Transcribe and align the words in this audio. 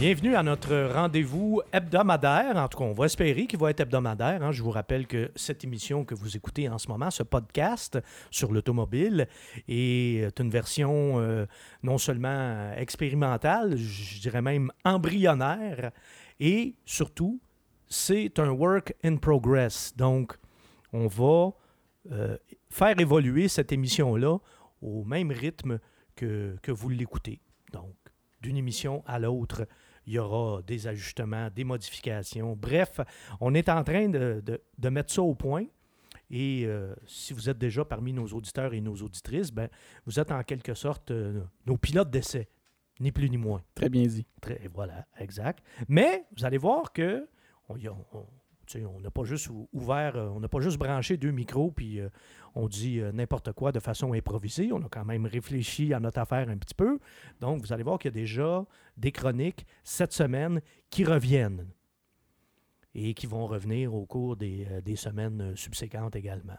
Bienvenue 0.00 0.34
à 0.34 0.42
notre 0.42 0.94
rendez-vous 0.94 1.60
hebdomadaire. 1.74 2.56
En 2.56 2.68
tout 2.68 2.78
cas, 2.78 2.84
on 2.84 2.94
va 2.94 3.04
espérer 3.04 3.46
qu'il 3.46 3.58
va 3.58 3.68
être 3.68 3.80
hebdomadaire. 3.80 4.42
hein. 4.42 4.50
Je 4.50 4.62
vous 4.62 4.70
rappelle 4.70 5.06
que 5.06 5.30
cette 5.36 5.62
émission 5.62 6.06
que 6.06 6.14
vous 6.14 6.38
écoutez 6.38 6.70
en 6.70 6.78
ce 6.78 6.88
moment, 6.88 7.10
ce 7.10 7.22
podcast 7.22 7.98
sur 8.30 8.50
l'automobile, 8.50 9.28
est 9.68 10.40
une 10.40 10.48
version 10.48 11.20
euh, 11.20 11.44
non 11.82 11.98
seulement 11.98 12.72
expérimentale, 12.78 13.76
je 13.76 14.20
dirais 14.22 14.40
même 14.40 14.72
embryonnaire, 14.86 15.90
et 16.40 16.76
surtout, 16.86 17.38
c'est 17.86 18.38
un 18.38 18.52
work 18.52 18.94
in 19.04 19.16
progress. 19.16 19.94
Donc, 19.94 20.38
on 20.94 21.08
va 21.08 21.50
euh, 22.10 22.38
faire 22.70 22.98
évoluer 22.98 23.48
cette 23.48 23.70
émission-là 23.70 24.38
au 24.80 25.04
même 25.04 25.30
rythme 25.30 25.78
que, 26.16 26.56
que 26.62 26.72
vous 26.72 26.88
l'écoutez. 26.88 27.42
Donc, 27.74 27.94
d'une 28.40 28.56
émission 28.56 29.04
à 29.06 29.18
l'autre, 29.18 29.66
il 30.06 30.14
y 30.14 30.18
aura 30.18 30.62
des 30.62 30.86
ajustements, 30.86 31.48
des 31.54 31.64
modifications. 31.64 32.56
Bref, 32.56 33.00
on 33.40 33.54
est 33.54 33.68
en 33.68 33.82
train 33.84 34.08
de, 34.08 34.42
de- 34.44 34.60
de 34.78 34.88
mettre 34.88 35.12
ça 35.12 35.22
au 35.22 35.34
point. 35.34 35.64
Et 36.30 36.62
euh, 36.64 36.94
si 37.06 37.32
vous 37.32 37.48
êtes 37.50 37.58
déjà 37.58 37.84
parmi 37.84 38.12
nos 38.12 38.26
auditeurs 38.28 38.72
et 38.72 38.80
nos 38.80 38.94
auditrices, 38.94 39.50
ben, 39.52 39.68
vous 40.06 40.18
êtes 40.20 40.30
en 40.30 40.42
quelque 40.44 40.74
sorte 40.74 41.10
euh, 41.10 41.42
nos 41.66 41.76
pilotes 41.76 42.10
d'essai, 42.10 42.48
ni 43.00 43.10
plus 43.10 43.28
ni 43.28 43.36
moins. 43.36 43.62
Très 43.74 43.88
bien 43.88 44.06
dit. 44.06 44.26
Très, 44.40 44.60
voilà, 44.72 45.06
exact. 45.18 45.64
Mais 45.88 46.24
vous 46.36 46.44
allez 46.44 46.58
voir 46.58 46.92
que 46.92 47.28
on 47.68 47.76
on- 48.12 48.26
on 48.76 49.00
n'a 49.00 49.10
pas 49.10 49.24
juste 49.24 49.48
ou- 49.48 49.68
ouvert, 49.72 50.16
euh, 50.16 50.28
on 50.28 50.40
n'a 50.40 50.48
pas 50.48 50.60
juste 50.60 50.78
branché 50.78 51.16
deux 51.16 51.30
micros 51.30 51.70
puis 51.70 52.00
euh, 52.00 52.08
on 52.54 52.68
dit 52.68 53.00
euh, 53.00 53.12
n'importe 53.12 53.52
quoi 53.52 53.72
de 53.72 53.80
façon 53.80 54.12
improvisée. 54.12 54.70
On 54.72 54.82
a 54.82 54.88
quand 54.88 55.04
même 55.04 55.26
réfléchi 55.26 55.92
à 55.94 56.00
notre 56.00 56.20
affaire 56.20 56.48
un 56.48 56.56
petit 56.56 56.74
peu. 56.74 56.98
Donc, 57.40 57.60
vous 57.60 57.72
allez 57.72 57.82
voir 57.82 57.98
qu'il 57.98 58.10
y 58.10 58.14
a 58.14 58.20
déjà 58.20 58.64
des 58.96 59.12
chroniques 59.12 59.66
cette 59.84 60.12
semaine 60.12 60.60
qui 60.90 61.04
reviennent 61.04 61.66
et 62.94 63.14
qui 63.14 63.26
vont 63.26 63.46
revenir 63.46 63.94
au 63.94 64.04
cours 64.04 64.36
des, 64.36 64.66
semaines 64.96 65.54
subséquentes 65.54 66.16
également. 66.16 66.56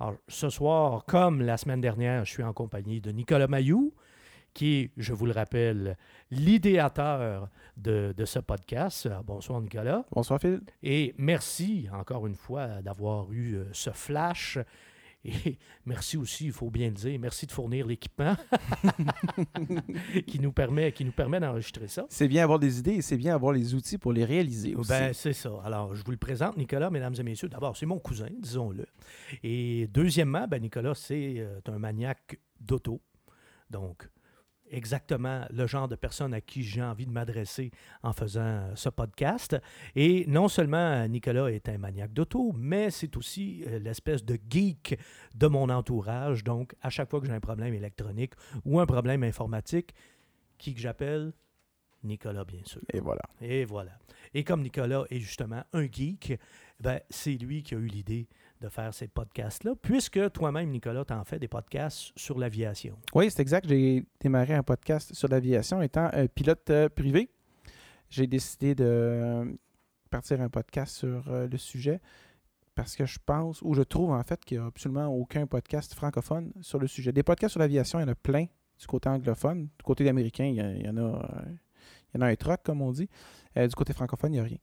Alors, 0.00 0.16
ce 0.26 0.48
soir, 0.48 1.04
comme 1.06 1.40
la 1.40 1.56
semaine 1.56 1.80
dernière, 1.80 2.24
je 2.24 2.32
suis 2.32 2.42
en 2.42 2.52
compagnie 2.52 3.00
de 3.00 3.12
Nicolas 3.12 3.46
Mayou, 3.46 3.94
qui 4.54 4.74
est, 4.76 4.90
je 4.96 5.12
vous 5.12 5.26
le 5.26 5.32
rappelle, 5.32 5.96
l'idéateur 6.30 7.48
de, 7.76 8.14
de 8.16 8.24
ce 8.24 8.38
podcast. 8.38 9.08
Bonsoir, 9.24 9.60
Nicolas. 9.60 10.04
Bonsoir 10.10 10.40
Phil. 10.40 10.60
Et 10.82 11.14
merci 11.18 11.88
encore 11.92 12.26
une 12.26 12.34
fois 12.34 12.82
d'avoir 12.82 13.30
eu 13.32 13.54
euh, 13.54 13.64
ce 13.72 13.90
flash. 13.90 14.58
Et 15.24 15.58
merci 15.86 16.16
aussi, 16.16 16.46
il 16.46 16.52
faut 16.52 16.70
bien 16.70 16.88
le 16.88 16.94
dire, 16.94 17.18
merci 17.18 17.46
de 17.46 17.52
fournir 17.52 17.86
l'équipement 17.86 18.36
qui 20.26 20.40
nous 20.40 20.52
permet, 20.52 20.92
qui 20.92 21.04
nous 21.04 21.12
permet 21.12 21.40
d'enregistrer 21.40 21.88
ça. 21.88 22.06
C'est 22.08 22.28
bien 22.28 22.44
avoir 22.44 22.58
des 22.58 22.78
idées 22.78 22.94
et 22.94 23.02
c'est 23.02 23.16
bien 23.16 23.34
avoir 23.34 23.52
les 23.52 23.74
outils 23.74 23.98
pour 23.98 24.12
les 24.12 24.24
réaliser 24.24 24.74
aussi. 24.74 24.90
Ben, 24.90 25.12
c'est 25.12 25.32
ça. 25.32 25.52
Alors, 25.64 25.94
je 25.94 26.04
vous 26.04 26.10
le 26.10 26.16
présente, 26.16 26.56
Nicolas, 26.56 26.90
mesdames 26.90 27.14
et 27.18 27.22
messieurs. 27.22 27.48
D'abord, 27.48 27.76
c'est 27.76 27.86
mon 27.86 27.98
cousin, 27.98 28.28
disons-le. 28.38 28.86
Et 29.42 29.88
deuxièmement, 29.88 30.46
ben, 30.46 30.60
Nicolas, 30.60 30.94
c'est 30.94 31.34
euh, 31.38 31.60
un 31.66 31.78
maniaque 31.78 32.38
d'auto. 32.60 33.00
Donc, 33.70 34.08
exactement 34.70 35.44
le 35.50 35.66
genre 35.66 35.88
de 35.88 35.96
personne 35.96 36.34
à 36.34 36.40
qui 36.40 36.62
j'ai 36.62 36.82
envie 36.82 37.06
de 37.06 37.12
m'adresser 37.12 37.70
en 38.02 38.12
faisant 38.12 38.40
euh, 38.40 38.72
ce 38.74 38.88
podcast. 38.88 39.56
Et 39.94 40.24
non 40.26 40.48
seulement 40.48 41.06
Nicolas 41.08 41.50
est 41.50 41.68
un 41.68 41.78
maniaque 41.78 42.12
d'auto, 42.12 42.52
mais 42.56 42.90
c'est 42.90 43.16
aussi 43.16 43.64
euh, 43.66 43.78
l'espèce 43.78 44.24
de 44.24 44.38
geek 44.48 44.98
de 45.34 45.46
mon 45.46 45.68
entourage. 45.68 46.44
Donc, 46.44 46.74
à 46.82 46.90
chaque 46.90 47.10
fois 47.10 47.20
que 47.20 47.26
j'ai 47.26 47.32
un 47.32 47.40
problème 47.40 47.74
électronique 47.74 48.34
ou 48.64 48.80
un 48.80 48.86
problème 48.86 49.22
informatique, 49.22 49.94
qui 50.58 50.74
que 50.74 50.80
j'appelle 50.80 51.32
Nicolas, 52.04 52.44
bien 52.44 52.60
sûr. 52.64 52.80
Et 52.92 53.00
voilà. 53.00 53.22
Et 53.40 53.64
voilà. 53.64 53.98
Et 54.34 54.44
comme 54.44 54.62
Nicolas 54.62 55.04
est 55.10 55.18
justement 55.18 55.64
un 55.72 55.90
geek, 55.90 56.38
ben, 56.80 57.00
c'est 57.10 57.34
lui 57.34 57.62
qui 57.62 57.74
a 57.74 57.78
eu 57.78 57.86
l'idée 57.86 58.28
de 58.60 58.68
faire 58.68 58.92
ces 58.92 59.08
podcasts-là, 59.08 59.74
puisque 59.80 60.30
toi-même, 60.32 60.70
Nicolas, 60.70 61.04
tu 61.04 61.12
en 61.12 61.24
fais 61.24 61.38
des 61.38 61.48
podcasts 61.48 62.12
sur 62.16 62.38
l'aviation. 62.38 62.98
Oui, 63.14 63.30
c'est 63.30 63.40
exact. 63.40 63.68
J'ai 63.68 64.04
démarré 64.20 64.54
un 64.54 64.62
podcast 64.62 65.14
sur 65.14 65.28
l'aviation 65.28 65.80
étant 65.82 66.08
un 66.12 66.26
pilote 66.26 66.68
euh, 66.70 66.88
privé. 66.88 67.30
J'ai 68.10 68.26
décidé 68.26 68.74
de 68.74 68.84
euh, 68.84 69.44
partir 70.10 70.40
un 70.40 70.48
podcast 70.48 70.96
sur 70.96 71.28
euh, 71.28 71.46
le 71.46 71.58
sujet 71.58 72.00
parce 72.74 72.94
que 72.94 73.06
je 73.06 73.18
pense, 73.24 73.60
ou 73.62 73.74
je 73.74 73.82
trouve 73.82 74.12
en 74.12 74.22
fait 74.22 74.44
qu'il 74.44 74.58
n'y 74.58 74.64
a 74.64 74.66
absolument 74.66 75.08
aucun 75.08 75.46
podcast 75.46 75.94
francophone 75.94 76.52
sur 76.60 76.78
le 76.78 76.86
sujet. 76.86 77.12
Des 77.12 77.24
podcasts 77.24 77.52
sur 77.52 77.60
l'aviation, 77.60 77.98
il 77.98 78.02
y 78.02 78.04
en 78.04 78.08
a 78.08 78.14
plein 78.14 78.46
du 78.78 78.86
côté 78.86 79.08
anglophone. 79.08 79.64
Du 79.64 79.84
côté 79.84 80.08
américain, 80.08 80.44
il 80.44 80.86
y, 80.86 80.88
en 80.88 80.96
a, 80.96 81.28
il 82.14 82.20
y 82.20 82.22
en 82.22 82.26
a 82.26 82.30
un 82.30 82.36
troc, 82.36 82.60
comme 82.62 82.82
on 82.82 82.92
dit. 82.92 83.08
Euh, 83.56 83.66
du 83.66 83.74
côté 83.74 83.92
francophone, 83.92 84.32
il 84.32 84.36
n'y 84.36 84.40
a 84.40 84.44
rien. 84.44 84.58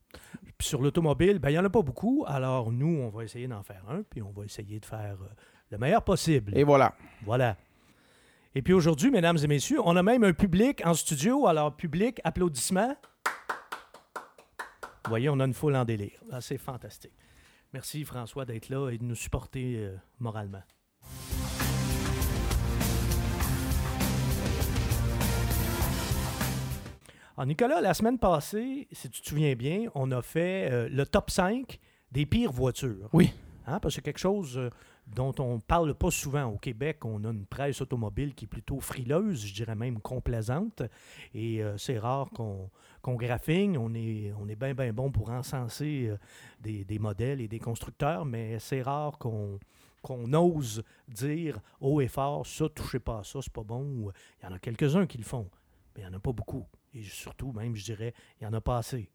Puis 0.57 0.67
sur 0.67 0.81
l'automobile, 0.81 1.39
ben, 1.39 1.49
il 1.49 1.53
n'y 1.53 1.59
en 1.59 1.65
a 1.65 1.69
pas 1.69 1.81
beaucoup. 1.81 2.23
Alors, 2.27 2.71
nous, 2.71 2.99
on 3.01 3.09
va 3.09 3.23
essayer 3.23 3.47
d'en 3.47 3.63
faire 3.63 3.83
un, 3.89 4.03
puis 4.03 4.21
on 4.21 4.31
va 4.31 4.45
essayer 4.45 4.79
de 4.79 4.85
faire 4.85 5.17
euh, 5.21 5.27
le 5.71 5.77
meilleur 5.77 6.03
possible. 6.03 6.57
Et 6.57 6.63
voilà. 6.63 6.95
Voilà. 7.23 7.57
Et 8.53 8.61
puis 8.61 8.73
aujourd'hui, 8.73 9.11
mesdames 9.11 9.37
et 9.43 9.47
messieurs, 9.47 9.79
on 9.83 9.95
a 9.97 10.03
même 10.03 10.23
un 10.23 10.33
public 10.33 10.81
en 10.85 10.93
studio. 10.93 11.47
Alors, 11.47 11.75
public, 11.75 12.21
applaudissements. 12.23 12.95
Vous 15.03 15.09
voyez, 15.09 15.29
on 15.29 15.39
a 15.39 15.45
une 15.45 15.53
foule 15.53 15.75
en 15.75 15.85
délire. 15.85 16.19
Ah, 16.31 16.41
c'est 16.41 16.57
fantastique. 16.57 17.13
Merci, 17.73 18.05
François, 18.05 18.45
d'être 18.45 18.69
là 18.69 18.89
et 18.89 18.97
de 18.97 19.03
nous 19.03 19.15
supporter 19.15 19.75
euh, 19.77 19.97
moralement. 20.19 20.63
Alors, 27.37 27.47
Nicolas, 27.47 27.81
la 27.81 27.93
semaine 27.93 28.17
passée, 28.17 28.87
si 28.93 29.09
tu 29.09 29.21
te 29.21 29.27
souviens 29.27 29.55
bien, 29.55 29.89
on 29.93 30.09
a 30.11 30.21
fait 30.21 30.71
euh, 30.71 30.87
le 30.89 31.05
top 31.05 31.29
5 31.29 31.79
des 32.09 32.25
pires 32.25 32.53
voitures. 32.53 33.09
Oui. 33.11 33.33
Hein, 33.67 33.81
parce 33.81 33.93
que 33.93 33.95
c'est 33.95 34.01
quelque 34.03 34.19
chose 34.19 34.57
euh, 34.57 34.69
dont 35.05 35.33
on 35.39 35.59
parle 35.59 35.93
pas 35.95 36.11
souvent. 36.11 36.45
Au 36.45 36.57
Québec, 36.57 37.03
on 37.03 37.25
a 37.25 37.31
une 37.31 37.45
presse 37.45 37.81
automobile 37.81 38.35
qui 38.35 38.45
est 38.45 38.47
plutôt 38.47 38.79
frileuse, 38.79 39.45
je 39.45 39.53
dirais 39.53 39.75
même 39.75 39.99
complaisante. 39.99 40.81
Et 41.33 41.61
euh, 41.61 41.77
c'est 41.77 41.99
rare 41.99 42.29
qu'on 42.29 42.69
qu'on 43.01 43.15
graffigne. 43.15 43.77
On 43.77 43.93
est, 43.93 44.31
on 44.39 44.47
est 44.47 44.55
bien, 44.55 44.73
bien 44.73 44.93
bon 44.93 45.11
pour 45.11 45.29
encenser 45.29 46.09
des, 46.61 46.85
des 46.85 46.99
modèles 46.99 47.41
et 47.41 47.49
des 47.49 47.59
constructeurs, 47.59 48.23
mais 48.23 48.59
c'est 48.59 48.81
rare 48.81 49.17
qu'on 49.17 49.59
qu'on 50.01 50.31
ose 50.33 50.83
dire 51.09 51.59
haut 51.81 51.99
et 51.99 52.07
fort, 52.07 52.45
ça, 52.45 52.69
touchez 52.69 52.99
pas 52.99 53.19
à 53.19 53.23
ça, 53.23 53.39
c'est 53.41 53.51
pas 53.51 53.63
bon. 53.63 54.09
Il 54.39 54.45
y 54.45 54.47
en 54.47 54.53
a 54.53 54.59
quelques-uns 54.59 55.05
qui 55.05 55.17
le 55.17 55.23
font, 55.23 55.49
mais 55.95 56.03
il 56.03 56.07
n'y 56.07 56.13
en 56.13 56.17
a 56.17 56.19
pas 56.19 56.31
beaucoup. 56.31 56.65
Et 56.95 57.03
surtout, 57.03 57.51
même, 57.51 57.75
je 57.75 57.83
dirais, 57.83 58.13
il 58.39 58.43
n'y 58.43 58.47
en 58.47 58.53
a 58.53 58.61
pas 58.61 58.77
assez. 58.77 59.09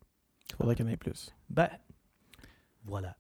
Il 0.51 0.57
faudrait 0.57 0.77
qu'il 0.77 0.85
y 0.85 0.89
en 0.89 0.93
ait 0.93 0.99
plus. 0.99 1.35
Ben, 1.49 1.71
voilà. 2.85 3.17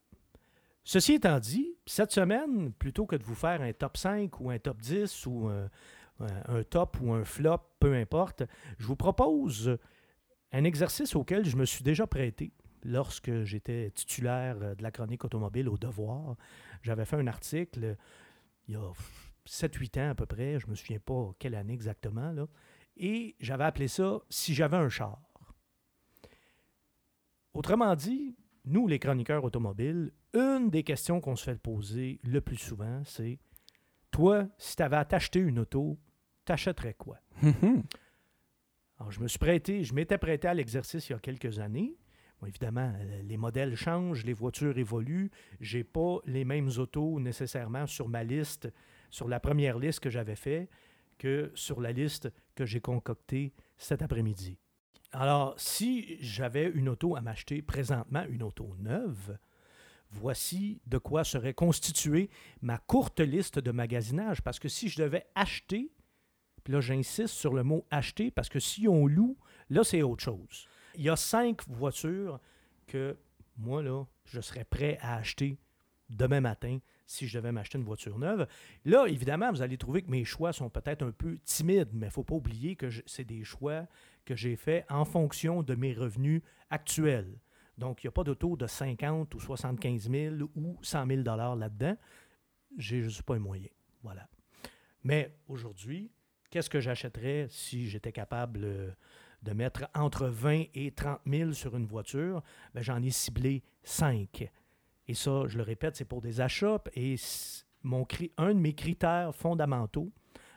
Ceci 0.84 1.14
étant 1.14 1.38
dit, 1.38 1.74
cette 1.86 2.12
semaine, 2.12 2.72
plutôt 2.72 3.06
que 3.06 3.16
de 3.16 3.22
vous 3.22 3.34
faire 3.34 3.62
un 3.62 3.72
top 3.72 3.96
5 3.96 4.38
ou 4.40 4.50
un 4.50 4.58
top 4.58 4.80
10 4.80 5.26
ou 5.26 5.48
un, 5.48 6.62
top 6.68 6.98
ou 7.00 7.12
un 7.12 7.24
flop, 7.24 7.60
peu 7.78 7.94
importe, 7.94 8.42
je 8.78 8.86
vous 8.86 8.96
propose 8.96 9.78
un 10.52 10.64
exercice 10.64 11.14
auquel 11.16 11.44
je 11.44 11.56
me 11.56 11.64
suis 11.64 11.82
déjà 11.82 12.06
prêté 12.06 12.52
lorsque 12.84 13.44
j'étais 13.44 13.90
titulaire 13.92 14.74
de 14.76 14.82
la 14.82 14.90
chronique 14.90 15.24
automobile 15.24 15.68
au 15.68 15.78
devoir. 15.78 16.36
J'avais 16.82 17.04
fait 17.04 17.16
un 17.16 17.26
article 17.26 17.96
il 18.68 18.74
y 18.74 18.76
a 18.76 18.92
7-8 19.46 20.00
ans 20.00 20.10
à 20.10 20.14
peu 20.14 20.26
près, 20.26 20.58
je 20.60 20.66
me 20.66 20.74
souviens 20.74 20.98
pas 20.98 21.32
quelle 21.38 21.54
année 21.54 21.72
exactement, 21.72 22.32
là, 22.32 22.46
et 22.96 23.36
j'avais 23.40 23.64
appelé 23.64 23.88
ça 23.88 24.20
Si 24.28 24.54
j'avais 24.54 24.76
un 24.76 24.88
char. 24.88 25.20
Autrement 27.52 27.94
dit, 27.96 28.36
nous, 28.64 28.86
les 28.86 28.98
chroniqueurs 28.98 29.44
automobiles, 29.44 30.12
une 30.34 30.70
des 30.70 30.84
questions 30.84 31.20
qu'on 31.20 31.36
se 31.36 31.44
fait 31.44 31.58
poser 31.58 32.20
le 32.22 32.40
plus 32.40 32.56
souvent, 32.56 33.02
c'est 33.04 33.38
Toi, 34.10 34.46
si 34.58 34.76
tu 34.76 34.82
avais 34.82 34.96
à 34.96 35.04
t'acheter 35.04 35.40
une 35.40 35.58
auto, 35.58 35.98
t'achèterais 36.44 36.94
quoi? 36.94 37.18
Alors, 38.98 39.10
je 39.10 39.20
me 39.20 39.28
suis 39.28 39.38
prêté, 39.38 39.82
je 39.82 39.94
m'étais 39.94 40.18
prêté 40.18 40.46
à 40.46 40.54
l'exercice 40.54 41.08
il 41.08 41.12
y 41.12 41.16
a 41.16 41.18
quelques 41.18 41.58
années. 41.58 41.96
Bon, 42.40 42.46
évidemment, 42.46 42.92
euh, 43.00 43.22
les 43.22 43.36
modèles 43.36 43.74
changent, 43.74 44.24
les 44.24 44.32
voitures 44.32 44.76
évoluent. 44.78 45.30
J'ai 45.60 45.84
pas 45.84 46.18
les 46.26 46.44
mêmes 46.44 46.70
autos 46.78 47.18
nécessairement 47.18 47.86
sur 47.86 48.08
ma 48.08 48.24
liste, 48.24 48.68
sur 49.10 49.26
la 49.26 49.40
première 49.40 49.78
liste 49.78 50.00
que 50.00 50.10
j'avais 50.10 50.36
fait, 50.36 50.68
que 51.20 51.52
sur 51.54 51.82
la 51.82 51.92
liste 51.92 52.32
que 52.54 52.64
j'ai 52.64 52.80
concoctée 52.80 53.52
cet 53.76 54.00
après-midi. 54.00 54.56
Alors, 55.12 55.54
si 55.58 56.16
j'avais 56.20 56.64
une 56.64 56.88
auto 56.88 57.14
à 57.14 57.20
m'acheter 57.20 57.60
présentement, 57.60 58.24
une 58.30 58.42
auto 58.42 58.74
neuve, 58.78 59.36
voici 60.10 60.80
de 60.86 60.96
quoi 60.96 61.22
serait 61.22 61.52
constituée 61.52 62.30
ma 62.62 62.78
courte 62.78 63.20
liste 63.20 63.58
de 63.58 63.70
magasinage. 63.70 64.40
Parce 64.40 64.58
que 64.58 64.68
si 64.68 64.88
je 64.88 65.02
devais 65.02 65.26
acheter, 65.34 65.92
puis 66.64 66.72
là 66.72 66.80
j'insiste 66.80 67.34
sur 67.34 67.52
le 67.52 67.64
mot 67.64 67.86
acheter, 67.90 68.30
parce 68.30 68.48
que 68.48 68.58
si 68.58 68.88
on 68.88 69.06
loue, 69.06 69.36
là 69.68 69.84
c'est 69.84 70.00
autre 70.00 70.24
chose. 70.24 70.68
Il 70.94 71.02
y 71.02 71.10
a 71.10 71.16
cinq 71.16 71.68
voitures 71.68 72.40
que 72.86 73.18
moi, 73.58 73.82
là, 73.82 74.04
je 74.24 74.40
serais 74.40 74.64
prêt 74.64 74.96
à 75.02 75.16
acheter 75.16 75.58
demain 76.08 76.40
matin 76.40 76.78
si 77.10 77.26
je 77.26 77.36
devais 77.38 77.50
m'acheter 77.50 77.76
une 77.76 77.84
voiture 77.84 78.18
neuve. 78.18 78.46
Là, 78.84 79.06
évidemment, 79.06 79.50
vous 79.50 79.62
allez 79.62 79.76
trouver 79.76 80.02
que 80.02 80.10
mes 80.10 80.24
choix 80.24 80.52
sont 80.52 80.70
peut-être 80.70 81.02
un 81.02 81.10
peu 81.10 81.38
timides, 81.44 81.88
mais 81.92 82.06
il 82.06 82.10
ne 82.10 82.12
faut 82.12 82.22
pas 82.22 82.36
oublier 82.36 82.76
que 82.76 82.88
c'est 83.04 83.24
des 83.24 83.42
choix 83.42 83.86
que 84.24 84.36
j'ai 84.36 84.54
faits 84.54 84.86
en 84.88 85.04
fonction 85.04 85.64
de 85.64 85.74
mes 85.74 85.92
revenus 85.92 86.40
actuels. 86.70 87.40
Donc, 87.76 88.04
il 88.04 88.06
n'y 88.06 88.10
a 88.10 88.12
pas 88.12 88.22
d'auto 88.22 88.56
de 88.56 88.66
50 88.66 89.34
ou 89.34 89.40
75 89.40 90.08
000 90.08 90.36
ou 90.54 90.78
100 90.82 91.06
000 91.06 91.22
là-dedans. 91.22 91.96
J'ai 92.78 93.02
juste 93.02 93.22
pas 93.22 93.34
les 93.34 93.40
moyens. 93.40 93.70
Voilà. 94.04 94.28
Mais 95.02 95.34
aujourd'hui, 95.48 96.12
qu'est-ce 96.50 96.70
que 96.70 96.78
j'achèterais 96.78 97.46
si 97.50 97.88
j'étais 97.88 98.12
capable 98.12 98.60
euh, 98.62 98.90
de 99.42 99.52
mettre 99.52 99.88
entre 99.94 100.28
20 100.28 100.66
et 100.74 100.92
30 100.92 101.20
000 101.26 101.52
sur 101.54 101.74
une 101.74 101.86
voiture? 101.86 102.42
Ben, 102.72 102.82
J'en 102.82 103.02
ai 103.02 103.10
ciblé 103.10 103.64
5. 103.82 104.48
Et 105.10 105.14
ça, 105.14 105.42
je 105.48 105.56
le 105.56 105.64
répète, 105.64 105.96
c'est 105.96 106.04
pour 106.04 106.20
des 106.20 106.40
achats. 106.40 106.80
Et 106.94 107.16
un 108.36 108.54
de 108.54 108.60
mes 108.60 108.74
critères 108.74 109.34
fondamentaux 109.34 110.12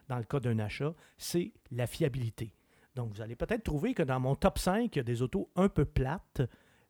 dans 0.07 0.17
le 0.17 0.25
cas 0.25 0.39
d'un 0.39 0.59
achat, 0.59 0.93
c'est 1.17 1.53
la 1.71 1.87
fiabilité. 1.87 2.53
Donc, 2.93 3.11
vous 3.11 3.21
allez 3.21 3.35
peut-être 3.35 3.63
trouver 3.63 3.95
que 3.95 4.03
dans 4.03 4.19
mon 4.19 4.35
top 4.35 4.59
5, 4.59 4.95
il 4.95 4.99
y 4.99 4.99
a 4.99 5.03
des 5.03 5.23
autos 5.23 5.49
un 5.55 5.69
peu 5.69 5.85
plates, 5.85 6.43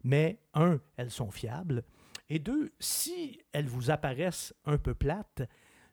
mais 0.04 0.42
un, 0.54 0.82
elles 0.98 1.10
sont 1.10 1.32
fiables. 1.32 1.86
Et 2.28 2.40
deux, 2.40 2.74
si 2.82 3.40
elles 3.54 3.68
vous 3.68 3.92
apparaissent 3.92 4.54
un 4.66 4.78
peu 4.78 4.94
plates, 4.94 5.44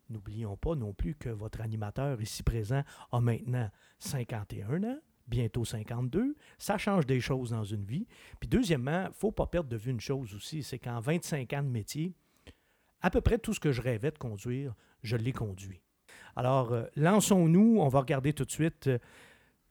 n'oublions 0.08 0.56
pas 0.56 0.75
non 0.75 0.93
plus 0.93 1.14
que 1.14 1.28
votre 1.28 1.61
animateur 1.61 2.20
ici 2.20 2.43
présent 2.43 2.82
a 3.12 3.20
maintenant 3.20 3.70
51 4.00 4.82
ans, 4.82 4.99
bientôt 5.31 5.65
52. 5.65 6.37
Ça 6.59 6.77
change 6.77 7.06
des 7.06 7.21
choses 7.21 7.50
dans 7.50 7.65
une 7.65 7.85
vie. 7.85 8.06
Puis 8.38 8.49
deuxièmement, 8.49 9.05
il 9.05 9.09
ne 9.09 9.15
faut 9.15 9.32
pas 9.32 9.47
perdre 9.47 9.71
de 9.71 9.77
vue 9.77 9.93
une 9.93 10.00
chose 10.00 10.35
aussi, 10.35 10.62
c'est 10.62 10.79
qu'en 10.79 11.00
25 11.00 11.53
ans 11.55 11.62
de 11.62 11.69
métier, 11.69 12.15
à 13.00 13.11
peu 13.11 13.21
près 13.21 13.38
tout 13.38 13.55
ce 13.55 13.61
que 13.61 13.73
je 13.73 13.81
rêvais 13.81 14.11
de 14.11 14.19
conduire, 14.19 14.75
je 15.03 15.17
l'ai 15.17 15.32
conduit. 15.32 15.81
Alors, 16.37 16.73
euh, 16.73 16.85
lançons-nous. 16.97 17.79
On 17.81 17.88
va 17.88 18.00
regarder 18.00 18.32
tout 18.32 18.44
de 18.44 18.50
suite 18.50 18.87
euh, 18.87 18.99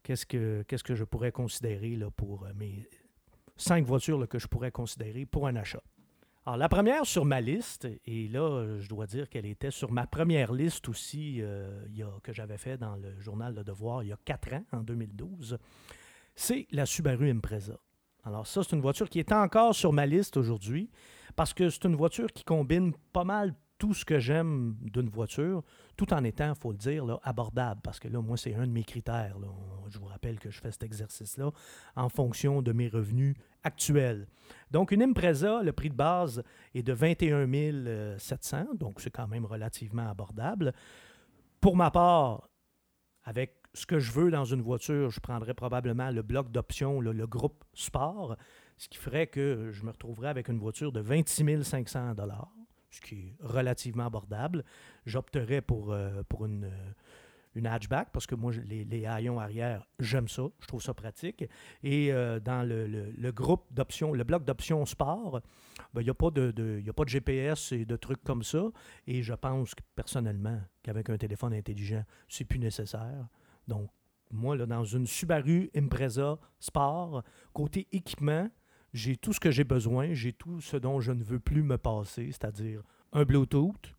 qu'est-ce, 0.04 0.26
que, 0.26 0.96
je 0.96 1.04
pourrais 1.04 1.32
considérer 1.32 1.96
là, 1.96 2.10
pour 2.10 2.46
euh, 2.46 2.54
mes 2.56 2.88
cinq 3.58 3.86
voitures 3.86 4.28
que 4.28 4.40
je 4.40 4.48
pourrais 4.48 4.72
considérer 4.72 5.26
pour 5.26 5.48
un 5.48 5.56
achat. 5.56 5.84
Alors, 6.46 6.58
la 6.58 6.70
première 6.70 7.06
sur 7.06 7.26
ma 7.26 7.42
liste, 7.42 7.88
et 8.06 8.28
là, 8.28 8.80
je 8.80 8.88
dois 8.88 9.06
dire 9.06 9.30
qu'elle 9.30 9.46
était 9.46 9.72
sur 9.72 9.92
ma 9.92 10.08
première 10.08 10.54
liste 10.54 10.88
aussi 10.90 11.42
euh, 11.42 11.86
que 12.24 12.34
j'avais 12.34 12.58
fait 12.58 12.78
dans 12.78 12.96
le 12.96 13.20
journal 13.20 13.54
Le 13.54 13.64
Devoir 13.64 14.04
il 14.04 14.10
y 14.10 14.14
a 14.14 14.18
quatre 14.24 14.54
ans, 14.54 14.64
en 14.72 14.82
2012, 14.82 15.58
c'est 16.36 16.68
la 16.72 16.86
Subaru 16.86 17.30
Impreza. 17.30 17.78
Alors 18.24 18.48
ça, 18.48 18.64
c'est 18.64 18.76
une 18.76 18.82
voiture 18.82 19.10
qui 19.10 19.20
est 19.20 19.32
encore 19.32 19.76
sur 19.76 19.94
ma 19.94 20.06
liste 20.06 20.38
aujourd'hui 20.38 20.90
parce 21.36 21.54
que 21.54 21.70
c'est 21.70 21.86
une 21.86 21.96
voiture 21.96 22.32
qui 22.32 22.44
combine 22.44 22.94
pas 23.14 23.24
mal 23.24 23.54
tout 23.80 23.94
ce 23.94 24.06
que 24.06 24.20
j'aime 24.20 24.76
d'une 24.82 25.10
voiture, 25.10 25.64
tout 25.98 26.14
en 26.14 26.24
étant, 26.24 26.50
il 26.50 26.60
faut 26.60 26.72
le 26.72 26.78
dire, 26.78 27.20
abordable. 27.24 27.80
Parce 27.82 28.00
que 28.00 28.10
là, 28.10 28.22
moi, 28.22 28.38
c'est 28.38 28.54
un 28.54 28.68
de 28.68 28.72
mes 28.72 28.84
critères. 28.84 29.38
Je 29.90 29.98
vous 29.98 30.06
rappelle 30.06 30.38
que 30.38 30.52
je 30.52 30.60
fais 30.60 30.72
cet 30.72 30.84
exercice-là 30.84 31.50
en 31.96 32.10
fonction 32.10 32.62
de 32.62 32.74
mes 32.74 32.90
revenus 32.90 33.36
actuels. 33.64 34.28
Donc, 34.70 34.92
une 34.92 35.02
Impreza, 35.02 35.64
le 35.64 35.72
prix 35.72 35.90
de 35.90 35.96
base 35.96 36.44
est 36.76 36.84
de 36.84 36.94
21 36.94 38.18
700, 38.20 38.76
donc 38.76 39.00
c'est 39.00 39.12
quand 39.12 39.28
même 39.28 39.46
relativement 39.46 40.10
abordable. 40.10 40.74
Pour 41.62 41.76
ma 41.76 41.90
part, 41.90 42.50
avec 43.24 43.56
ce 43.74 43.86
que 43.86 44.00
je 44.00 44.12
veux 44.12 44.30
dans 44.30 44.46
une 44.46 44.62
voiture, 44.62 45.10
je 45.10 45.20
prendrais 45.22 45.54
probablement 45.54 46.12
le 46.12 46.22
bloc 46.22 46.52
d'options, 46.52 47.00
le, 47.00 47.28
groupe 47.28 47.64
sport, 47.74 48.36
ce 48.78 48.90
qui 48.90 48.98
ferait 48.98 49.28
que 49.28 49.70
je 49.72 49.84
me 49.86 49.92
retrouverais 49.92 50.30
avec 50.30 50.50
une 50.50 50.60
voiture 50.60 50.92
de 50.92 51.00
26 51.00 51.64
500 51.64 52.14
ce 52.90 53.02
qui 53.02 53.16
est 53.16 53.36
relativement 53.40 54.06
abordable. 54.06 54.64
J'opterais 55.06 55.62
pour, 55.62 55.92
euh, 55.92 56.24
pour 56.28 56.46
une, 56.46 56.66
euh, 56.66 56.94
une 57.56 57.68
hatchback 57.68 58.10
parce 58.12 58.28
que 58.28 58.36
moi, 58.36 58.52
les, 58.66 58.86
les 58.86 59.06
haillons 59.06 59.40
arrière, 59.40 59.86
j'aime 60.00 60.28
ça. 60.28 60.44
Je 60.60 60.68
trouve 60.68 60.82
ça 60.82 60.94
pratique. 60.94 61.46
Et 61.84 62.12
euh, 62.12 62.40
dans 62.40 62.68
le, 62.68 62.88
le, 62.88 63.32
groupe 63.32 63.66
d'options, 63.72 64.14
le 64.14 64.24
bloc 64.24 64.44
d'options 64.44 64.86
sport, 64.86 65.42
ben, 65.94 66.02
il 66.02 66.06
n'y 66.06 66.10
a, 66.10 66.14
pas 66.14 66.32
de, 66.32 66.52
de, 66.52 66.92
pas 66.92 67.04
de 67.04 67.10
GPS 67.10 67.72
et 67.72 67.86
de 67.86 67.96
trucs 67.96 68.24
comme 68.24 68.44
ça. 68.44 68.70
Et 69.08 69.24
je 69.24 69.34
pense 69.34 69.74
personnellement 69.96 70.60
qu'avec 70.84 71.10
un 71.10 71.18
téléphone 71.18 71.54
intelligent, 71.54 72.04
c'est 72.28 72.46
plus 72.46 72.60
nécessaire. 72.60 73.28
Donc, 73.68 73.90
moi, 74.32 74.56
là, 74.56 74.66
dans 74.66 74.86
une 74.86 75.08
Subaru 75.08 75.72
Impreza 75.76 76.38
Sport, 76.60 77.24
côté 77.52 77.88
équipement, 77.92 78.50
j'ai 78.94 79.18
tout 79.18 79.34
ce 79.34 79.40
que 79.40 79.52
j'ai 79.52 79.64
besoin, 79.64 80.14
j'ai 80.14 80.34
tout 80.34 80.62
ce 80.62 80.78
dont 80.78 81.00
je 81.00 81.12
ne 81.12 81.24
veux 81.24 81.40
plus 81.40 81.64
me 81.64 81.78
passer, 81.78 82.28
c'est-à-dire 82.28 82.84
un 83.12 83.24
Bluetooth, 83.24 83.96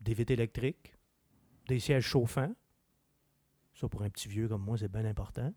des 0.00 0.14
vitres 0.14 0.32
électriques, 0.32 0.96
des 1.68 1.78
sièges 1.78 2.04
chauffants. 2.04 2.54
Ça, 3.74 3.88
pour 3.88 4.02
un 4.02 4.10
petit 4.10 4.28
vieux 4.28 4.48
comme 4.48 4.62
moi, 4.62 4.78
c'est 4.78 4.90
bien 4.90 5.04
important. 5.04 5.52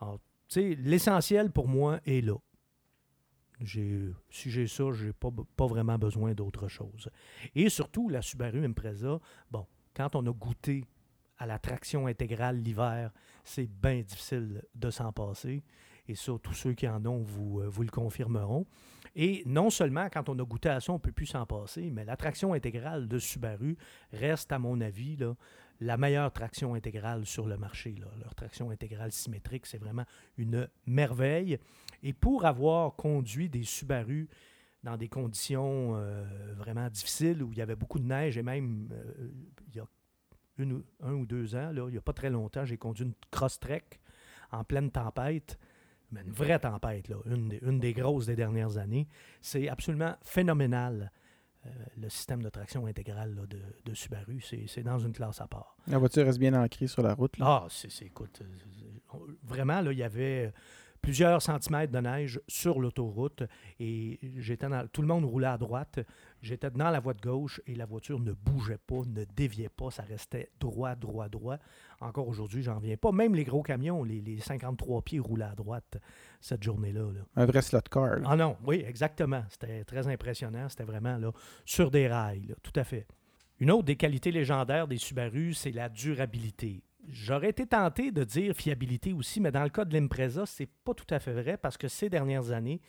Alors, 0.00 0.18
tu 0.48 0.60
sais, 0.60 0.74
l'essentiel 0.76 1.50
pour 1.50 1.68
moi 1.68 2.00
est 2.06 2.24
là. 2.24 2.36
si 3.60 4.50
j'ai 4.50 4.66
ça, 4.66 4.90
je 4.92 5.06
n'ai 5.06 5.12
pas, 5.12 5.30
pas 5.56 5.66
vraiment 5.66 5.98
besoin 5.98 6.32
d'autre 6.32 6.68
chose. 6.68 7.10
Et 7.54 7.68
surtout, 7.68 8.08
la 8.08 8.22
Subaru 8.22 8.64
Impreza, 8.64 9.20
bon, 9.50 9.66
quand 9.94 10.16
on 10.16 10.26
a 10.26 10.32
goûté 10.32 10.84
à 11.38 11.46
la 11.46 11.58
traction 11.58 12.06
intégrale 12.06 12.60
l'hiver, 12.60 13.12
c'est 13.44 13.66
bien 13.66 14.00
difficile 14.00 14.62
de 14.74 14.90
s'en 14.90 15.12
passer. 15.12 15.62
Et 16.10 16.16
ça, 16.16 16.32
tous 16.42 16.54
ceux 16.54 16.72
qui 16.72 16.88
en 16.88 17.06
ont 17.06 17.22
vous, 17.22 17.60
euh, 17.60 17.68
vous 17.68 17.84
le 17.84 17.88
confirmeront. 17.88 18.66
Et 19.14 19.44
non 19.46 19.70
seulement 19.70 20.08
quand 20.10 20.28
on 20.28 20.36
a 20.40 20.44
goûté 20.44 20.68
à 20.68 20.80
ça, 20.80 20.90
on 20.90 20.96
ne 20.96 21.00
peut 21.00 21.12
plus 21.12 21.26
s'en 21.26 21.46
passer, 21.46 21.88
mais 21.92 22.04
la 22.04 22.16
traction 22.16 22.52
intégrale 22.52 23.06
de 23.06 23.20
Subaru 23.20 23.76
reste, 24.12 24.50
à 24.50 24.58
mon 24.58 24.80
avis, 24.80 25.16
la 25.80 25.96
meilleure 25.96 26.32
traction 26.32 26.74
intégrale 26.74 27.26
sur 27.26 27.46
le 27.46 27.56
marché. 27.56 27.94
Leur 28.20 28.34
traction 28.34 28.70
intégrale 28.70 29.12
symétrique, 29.12 29.66
c'est 29.66 29.78
vraiment 29.78 30.04
une 30.36 30.68
merveille. 30.84 31.58
Et 32.02 32.12
pour 32.12 32.44
avoir 32.44 32.96
conduit 32.96 33.48
des 33.48 33.62
Subaru 33.62 34.28
dans 34.82 34.96
des 34.96 35.08
conditions 35.08 35.92
euh, 35.94 36.24
vraiment 36.56 36.88
difficiles 36.88 37.40
où 37.44 37.52
il 37.52 37.58
y 37.58 37.62
avait 37.62 37.76
beaucoup 37.76 38.00
de 38.00 38.06
neige 38.06 38.36
et 38.36 38.42
même 38.42 38.88
euh, 38.90 39.30
il 39.68 39.76
y 39.76 39.80
a 39.80 39.86
un 41.04 41.12
ou 41.12 41.24
deux 41.24 41.54
ans, 41.54 41.70
il 41.72 41.92
n'y 41.92 41.98
a 41.98 42.02
pas 42.02 42.12
très 42.12 42.30
longtemps, 42.30 42.64
j'ai 42.64 42.78
conduit 42.78 43.04
une 43.04 43.14
cross-trek 43.30 43.84
en 44.50 44.64
pleine 44.64 44.90
tempête 44.90 45.56
mais 46.12 46.22
une 46.22 46.32
vraie 46.32 46.58
tempête, 46.58 47.08
là, 47.08 47.16
une, 47.26 47.78
des 47.78 47.92
grosses 47.92 48.26
des 48.26 48.36
dernières 48.36 48.76
années. 48.76 49.06
C'est 49.40 49.68
absolument 49.68 50.14
phénoménal. 50.22 51.12
Euh, 51.66 51.68
le 52.00 52.08
système 52.08 52.42
de 52.42 52.48
traction 52.48 52.86
intégrale 52.86 53.36
de, 53.84 53.94
Subaru, 53.94 54.40
c'est 54.40 54.82
dans 54.82 54.98
une 54.98 55.12
classe 55.12 55.42
à 55.42 55.46
part. 55.46 55.76
La 55.88 55.98
voiture 55.98 56.24
reste 56.24 56.38
bien 56.38 56.54
ancrée 56.54 56.86
sur 56.86 57.02
la 57.02 57.12
route. 57.12 57.34
Ah, 57.40 57.66
c'est, 57.68 58.02
écoute, 58.02 58.40
euh, 58.42 59.18
vraiment, 59.42 59.82
là, 59.82 59.92
il 59.92 59.98
y 59.98 60.02
avait 60.02 60.52
plusieurs 61.02 61.42
centimètres 61.42 61.92
de 61.92 61.98
neige 61.98 62.40
sur 62.46 62.80
l'autoroute 62.80 63.42
et 63.78 64.18
j'étais 64.36 64.66
tout 64.92 65.02
le 65.02 65.08
monde 65.08 65.24
roulait 65.24 65.48
à 65.48 65.58
droite. 65.58 66.00
J'étais 66.42 66.70
dans 66.70 66.90
la 66.90 67.00
voie 67.00 67.14
de 67.14 67.20
gauche 67.20 67.60
et 67.66 67.74
la 67.74 67.84
voiture 67.84 68.18
ne 68.18 68.32
bougeait 68.32 68.78
pas, 68.78 69.02
ne 69.06 69.24
déviait 69.24 69.68
pas, 69.68 69.90
ça 69.90 70.02
restait 70.02 70.50
droit, 70.58 70.94
droit, 70.94 71.28
droit. 71.28 71.58
Encore 72.00 72.28
aujourd'hui, 72.28 72.62
j'en 72.62 72.78
viens 72.78 72.96
pas. 72.96 73.12
Même 73.12 73.34
les 73.34 73.44
gros 73.44 73.62
camions, 73.62 74.02
les, 74.04 74.38
53 74.40 75.02
pieds 75.02 75.18
roulaient 75.18 75.44
à 75.44 75.54
droite 75.54 75.98
cette 76.40 76.62
journée-là. 76.62 77.02
Un 77.36 77.46
vrai 77.46 77.60
slot 77.60 77.80
car. 77.90 78.18
Ah 78.24 78.36
non, 78.36 78.56
oui, 78.66 78.82
exactement. 78.86 79.44
C'était 79.50 79.84
très 79.84 80.08
impressionnant. 80.08 80.68
C'était 80.68 80.84
vraiment 80.84 81.18
là, 81.18 81.30
sur 81.64 81.90
des 81.90 82.08
rails, 82.08 82.54
tout 82.62 82.72
à 82.76 82.84
fait. 82.84 83.06
Une 83.58 83.70
autre 83.70 83.84
des 83.84 83.96
qualités 83.96 84.32
légendaires 84.32 84.88
des 84.88 84.96
Subaru, 84.96 85.52
c'est 85.52 85.72
la 85.72 85.90
durabilité. 85.90 86.82
J'aurais 87.08 87.50
été 87.50 87.66
tenté 87.66 88.10
de 88.10 88.24
dire 88.24 88.54
fiabilité 88.54 89.12
aussi, 89.12 89.40
mais 89.40 89.50
dans 89.50 89.62
le 89.62 89.68
cas 89.68 89.84
de 89.84 89.92
l'Impreza, 89.92 90.46
c'est 90.46 90.68
pas 90.84 90.94
tout 90.94 91.06
à 91.10 91.18
fait 91.18 91.32
vrai 91.32 91.56
parce 91.56 91.76
que 91.76 91.88
ces 91.88 92.08
dernières 92.08 92.52
années, 92.52 92.80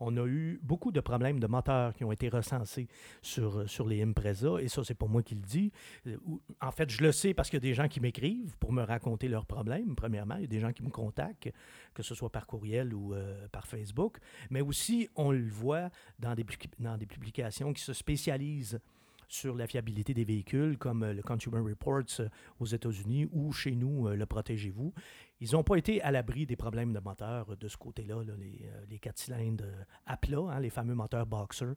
on 0.00 0.16
a 0.16 0.26
eu 0.26 0.60
beaucoup 0.62 0.92
de 0.92 1.00
problèmes 1.00 1.40
de 1.40 1.46
moteurs 1.46 1.94
qui 1.94 2.04
ont 2.04 2.12
été 2.12 2.28
recensés 2.28 2.88
sur, 3.22 3.68
sur 3.68 3.86
les 3.86 4.02
Impreza, 4.02 4.60
et 4.60 4.68
ça, 4.68 4.82
c'est 4.84 4.94
pas 4.94 5.06
moi 5.06 5.22
qui 5.22 5.34
le 5.34 5.42
dis. 5.42 5.72
Euh, 6.06 6.16
en 6.60 6.70
fait, 6.70 6.90
je 6.90 7.02
le 7.02 7.12
sais 7.12 7.34
parce 7.34 7.48
qu'il 7.48 7.56
y 7.56 7.62
a 7.64 7.68
des 7.68 7.74
gens 7.74 7.88
qui 7.88 8.00
m'écrivent 8.00 8.56
pour 8.58 8.72
me 8.72 8.82
raconter 8.82 9.28
leurs 9.28 9.46
problèmes, 9.46 9.94
premièrement. 9.96 10.36
Il 10.36 10.42
y 10.42 10.44
a 10.44 10.48
des 10.48 10.60
gens 10.60 10.72
qui 10.72 10.82
me 10.82 10.90
contactent, 10.90 11.50
que 11.94 12.02
ce 12.02 12.14
soit 12.14 12.30
par 12.30 12.46
courriel 12.46 12.94
ou 12.94 13.14
euh, 13.14 13.48
par 13.48 13.66
Facebook. 13.66 14.18
Mais 14.50 14.60
aussi, 14.60 15.08
on 15.16 15.30
le 15.30 15.48
voit 15.48 15.90
dans 16.18 16.34
des, 16.34 16.44
dans 16.78 16.96
des 16.96 17.06
publications 17.06 17.72
qui 17.72 17.82
se 17.82 17.92
spécialisent 17.92 18.80
sur 19.28 19.54
la 19.56 19.66
fiabilité 19.66 20.14
des 20.14 20.24
véhicules, 20.24 20.78
comme 20.78 21.02
euh, 21.02 21.12
le 21.12 21.22
Consumer 21.22 21.60
Reports 21.60 22.20
euh, 22.20 22.28
aux 22.60 22.66
États-Unis 22.66 23.28
ou 23.32 23.52
chez 23.52 23.74
nous, 23.74 24.08
euh, 24.08 24.16
le 24.16 24.26
Protégez-vous. 24.26 24.92
Ils 25.40 25.52
n'ont 25.52 25.62
pas 25.62 25.76
été 25.76 26.00
à 26.02 26.10
l'abri 26.10 26.46
des 26.46 26.56
problèmes 26.56 26.92
de 26.92 27.00
moteur 27.00 27.56
de 27.56 27.68
ce 27.68 27.76
côté-là, 27.76 28.22
les, 28.38 28.70
les 28.88 28.98
4 28.98 29.18
cylindres 29.18 29.64
à 30.06 30.16
plat, 30.16 30.38
hein, 30.38 30.60
les 30.60 30.70
fameux 30.70 30.94
moteurs 30.94 31.26
Boxer 31.26 31.74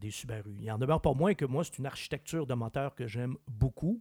des 0.00 0.10
Subaru. 0.10 0.56
Il 0.62 0.72
en 0.72 0.78
demeure 0.78 1.02
pas 1.02 1.12
moins 1.12 1.34
que 1.34 1.44
moi, 1.44 1.64
c'est 1.64 1.76
une 1.78 1.84
architecture 1.84 2.46
de 2.46 2.54
moteur 2.54 2.94
que 2.94 3.06
j'aime 3.06 3.36
beaucoup. 3.46 4.00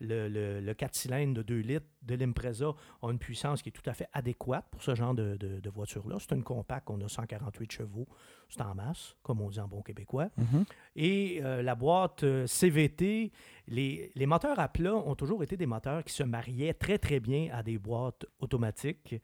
Le, 0.00 0.28
le, 0.28 0.60
le 0.60 0.74
4 0.74 0.94
cylindres 0.94 1.34
de 1.34 1.42
2 1.42 1.54
litres 1.60 1.86
de 2.02 2.14
l'Impreza 2.16 2.74
a 3.02 3.10
une 3.10 3.18
puissance 3.18 3.62
qui 3.62 3.68
est 3.68 3.72
tout 3.72 3.88
à 3.88 3.94
fait 3.94 4.08
adéquate 4.12 4.66
pour 4.70 4.82
ce 4.82 4.94
genre 4.94 5.14
de, 5.14 5.36
de- 5.36 5.60
de 5.60 5.70
voiture-là. 5.70 6.16
C'est 6.20 6.34
une 6.34 6.42
compacte, 6.42 6.90
on 6.90 7.00
a 7.00 7.08
148 7.08 7.72
chevaux, 7.72 8.06
c'est 8.48 8.60
en 8.62 8.74
masse, 8.74 9.16
comme 9.22 9.40
on 9.40 9.48
dit 9.50 9.60
en 9.60 9.68
bon 9.68 9.82
québécois. 9.82 10.28
Mhm. 10.36 10.64
Et 10.96 11.40
euh, 11.42 11.62
la 11.62 11.74
boîte 11.74 12.24
euh, 12.24 12.46
CVT, 12.46 13.32
les, 13.68 14.10
les 14.14 14.26
moteurs 14.26 14.58
à 14.58 14.68
plat 14.68 14.94
ont 14.94 15.14
toujours 15.14 15.42
été 15.42 15.56
des 15.56 15.66
moteurs 15.66 16.04
qui 16.04 16.12
se 16.12 16.22
mariaient 16.22 16.74
très 16.74 16.98
très 16.98 17.20
bien 17.20 17.48
à 17.52 17.62
des 17.62 17.78
boîtes 17.78 18.26
automatiques. 18.40 19.14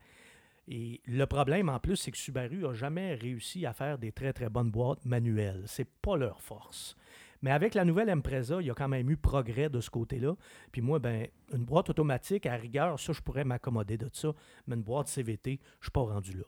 Et 0.67 1.01
le 1.05 1.25
problème 1.25 1.69
en 1.69 1.79
plus, 1.79 1.97
c'est 1.97 2.11
que 2.11 2.17
Subaru 2.17 2.57
n'a 2.59 2.73
jamais 2.73 3.15
réussi 3.15 3.65
à 3.65 3.73
faire 3.73 3.97
des 3.97 4.11
très 4.11 4.31
très 4.31 4.47
bonnes 4.49 4.69
boîtes 4.71 5.03
manuelles. 5.05 5.63
C'est 5.65 5.89
pas 6.01 6.15
leur 6.15 6.39
force. 6.41 6.95
Mais 7.41 7.51
avec 7.51 7.73
la 7.73 7.85
nouvelle 7.85 8.09
Impreza, 8.09 8.61
il 8.61 8.67
y 8.67 8.69
a 8.69 8.75
quand 8.75 8.87
même 8.87 9.09
eu 9.09 9.17
progrès 9.17 9.69
de 9.69 9.81
ce 9.81 9.89
côté-là. 9.89 10.35
Puis 10.71 10.81
moi, 10.81 10.99
ben, 10.99 11.27
une 11.53 11.65
boîte 11.65 11.89
automatique, 11.89 12.45
à 12.45 12.55
rigueur, 12.55 12.99
ça, 12.99 13.13
je 13.13 13.21
pourrais 13.21 13.43
m'accommoder 13.43 13.97
de 13.97 14.09
ça. 14.13 14.33
Mais 14.67 14.75
une 14.75 14.83
boîte 14.83 15.07
CVT, 15.07 15.59
je 15.61 15.77
ne 15.77 15.81
suis 15.81 15.91
pas 15.91 16.01
rendu 16.01 16.37
là. 16.37 16.43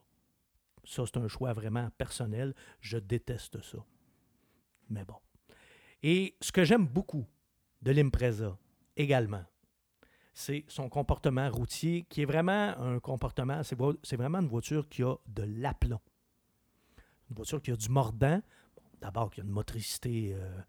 Ça, 0.84 1.04
c'est 1.06 1.18
un 1.18 1.28
choix 1.28 1.54
vraiment 1.54 1.90
personnel. 1.98 2.54
Je 2.80 2.98
déteste 2.98 3.62
ça. 3.62 3.80
Mais 4.90 5.04
bon. 5.06 5.16
Et 6.04 6.36
ce 6.42 6.52
que 6.52 6.64
j'aime 6.64 6.86
beaucoup 6.86 7.26
de 7.82 7.92
l'Impreza 7.92 8.58
également, 8.96 9.44
c'est 10.34 10.66
son 10.68 10.90
comportement 10.90 11.50
routier, 11.50 12.06
qui 12.10 12.22
est 12.24 12.26
vraiment 12.26 12.78
un 12.80 13.00
comportement, 13.00 13.62
c'est 13.64 14.16
vraiment 14.16 14.40
une 14.40 14.48
voiture 14.48 14.90
qui 14.90 15.04
a 15.04 15.16
de 15.28 15.44
l'aplomb. 15.44 16.02
Une 17.30 17.36
voiture 17.36 17.62
qui 17.62 17.72
a 17.72 17.76
du 17.76 17.90
mordant. 17.90 18.42
D'abord, 19.00 19.32
qui 19.32 19.42
a 19.42 19.44
une 19.44 19.50
motricité 19.50 20.34
euh, 20.34 20.62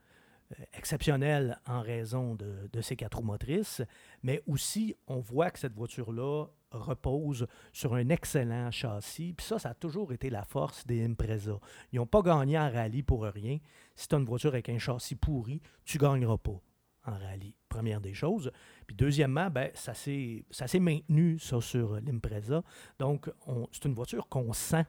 exceptionnelle 0.72 1.58
en 1.66 1.80
raison 1.80 2.34
de, 2.34 2.80
ses 2.80 2.96
quatre 2.96 3.18
roues 3.18 3.24
motrices, 3.24 3.82
mais 4.22 4.42
aussi, 4.46 4.94
on 5.06 5.20
voit 5.20 5.50
que 5.50 5.58
cette 5.58 5.74
voiture-là 5.74 6.46
repose 6.70 7.46
sur 7.72 7.94
un 7.94 8.08
excellent 8.08 8.70
châssis. 8.70 9.32
Puis 9.32 9.46
ça, 9.46 9.58
ça 9.58 9.70
a 9.70 9.74
toujours 9.74 10.12
été 10.12 10.28
la 10.30 10.42
force 10.44 10.86
des 10.86 11.04
Impreza. 11.04 11.58
Ils 11.92 11.96
n'ont 11.96 12.06
pas 12.06 12.22
gagné 12.22 12.58
en 12.58 12.70
rallye 12.70 13.02
pour 13.02 13.22
rien. 13.24 13.58
Si 13.94 14.08
tu 14.08 14.14
as 14.14 14.18
une 14.18 14.24
voiture 14.24 14.50
avec 14.50 14.68
un 14.68 14.78
châssis 14.78 15.14
pourri, 15.14 15.60
tu 15.84 15.98
ne 15.98 16.02
gagneras 16.02 16.38
pas 16.38 16.60
en 17.06 17.12
rallye. 17.18 17.54
Première 17.68 18.00
des 18.00 18.14
choses. 18.14 18.50
Puis 18.86 18.96
deuxièmement, 18.96 19.50
ben, 19.50 19.70
ça 19.74 19.94
s'est 19.94 20.44
maintenu, 20.80 21.38
ça, 21.38 21.60
sur 21.60 22.00
l'Impreza. 22.00 22.62
Donc, 22.98 23.30
on- 23.46 23.68
c'est 23.72 23.84
une 23.84 23.94
voiture 23.94 24.28
qu'on 24.28 24.52
sent. 24.52 24.84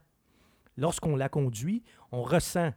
Lorsqu'on 0.77 1.15
la 1.15 1.29
conduit, 1.29 1.83
on 2.11 2.23
ressent. 2.23 2.71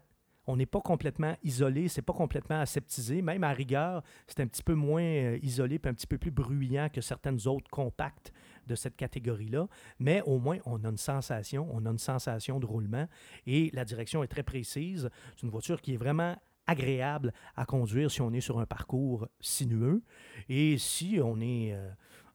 On 0.51 0.57
n'est 0.57 0.67
pas 0.67 0.81
complètement 0.81 1.37
isolé, 1.43 1.89
c'est 1.89 2.01
pas 2.01 2.15
complètement 2.15 2.59
aseptisé. 2.59 3.21
Même 3.21 3.45
à 3.45 3.53
rigueur, 3.53 4.03
c'est 4.27 4.41
un 4.41 4.47
petit 4.47 4.63
peu 4.63 4.73
moins 4.73 5.03
euh, 5.03 5.39
isolé 5.43 5.79
puis 5.79 5.91
un 5.91 5.95
petit 5.95 6.07
peu 6.07 6.17
plus 6.17 6.31
bruyant 6.31 6.89
que 6.89 7.03
certaines 7.03 7.47
autres 7.47 7.71
compactes 7.71 8.33
de 8.67 8.75
cette 8.75 8.97
catégorie-là. 8.97 9.69
Mais 9.99 10.23
au 10.23 10.39
moins, 10.39 10.57
on 10.65 10.83
a 10.85 10.89
une 10.89 10.97
sensation, 10.97 11.69
on 11.71 11.85
a 11.85 11.91
une 11.91 11.99
sensation 11.99 12.61
de 12.61 12.65
roulement 12.65 13.07
et 13.47 13.71
la 13.75 13.85
direction 13.85 14.23
est 14.25 14.29
très 14.29 14.43
précise. 14.43 15.11
C'est 15.37 15.43
une 15.43 15.51
voiture 15.51 15.83
qui 15.83 15.93
est 15.93 15.99
vraiment 15.99 16.35
agréable 16.67 17.35
à 17.55 17.67
conduire 17.67 18.11
si 18.11 18.23
on 18.23 18.33
est 18.33 18.41
sur 18.41 18.59
un 18.59 18.67
parcours 18.67 19.29
sinueux. 19.41 20.03
Et 20.49 20.79
si 20.79 21.21
on 21.23 21.41
est 21.43 21.75
euh, 21.75 21.91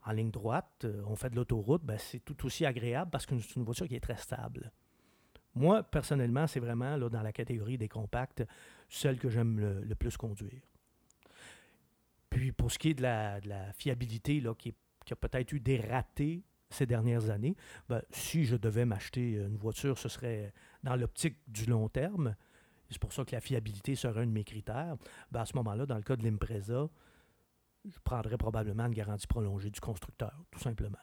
en 0.05 0.11
ligne 0.11 0.29
droite, 0.29 0.85
euh, 0.85 1.01
on 1.07 1.15
fait 1.15 1.31
de 1.31 1.35
l'autoroute, 1.35 1.83
ben, 1.83 1.97
c'est 1.97 2.19
tout 2.19 2.45
aussi 2.45 2.63
agréable 2.63 3.09
parce 3.09 3.25
que 3.25 3.39
c'est 3.39 3.55
une 3.55 3.63
voiture 3.63 3.87
qui 3.87 3.95
est 3.95 3.99
très 3.99 4.17
stable. 4.17 4.71
Moi, 5.55 5.83
personnellement, 5.83 6.47
c'est 6.47 6.59
vraiment 6.59 6.95
là, 6.95 7.09
dans 7.09 7.21
la 7.21 7.31
catégorie 7.31 7.77
des 7.77 7.89
compacts, 7.89 8.43
celle 8.89 9.19
que 9.19 9.29
j'aime 9.29 9.59
le, 9.59 9.95
plus 9.95 10.17
conduire. 10.17 10.61
Puis 12.29 12.51
pour 12.51 12.71
ce 12.71 12.79
qui 12.79 12.89
est 12.89 12.93
de 12.95 13.03
la, 13.03 13.73
fiabilité, 13.73 14.41
là, 14.41 14.55
qui 14.55 14.73
a 15.11 15.15
peut-être 15.15 15.51
eu 15.51 15.59
des 15.59 15.79
ratés 15.79 16.43
ces 16.73 16.85
dernières 16.85 17.29
années, 17.29 17.55
ben, 17.87 18.01
si 18.09 18.45
je 18.45 18.55
devais 18.55 18.85
m'acheter 18.85 19.33
une 19.33 19.57
voiture, 19.57 19.97
ce 19.97 20.09
serait 20.09 20.53
dans 20.83 20.95
l'optique 20.95 21.37
du 21.47 21.65
long 21.65 21.87
terme. 21.87 22.35
C'est 22.89 22.99
pour 22.99 23.13
ça 23.13 23.23
que 23.23 23.31
la 23.31 23.41
fiabilité 23.41 23.95
serait 23.95 24.21
un 24.21 24.25
de 24.25 24.31
mes 24.31 24.43
critères. 24.43 24.97
Ben, 25.31 25.41
à 25.41 25.45
ce 25.45 25.55
moment-là, 25.55 25.85
dans 25.85 25.95
le 25.95 26.01
cas 26.01 26.15
de 26.15 26.23
l'Impreza, 26.23 26.89
je 27.85 27.99
prendrais 28.03 28.37
probablement 28.37 28.85
une 28.85 28.93
garantie 28.93 29.27
prolongée 29.27 29.69
du 29.69 29.79
constructeur, 29.79 30.43
tout 30.51 30.59
simplement. 30.59 30.99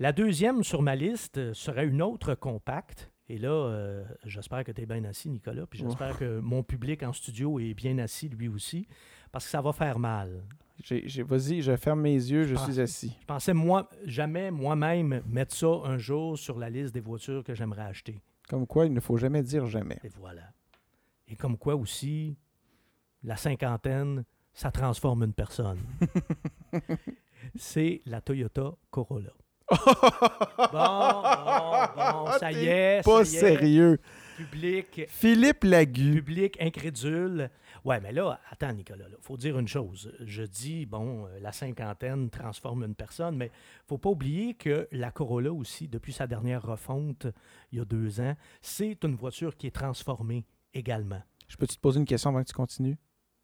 La 0.00 0.12
deuxième 0.12 0.64
sur 0.64 0.80
ma 0.82 0.96
liste 0.96 1.36
euh, 1.38 1.52
serait 1.54 1.86
une 1.86 2.00
autre 2.02 2.34
compacte. 2.34 3.12
Et 3.28 3.36
là, 3.38 3.50
euh, 3.50 4.02
j'espère 4.24 4.64
que 4.64 4.72
tu 4.72 4.80
es 4.82 4.86
bien 4.86 5.04
assis, 5.04 5.28
Nicolas. 5.28 5.66
Puis 5.66 5.78
j'espère 5.78 6.18
que 6.18 6.40
mon 6.40 6.62
public 6.64 7.02
en 7.02 7.12
studio 7.12 7.60
est 7.60 7.74
bien 7.74 7.98
assis, 7.98 8.28
lui 8.30 8.48
aussi, 8.48 8.88
parce 9.30 9.44
que 9.44 9.50
ça 9.50 9.60
va 9.60 9.72
faire 9.72 9.98
mal. 9.98 10.42
J'ai- 10.82 11.22
Vas-y, 11.22 11.60
je 11.60 11.76
ferme 11.76 12.00
mes 12.00 12.14
yeux, 12.14 12.44
je 12.44 12.54
suis 12.56 12.80
assis. 12.80 13.14
Je 13.20 13.26
pensais 13.26 13.52
moi, 13.54 13.88
jamais 14.06 14.50
moi-même 14.50 15.22
mettre 15.26 15.54
ça 15.54 15.68
un 15.84 15.98
jour 15.98 16.38
sur 16.38 16.58
la 16.58 16.70
liste 16.70 16.94
des 16.94 17.00
voitures 17.00 17.44
que 17.44 17.54
j'aimerais 17.54 17.82
acheter. 17.82 18.20
Comme 18.48 18.66
quoi, 18.66 18.86
il 18.86 18.92
ne 18.94 19.00
faut 19.00 19.18
jamais 19.18 19.42
dire 19.42 19.66
jamais. 19.66 19.98
Et 20.02 20.08
voilà. 20.18 20.50
Et 21.28 21.36
comme 21.36 21.56
quoi 21.58 21.76
aussi, 21.76 22.36
la 23.22 23.36
cinquantaine, 23.36 24.24
ça 24.54 24.72
transforme 24.72 25.22
une 25.24 25.34
personne. 25.34 25.78
C'est 27.54 28.00
la 28.06 28.20
Toyota 28.22 28.72
Corolla. 28.90 29.32
Bon, 29.70 31.22
bon, 31.96 32.24
bon, 32.24 32.30
ça 32.38 32.52
y 32.52 32.66
est, 32.66 33.04
Pas 33.04 33.24
ça 33.24 33.30
y 33.32 33.36
est. 33.36 33.40
sérieux. 33.40 34.00
Public, 34.36 35.02
Philippe 35.08 35.64
Lagu. 35.64 36.14
public 36.14 36.56
incrédule. 36.60 37.50
Ouais, 37.84 38.00
mais 38.00 38.12
là, 38.12 38.40
attends, 38.50 38.72
Nicolas, 38.72 39.04
il 39.08 39.16
faut 39.20 39.36
dire 39.36 39.58
une 39.58 39.68
chose. 39.68 40.12
Je 40.20 40.42
dis, 40.42 40.86
bon, 40.86 41.26
euh, 41.26 41.38
la 41.40 41.52
cinquantaine 41.52 42.30
transforme 42.30 42.84
une 42.84 42.94
personne, 42.94 43.36
mais 43.36 43.50
faut 43.86 43.98
pas 43.98 44.08
oublier 44.10 44.54
que 44.54 44.88
la 44.92 45.10
Corolla 45.10 45.52
aussi, 45.52 45.88
depuis 45.88 46.12
sa 46.12 46.26
dernière 46.26 46.62
refonte, 46.62 47.26
il 47.72 47.78
y 47.78 47.80
a 47.82 47.84
deux 47.84 48.20
ans, 48.20 48.34
c'est 48.62 49.02
une 49.04 49.14
voiture 49.14 49.56
qui 49.56 49.66
est 49.66 49.74
transformée 49.74 50.46
également. 50.74 51.22
Je 51.48 51.56
peux-tu 51.56 51.76
te 51.76 51.80
poser 51.80 52.00
une 52.00 52.06
question 52.06 52.30
avant 52.30 52.42
que 52.42 52.48
tu 52.48 52.54
continues? 52.54 52.96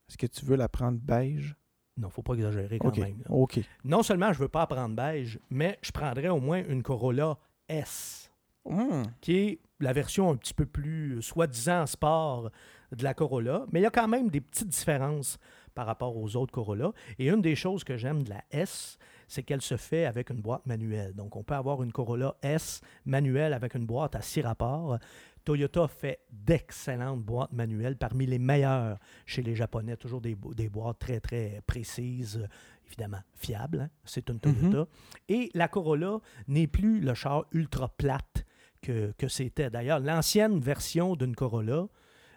Est-ce 0.09 0.17
que 0.19 0.27
tu 0.27 0.45
veux 0.47 0.57
la 0.57 0.69
prendre 0.69 0.99
beige? 0.99 1.57
Non, 1.99 2.11
faut 2.11 2.23
pas 2.23 2.35
exagérer 2.35 2.79
quand 2.79 2.97
même. 2.99 3.19
là. 3.25 3.31
OK. 3.31 3.61
Non 3.85 4.03
seulement 4.03 4.33
je 4.33 4.39
veux 4.39 4.49
pas 4.49 4.67
prendre 4.67 4.95
beige, 4.95 5.39
mais 5.51 5.79
je 5.83 5.91
prendrais 5.93 6.29
au 6.29 6.41
moins 6.41 6.63
une 6.69 6.83
Corolla 6.83 7.39
S, 7.69 8.31
Hmm. 8.69 9.05
qui 9.21 9.37
est 9.37 9.59
la 9.79 9.93
version 9.93 10.29
un 10.31 10.37
petit 10.37 10.53
peu 10.53 10.67
plus 10.67 11.19
euh, 11.19 11.21
soi-disant 11.21 11.87
sport 11.87 12.51
de 12.91 13.05
la 13.05 13.15
Corolla, 13.15 13.65
mais 13.71 13.79
il 13.79 13.83
y 13.85 13.87
a 13.87 13.91
quand 13.91 14.09
même 14.09 14.29
des 14.29 14.41
petites 14.41 14.67
différences 14.69 15.39
par 15.73 15.87
rapport 15.87 16.17
aux 16.17 16.35
autres 16.37 16.53
Corolla. 16.53 16.91
Et 17.21 17.29
une 17.29 17.43
des 17.43 17.55
choses 17.55 17.85
que 17.85 17.97
j'aime 17.97 18.25
de 18.25 18.31
la 18.31 18.43
S, 18.51 18.99
c'est 19.29 19.45
qu'elle 19.45 19.61
se 19.63 19.77
fait 19.77 20.05
avec 20.07 20.31
une 20.31 20.41
boîte 20.41 20.67
manuelle. 20.67 21.15
Donc, 21.15 21.37
on 21.37 21.45
peut 21.45 21.55
avoir 21.55 21.81
une 21.85 21.93
Corolla 21.93 22.35
S 22.43 22.81
manuelle 23.05 23.53
avec 23.53 23.75
une 23.77 23.87
boîte 23.87 24.17
à 24.17 24.21
six 24.21 24.41
rapports. 24.41 24.99
Toyota 25.47 25.87
fait 25.89 26.21
d'excellentes 26.31 27.23
boîtes 27.23 27.53
manuelles, 27.53 27.97
parmi 27.97 28.27
les 28.27 28.39
meilleures 28.41 28.99
chez 29.25 29.43
les 29.43 29.55
Japonais. 29.55 29.97
Toujours 29.97 30.21
des, 30.21 30.37
des 30.57 30.69
boîtes 30.69 30.99
très, 30.99 31.21
très 31.21 31.63
précises, 31.67 32.39
euh, 32.43 32.47
évidemment 32.87 33.21
fiables. 33.35 33.81
hein. 33.83 33.91
C'est 34.05 34.29
une 34.29 34.41
Toyota. 34.41 34.87
Et 35.29 35.51
la 35.55 35.69
Corolla 35.69 36.19
n'est 36.49 36.67
plus 36.67 37.01
le 37.01 37.15
char 37.15 37.47
ultra 37.53 37.89
plate 37.89 38.45
que, 38.83 39.13
que 39.17 39.29
c'était. 39.29 39.71
D'ailleurs, 39.71 40.01
l'ancienne 40.01 40.59
version 40.59 41.15
d'une 41.17 41.35
Corolla, 41.35 41.87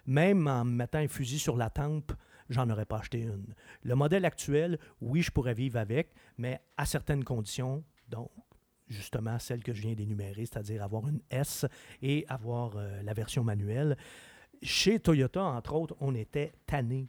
même 0.05 0.47
en 0.47 0.63
me 0.63 0.71
mettant 0.71 0.99
un 0.99 1.07
fusil 1.07 1.39
sur 1.39 1.57
la 1.57 1.69
tempe, 1.71 2.13
j'en 2.49 2.69
aurais 2.69 2.85
pas 2.85 2.99
acheté 2.99 3.21
une. 3.21 3.53
Le 3.83 3.95
modèle 3.95 4.23
actuel, 4.25 4.79
oui, 5.01 5.21
je 5.23 5.31
pourrais 5.31 5.53
vivre 5.55 5.77
avec, 5.79 6.13
mais 6.37 6.61
à 6.77 6.85
certaines 6.85 7.23
conditions, 7.23 7.83
donc 8.07 8.29
justement 8.89 9.37
celle 9.39 9.63
que 9.63 9.73
je 9.73 9.81
viens 9.81 9.93
d'énumérer, 9.93 10.45
c'est-à-dire 10.45 10.83
avoir 10.83 11.07
une 11.07 11.21
S 11.29 11.65
et 12.01 12.25
avoir 12.27 12.75
euh, 12.75 13.01
la 13.03 13.13
version 13.13 13.43
manuelle. 13.43 13.95
Chez 14.61 14.99
Toyota, 14.99 15.41
entre 15.43 15.73
autres, 15.75 15.95
on 16.01 16.13
était 16.15 16.51
tanné 16.65 17.07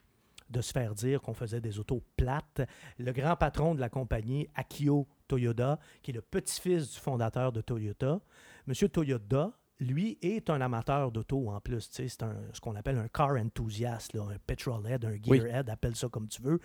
de 0.50 0.60
se 0.60 0.72
faire 0.72 0.94
dire 0.94 1.20
qu'on 1.22 1.34
faisait 1.34 1.60
des 1.60 1.78
autos 1.78 2.02
plates. 2.16 2.62
Le 2.99 3.12
grand 3.12 3.37
patron 3.37 3.75
de 3.75 3.80
la 3.80 3.88
compagnie, 3.88 4.49
Akio 4.54 5.06
Toyoda, 5.28 5.78
qui 6.02 6.10
est 6.10 6.14
le 6.14 6.22
petit-fils 6.22 6.92
du 6.92 6.99
fondateur 6.99 7.52
de 7.52 7.60
Toyota, 7.60 8.20
M. 8.68 8.75
Toyoda, 8.88 9.52
lui, 9.78 10.18
est 10.20 10.50
un 10.50 10.60
amateur 10.60 11.10
d'auto 11.10 11.49
en 11.50 11.60
plus. 11.60 11.88
C'est 11.90 12.22
un- 12.22 12.37
ce 12.52 12.60
qu'on 12.60 12.75
appelle 12.76 12.99
un 12.99 13.08
car 13.08 13.30
enthusiast, 13.37 14.12
là, 14.12 14.22
un 14.25 14.38
petrolhead, 14.46 15.04
un 15.04 15.12
Oui. 15.26 15.38
gearhead, 15.40 15.70
appelle 15.70 15.96
ça 15.96 16.08
comme 16.08 16.28
tu 16.28 16.42
veux. 16.42 16.60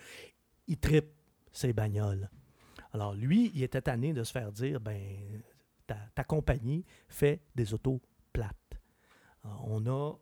Il 0.67 0.77
tripe 0.77 1.13
ses 1.51 1.71
bagnoles. 1.71 2.29
Alors 2.95 3.13
lui, 3.13 3.51
il 3.53 3.61
était 3.61 3.81
tanné 3.81 4.13
de 4.13 4.23
se 4.23 4.31
faire 4.31 4.53
dire, 4.53 4.79
ben, 4.79 5.43
ta, 5.85 5.97
ta 6.15 6.23
compagnie 6.23 6.85
fait 7.09 7.41
des 7.53 7.73
autos 7.73 8.01
plates. 8.31 8.55
Alors, 9.43 9.65
on 9.67 9.85
a 9.85 10.13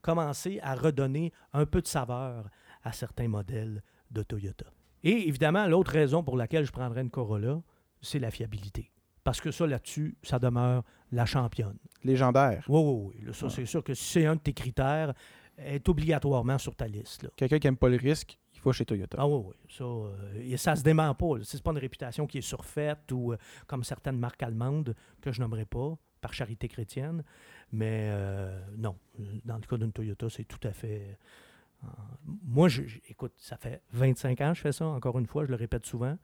commencé 0.00 0.60
à 0.62 0.76
redonner 0.76 1.32
un 1.52 1.66
peu 1.66 1.82
de 1.82 1.88
saveur 1.88 2.48
à 2.84 2.92
certains 2.92 3.26
modèles 3.26 3.82
de 4.12 4.22
Toyota. 4.22 4.66
Et 5.02 5.26
évidemment, 5.26 5.66
l'autre 5.66 5.90
raison 5.90 6.22
pour 6.22 6.36
laquelle 6.36 6.64
je 6.64 6.70
prendrais 6.70 7.00
une 7.02 7.10
Corolla, 7.10 7.60
c'est 8.00 8.20
la 8.20 8.30
fiabilité. 8.30 8.92
Parce 9.24 9.40
que 9.40 9.50
ça, 9.50 9.66
là-dessus, 9.66 10.16
ça 10.22 10.38
demeure 10.38 10.84
la 11.10 11.26
championne. 11.26 11.78
Légendaire. 12.04 12.64
Oui, 12.68 12.80
oui, 12.80 13.12
oui. 13.26 13.34
Ça, 13.34 13.46
Ouais. 13.46 13.52
c'est 13.52 13.66
sûr 13.66 13.82
que 13.82 13.94
si 13.94 14.04
c'est 14.04 14.26
un 14.26 14.36
de 14.36 14.40
tes 14.40 14.52
critères, 14.52 15.14
est 15.58 15.88
obligatoirement 15.88 16.58
sur 16.58 16.76
ta 16.76 16.86
liste. 16.86 17.28
Quelqu'un 17.36 17.58
qui 17.58 17.66
n'aime 17.66 17.76
pas 17.76 17.88
le 17.88 17.96
risque, 17.96 18.38
chez 18.70 18.84
Toyota. 18.84 19.16
Ah 19.18 19.26
oui, 19.26 19.42
oui. 19.48 19.54
Ça, 19.68 19.84
euh, 19.84 20.56
ça 20.56 20.76
se 20.76 20.82
dément 20.84 21.12
pas. 21.14 21.34
C'est 21.42 21.60
pas 21.62 21.72
une 21.72 21.78
réputation 21.78 22.28
qui 22.28 22.38
est 22.38 22.42
surfaite 22.42 23.10
ou 23.10 23.32
euh, 23.32 23.36
comme 23.66 23.82
certaines 23.82 24.18
marques 24.18 24.42
allemandes 24.42 24.94
que 25.20 25.32
je 25.32 25.40
nommerai 25.40 25.64
pas 25.64 25.98
par 26.20 26.32
charité 26.32 26.68
chrétienne. 26.68 27.24
Mais 27.72 28.10
euh, 28.12 28.60
non, 28.76 28.96
dans 29.44 29.56
le 29.56 29.62
cas 29.62 29.76
d'une 29.76 29.92
Toyota, 29.92 30.28
c'est 30.30 30.44
tout 30.44 30.60
à 30.62 30.72
fait. 30.72 31.18
moi, 32.44 32.68
je, 32.68 32.82
écoute, 33.08 33.32
ça 33.38 33.56
fait 33.56 33.82
25 33.90 34.40
ans 34.40 34.50
que 34.50 34.58
je 34.58 34.60
fais 34.60 34.72
ça, 34.72 34.86
encore 34.86 35.18
une 35.18 35.26
fois, 35.26 35.44
je 35.44 35.50
le 35.50 35.56
répète 35.56 35.84
souvent. 35.84 36.16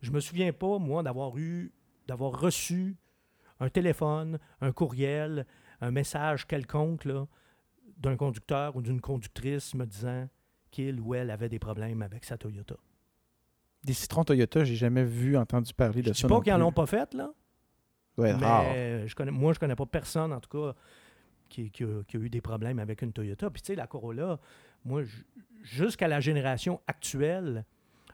Je 0.00 0.10
me 0.10 0.20
souviens 0.20 0.52
pas, 0.54 0.78
moi, 0.78 1.02
d'avoir 1.02 1.36
eu, 1.36 1.72
d'avoir 2.06 2.40
reçu 2.40 2.96
un 3.60 3.68
téléphone, 3.68 4.38
un 4.60 4.72
courriel, 4.72 5.46
un 5.82 5.90
message 5.90 6.46
quelconque 6.46 7.06
d'un 7.98 8.16
conducteur 8.16 8.74
ou 8.76 8.82
d'une 8.82 9.00
conductrice 9.00 9.74
me 9.74 9.84
disant 9.84 10.28
qu'il 10.72 10.98
ou 11.00 11.14
elle 11.14 11.30
avait 11.30 11.48
des 11.48 11.60
problèmes 11.60 12.02
avec 12.02 12.24
sa 12.24 12.36
Toyota. 12.36 12.74
Des 13.84 13.92
citrons 13.92 14.24
Toyota, 14.24 14.64
j'ai 14.64 14.74
jamais 14.74 15.04
vu, 15.04 15.36
entendu 15.36 15.72
parler 15.74 16.02
Je 16.02 16.08
de 16.08 16.12
ça. 16.14 16.26
pas 16.26 16.34
non 16.34 16.40
qu'ils 16.40 16.52
n'en 16.54 16.66
ont 16.68 16.72
pas 16.72 16.86
fait, 16.86 17.14
là, 17.14 17.30
Ouais, 18.18 18.34
mais 18.34 18.44
rare. 18.46 19.08
je 19.08 19.14
connais, 19.14 19.30
moi, 19.30 19.52
je 19.52 19.58
connais 19.58 19.74
pas 19.76 19.86
personne, 19.86 20.32
en 20.32 20.40
tout 20.40 20.50
cas, 20.50 20.74
qui, 21.48 21.70
qui 21.70 21.84
a, 21.84 22.02
qui 22.06 22.16
a 22.16 22.20
eu 22.20 22.28
des 22.30 22.40
problèmes 22.40 22.78
avec 22.78 23.02
une 23.02 23.12
Toyota. 23.12 23.50
Puis, 23.50 23.62
tu 23.62 23.68
sais, 23.68 23.74
la 23.74 23.86
Corolla, 23.86 24.38
moi, 24.84 25.02
jusqu'à 25.62 26.08
la 26.08 26.20
génération 26.20 26.80
actuelle, 26.86 27.64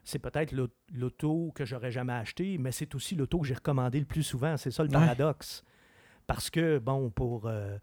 c'est 0.04 0.18
peut-être 0.18 0.52
l'au- 0.52 0.68
l'auto 0.94 1.52
que 1.54 1.64
j'aurais 1.64 1.90
jamais 1.90 2.12
acheté, 2.14 2.58
mais 2.58 2.72
c'est 2.72 2.94
aussi 2.94 3.14
l'auto 3.14 3.40
que 3.40 3.46
j'ai 3.46 3.54
recommandé 3.54 3.98
le 4.00 4.06
plus 4.06 4.22
souvent. 4.22 4.56
C'est 4.56 4.70
ça 4.70 4.82
le 4.82 4.88
Ouais. 4.88 4.94
paradoxe. 4.94 5.62
Parce 6.26 6.48
que, 6.50 6.78
bon, 6.78 7.10
pour 7.10 7.46
euh, 7.46 7.76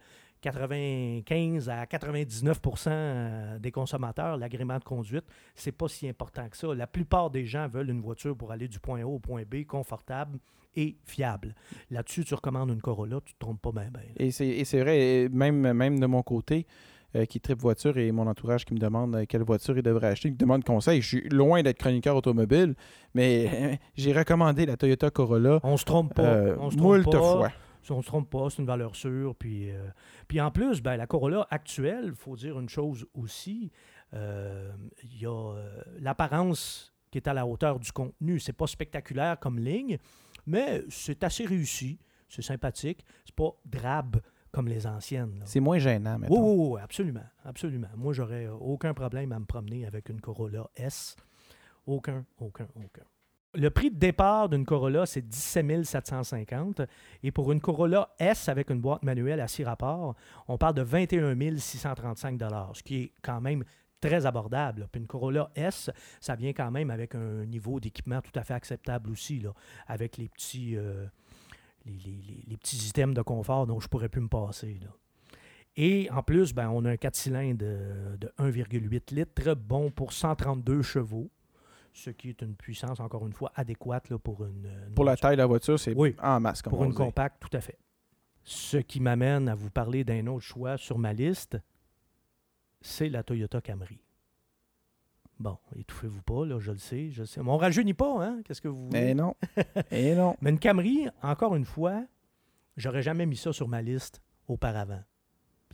95 0.45 1.69
à 1.69 1.85
99% 1.85 2.87
euh, 2.87 3.57
des 3.57 3.71
consommateurs, 3.71 4.37
l'agrément 4.37 4.77
de 4.77 4.83
conduite, 4.83 5.25
c'est 5.55 5.71
pas 5.71 5.87
si 5.87 6.07
important 6.07 6.47
que 6.49 6.55
ça. 6.55 6.73
La 6.75 6.85
plupart 6.85 7.31
des 7.31 7.45
gens 7.45 7.67
veulent 7.67 7.89
une 7.89 8.01
voiture 8.01 8.37
pour 8.37 8.51
aller 8.51 8.67
du 8.67 8.79
point 8.79 9.01
A 9.01 9.05
au 9.05 9.17
point 9.17 9.43
B, 9.49 9.65
confortable 9.65 10.37
et 10.75 10.97
fiable. 11.03 11.55
Là-dessus, 11.89 12.25
tu 12.25 12.35
recommandes 12.35 12.69
une 12.69 12.81
Corolla, 12.81 13.21
tu 13.25 13.33
te 13.33 13.39
trompes 13.39 13.61
pas 13.61 13.71
bien. 13.71 13.89
Et 14.17 14.31
c'est 14.31 14.79
vrai, 14.81 15.29
même, 15.31 15.73
même 15.73 15.99
de 15.99 16.05
mon 16.05 16.21
côté, 16.21 16.67
euh, 17.15 17.25
qui 17.25 17.39
tripe 17.39 17.61
voiture 17.61 17.97
et 17.97 18.11
mon 18.11 18.27
entourage 18.27 18.65
qui 18.65 18.73
me 18.73 18.79
demande 18.79 19.15
euh, 19.15 19.25
quelle 19.27 19.43
voiture 19.43 19.77
il 19.77 19.83
devrait 19.83 20.07
acheter, 20.07 20.29
qui 20.29 20.33
me 20.33 20.39
demande 20.39 20.65
conseil. 20.65 21.01
Je 21.01 21.07
suis 21.07 21.29
loin 21.29 21.63
d'être 21.63 21.77
chroniqueur 21.77 22.17
automobile, 22.17 22.75
mais 23.13 23.49
euh, 23.53 23.75
j'ai 23.95 24.11
recommandé 24.11 24.65
la 24.65 24.75
Toyota 24.75 25.09
Corolla 25.11 25.61
On 25.63 25.77
se 25.77 25.85
trompe 25.85 26.13
pas. 26.13 26.55
on 26.59 26.69
se 26.69 26.75
trompe 26.75 26.97
moult 26.97 27.05
pas. 27.05 27.11
fois. 27.19 27.51
On 27.89 28.01
se 28.01 28.07
trompe 28.07 28.29
pas, 28.29 28.49
c'est 28.49 28.59
une 28.59 28.67
valeur 28.67 28.95
sûre. 28.95 29.35
Puis, 29.35 29.71
euh, 29.71 29.87
puis 30.27 30.41
en 30.41 30.51
plus, 30.51 30.81
ben, 30.81 30.95
la 30.97 31.07
Corolla 31.07 31.47
actuelle, 31.49 32.05
il 32.07 32.15
faut 32.15 32.35
dire 32.35 32.59
une 32.59 32.69
chose 32.69 33.05
aussi, 33.13 33.71
euh, 34.13 34.71
il 35.03 35.21
y 35.21 35.25
a 35.25 35.31
euh, 35.55 35.81
l'apparence 35.99 36.93
qui 37.11 37.17
est 37.17 37.27
à 37.27 37.33
la 37.33 37.45
hauteur 37.45 37.79
du 37.79 37.91
contenu. 37.91 38.39
C'est 38.39 38.53
pas 38.53 38.67
spectaculaire 38.67 39.39
comme 39.39 39.59
ligne, 39.59 39.97
mais 40.45 40.83
c'est 40.89 41.23
assez 41.23 41.45
réussi. 41.45 41.99
C'est 42.27 42.41
sympathique. 42.41 43.05
C'est 43.25 43.35
pas 43.35 43.51
drabe 43.65 44.19
comme 44.51 44.67
les 44.67 44.87
anciennes. 44.87 45.43
C'est 45.45 45.59
moins 45.59 45.77
gênant, 45.79 46.15
Oui, 46.15 46.21
maintenant. 46.21 46.47
oui, 46.47 46.67
oui, 46.73 46.81
absolument. 46.81 47.23
Absolument. 47.43 47.89
Moi, 47.95 48.13
j'aurais 48.13 48.47
aucun 48.47 48.93
problème 48.93 49.31
à 49.31 49.39
me 49.39 49.45
promener 49.45 49.85
avec 49.85 50.09
une 50.09 50.21
Corolla 50.21 50.69
S. 50.75 51.15
Aucun, 51.85 52.25
aucun, 52.39 52.67
aucun. 52.75 53.03
Le 53.55 53.69
prix 53.69 53.89
de 53.89 53.97
départ 53.97 54.49
d'une 54.49 54.65
Corolla, 54.65 55.05
c'est 55.05 55.21
17 55.21 55.85
750. 55.85 56.81
Et 57.23 57.31
pour 57.31 57.51
une 57.51 57.61
Corolla 57.61 58.09
S 58.19 58.49
avec 58.49 58.69
une 58.69 58.81
boîte 58.81 59.03
manuelle 59.03 59.39
à 59.39 59.47
six 59.47 59.63
rapports, 59.63 60.15
on 60.47 60.57
parle 60.57 60.75
de 60.75 60.81
21 60.81 61.57
635 61.57 62.41
ce 62.73 62.83
qui 62.83 63.03
est 63.03 63.11
quand 63.21 63.39
même 63.39 63.63
très 64.01 64.25
abordable. 64.25 64.87
Puis 64.91 64.99
une 65.01 65.07
Corolla 65.07 65.49
S, 65.55 65.89
ça 66.19 66.35
vient 66.35 66.51
quand 66.51 66.69
même 66.69 66.91
avec 66.91 67.15
un 67.15 67.45
niveau 67.45 67.79
d'équipement 67.79 68.21
tout 68.21 68.37
à 68.37 68.43
fait 68.43 68.53
acceptable 68.53 69.09
aussi, 69.09 69.41
avec 69.87 70.17
les 70.17 70.27
petits, 70.27 70.75
euh, 70.75 71.05
les, 71.85 72.57
petits 72.57 72.89
items 72.89 73.15
de 73.15 73.21
confort 73.21 73.67
dont 73.67 73.79
je 73.79 73.87
pourrais 73.87 74.09
plus 74.09 74.21
me 74.21 74.27
passer. 74.27 74.77
Et 75.77 76.09
en 76.11 76.23
plus, 76.23 76.53
ben, 76.53 76.69
on 76.69 76.83
a 76.85 76.91
un 76.91 76.97
4 76.97 77.15
cylindres 77.15 77.57
de, 77.57 78.17
de 78.17 78.27
1,8 78.39 79.13
litres, 79.15 79.55
bon 79.55 79.91
pour 79.91 80.13
132 80.13 80.81
chevaux, 80.81 81.29
ce 81.97 82.09
qui 82.09 82.29
est 82.29 82.41
une 82.41 82.55
puissance, 82.55 82.99
encore 82.99 83.25
une 83.25 83.33
fois, 83.33 83.51
adéquate 83.55 84.09
là, 84.09 84.19
pour 84.19 84.43
une, 84.45 84.65
une 84.87 84.93
Pour 84.93 85.05
la 85.05 85.15
taille 85.15 85.37
de 85.37 85.41
la 85.41 85.45
voiture, 85.47 85.79
c'est 85.79 85.93
Oui. 85.95 86.13
en 86.21 86.39
masse, 86.41 86.61
comme 86.61 86.71
pour 86.71 86.81
on 86.81 86.85
une 86.85 86.91
dit. 86.91 86.97
compacte, 86.97 87.37
tout 87.39 87.55
à 87.55 87.61
fait. 87.61 87.77
Ce 88.43 88.77
qui 88.77 88.99
m'amène 88.99 89.47
à 89.49 89.55
vous 89.55 89.69
parler 89.69 90.03
d'un 90.03 90.27
autre 90.27 90.43
choix 90.45 90.77
sur 90.77 90.97
ma 90.99 91.13
liste, 91.13 91.57
c'est 92.81 93.09
la 93.09 93.23
Toyota 93.23 93.61
Camry. 93.61 93.99
Bon, 95.39 95.57
étouffez-vous 95.75 96.21
pas, 96.21 96.45
là, 96.45 96.59
je 96.59 96.71
le 96.71 96.77
sais, 96.77 97.09
je 97.11 97.21
le 97.21 97.25
sais. 97.25 97.41
Mais 97.41 97.49
on 97.49 97.57
rajeunit 97.57 97.93
pas, 97.93 98.23
hein? 98.25 98.41
Qu'est-ce 98.45 98.61
que 98.61 98.67
vous 98.67 98.85
voulez? 98.87 98.99
Mais 99.01 99.13
non. 99.13 99.35
Et 99.91 100.15
non. 100.15 100.35
Mais 100.41 100.49
une 100.51 100.59
Camry, 100.59 101.07
encore 101.23 101.55
une 101.55 101.65
fois, 101.65 102.05
j'aurais 102.77 103.01
jamais 103.01 103.25
mis 103.25 103.35
ça 103.37 103.51
sur 103.51 103.67
ma 103.67 103.81
liste 103.81 104.21
auparavant. 104.47 105.01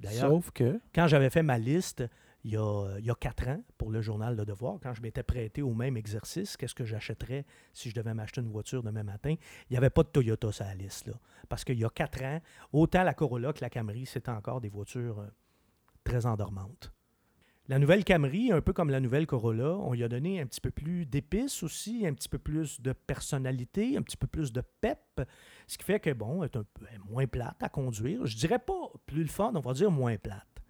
D'ailleurs, 0.01 0.29
Sauf 0.31 0.51
que. 0.51 0.79
quand 0.95 1.07
j'avais 1.07 1.29
fait 1.29 1.43
ma 1.43 1.57
liste 1.59 2.03
il 2.43 2.51
y, 2.51 2.57
a, 2.57 3.15
quatre 3.19 3.47
ans 3.47 3.63
pour 3.77 3.91
le 3.91 4.01
journal 4.01 4.35
Le 4.35 4.45
Devoir, 4.45 4.79
quand 4.81 4.93
je 4.93 5.01
m'étais 5.01 5.21
prêté 5.21 5.61
au 5.61 5.73
même 5.73 5.95
exercice, 5.95 6.57
qu'est-ce 6.57 6.73
que 6.73 6.85
j'achèterais 6.85 7.45
si 7.73 7.89
je 7.89 7.95
devais 7.95 8.13
m'acheter 8.13 8.41
une 8.41 8.49
voiture 8.49 8.81
demain 8.81 9.03
matin, 9.03 9.35
il 9.69 9.71
n'y 9.73 9.77
avait 9.77 9.91
pas 9.91 10.03
de 10.03 10.09
Toyota 10.09 10.51
sur 10.51 10.65
la 10.65 10.73
liste. 10.73 11.11
Parce 11.49 11.63
qu'il 11.63 11.79
y 11.79 11.85
a 11.85 11.89
quatre 11.89 12.23
ans, 12.23 12.41
autant 12.73 13.03
la 13.03 13.13
Corolla 13.13 13.53
que 13.53 13.61
la 13.61 13.69
Camry, 13.69 14.05
c'était 14.05 14.31
encore 14.31 14.59
des 14.59 14.69
voitures 14.69 15.19
euh, 15.19 15.27
très 16.03 16.25
endormantes. 16.25 16.91
La 17.67 17.77
nouvelle 17.77 18.03
Camry, 18.03 18.51
un 18.51 18.59
peu 18.59 18.73
comme 18.73 18.89
la 18.89 18.99
nouvelle 18.99 19.27
Corolla, 19.27 19.77
on 19.77 19.93
lui 19.93 20.03
a 20.03 20.09
donné 20.09 20.41
un 20.41 20.47
petit 20.47 20.61
peu 20.61 20.71
plus 20.71 21.05
d'épices 21.05 21.61
aussi, 21.61 22.07
un 22.07 22.13
petit 22.13 22.27
peu 22.27 22.39
plus 22.39 22.81
de 22.81 22.91
personnalité, 22.91 23.97
un 23.97 24.01
petit 24.01 24.17
peu 24.17 24.27
plus 24.27 24.51
de 24.51 24.61
pep, 24.81 25.21
ce 25.67 25.77
qui 25.77 25.85
fait 25.85 25.99
que, 25.99 26.11
bon, 26.11 26.43
elle 26.43 26.49
est 26.49 26.57
un 26.57 26.63
peu 26.63 26.85
moins 27.07 27.27
plate 27.27 27.61
à 27.61 27.69
conduire. 27.69 28.25
Je 28.25 28.35
dirais 28.35 28.59
pas 28.59 28.91
plus 29.05 29.21
le 29.21 29.29
fun, 29.29 29.51
on 29.55 29.59
va 29.59 29.73
dire 29.73 29.91
moins 29.91 30.17
plate. 30.17 30.60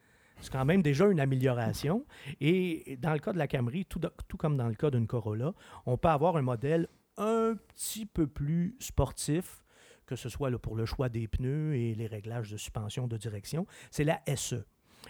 C'est 0.41 0.51
quand 0.51 0.65
même 0.65 0.81
déjà 0.81 1.07
une 1.07 1.19
amélioration. 1.19 2.05
Et 2.39 2.97
dans 3.01 3.13
le 3.13 3.19
cas 3.19 3.31
de 3.33 3.37
la 3.37 3.47
Camry, 3.47 3.85
tout, 3.85 3.99
comme 4.37 4.57
dans 4.57 4.67
le 4.67 4.75
cas 4.75 4.89
d'une 4.91 5.07
Corolla, 5.07 5.53
on 5.85 5.97
peut 5.97 6.09
avoir 6.09 6.35
un 6.37 6.41
modèle 6.41 6.87
un 7.17 7.55
petit 7.75 8.05
peu 8.05 8.25
plus 8.27 8.75
sportif, 8.79 9.63
que 10.05 10.15
ce 10.15 10.29
soit 10.29 10.49
là, 10.49 10.57
pour 10.57 10.75
le 10.75 10.85
choix 10.85 11.09
des 11.09 11.27
pneus 11.27 11.75
et 11.75 11.93
les 11.95 12.07
réglages 12.07 12.51
de 12.51 12.57
suspension 12.57 13.07
de 13.07 13.17
direction. 13.17 13.65
C'est 13.91 14.03
la 14.03 14.21
SE. 14.35 14.65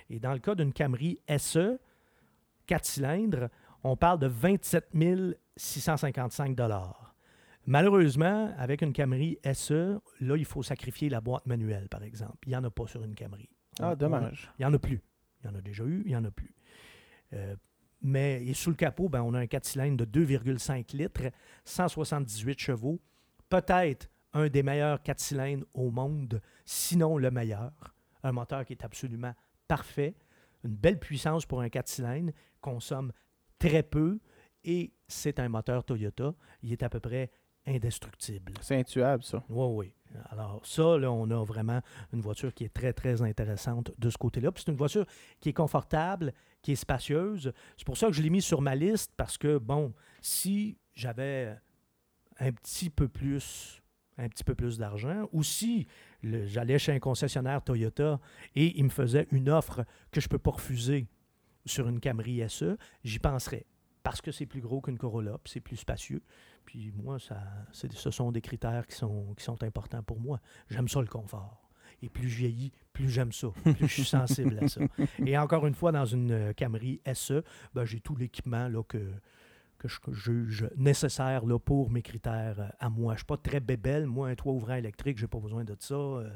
Et 0.10 0.20
dans 0.20 0.34
le 0.34 0.40
cas 0.40 0.56
d'une 0.56 0.74
Camry 0.74 1.20
SE, 1.38 1.80
4 2.68 2.86
cylindres, 2.86 3.48
on 3.84 3.96
parle 3.96 4.20
de 4.20 4.28
27 4.28 4.90
655 5.56 6.56
Malheureusement, 7.68 8.54
avec 8.58 8.82
une 8.82 8.94
Camry 8.94 9.38
SE, 9.54 10.00
là, 10.20 10.36
il 10.36 10.46
faut 10.46 10.64
sacrifier 10.64 11.10
la 11.10 11.22
boîte 11.22 11.46
manuelle, 11.46 11.88
par 11.90 12.04
exemple. 12.04 12.38
Il 12.48 12.50
n'y 12.50 12.56
en 12.56 12.64
a 12.64 12.70
pas 12.72 12.88
sur 12.88 13.04
une 13.04 13.16
Camry. 13.16 13.50
On- 13.80 13.84
Ah, 13.84 13.92
on- 13.92 13.96
dommage. 13.96 14.52
il 14.58 14.62
n'y 14.62 14.66
en 14.66 14.74
a 14.74 14.80
plus. 14.80 15.02
Il 15.44 15.48
y 15.48 15.50
en 15.50 15.56
a 15.56 15.62
déjà 15.62 15.84
eu, 15.84 16.02
il 16.06 16.10
n'y 16.10 16.16
en 16.16 16.24
a 16.24 16.32
plus. 16.32 16.54
Euh, 17.34 17.56
mais 18.02 18.44
et 18.46 18.54
sous 18.54 18.70
le 18.70 18.76
capot, 18.76 19.10
ben, 19.10 19.22
on 19.22 19.34
a 19.34 19.40
un 19.40 19.48
4 19.48 19.66
cylindres 19.66 20.06
de 20.06 20.26
2,5 20.26 20.96
litres, 20.96 21.32
178 21.66 22.60
chevaux. 22.60 23.00
Peut-être 23.50 24.10
un 24.34 24.48
des 24.48 24.64
meilleurs 24.64 25.02
4 25.04 25.20
cylindres 25.20 25.66
au 25.74 25.92
monde, 25.92 26.42
sinon 26.66 27.18
le 27.18 27.32
meilleur. 27.32 27.72
Un 28.24 28.32
moteur 28.32 28.66
qui 28.66 28.74
est 28.74 28.84
absolument 28.84 29.34
parfait. 29.68 30.16
Une 30.64 30.76
belle 30.76 31.00
puissance 31.00 31.46
pour 31.46 31.62
un 31.62 31.70
4 31.70 31.88
cylindres, 31.88 32.34
consomme 32.60 33.12
très 33.60 33.84
peu 33.84 34.20
et 34.64 34.94
c'est 35.08 35.40
un 35.40 35.50
moteur 35.50 35.84
Toyota. 35.84 36.34
Il 36.62 36.72
est 36.72 36.84
à 36.84 36.90
peu 36.90 37.00
près 37.00 37.32
indestructible. 37.66 38.54
C'est 38.62 38.78
intuable, 38.78 39.24
ça. 39.24 39.44
Oui, 39.50 39.68
oui. 39.76 39.94
Alors, 40.30 40.62
ça, 40.66 40.98
là, 40.98 41.12
on 41.12 41.30
a 41.30 41.44
vraiment 41.44 41.82
une 42.14 42.22
voiture 42.22 42.54
qui 42.54 42.64
est 42.64 42.74
très, 42.74 42.94
très 42.94 43.22
intéressante 43.22 43.92
de 43.98 44.10
ce 44.10 44.18
côté-là. 44.18 44.52
C'est 44.56 44.68
une 44.68 44.78
voiture 44.78 45.06
qui 45.40 45.50
est 45.50 45.54
confortable, 45.54 46.34
qui 46.62 46.74
est 46.74 46.76
spacieuse. 46.76 47.54
C'est 47.78 47.86
pour 47.86 47.98
ça 47.98 48.08
que 48.08 48.14
je 48.14 48.22
l'ai 48.22 48.30
mis 48.30 48.42
sur 48.42 48.62
ma 48.62 48.76
liste 48.76 49.12
parce 49.16 49.38
que, 49.38 49.58
bon, 49.58 49.94
si 50.22 50.78
j'avais 50.94 51.56
un 52.40 52.52
petit 52.52 52.90
peu 52.90 53.08
plus 53.08 53.82
un 54.18 54.30
petit 54.30 54.44
peu 54.44 54.54
plus 54.54 54.78
d'argent, 54.78 55.28
ou 55.32 55.42
si 55.42 55.88
j'allais 56.22 56.78
chez 56.78 56.92
un 56.92 57.00
concessionnaire 57.00 57.64
Toyota 57.64 58.20
et 58.56 58.78
il 58.78 58.84
me 58.84 58.90
faisait 58.90 59.28
une 59.32 59.50
offre 59.50 59.84
que 60.12 60.22
je 60.22 60.28
ne 60.28 60.30
peux 60.30 60.38
pas 60.38 60.52
refuser 60.52 61.08
sur 61.66 61.88
une 61.88 62.00
Camry 62.00 62.48
SE, 62.50 62.78
j'y 63.04 63.20
penserais. 63.20 63.66
Parce 64.04 64.22
que 64.22 64.32
c'est 64.32 64.46
plus 64.46 64.62
gros 64.62 64.82
qu'une 64.82 64.98
Corolla, 64.98 65.40
c'est 65.46 65.60
plus 65.60 65.78
spacieux. 65.78 66.22
Puis 66.72 66.90
moi, 66.96 67.20
ça, 67.20 67.38
c'est- 67.74 67.92
ce 67.92 68.12
sont 68.12 68.32
des 68.32 68.40
critères 68.40 68.88
qui 68.88 68.96
sont, 68.96 69.34
qui 69.36 69.44
sont 69.44 69.62
importants 69.62 70.02
pour 70.04 70.22
moi. 70.22 70.40
J'aime 70.70 70.88
ça 70.88 71.02
le 71.02 71.08
confort. 71.08 71.70
Et 72.02 72.08
plus 72.08 72.30
je 72.30 72.38
vieillis, 72.38 72.72
plus 72.94 73.10
j'aime 73.10 73.34
ça, 73.34 73.50
plus 73.62 73.88
je 73.90 73.94
suis 73.94 74.06
sensible 74.06 74.58
à 74.64 74.70
ça. 74.70 74.80
Et 75.26 75.38
encore 75.38 75.68
une 75.68 75.74
fois, 75.76 75.92
dans 75.92 76.06
une 76.06 76.32
euh, 76.32 76.54
Camry 76.54 77.02
SE, 77.14 77.44
ben, 77.74 77.84
j'ai 77.84 78.00
tout 78.00 78.16
l'équipement 78.16 78.70
là, 78.70 78.84
que, 78.84 79.12
que 79.80 79.90
je 79.90 80.00
juge 80.14 80.70
nécessaire 80.78 81.46
là, 81.46 81.60
pour 81.60 81.92
mes 81.92 82.02
critères 82.02 82.60
euh, 82.62 82.70
à 82.80 82.90
moi. 82.90 83.16
Je 83.16 83.16
ne 83.16 83.18
suis 83.18 83.26
pas 83.26 83.36
très 83.38 83.60
bébelle. 83.60 84.08
Moi, 84.08 84.30
un 84.30 84.36
toit 84.36 84.54
ouvrant 84.54 84.76
électrique, 84.76 85.18
j'ai 85.18 85.28
pas 85.28 85.40
besoin 85.40 85.66
de 85.66 85.76
ça. 85.78 85.94
Euh, 85.96 86.30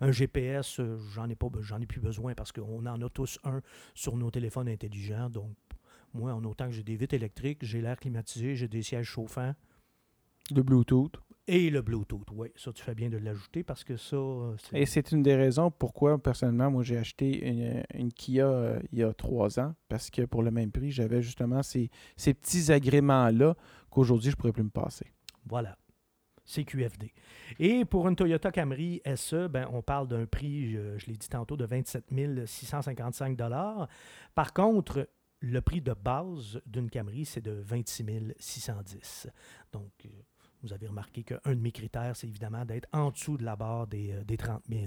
un 0.00 0.10
GPS, 0.10 0.80
j'en 1.12 1.28
ai 1.28 1.34
pas, 1.36 1.48
ai 1.80 1.86
plus 1.86 2.00
besoin 2.00 2.32
parce 2.34 2.50
qu'on 2.50 2.86
en 2.86 3.02
a 3.02 3.08
tous 3.10 3.38
un 3.44 3.60
sur 3.94 4.16
nos 4.16 4.30
téléphones 4.30 4.70
intelligents. 4.70 5.28
Donc, 5.28 5.50
Moi, 6.14 6.32
en 6.32 6.42
autant 6.44 6.66
que 6.66 6.72
j'ai 6.72 6.82
des 6.82 6.96
vitres 6.96 7.14
électriques, 7.14 7.58
j'ai 7.62 7.82
l'air 7.82 7.98
climatisé, 8.00 8.56
j'ai 8.56 8.68
des 8.68 8.82
sièges 8.82 9.06
chauffants. 9.06 9.54
Le 10.54 10.62
Bluetooth. 10.62 11.12
Et 11.48 11.70
le 11.70 11.82
Bluetooth, 11.82 12.28
oui. 12.32 12.48
Ça, 12.56 12.72
tu 12.72 12.82
fais 12.84 12.94
bien 12.94 13.10
de 13.10 13.16
l'ajouter 13.18 13.64
parce 13.64 13.82
que 13.84 13.96
ça. 13.96 14.16
c'est- 14.58 14.78
Et 14.80 14.86
c'est 14.86 15.10
une 15.12 15.22
des 15.22 15.34
raisons 15.34 15.70
pourquoi, 15.70 16.16
personnellement, 16.22 16.70
moi, 16.70 16.82
j'ai 16.84 16.96
acheté 16.96 17.46
une, 17.48 17.82
une 17.94 18.12
Kia 18.12 18.46
euh, 18.46 18.80
il 18.92 19.00
y 19.00 19.02
a 19.02 19.12
trois 19.12 19.58
ans. 19.58 19.74
Parce 19.88 20.08
que 20.10 20.22
pour 20.22 20.42
le 20.42 20.50
même 20.52 20.70
prix, 20.70 20.92
j'avais 20.92 21.20
justement 21.20 21.62
ces, 21.62 21.90
ces 22.16 22.32
petits 22.34 22.70
agréments-là 22.70 23.56
qu'aujourd'hui, 23.90 24.30
je 24.30 24.36
ne 24.36 24.38
pourrais 24.38 24.52
plus 24.52 24.62
me 24.62 24.70
passer. 24.70 25.06
Voilà. 25.46 25.76
C'est 26.44 26.64
QFD. 26.64 27.12
Et 27.58 27.84
pour 27.84 28.08
une 28.08 28.16
Toyota 28.16 28.50
Camry 28.52 29.00
SE, 29.16 29.46
ben, 29.48 29.68
on 29.72 29.82
parle 29.82 30.08
d'un 30.08 30.26
prix, 30.26 30.70
je, 30.72 30.98
je 30.98 31.06
l'ai 31.06 31.16
dit 31.16 31.28
tantôt, 31.28 31.56
de 31.56 31.64
27 31.64 32.04
655 32.46 33.36
Par 34.34 34.52
contre, 34.52 35.08
le 35.40 35.60
prix 35.60 35.80
de 35.80 35.92
base 35.94 36.60
d'une 36.66 36.88
Camry, 36.90 37.24
c'est 37.24 37.40
de 37.40 37.52
26 37.52 38.34
610 38.38 39.28
Donc, 39.72 39.90
euh, 40.04 40.08
vous 40.62 40.72
avez 40.72 40.86
remarqué 40.86 41.22
qu'un 41.24 41.40
de 41.46 41.54
mes 41.60 41.72
critères, 41.72 42.14
c'est 42.16 42.28
évidemment 42.28 42.64
d'être 42.64 42.88
en 42.92 43.10
dessous 43.10 43.36
de 43.36 43.44
la 43.44 43.56
barre 43.56 43.86
des, 43.86 44.12
euh, 44.12 44.24
des 44.24 44.36
30 44.36 44.62
000. 44.68 44.86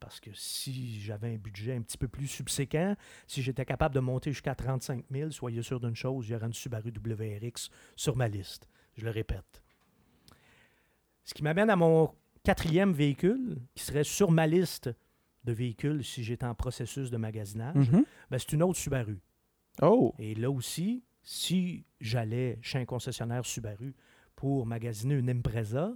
Parce 0.00 0.20
que 0.20 0.30
si 0.34 1.00
j'avais 1.00 1.34
un 1.34 1.38
budget 1.38 1.74
un 1.76 1.82
petit 1.82 1.96
peu 1.98 2.08
plus 2.08 2.26
subséquent, 2.26 2.94
si 3.26 3.42
j'étais 3.42 3.64
capable 3.64 3.94
de 3.94 4.00
monter 4.00 4.32
jusqu'à 4.32 4.54
35 4.54 5.04
000, 5.10 5.30
soyez 5.30 5.62
sûr 5.62 5.80
d'une 5.80 5.94
chose, 5.94 6.28
il 6.28 6.32
y 6.32 6.34
aurait 6.34 6.46
une 6.46 6.52
Subaru 6.52 6.90
WRX 6.92 7.70
sur 7.96 8.16
ma 8.16 8.28
liste. 8.28 8.68
Je 8.96 9.04
le 9.04 9.10
répète. 9.10 9.62
Ce 11.24 11.32
qui 11.32 11.42
m'amène 11.42 11.70
à 11.70 11.76
mon 11.76 12.12
quatrième 12.42 12.92
véhicule, 12.92 13.56
qui 13.74 13.82
serait 13.84 14.04
sur 14.04 14.30
ma 14.30 14.46
liste 14.46 14.90
de 15.44 15.52
véhicules 15.52 16.04
si 16.04 16.22
j'étais 16.22 16.44
en 16.46 16.54
processus 16.54 17.10
de 17.10 17.16
magasinage, 17.16 17.88
Mhm. 17.90 18.04
ben, 18.30 18.38
c'est 18.38 18.52
une 18.52 18.62
autre 18.62 18.78
Subaru. 18.78 19.18
Oh! 19.82 20.14
Et 20.18 20.34
là 20.34 20.50
aussi, 20.50 21.02
si 21.22 21.84
j'allais 22.00 22.58
chez 22.62 22.78
un 22.78 22.84
concessionnaire 22.84 23.44
Subaru 23.46 23.94
pour 24.44 24.66
magasiner 24.66 25.14
une 25.14 25.30
Impreza 25.30 25.94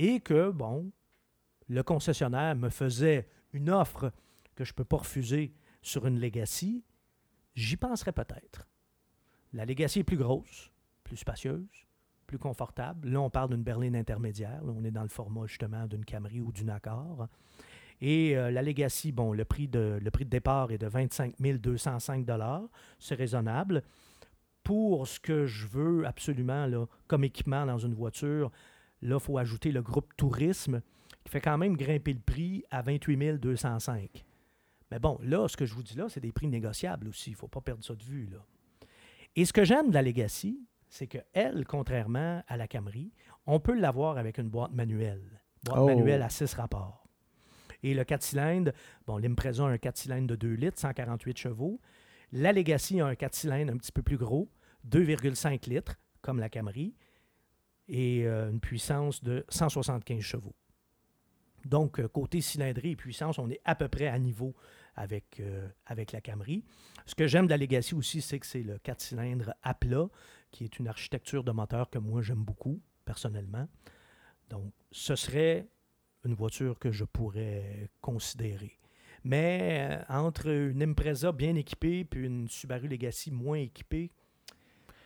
et 0.00 0.18
que, 0.18 0.50
bon, 0.50 0.90
le 1.68 1.84
concessionnaire 1.84 2.56
me 2.56 2.68
faisait 2.68 3.28
une 3.52 3.70
offre 3.70 4.10
que 4.56 4.64
je 4.64 4.72
ne 4.72 4.74
peux 4.74 4.84
pas 4.84 4.96
refuser 4.96 5.54
sur 5.82 6.04
une 6.04 6.18
Legacy, 6.18 6.82
j'y 7.54 7.76
penserais 7.76 8.10
peut-être. 8.10 8.66
La 9.52 9.64
Legacy 9.64 10.00
est 10.00 10.02
plus 10.02 10.16
grosse, 10.16 10.72
plus 11.04 11.16
spacieuse, 11.16 11.86
plus 12.26 12.38
confortable. 12.38 13.08
Là, 13.08 13.20
on 13.20 13.30
parle 13.30 13.50
d'une 13.50 13.62
berline 13.62 13.94
intermédiaire. 13.94 14.64
Là, 14.64 14.72
on 14.76 14.82
est 14.82 14.90
dans 14.90 15.04
le 15.04 15.08
format 15.08 15.46
justement 15.46 15.86
d'une 15.86 16.04
Camry 16.04 16.40
ou 16.40 16.50
d'une 16.50 16.70
Accord. 16.70 17.28
Et 18.00 18.36
euh, 18.36 18.50
la 18.50 18.62
Legacy, 18.62 19.12
bon, 19.12 19.32
le 19.32 19.44
prix, 19.44 19.68
de, 19.68 20.00
le 20.02 20.10
prix 20.10 20.24
de 20.24 20.30
départ 20.30 20.72
est 20.72 20.78
de 20.78 20.88
25 20.88 21.36
205 21.40 22.26
C'est 22.98 23.14
raisonnable. 23.14 23.84
Pour 24.66 25.06
ce 25.06 25.20
que 25.20 25.46
je 25.46 25.66
veux 25.68 26.04
absolument 26.06 26.66
là, 26.66 26.86
comme 27.06 27.22
équipement 27.22 27.64
dans 27.66 27.78
une 27.78 27.94
voiture, 27.94 28.50
là, 29.00 29.16
il 29.16 29.20
faut 29.20 29.38
ajouter 29.38 29.70
le 29.70 29.80
groupe 29.80 30.12
tourisme 30.16 30.82
qui 31.24 31.30
fait 31.30 31.40
quand 31.40 31.56
même 31.56 31.76
grimper 31.76 32.12
le 32.12 32.18
prix 32.18 32.64
à 32.70 32.82
28 32.82 33.38
205. 33.38 34.24
Mais 34.90 34.98
bon, 34.98 35.18
là, 35.22 35.46
ce 35.46 35.56
que 35.56 35.66
je 35.66 35.72
vous 35.74 35.84
dis 35.84 35.96
là, 35.96 36.08
c'est 36.08 36.18
des 36.20 36.32
prix 36.32 36.48
négociables 36.48 37.06
aussi. 37.06 37.30
Il 37.30 37.34
ne 37.34 37.38
faut 37.38 37.46
pas 37.48 37.60
perdre 37.60 37.84
ça 37.84 37.94
de 37.94 38.02
vue. 38.02 38.26
Là. 38.26 38.38
Et 39.36 39.44
ce 39.44 39.52
que 39.52 39.64
j'aime 39.64 39.90
de 39.90 39.94
la 39.94 40.02
Legacy, 40.02 40.58
c'est 40.88 41.06
qu'elle, 41.06 41.64
contrairement 41.64 42.42
à 42.48 42.56
la 42.56 42.66
Camry, 42.66 43.12
on 43.46 43.60
peut 43.60 43.78
l'avoir 43.78 44.18
avec 44.18 44.38
une 44.38 44.48
boîte 44.48 44.72
manuelle. 44.72 45.42
Boîte 45.64 45.78
Oh. 45.80 45.86
manuelle 45.86 46.22
à 46.22 46.28
6 46.28 46.54
rapports. 46.54 47.06
Et 47.84 47.94
le 47.94 48.02
4 48.02 48.22
cylindres, 48.22 48.72
bon, 49.06 49.18
l'Impreza 49.18 49.64
a 49.64 49.68
un 49.68 49.78
4 49.78 49.96
cylindres 49.96 50.26
de 50.28 50.34
2 50.36 50.54
litres, 50.54 50.80
148 50.80 51.38
chevaux. 51.38 51.80
La 52.32 52.52
Legacy 52.52 53.00
a 53.00 53.06
un 53.06 53.14
4 53.14 53.34
cylindres 53.34 53.72
un 53.72 53.76
petit 53.76 53.92
peu 53.92 54.02
plus 54.02 54.16
gros, 54.16 54.50
2,5 54.88 55.68
litres, 55.68 55.96
comme 56.20 56.38
la 56.38 56.48
Camry, 56.48 56.94
et 57.88 58.26
euh, 58.26 58.50
une 58.50 58.60
puissance 58.60 59.22
de 59.22 59.44
175 59.48 60.20
chevaux. 60.20 60.54
Donc, 61.64 61.98
euh, 61.98 62.08
côté 62.08 62.40
cylindrée 62.40 62.90
et 62.90 62.96
puissance, 62.96 63.38
on 63.38 63.50
est 63.50 63.60
à 63.64 63.74
peu 63.74 63.88
près 63.88 64.06
à 64.06 64.18
niveau 64.18 64.54
avec, 64.94 65.40
euh, 65.40 65.68
avec 65.86 66.12
la 66.12 66.20
Camry. 66.20 66.64
Ce 67.06 67.14
que 67.14 67.26
j'aime 67.26 67.46
de 67.46 67.50
la 67.50 67.56
Legacy 67.56 67.94
aussi, 67.94 68.22
c'est 68.22 68.38
que 68.38 68.46
c'est 68.46 68.62
le 68.62 68.78
4 68.78 69.00
cylindres 69.00 69.54
à 69.62 69.74
plat, 69.74 70.08
qui 70.50 70.64
est 70.64 70.78
une 70.78 70.88
architecture 70.88 71.44
de 71.44 71.52
moteur 71.52 71.90
que 71.90 71.98
moi 71.98 72.22
j'aime 72.22 72.44
beaucoup, 72.44 72.80
personnellement. 73.04 73.68
Donc, 74.48 74.72
ce 74.92 75.16
serait 75.16 75.68
une 76.24 76.34
voiture 76.34 76.78
que 76.78 76.92
je 76.92 77.04
pourrais 77.04 77.90
considérer. 78.00 78.78
Mais 79.26 79.88
euh, 79.90 80.02
entre 80.08 80.46
une 80.46 80.80
Impreza 80.84 81.32
bien 81.32 81.56
équipée 81.56 82.04
puis 82.04 82.26
une 82.26 82.48
Subaru 82.48 82.86
Legacy 82.86 83.32
moins 83.32 83.58
équipée, 83.58 84.12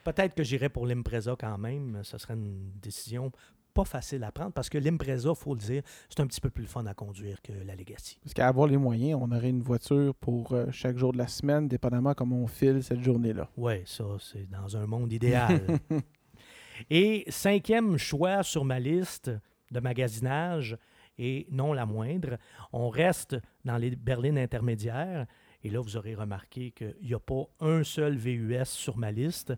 peut-être 0.04 0.34
que 0.34 0.42
j'irais 0.42 0.68
pour 0.68 0.86
l'Impreza 0.86 1.36
quand 1.40 1.56
même. 1.56 2.00
Ce 2.02 2.18
serait 2.18 2.34
une 2.34 2.70
décision 2.82 3.32
pas 3.72 3.86
facile 3.86 4.22
à 4.24 4.30
prendre 4.30 4.52
parce 4.52 4.68
que 4.68 4.76
l'Impreza, 4.76 5.30
il 5.30 5.36
faut 5.36 5.54
le 5.54 5.60
dire, 5.60 5.82
c'est 6.10 6.20
un 6.20 6.26
petit 6.26 6.42
peu 6.42 6.50
plus 6.50 6.66
fun 6.66 6.84
à 6.84 6.92
conduire 6.92 7.40
que 7.40 7.52
la 7.64 7.74
Legacy. 7.74 8.18
Parce 8.22 8.34
qu'à 8.34 8.46
avoir 8.46 8.66
les 8.66 8.76
moyens, 8.76 9.18
on 9.22 9.32
aurait 9.32 9.48
une 9.48 9.62
voiture 9.62 10.14
pour 10.14 10.52
euh, 10.52 10.66
chaque 10.70 10.98
jour 10.98 11.12
de 11.12 11.18
la 11.18 11.26
semaine, 11.26 11.66
dépendamment 11.66 12.12
comment 12.12 12.42
on 12.42 12.46
file 12.46 12.82
cette 12.82 13.02
journée-là. 13.02 13.48
Oui, 13.56 13.76
ça, 13.86 14.04
c'est 14.18 14.50
dans 14.50 14.76
un 14.76 14.86
monde 14.86 15.14
idéal. 15.14 15.62
Et 16.90 17.24
cinquième 17.28 17.96
choix 17.96 18.42
sur 18.42 18.66
ma 18.66 18.80
liste 18.80 19.30
de 19.70 19.80
magasinage, 19.80 20.76
et 21.18 21.46
non 21.50 21.72
la 21.72 21.86
moindre, 21.86 22.38
on 22.72 22.88
reste 22.88 23.36
dans 23.64 23.76
les 23.76 23.94
berlines 23.94 24.38
intermédiaires. 24.38 25.26
Et 25.62 25.70
là, 25.70 25.80
vous 25.80 25.96
aurez 25.96 26.14
remarqué 26.14 26.70
qu'il 26.70 26.96
n'y 27.02 27.14
a 27.14 27.20
pas 27.20 27.44
un 27.60 27.84
seul 27.84 28.16
VUS 28.16 28.64
sur 28.64 28.96
ma 28.96 29.12
liste. 29.12 29.52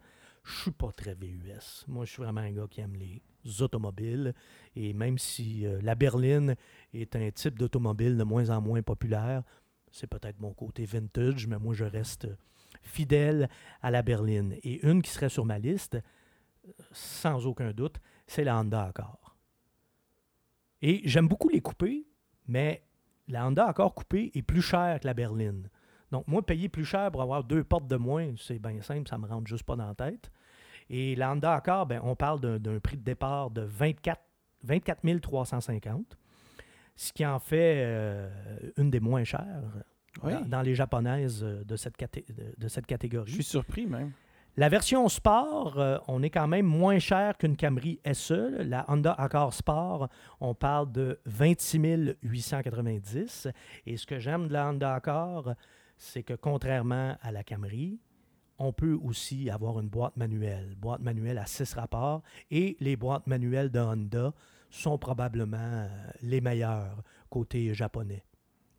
Je 0.45 0.63
suis 0.63 0.71
pas 0.73 0.91
très 0.91 1.15
VUS. 1.15 1.85
Moi, 1.87 2.05
je 2.05 2.13
suis 2.13 2.23
vraiment 2.23 2.41
un 2.41 2.51
gars 2.51 2.67
qui 2.69 2.81
aime 2.81 2.97
les 2.97 3.23
automobiles. 3.61 4.35
Et 4.75 4.93
même 4.93 5.19
si 5.19 5.67
euh, 5.67 5.81
la 5.83 5.95
berline 5.95 6.57
est 6.93 7.15
un 7.15 7.31
type 7.31 7.59
d'automobile 7.59 8.17
de 8.17 8.25
moins 8.25 8.51
en 8.51 8.61
moins 8.61 8.83
populaire, 8.83 9.43
c'est 9.93 10.09
peut-être 10.09 10.41
mon 10.41 10.53
côté 10.55 10.85
vintage, 10.85 11.47
mais 11.47 11.59
moi, 11.59 11.75
je 11.75 11.85
reste 11.85 12.27
fidèle 12.81 13.49
à 13.83 13.91
la 13.91 14.03
berline. 14.03 14.57
Et 14.65 14.85
une 14.85 15.03
qui 15.03 15.11
serait 15.11 15.29
sur 15.29 15.45
ma 15.45 15.59
liste, 15.59 15.95
euh, 15.95 16.73
sans 16.91 17.47
aucun 17.47 17.73
doute, 17.73 18.01
c'est 18.27 18.45
la 18.45 18.59
Honda 18.59 18.85
Accord. 18.85 19.22
Et 20.83 21.01
j'aime 21.05 21.29
beaucoup 21.29 21.49
les 21.49 21.61
coupés, 21.61 22.05
mais 22.47 22.83
la 23.29 23.47
Honda 23.47 23.67
Accord 23.69 23.95
coupée 23.95 24.31
est 24.35 24.43
plus 24.43 24.63
chère 24.63 24.99
que 25.01 25.07
la 25.07 25.15
berline. 25.15 25.69
Donc, 26.11 26.27
moi, 26.29 26.45
payer 26.45 26.69
plus 26.69 26.85
cher 26.85 27.11
pour 27.11 27.23
avoir 27.23 27.45
deux 27.45 27.65
portes 27.65 27.87
de 27.87 27.97
moins, 27.97 28.35
c'est 28.37 28.59
bien 28.59 28.81
simple, 28.83 29.09
ça 29.09 29.17
me 29.17 29.27
rentre 29.27 29.47
juste 29.47 29.63
pas 29.65 29.77
dans 29.77 29.87
la 29.87 29.95
tête. 29.95 30.31
Et 30.91 31.15
la 31.15 31.33
Honda 31.33 31.55
Accord, 31.55 31.87
ben, 31.87 32.01
on 32.05 32.15
parle 32.17 32.41
d'un- 32.59 32.79
prix 32.81 32.97
de 32.99 33.03
départ 33.03 33.51
de 33.51 33.63
24, 33.63 34.21
24 34.65 35.21
350, 35.21 36.19
ce 36.97 37.13
qui 37.13 37.25
en 37.25 37.39
fait 37.39 37.77
euh, 37.79 38.29
une 38.77 38.91
des 38.91 39.01
moins 39.01 39.25
chères 39.25 39.63
Oui. 40.23 40.33
dans, 40.35 40.49
dans 40.49 40.63
les 40.63 40.75
japonaises 40.75 41.43
euh, 41.43 41.65
de 41.65 41.77
cette, 41.77 41.97
caté- 41.97 42.27
de- 42.35 42.55
de 42.59 42.69
cette 42.69 42.87
catégorie. 42.87 43.31
Je 43.31 43.35
suis 43.37 43.45
surpris 43.45 43.87
même. 43.87 44.13
La 44.59 44.69
version 44.69 45.09
Sport, 45.09 45.79
euh, 45.79 45.97
on 46.09 46.23
est 46.23 46.29
quand 46.29 46.47
même 46.47 46.67
moins 46.67 46.99
cher 46.99 47.39
qu'une 47.39 47.57
Camry 47.57 47.99
SE. 48.13 48.63
La 48.63 48.85
Honda 48.87 49.15
Accord 49.15 49.55
Sport, 49.55 50.11
on 50.41 50.55
parle 50.55 50.93
de 50.93 51.19
26 51.25 52.17
890. 52.23 53.49
Et 53.87 53.97
ce 53.97 54.05
que 54.05 54.19
j'aime 54.19 54.49
de 54.49 54.53
la 54.53 54.69
Honda 54.69 54.95
Accord, 54.95 55.55
c'est 55.97 56.23
que 56.23 56.35
contrairement 56.35 57.17
à 57.23 57.33
la 57.33 57.43
Camry, 57.43 57.99
on 58.59 58.75
peut 58.75 58.99
aussi 59.03 59.49
avoir 59.49 59.81
une 59.81 59.89
boîte 59.89 60.19
manuelle. 60.19 60.75
Boîte 60.77 61.01
manuelle 61.01 61.39
à 61.39 61.47
6 61.47 61.73
rapports. 61.73 62.23
Et 62.51 62.77
les 62.79 62.97
boîtes 62.97 63.27
manuelles 63.27 63.71
de 63.71 63.81
Honda 63.81 64.35
sont 64.69 64.99
probablement 64.99 65.57
euh, 65.57 65.89
les 66.21 66.43
meilleures 66.43 67.03
côté 67.31 67.73
japonais. 67.73 68.23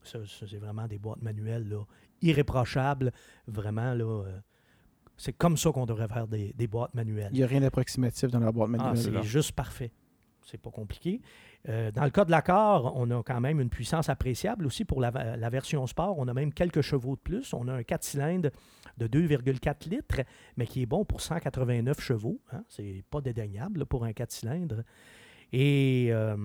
C'est 0.04 0.58
vraiment 0.58 0.86
des 0.86 1.00
boîtes 1.00 1.24
manuelles 1.24 1.76
irréprochables. 2.22 3.12
Vraiment, 3.48 3.96
là, 3.96 4.24
euh, 4.28 4.40
c'est 5.18 5.34
comme 5.34 5.58
ça 5.58 5.72
qu'on 5.72 5.86
devrait 5.86 6.08
faire 6.08 6.28
des, 6.28 6.54
des 6.54 6.68
boîtes 6.68 6.94
manuelles. 6.94 7.30
Il 7.32 7.38
n'y 7.38 7.44
a 7.44 7.48
rien 7.48 7.62
d'approximatif 7.62 8.30
dans 8.32 8.40
la 8.40 8.52
boîte 8.52 8.70
Ah, 8.74 8.78
manuelle. 8.78 8.98
c'est 8.98 9.12
là. 9.12 9.22
juste 9.22 9.52
parfait. 9.54 9.92
C'est 10.46 10.58
pas 10.60 10.72
compliqué. 10.72 11.22
Euh, 11.70 11.90
dans 11.92 12.04
le 12.04 12.10
cas 12.10 12.26
de 12.26 12.32
l'accord, 12.32 12.92
on 12.98 13.10
a 13.12 13.24
quand 13.24 13.40
même 13.40 13.62
une 13.62 13.70
puissance 13.70 14.10
appréciable 14.10 14.66
aussi 14.66 14.84
pour 14.84 15.00
la, 15.00 15.12
la 15.38 15.50
version 15.50 15.88
sport. 15.88 16.16
On 16.18 16.28
a 16.28 16.34
même 16.34 16.52
quelques 16.52 16.82
chevaux 16.82 17.16
de 17.16 17.22
plus. 17.22 17.54
On 17.54 17.70
a 17.70 17.74
un 17.74 17.84
4 17.84 18.04
cylindres 18.04 18.50
de 18.98 19.08
2,4 19.08 19.90
litres, 19.90 20.22
mais 20.58 20.68
qui 20.68 20.82
est 20.82 20.86
bon 20.86 21.06
pour 21.06 21.22
189 21.22 22.02
chevaux. 22.02 22.42
Hein. 22.52 22.66
C'est 22.68 23.06
pas 23.10 23.22
dédaignable 23.22 23.80
là, 23.80 23.86
pour 23.86 24.04
un 24.04 24.12
4 24.12 24.32
cylindres. 24.32 24.84
Et 25.54 26.10
euh, 26.12 26.36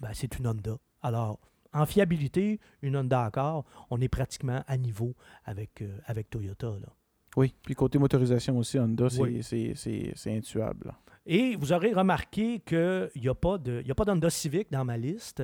ben, 0.00 0.10
c'est 0.14 0.38
une 0.38 0.46
Honda. 0.46 0.78
Alors, 1.02 1.38
en 1.74 1.84
fiabilité, 1.84 2.60
une 2.80 2.96
Honda 2.96 3.24
Accord, 3.26 3.64
on 3.90 4.00
est 4.00 4.08
pratiquement 4.08 4.62
à 4.66 4.76
niveau 4.78 5.14
avec, 5.44 5.82
euh, 5.82 5.98
avec 6.06 6.30
Toyota. 6.30 6.68
Là. 6.68 6.88
Oui, 7.36 7.54
puis 7.62 7.74
côté 7.74 7.98
motorisation 7.98 8.56
aussi, 8.58 8.78
Honda, 8.78 9.08
c'est 9.10 9.20
Oui. 9.20 10.12
intuable. 10.26 10.94
Et 11.26 11.56
vous 11.56 11.72
aurez 11.72 11.92
remarqué 11.92 12.60
qu'il 12.60 13.10
n'y 13.16 13.28
a 13.28 13.34
pas 13.34 13.58
de- 13.58 13.80
il 13.82 13.88
y 13.88 13.90
a 13.90 13.94
pas 13.94 14.04
d'Honda 14.04 14.30
Civic 14.30 14.70
dans 14.70 14.84
ma 14.84 14.96
liste, 14.96 15.42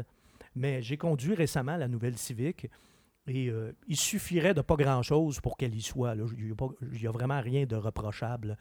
mais 0.55 0.83
j'ai 0.83 0.96
conduit 0.96 1.35
récemment 1.35 1.76
la 1.76 1.88
nouvelle 1.88 2.16
Civic 2.18 2.68
Et 3.26 3.48
euh, 3.48 3.72
il 3.87 3.96
suffirait 3.96 4.55
de 4.55 4.61
pas 4.62 4.76
grand-chose 4.76 5.40
pour 5.40 5.57
qu'elle 5.57 5.74
y 5.74 5.83
soit. 5.83 6.14
Il 6.16 6.55
n'y 7.00 7.07
a, 7.07 7.11
vraiment 7.12 7.40
rien 7.40 7.64
de 7.64 7.76
reprochable 7.76 8.57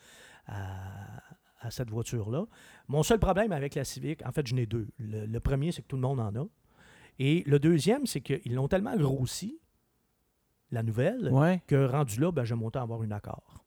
à, 0.46 1.24
à 1.62 1.72
cette 1.72 1.90
voiture-là. 1.90 2.46
Mon 2.88 3.02
seul 3.02 3.20
problème 3.20 3.52
avec 3.52 3.74
la 3.76 3.84
Civic, 3.84 4.24
en 4.28 4.32
fait, 4.32 4.46
j'en 4.46 4.58
ai 4.58 4.66
deux. 4.66 4.88
Le, 5.00 5.26
le 5.26 5.40
premier, 5.40 5.72
c'est 5.72 5.82
que 5.82 5.88
tout 5.88 5.96
le 5.96 6.02
monde 6.04 6.20
en 6.20 6.36
a. 6.36 6.46
Et 7.18 7.44
le 7.48 7.58
deuxième, 7.58 8.06
c'est 8.06 8.22
qu'ils 8.22 8.54
l'ont 8.54 8.68
tellement 8.68 8.96
grossi, 8.96 9.60
la 10.72 10.84
nouvelle, 10.84 11.30
Ouais. 11.32 11.62
que 11.68 11.86
rendu 11.88 12.20
là, 12.20 12.32
ben, 12.32 12.44
j'aime 12.44 12.64
autant 12.64 12.82
avoir 12.84 13.04
une 13.04 13.14
accord. 13.14 13.66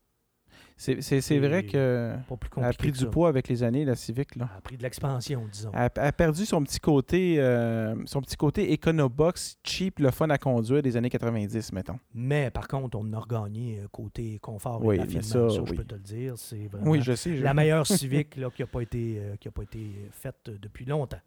C'est 0.76 1.38
vrai 1.38 1.64
que 1.64 2.16
elle 2.56 2.64
a 2.64 2.72
pris 2.72 2.90
du 2.90 3.06
poids 3.06 3.28
avec 3.28 3.46
les 3.48 3.62
années, 3.62 3.84
la 3.84 3.94
Civic. 3.94 4.34
Là. 4.36 4.48
Elle 4.50 4.58
a 4.58 4.60
pris 4.62 4.76
de 4.76 4.82
l'expansion, 4.82 5.46
disons. 5.50 5.70
Elle, 5.74 5.80
a- 5.82 5.90
elle 5.96 6.06
a 6.06 6.12
perdu 6.12 6.44
son 6.44 6.62
petit 6.64 6.80
côté 6.80 7.36
euh, 7.38 7.94
son 8.06 8.20
petit 8.20 8.36
côté 8.36 8.72
Econobox, 8.72 9.58
cheap, 9.62 10.00
le 10.00 10.10
fun 10.10 10.28
à 10.30 10.38
conduire 10.38 10.82
des 10.82 10.96
années 10.96 11.10
90, 11.10 11.72
mettons. 11.72 11.98
Mais 12.14 12.50
par 12.50 12.66
contre, 12.66 12.98
on 12.98 13.12
a 13.12 13.18
regagné 13.18 13.78
euh, 13.80 13.86
côté 13.92 14.38
confort 14.40 14.84
Oui, 14.84 14.96
et 14.98 15.22
ça, 15.22 15.48
je 15.48 15.60
peux 15.60 15.84
te 15.84 15.94
le 15.94 16.00
dire. 16.00 16.34
C'est 16.36 16.66
vraiment 16.66 16.90
Oui, 16.90 17.00
je 17.02 17.14
sais. 17.14 17.36
je- 17.36 17.44
la 17.44 17.54
meilleure 17.54 17.86
Civic 17.86 18.36
là, 18.36 18.50
qui 18.50 18.62
n'a 18.62 18.66
pas, 18.66 18.80
été, 18.80 19.18
euh, 19.20 19.36
qui 19.36 19.48
a 19.48 19.50
pas 19.52 19.62
été 19.62 20.08
faite 20.10 20.50
depuis 20.60 20.84
longtemps. 20.84 21.20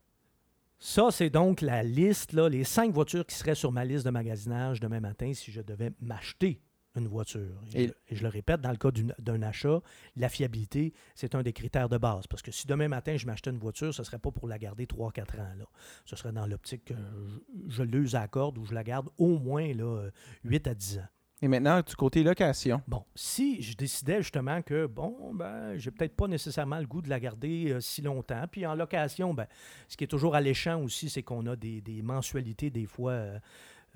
Ça, 0.78 1.10
c'est 1.12 1.30
donc 1.30 1.62
la 1.62 1.84
liste, 1.84 2.34
là, 2.34 2.50
les 2.50 2.64
cinq 2.64 2.92
voitures 2.94 3.26
qui 3.26 3.36
seraient 3.36 3.56
sur 3.56 3.72
ma 3.72 3.86
liste 3.86 4.06
de 4.06 4.10
magasinage 4.12 4.80
demain 4.80 5.00
matin 5.00 5.34
si 5.34 5.52
je 5.52 5.62
devais 5.62 5.92
m'acheter 6.02 6.62
une 6.96 7.08
voiture. 7.08 7.62
Et, 7.74 7.84
Et- 7.84 7.88
je, 7.88 7.94
et 8.14 8.16
je 8.16 8.24
le 8.24 8.30
répète, 8.30 8.62
dans 8.62 8.72
le 8.72 8.78
cas 8.78 8.90
d'un 9.20 9.42
achat, 9.42 9.82
la 10.16 10.30
fiabilité, 10.30 10.94
c'est 11.14 11.36
un 11.36 11.44
des 11.44 11.52
critères 11.54 11.90
de 11.90 11.98
base. 11.98 12.28
Parce 12.28 12.42
que 12.42 12.52
si 12.52 12.68
demain 12.68 12.88
matin, 12.88 13.18
je 13.18 13.26
m'achetais 13.26 13.50
une 13.50 13.58
voiture, 13.58 13.94
ce 13.94 14.02
ne 14.02 14.06
serait 14.06 14.20
pas 14.20 14.32
pour 14.32 14.48
la 14.48 14.58
garder 14.60 14.86
3-4 14.86 15.40
ans. 15.42 15.54
Là. 15.58 15.66
Ce 16.06 16.16
serait 16.16 16.32
dans 16.32 16.46
l'optique 16.46 16.86
que 16.86 16.94
je, 16.94 17.76
je 17.78 17.84
l'use 17.84 18.16
à 18.16 18.22
la 18.22 18.28
corde 18.28 18.58
ou 18.58 18.66
je 18.66 18.74
la 18.74 18.84
garde 18.84 19.10
au 19.18 19.40
moins 19.40 19.74
là, 19.74 20.10
8 20.44 20.68
à 20.68 20.74
10 20.76 21.00
ans. 21.00 21.08
Et 21.46 21.48
maintenant, 21.48 21.80
du 21.88 21.96
côté 21.96 22.24
location. 22.24 22.82
Bon, 22.88 23.04
si 23.14 23.62
je 23.62 23.78
décidais 23.78 24.18
justement 24.24 24.64
que, 24.64 24.88
bon, 24.88 25.32
ben, 25.32 25.78
j'ai 25.78 25.92
peut-être 25.92 26.16
pas 26.16 26.28
nécessairement 26.28 26.80
le 26.80 26.88
goût 26.88 27.04
de 27.04 27.10
la 27.10 27.20
garder 27.20 27.72
euh, 27.72 27.80
si 27.80 28.02
longtemps. 28.02 28.46
Puis 28.52 28.66
en 28.66 28.74
location, 28.74 29.32
ben, 29.32 29.46
ce 29.88 29.96
qui 29.96 30.06
est 30.06 30.08
toujours 30.08 30.34
alléchant 30.34 30.82
aussi, 30.82 31.08
c'est 31.08 31.22
qu'on 31.22 31.46
a 31.46 31.56
des, 31.56 31.82
des 31.82 32.02
mensualités 32.02 32.72
des 32.72 32.88
fois 32.88 33.12
euh, 33.12 33.40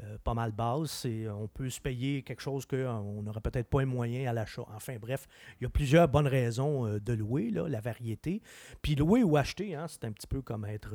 euh, 0.04 0.18
pas 0.24 0.36
mal 0.36 0.52
basses. 0.52 0.92
C'est- 0.92 1.28
on 1.28 1.48
peut 1.48 1.72
se 1.72 1.82
payer 1.82 2.22
quelque 2.22 2.44
chose 2.44 2.68
qu'on 2.68 3.24
n'aurait 3.24 3.42
peut-être 3.42 3.68
pas 3.68 3.80
les 3.80 3.88
moyens 3.88 4.30
à 4.30 4.34
l'achat. 4.34 4.66
Enfin 4.76 4.98
bref, 5.02 5.26
il 5.60 5.64
y 5.64 5.66
a 5.66 5.70
plusieurs 5.72 6.08
bonnes 6.08 6.28
raisons 6.28 7.00
de 7.00 7.14
louer, 7.14 7.50
là, 7.50 7.68
la 7.68 7.82
variété. 7.82 8.44
Puis 8.84 8.94
louer 8.94 9.24
ou 9.24 9.38
acheter, 9.38 9.74
hein, 9.74 9.88
c'est 9.88 10.06
un 10.06 10.12
petit 10.12 10.28
peu 10.28 10.44
comme 10.44 10.66
être... 10.66 10.94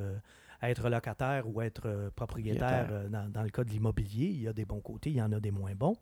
être 0.62 0.88
locataire 0.88 1.48
ou 1.48 1.60
être 1.60 2.12
propriétaire 2.14 3.10
dans 3.10 3.42
le 3.42 3.50
cas 3.50 3.64
de 3.64 3.70
l'immobilier, 3.70 4.26
il 4.26 4.42
y 4.42 4.48
a 4.48 4.52
des 4.52 4.64
bons 4.64 4.80
côtés, 4.80 5.10
il 5.10 5.16
y 5.16 5.20
en 5.22 5.32
a 5.32 5.40
des 5.40 5.50
moins 5.50 5.74
bons. 5.74 5.96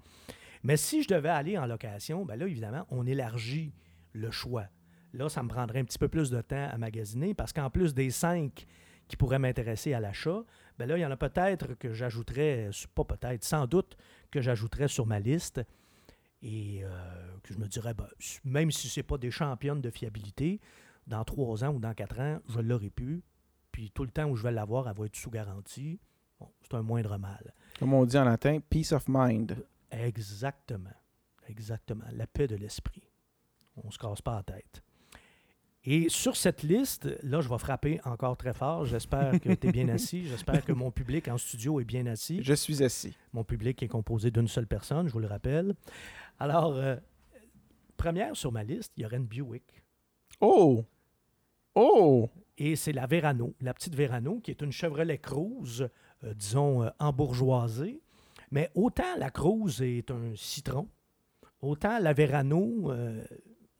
Mais 0.63 0.77
si 0.77 1.03
je 1.03 1.09
devais 1.09 1.29
aller 1.29 1.59
en 1.59 1.67
location, 1.67 2.25
ben 2.25 2.37
là, 2.37 2.47
évidemment, 2.47 2.87
on 2.91 3.07
élargit 3.07 3.73
le 4.13 4.31
choix. 4.31 4.67
Là, 5.13 5.29
ça 5.29 5.43
me 5.43 5.49
prendrait 5.49 5.81
un 5.81 5.85
petit 5.85 5.99
peu 5.99 6.09
plus 6.09 6.31
de 6.31 6.41
temps 6.41 6.69
à 6.71 6.79
magasiner 6.79 7.35
parce 7.35 7.53
qu'en 7.53 7.71
plus 7.71 7.95
des 7.95 8.11
cinq 8.11 8.67
qui 9.09 9.17
pourraient 9.17 9.39
m'intéresser 9.39 9.93
à 9.93 10.01
l'achat, 10.01 10.45
ben 10.79 10.87
là, 10.87 10.97
il 10.97 11.01
y 11.01 11.07
en 11.07 11.11
a 11.11 11.17
peut-être 11.17 11.75
que 11.75 11.93
j'ajouterais, 11.93 12.71
pas 12.95 13.05
peut-être, 13.05 13.45
sans 13.45 13.67
doute 13.67 13.97
que 14.31 14.41
j'ajouterais 14.41 14.89
sur 14.89 15.07
ma 15.07 15.21
liste 15.21 15.61
et 16.43 16.81
euh, 16.83 16.89
que 17.43 17.53
je 17.53 17.59
me 17.59 17.67
dirais, 17.67 17.95
ben, 17.95 18.09
même 18.45 18.71
si 18.71 18.89
ce 18.89 19.01
n'est 19.01 19.05
pas 19.05 19.19
des 19.19 19.31
championnes 19.31 19.81
de 19.81 19.91
fiabilité, 19.91 20.61
dans 21.07 21.25
trois 21.25 21.65
ans 21.65 21.75
ou 21.75 21.79
dans 21.79 21.95
quatre 21.95 22.21
ans, 22.21 22.39
je 22.49 22.61
l'aurais 22.61 22.91
pu. 22.91 23.23
Puis 23.71 23.91
tout 23.91 24.05
le 24.05 24.11
temps 24.11 24.27
où 24.27 24.37
je 24.37 24.43
vais 24.43 24.53
l'avoir, 24.53 24.89
elle 24.89 24.97
va 24.97 25.07
être 25.07 25.17
sous 25.17 25.31
garantie. 25.31 26.01
C'est 26.63 26.75
un 26.75 26.83
moindre 26.83 27.17
mal. 27.19 27.55
Comme 27.79 27.95
on 27.95 28.05
dit 28.05 28.19
en 28.19 28.25
latin, 28.25 28.59
peace 28.69 28.93
of 28.93 29.05
mind. 29.09 29.57
Exactement. 29.93 30.91
Exactement. 31.49 32.05
La 32.13 32.27
paix 32.27 32.47
de 32.47 32.57
l'esprit. 32.57 33.03
On 33.77 33.87
ne 33.87 33.93
se 33.93 33.99
casse 33.99 34.23
pas 34.23 34.37
la 34.37 34.43
tête. 34.43 34.83
Et 35.85 36.09
sur 36.09 36.37
cette 36.37 36.63
liste, 36.63 37.09
là, 37.23 37.41
je 37.41 37.49
vais 37.49 37.59
frapper 37.59 38.01
encore 38.05 38.37
très 38.37 38.53
fort. 38.53 38.85
J'espère 38.85 39.41
que 39.41 39.53
tu 39.53 39.67
es 39.67 39.73
bien 39.73 39.89
assis. 39.89 40.27
J'espère 40.27 40.65
que 40.65 40.73
mon 40.73 40.93
public 40.93 41.27
en 41.27 41.37
studio 41.37 41.81
est 41.81 41.85
bien 41.85 42.07
assis. 42.07 42.41
Je 42.43 42.55
suis 42.55 42.85
assis. 42.85 43.17
Mon 43.33 43.43
public 43.43 43.83
est 43.83 43.89
composé 43.89 44.31
d'une 44.31 44.47
seule 44.47 44.69
personne, 44.69 45.09
je 45.09 45.13
vous 45.13 45.19
le 45.19 45.27
rappelle. 45.27 45.75
Alors, 46.39 46.77
euh, 46.77 46.97
première 47.97 48.37
sur 48.37 48.53
ma 48.53 48.63
liste, 48.63 48.93
il 48.97 49.03
y 49.03 49.07
aurait 49.07 49.17
une 49.17 49.27
Buick. 49.27 49.83
Oh! 50.41 50.85
Oh! 51.75 52.31
Et 52.59 52.77
c'est 52.77 52.93
la 52.93 53.07
Verano, 53.07 53.55
la 53.61 53.75
petite 53.75 53.97
Verano, 53.97 54.39
qui 54.39 54.53
est 54.53 54.63
une 54.63 54.71
Chevrolet 54.71 55.19
Cruze, 55.19 55.89
euh, 56.23 56.35
disons, 56.35 56.85
euh, 56.85 56.91
embourgeoisée. 57.01 58.01
Mais 58.53 58.71
autant 58.75 59.17
la 59.19 59.31
Cruze 59.31 59.81
est 59.81 60.11
un 60.11 60.37
citron, 60.37 60.87
autant 61.63 61.99
la 61.99 62.13
Verano 62.13 62.93
euh, 62.93 63.25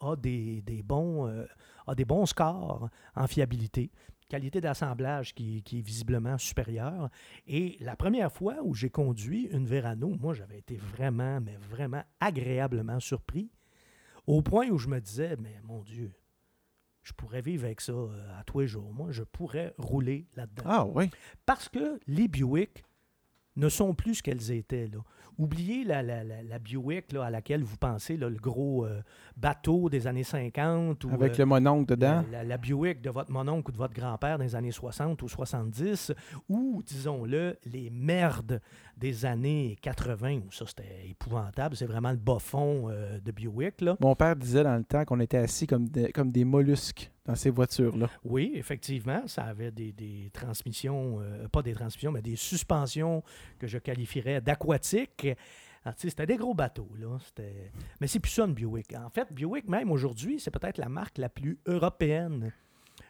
a, 0.01 0.17
des, 0.17 0.63
des 0.63 0.83
bons, 0.83 1.29
euh, 1.29 1.45
a 1.87 1.95
des 1.95 2.07
bons 2.07 2.25
scores 2.25 2.89
en 3.15 3.27
fiabilité, 3.27 3.93
qualité 4.31 4.63
d'assemblage 4.63 5.35
qui, 5.35 5.63
qui 5.63 5.81
est 5.81 5.83
visiblement 5.83 6.39
supérieure. 6.39 7.11
Et 7.47 7.77
la 7.81 7.97
première 7.97 8.33
fois 8.33 8.57
où 8.65 8.75
j'ai 8.75 8.89
conduit 8.89 9.43
une 9.53 9.67
Verano, 9.67 10.17
moi, 10.19 10.33
j'avais 10.33 10.59
été 10.59 10.77
vraiment, 10.77 11.39
mais 11.43 11.57
vraiment 11.71 12.03
agréablement 12.19 12.99
surpris, 12.99 13.51
au 14.27 14.41
point 14.41 14.69
où 14.69 14.79
je 14.79 14.89
me 14.89 15.01
disais, 15.01 15.37
mais 15.39 15.61
mon 15.65 15.83
Dieu, 15.83 16.13
je 17.03 17.13
pourrais 17.13 17.43
vivre 17.43 17.67
avec 17.67 17.83
ça 17.83 17.93
euh, 17.93 18.41
à 18.41 18.45
tous 18.45 18.61
les 18.61 18.69
jours. 18.69 18.91
Moi, 18.95 19.11
je 19.11 19.23
pourrais 19.23 19.75
rouler 19.77 20.29
là-dedans. 20.35 20.65
Ah 20.65 20.87
oui. 20.87 21.11
Parce 21.45 21.69
que 21.69 22.01
les 22.07 22.29
Buick 22.29 22.85
ne 23.57 23.69
sont 23.69 23.95
plus 23.95 24.17
ce 24.17 24.23
qu'elles 24.23 24.51
étaient. 24.53 24.87
Là. 24.87 24.99
Oubliez 25.39 25.85
la, 25.85 26.03
la, 26.03 26.25
la, 26.25 26.43
la 26.43 26.59
Buick 26.59 27.13
là, 27.13 27.25
à 27.25 27.31
laquelle 27.31 27.63
vous 27.63 27.77
pensez, 27.77 28.17
là, 28.17 28.29
le 28.29 28.37
gros 28.37 28.85
euh, 28.85 29.01
bateau 29.37 29.89
des 29.89 30.07
années 30.07 30.25
50. 30.25 31.05
Ou, 31.05 31.11
Avec 31.13 31.35
euh, 31.35 31.39
le 31.39 31.47
mononcle 31.47 31.87
dedans? 31.87 32.25
la, 32.31 32.57
Buick 32.59 33.01
de 33.01 33.11
votre 33.11 33.31
mononcle 33.31 33.71
ou 33.71 33.73
de 33.73 33.79
votre 33.79 33.95
grand-père 33.95 34.39
dans 34.39 34.45
les 34.45 34.55
années 34.55 34.71
60 34.73 35.21
ou 35.23 35.29
70, 35.29 36.13
ou, 36.49 36.83
disons-le, 36.85 37.57
les 37.65 37.91
merdes 37.91 38.61
des 38.97 39.25
années 39.25 39.77
80, 39.83 40.41
où 40.47 40.53
ça 40.53 40.65
c'était 40.67 41.09
épouvantable, 41.09 41.77
c'est 41.77 41.87
vraiment 41.87 42.11
le 42.11 42.17
bas 42.17 42.39
fond 42.39 42.89
euh, 42.89 43.19
de 43.21 43.33
Buick. 43.33 43.81
Là. 43.81 43.97
Mon 44.01 44.15
père 44.15 44.37
disait 44.37 44.65
dans 44.65 44.77
le 44.77 44.85
temps 44.85 45.05
qu'on 45.05 45.21
était 45.21 45.39
assis 45.39 45.67
comme 45.67 45.89
des, 45.89 46.13
comme 46.13 46.31
des 46.31 46.45
mollusques 46.45 47.11
dans 47.25 47.35
ces 47.35 47.51
voitures-là. 47.51 48.09
Oui, 48.25 48.53
effectivement, 48.55 49.27
ça 49.27 49.45
avait 49.45 49.71
des, 49.71 49.93
des 49.93 50.31
transmissions, 50.33 51.21
euh, 51.21 51.49
pas 51.49 51.63
des 51.63 51.73
transmissions, 51.73 52.13
mais 52.13 52.23
des 52.23 52.37
suspensions 52.37 53.23
que 53.59 53.67
je 53.67 53.79
qualifierais 53.79 54.41
d'aquatiques. 54.41 55.29
C'était 55.97 56.27
des 56.27 56.37
gros 56.37 56.55
bateaux, 56.55 56.91
là. 56.99 57.19
Mais 58.01 58.07
c'est 58.07 58.21
plus 58.21 58.31
ça 58.31 58.45
une 58.45 58.55
Buick. 58.55 58.95
En 58.95 59.11
fait, 59.11 59.33
Buick, 59.33 59.69
même 59.69 59.91
aujourd'hui, 59.91 60.39
c'est 60.39 60.53
peut-être 60.53 60.79
la 60.79 60.89
marque 60.89 61.19
la 61.19 61.29
plus 61.29 61.59
européenne 61.67 62.53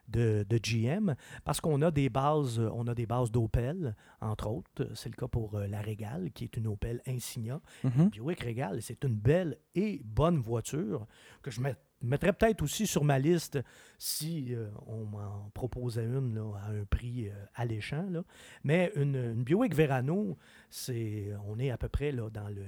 de, 0.09 0.45
de 0.49 0.59
GM 0.59 1.15
parce 1.45 1.61
qu'on 1.61 1.81
a 1.83 1.91
des 1.91 2.09
bases, 2.11 2.59
euh, 2.61 2.69
on 2.75 2.87
a 2.87 2.95
des 2.95 3.07
bases 3.07 3.31
d'Opel, 3.31 3.95
entre 4.21 4.49
autres. 4.49 4.89
C'est 4.95 5.09
le 5.09 5.17
cas 5.17 5.29
pour 5.29 5.55
euh, 5.55 5.67
la 5.67 5.81
Regal, 5.81 6.31
qui 6.33 6.45
est 6.45 6.57
une 6.57 6.67
Opel 6.67 7.01
Insignia. 7.07 7.61
Mhm. 7.85 8.09
Buick 8.11 8.41
Regal, 8.43 8.83
c'est 8.83 9.05
une 9.05 9.15
belle 9.17 9.59
et 9.75 10.01
bonne 10.05 10.39
voiture 10.39 11.07
que 11.43 11.51
je 11.51 11.61
met- 11.61 11.77
mettrais 12.03 12.33
peut-être 12.33 12.63
aussi 12.63 12.87
sur 12.87 13.05
ma 13.05 13.19
liste 13.19 13.59
si 13.99 14.55
euh, 14.55 14.69
on 14.87 15.05
m'en 15.05 15.51
proposait 15.55 16.05
une 16.05 16.35
là, 16.35 16.53
à 16.59 16.71
un 16.71 16.85
prix 16.85 17.29
euh, 17.29 17.33
alléchant. 17.55 18.09
là. 18.11 18.23
Mais 18.65 18.93
une, 18.97 19.15
une 19.15 19.45
Buick 19.45 19.75
Verano, 19.75 20.37
c'est, 20.69 21.33
on 21.47 21.59
est 21.59 21.71
à 21.71 21.79
peu 21.79 21.89
près 21.89 22.11
là, 22.13 22.29
dans 22.29 22.49
le 22.49 22.65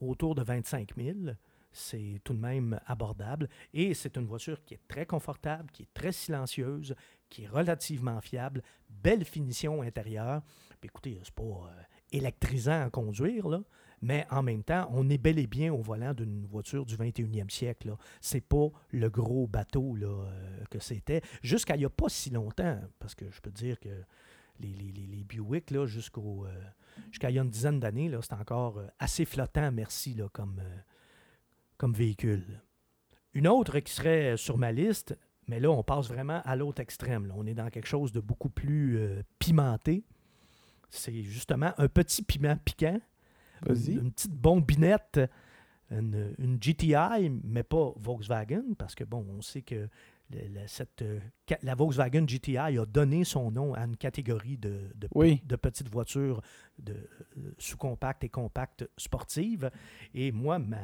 autour 0.00 0.34
de 0.34 0.42
25 0.42 0.90
000. 0.96 1.16
C'est 1.72 2.20
tout 2.24 2.34
de 2.34 2.40
même 2.40 2.80
abordable. 2.86 3.48
Et 3.72 3.94
c'est 3.94 4.16
une 4.16 4.26
voiture 4.26 4.62
qui 4.64 4.74
est 4.74 4.88
très 4.88 5.06
confortable, 5.06 5.70
qui 5.70 5.82
est 5.82 5.94
très 5.94 6.12
silencieuse, 6.12 6.94
qui 7.28 7.44
est 7.44 7.48
relativement 7.48 8.20
fiable, 8.20 8.62
belle 8.88 9.24
finition 9.24 9.82
intérieure. 9.82 10.42
Puis 10.80 10.88
écoutez, 10.88 11.18
c'est 11.22 11.34
pas 11.34 11.42
euh, 11.42 11.82
électrisant 12.12 12.82
à 12.82 12.90
conduire, 12.90 13.48
là, 13.48 13.62
mais 14.00 14.26
en 14.30 14.42
même 14.42 14.62
temps, 14.62 14.88
on 14.92 15.08
est 15.10 15.18
bel 15.18 15.38
et 15.38 15.46
bien 15.46 15.72
au 15.72 15.82
volant 15.82 16.14
d'une 16.14 16.46
voiture 16.46 16.86
du 16.86 16.96
21e 16.96 17.50
siècle. 17.50 17.94
C'est 18.20 18.40
pas 18.40 18.68
le 18.90 19.10
gros 19.10 19.46
bateau 19.46 19.96
là, 19.96 20.06
euh, 20.06 20.64
que 20.70 20.78
c'était. 20.78 21.22
Jusqu'à 21.42 21.76
il 21.76 21.80
n'y 21.80 21.84
a 21.84 21.90
pas 21.90 22.08
si 22.08 22.30
longtemps, 22.30 22.80
parce 22.98 23.14
que 23.14 23.30
je 23.30 23.40
peux 23.40 23.50
dire 23.50 23.78
que 23.80 23.88
les, 24.60 24.72
les, 24.72 24.92
les, 24.92 25.24
Buick, 25.24 25.72
jusqu'au, 25.86 26.44
euh, 26.46 26.62
jusqu'à 27.10 27.30
il 27.30 27.36
y 27.36 27.38
a 27.38 27.42
une 27.42 27.50
dizaine 27.50 27.78
d'années, 27.80 28.08
là, 28.08 28.20
c'est 28.22 28.34
encore 28.34 28.80
assez 28.98 29.24
flottant, 29.24 29.70
merci, 29.70 30.14
là, 30.14 30.28
comme, 30.32 30.60
comme 31.78 31.94
véhicule. 31.94 32.60
Une 33.34 33.48
autre 33.48 33.78
qui 33.80 33.92
serait 33.92 34.36
sur 34.36 34.58
ma 34.58 34.72
liste, 34.72 35.16
mais 35.46 35.60
là, 35.60 35.70
on 35.70 35.82
passe 35.82 36.08
vraiment 36.08 36.42
à 36.44 36.56
l'autre 36.56 36.80
extrême. 36.82 37.26
là. 37.26 37.34
On 37.36 37.46
est 37.46 37.54
dans 37.54 37.70
quelque 37.70 37.86
chose 37.86 38.12
de 38.12 38.20
beaucoup 38.20 38.50
plus 38.50 38.98
euh, 38.98 39.22
pimenté. 39.38 40.04
C'est 40.90 41.22
justement 41.22 41.72
un 41.78 41.88
petit 41.88 42.22
piment 42.22 42.56
piquant. 42.56 43.00
Une, 43.68 43.74
une 44.04 44.12
petite 44.12 44.32
bombinette, 44.34 45.20
une, 45.90 46.34
une 46.38 46.58
GTI, 46.58 47.30
mais 47.44 47.62
pas 47.64 47.92
Volkswagen, 47.96 48.74
parce 48.78 48.94
que 48.94 49.04
bon, 49.04 49.26
on 49.36 49.40
sait 49.42 49.62
que 49.62 49.88
cette, 50.66 51.02
euh, 51.02 51.18
la 51.62 51.74
Volkswagen 51.74 52.24
GTI 52.26 52.56
a 52.58 52.84
donné 52.86 53.24
son 53.24 53.50
nom 53.50 53.74
à 53.74 53.84
une 53.84 53.96
catégorie 53.96 54.58
de, 54.58 54.90
de, 54.94 55.08
Oui. 55.14 55.42
de 55.46 55.56
petites 55.56 55.88
voitures 55.90 56.40
de, 56.78 56.92
euh, 56.92 57.54
sous-compactes 57.58 58.22
et 58.24 58.28
compactes 58.28 58.88
sportives. 58.96 59.70
Et 60.14 60.30
moi, 60.30 60.58
ma, 60.58 60.78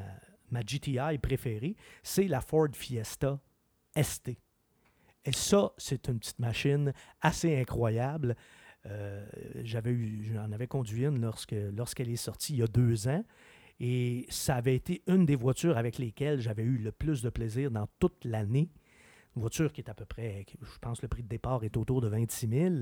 ma 0.55 0.63
GTI 0.63 1.19
préférée, 1.19 1.77
c'est 2.03 2.29
la 2.29 2.41
Ford 2.41 2.69
Fiesta 2.73 3.39
ST. 4.01 4.39
Et 5.27 5.33
ça, 5.33 5.73
c'est 5.77 6.09
une 6.09 6.19
petite 6.19 6.39
machine 6.39 6.93
assez 7.21 7.59
incroyable. 7.59 8.37
Euh, 8.87 9.27
j'en 9.63 10.53
avais 10.53 10.67
conduit 10.67 11.05
une 11.05 11.21
lorsque, 11.21 11.57
lorsqu'elle 11.75 12.11
est 12.11 12.17
sortie 12.17 12.55
il 12.55 12.59
y 12.59 12.63
a 12.63 12.67
deux 12.67 13.09
ans. 13.09 13.25
Et 13.81 14.27
ça 14.29 14.57
avait 14.57 14.77
été 14.77 15.03
une 15.09 15.27
des 15.27 15.35
voitures 15.35 15.77
avec 15.77 15.99
lesquelles 15.99 16.41
j'avais 16.41 16.63
eu 16.63 16.79
le 16.79 16.93
plus 16.93 17.23
de 17.23 17.31
plaisir 17.31 17.71
dans 17.71 17.89
toute 17.99 18.25
l'année. 18.25 18.71
Une 19.35 19.41
voiture 19.41 19.73
qui 19.73 19.81
est 19.81 19.91
à 19.91 19.95
peu 19.95 20.05
près, 20.05 20.47
je 20.61 20.79
pense 20.81 21.03
le 21.03 21.09
prix 21.09 21.25
de 21.25 21.29
départ 21.29 21.65
est 21.65 21.77
autour 21.77 22.01
de 22.01 22.09
26 22.09 22.49
000. 22.49 22.75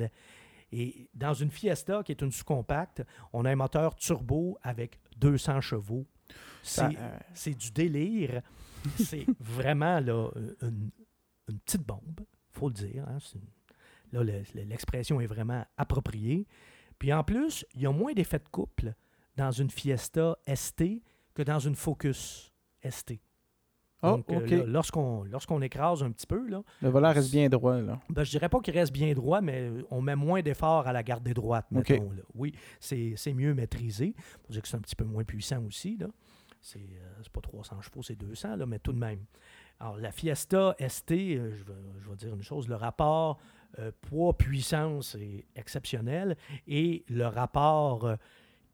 Et 0.73 1.09
dans 1.15 1.35
une 1.35 1.51
Fiesta, 1.51 2.03
qui 2.03 2.13
est 2.13 2.21
une 2.23 2.33
sous-compacte, 2.33 3.03
on 3.33 3.45
a 3.45 3.51
un 3.51 3.57
moteur 3.57 3.95
turbo 3.95 4.59
avec 4.63 4.99
200 5.19 5.61
chevaux. 5.61 6.07
C'est 6.63 6.83
euh, 6.99 7.19
c'est 7.35 7.55
du 7.55 7.71
délire. 7.71 8.43
C'est 8.99 9.27
vraiment 9.39 10.01
là, 10.01 10.29
une, 10.63 10.91
une 11.49 11.59
petite 11.61 11.83
bombe, 11.83 12.21
faut 12.51 12.69
le 12.69 12.75
dire. 12.75 13.05
hein. 13.09 13.19
Une- 13.35 13.41
Là, 14.13 14.23
le- 14.25 14.43
le- 14.55 14.65
l'expression 14.65 15.21
est 15.21 15.27
vraiment 15.27 15.65
appropriée. 15.79 16.47
Puis 16.99 17.13
en 17.13 17.25
plus, 17.25 17.65
il 17.75 17.81
y 17.81 17.87
a 17.87 17.93
moins 17.93 18.13
d'effets 18.13 18.39
de 18.41 18.49
couple 18.51 18.93
dans 19.37 19.51
une 19.51 19.71
Fiesta 19.71 20.37
ST 20.53 21.01
que 21.35 21.43
dans 21.43 21.59
une 21.61 21.75
Focus 21.77 22.53
ST. 22.89 23.15
Oh, 24.05 24.21
euh, 24.31 24.65
lorsqu'on 24.67 25.63
écrase 25.63 26.03
un 26.03 26.11
petit 26.11 26.27
peu, 26.27 26.49
là, 26.49 26.63
Le 26.81 26.89
volant 26.89 27.13
reste 27.13 27.31
bien 27.31 27.49
droit, 27.49 27.81
là. 27.81 28.01
ben, 28.11 28.25
je 28.25 28.31
dirais 28.31 28.49
pas 28.49 28.59
qu'il 28.61 28.75
reste 28.75 28.93
bien 28.93 29.13
droit, 29.15 29.41
mais 29.41 29.71
on 29.91 30.01
met 30.03 30.17
moins 30.17 30.43
d'efforts 30.43 30.87
à 30.89 30.93
la 30.93 31.03
garder 31.05 31.35
droite, 31.35 31.67
OK. 31.75 31.91
mettons, 31.91 32.11
là. 32.11 32.23
Oui, 32.35 32.53
c'est 32.81 33.33
mieux 33.33 33.55
maîtrisé. 33.55 34.15
Dire 34.51 34.63
que 34.63 34.67
c'est 34.69 34.77
un 34.77 34.81
petit 34.81 34.97
peu 34.97 35.05
moins 35.05 35.25
puissant 35.25 35.63
aussi. 35.65 35.97
là. 35.99 36.09
C'est 36.61 36.79
euh, 36.79 37.23
pas 37.33 37.41
300 37.41 37.81
chevaux, 37.81 38.03
c'est 38.03 38.15
200, 38.17 38.57
là, 38.57 38.67
mais 38.67 38.79
tout 38.79 38.93
de 38.93 38.99
même. 38.99 39.21
Alors, 39.81 39.97
la 39.97 40.13
Fiesta 40.13 40.77
ST, 40.79 41.11
euh, 41.13 41.51
je, 41.57 41.65
vais, 41.65 41.73
je 42.05 42.09
vais 42.09 42.17
dire 42.17 42.35
une 42.35 42.43
chose, 42.43 42.69
le 42.69 42.77
rapport 42.77 43.39
euh, 43.79 43.91
poids-puissance 44.03 45.15
est 45.17 45.45
exceptionnel 45.57 46.37
et 46.69 47.05
le 47.09 47.27
rapport 47.27 48.05
euh, 48.05 48.17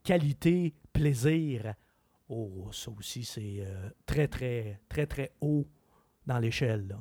qualité-plaisir, 0.04 1.74
oh, 2.28 2.68
ça 2.72 2.90
aussi, 2.98 3.24
c'est 3.24 3.58
euh, 3.60 3.90
très, 4.06 4.28
très, 4.28 4.80
très, 4.88 5.06
très 5.06 5.32
haut 5.40 5.66
dans 6.26 6.38
l'échelle. 6.38 6.96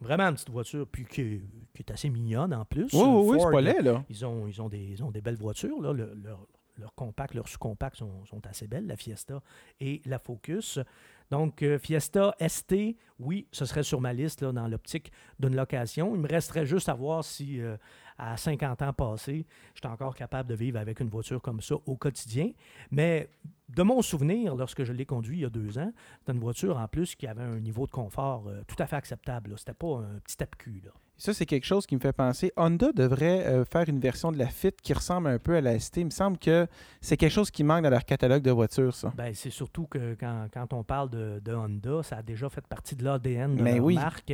Vraiment 0.00 0.24
une 0.24 0.34
petite 0.34 0.50
voiture, 0.50 0.86
puis 0.86 1.04
qui, 1.06 1.20
est- 1.22 1.42
qui 1.74 1.82
est 1.82 1.90
assez 1.90 2.08
mignonne 2.08 2.54
en 2.54 2.64
plus. 2.64 2.88
Oui, 2.92 3.00
oui, 3.04 3.30
oui, 3.30 3.38
c'est 3.40 3.50
pas 3.50 3.60
laid, 3.60 3.82
là. 3.82 4.04
ils 4.08 4.24
ont, 4.24 4.46
ils 4.46 4.62
ont, 4.62 4.68
des, 4.68 4.78
ils 4.84 5.02
ont 5.02 5.10
des 5.10 5.20
belles 5.20 5.36
voitures. 5.36 5.80
Là. 5.82 5.92
Le- 5.92 6.14
leur, 6.22 6.46
leur 6.76 6.94
compact, 6.94 7.34
leurs 7.34 7.48
sous-compacts 7.48 7.96
sont, 7.96 8.24
sont 8.26 8.46
assez 8.46 8.68
belles, 8.68 8.86
la 8.86 8.96
Fiesta 8.96 9.42
et 9.80 10.00
la 10.06 10.20
Focus. 10.20 10.78
Donc, 11.32 11.62
euh, 11.62 11.78
Fiesta 11.80 12.36
ST, 12.46 12.96
oui, 13.18 13.48
ce 13.50 13.64
serait 13.64 13.82
sur 13.82 14.00
ma 14.00 14.12
liste 14.12 14.40
là, 14.42 14.52
dans 14.52 14.68
l'optique 14.68 15.10
d'une 15.40 15.56
location. 15.56 16.14
Il 16.14 16.20
me 16.20 16.28
resterait 16.28 16.64
juste 16.66 16.88
à 16.88 16.94
voir 16.94 17.24
si, 17.24 17.60
euh, 17.60 17.76
à 18.18 18.36
50 18.36 18.82
ans 18.82 18.92
passés, 18.92 19.46
je 19.74 19.80
suis 19.80 19.86
encore 19.88 20.14
capable 20.14 20.48
de 20.48 20.54
vivre 20.54 20.78
avec 20.78 21.00
une 21.00 21.08
voiture 21.08 21.40
comme 21.40 21.60
ça 21.60 21.76
au 21.86 21.96
quotidien. 21.96 22.50
Mais 22.90 23.30
de 23.68 23.82
mon 23.82 24.02
souvenir, 24.02 24.56
lorsque 24.56 24.82
je 24.84 24.92
l'ai 24.92 25.06
conduit 25.06 25.38
il 25.38 25.40
y 25.42 25.44
a 25.44 25.50
deux 25.50 25.78
ans, 25.78 25.92
c'était 26.20 26.32
une 26.32 26.40
voiture 26.40 26.76
en 26.78 26.88
plus 26.88 27.14
qui 27.14 27.26
avait 27.26 27.42
un 27.42 27.60
niveau 27.60 27.86
de 27.86 27.92
confort 27.92 28.44
euh, 28.48 28.62
tout 28.66 28.76
à 28.78 28.86
fait 28.86 28.96
acceptable. 28.96 29.54
C'était 29.56 29.74
pas 29.74 29.98
un 29.98 30.18
petit 30.24 30.36
tape-cul. 30.36 30.82
Ça, 31.16 31.34
c'est 31.34 31.46
quelque 31.46 31.64
chose 31.66 31.84
qui 31.86 31.96
me 31.96 32.00
fait 32.00 32.12
penser. 32.12 32.52
Honda 32.56 32.92
devrait 32.92 33.44
euh, 33.46 33.64
faire 33.64 33.88
une 33.88 33.98
version 33.98 34.30
de 34.30 34.38
la 34.38 34.46
Fit 34.46 34.72
qui 34.82 34.92
ressemble 34.92 35.28
un 35.28 35.38
peu 35.38 35.56
à 35.56 35.60
la 35.60 35.78
ST. 35.78 35.96
Il 35.98 36.04
me 36.06 36.10
semble 36.10 36.38
que 36.38 36.66
c'est 37.00 37.16
quelque 37.16 37.32
chose 37.32 37.50
qui 37.50 37.64
manque 37.64 37.82
dans 37.82 37.90
leur 37.90 38.04
catalogue 38.04 38.42
de 38.42 38.52
voitures, 38.52 38.94
ça. 38.94 39.12
Ben, 39.16 39.34
c'est 39.34 39.50
surtout 39.50 39.86
que 39.86 40.14
quand, 40.14 40.46
quand 40.52 40.72
on 40.72 40.84
parle 40.84 41.10
de, 41.10 41.40
de 41.44 41.52
Honda, 41.52 42.02
ça 42.04 42.18
a 42.18 42.22
déjà 42.22 42.48
fait 42.48 42.64
partie 42.66 42.94
de 42.94 43.04
l'ADN 43.04 43.56
de 43.56 43.62
Mais 43.62 43.76
leur 43.76 43.84
oui. 43.84 43.94
marque. 43.96 44.32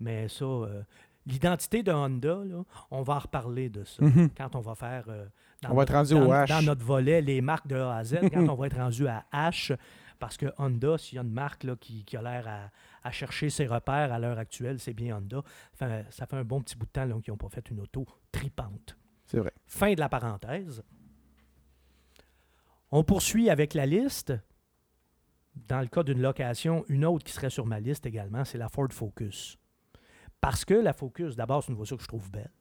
Mais 0.00 0.28
ça, 0.28 0.44
euh, 0.44 0.82
l'identité 1.26 1.82
de 1.82 1.92
Honda, 1.92 2.42
là, 2.44 2.62
on 2.90 3.02
va 3.02 3.14
en 3.14 3.18
reparler 3.18 3.68
de 3.68 3.84
ça. 3.84 4.02
Mhm. 4.04 4.30
Quand 4.36 4.54
on 4.56 4.60
va 4.60 4.74
faire. 4.74 5.04
euh, 5.08 5.26
dans 5.62 5.70
On 5.70 5.74
va 5.74 5.82
être 5.84 5.92
rendu 5.94 6.14
dans, 6.14 6.26
au 6.26 6.32
H. 6.32 6.48
dans 6.48 6.62
notre 6.62 6.84
volet, 6.84 7.20
les 7.22 7.40
marques 7.40 7.66
de 7.66 7.76
A 7.76 7.96
à 7.96 8.04
Z, 8.04 8.18
quand 8.32 8.48
on 8.48 8.54
va 8.54 8.66
être 8.66 8.76
rendu 8.76 9.06
à 9.08 9.24
H, 9.32 9.76
parce 10.18 10.36
que 10.36 10.46
Honda, 10.58 10.96
s'il 10.98 11.16
y 11.16 11.18
a 11.18 11.22
une 11.22 11.30
marque 11.32 11.64
là, 11.64 11.76
qui, 11.76 12.04
qui 12.04 12.16
a 12.16 12.22
l'air 12.22 12.46
à, 12.48 12.70
à 13.06 13.10
chercher 13.10 13.50
ses 13.50 13.66
repères 13.66 14.12
à 14.12 14.18
l'heure 14.18 14.38
actuelle, 14.38 14.78
c'est 14.80 14.94
bien 14.94 15.16
Honda. 15.18 15.42
Enfin, 15.74 16.02
ça 16.10 16.26
fait 16.26 16.36
un 16.36 16.44
bon 16.44 16.60
petit 16.62 16.76
bout 16.76 16.86
de 16.86 16.90
temps 16.90 17.20
qu'ils 17.20 17.32
n'ont 17.32 17.36
pas 17.38 17.48
fait 17.48 17.68
une 17.70 17.80
auto 17.80 18.06
tripante. 18.32 18.96
C'est 19.26 19.38
vrai. 19.38 19.52
Fin 19.66 19.92
de 19.94 20.00
la 20.00 20.08
parenthèse. 20.08 20.82
On 22.90 23.02
poursuit 23.02 23.50
avec 23.50 23.74
la 23.74 23.86
liste. 23.86 24.32
Dans 25.68 25.80
le 25.80 25.86
cas 25.86 26.02
d'une 26.02 26.20
location, 26.20 26.84
une 26.88 27.04
autre 27.06 27.24
qui 27.24 27.32
serait 27.32 27.50
sur 27.50 27.64
ma 27.66 27.80
liste 27.80 28.04
également, 28.06 28.44
c'est 28.44 28.58
la 28.58 28.68
Ford 28.68 28.88
Focus. 28.90 29.56
Parce 30.46 30.64
que 30.64 30.74
la 30.74 30.92
Focus, 30.92 31.34
d'abord, 31.34 31.64
c'est 31.64 31.72
une 31.72 31.76
voiture 31.76 31.96
que 31.96 32.04
je 32.04 32.08
trouve 32.08 32.30
belle. 32.30 32.52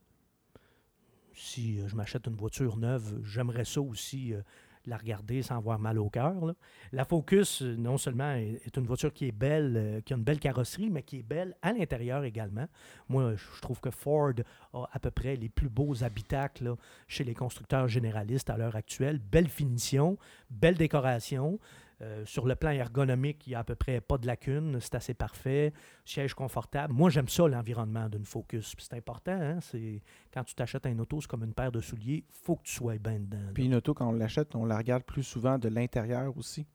Si 1.36 1.80
euh, 1.80 1.88
je 1.88 1.96
m'achète 1.96 2.26
une 2.26 2.36
voiture 2.36 2.78
neuve, 2.78 3.22
j'aimerais 3.24 3.64
ça 3.64 3.80
aussi 3.80 4.34
euh, 4.34 4.42
la 4.88 4.98
regarder 4.98 5.44
sans 5.44 5.58
avoir 5.58 5.78
mal 5.78 6.00
au 6.00 6.10
cœur. 6.10 6.56
La 6.92 7.06
Focus, 7.06 7.62
euh, 7.62 7.76
non 7.76 8.00
seulement 8.00 8.32
est, 8.32 8.76
une 8.76 8.88
voiture 8.88 9.14
qui 9.14 9.28
est 9.28 9.32
belle, 9.32 10.02
qui 10.04 10.14
a 10.14 10.18
une 10.18 10.24
belle 10.24 10.40
carrosserie, 10.40 10.90
mais 10.90 11.04
qui 11.04 11.20
est 11.20 11.24
belle 11.24 11.56
à 11.62 11.74
l'intérieur 11.74 12.24
également. 12.24 12.66
Moi, 13.08 13.36
je 13.36 13.62
trouve 13.62 13.80
que 13.80 13.92
Ford 13.92 14.34
a 14.74 14.90
à 14.92 14.98
peu 14.98 15.12
près 15.12 15.36
les 15.36 15.50
plus 15.50 15.70
beaux 15.70 16.04
habitacles 16.04 16.74
chez 17.08 17.24
les 17.24 17.36
constructeurs 17.36 17.88
généralistes 17.88 18.50
à 18.50 18.58
l'heure 18.58 18.76
actuelle. 18.76 19.20
Belle 19.20 19.48
finition, 19.48 20.18
belle 20.50 20.76
décoration. 20.76 21.60
Euh, 22.02 22.26
sur 22.26 22.46
le 22.46 22.56
plan 22.56 22.72
ergonomique, 22.72 23.48
il 23.48 23.52
n'y 23.52 23.56
a 23.56 23.60
à 23.60 23.64
peu 23.64 23.76
près 23.76 24.02
pas 24.02 24.18
de 24.18 24.28
lacunes. 24.28 24.80
C'est 24.82 24.96
assez 24.96 25.14
parfait. 25.14 25.74
Siège 26.04 26.34
confortable. 26.34 26.94
Moi, 26.94 27.10
j'aime 27.10 27.30
ça, 27.30 27.48
l'environnement 27.48 28.10
d'une 28.10 28.26
Focus. 28.26 28.76
C'est 28.78 28.96
important. 28.96 29.40
Hein? 29.40 29.60
C'est, 29.62 30.02
quand 30.34 30.44
tu 30.44 30.56
t'achètes 30.56 30.86
un 30.86 31.00
auto, 31.00 31.22
c'est 31.22 31.28
comme 31.28 31.44
une 31.44 31.54
paire 31.54 31.72
de 31.72 31.80
souliers. 31.80 32.26
faut 32.30 32.58
que 32.58 32.64
tu 32.64 32.74
sois 32.74 32.98
bien 32.98 33.20
dedans. 33.20 33.38
là. 33.38 33.52
Puis 33.54 33.66
une 33.66 33.76
auto, 33.76 33.94
quand 33.94 34.10
on 34.10 34.14
l'achète, 34.14 34.56
on 34.56 34.66
la 34.66 34.78
regarde 34.78 35.04
plus 35.04 35.24
souvent 35.24 35.58
de 35.58 35.70
l'intérieur 35.70 36.36
aussi. 36.38 36.68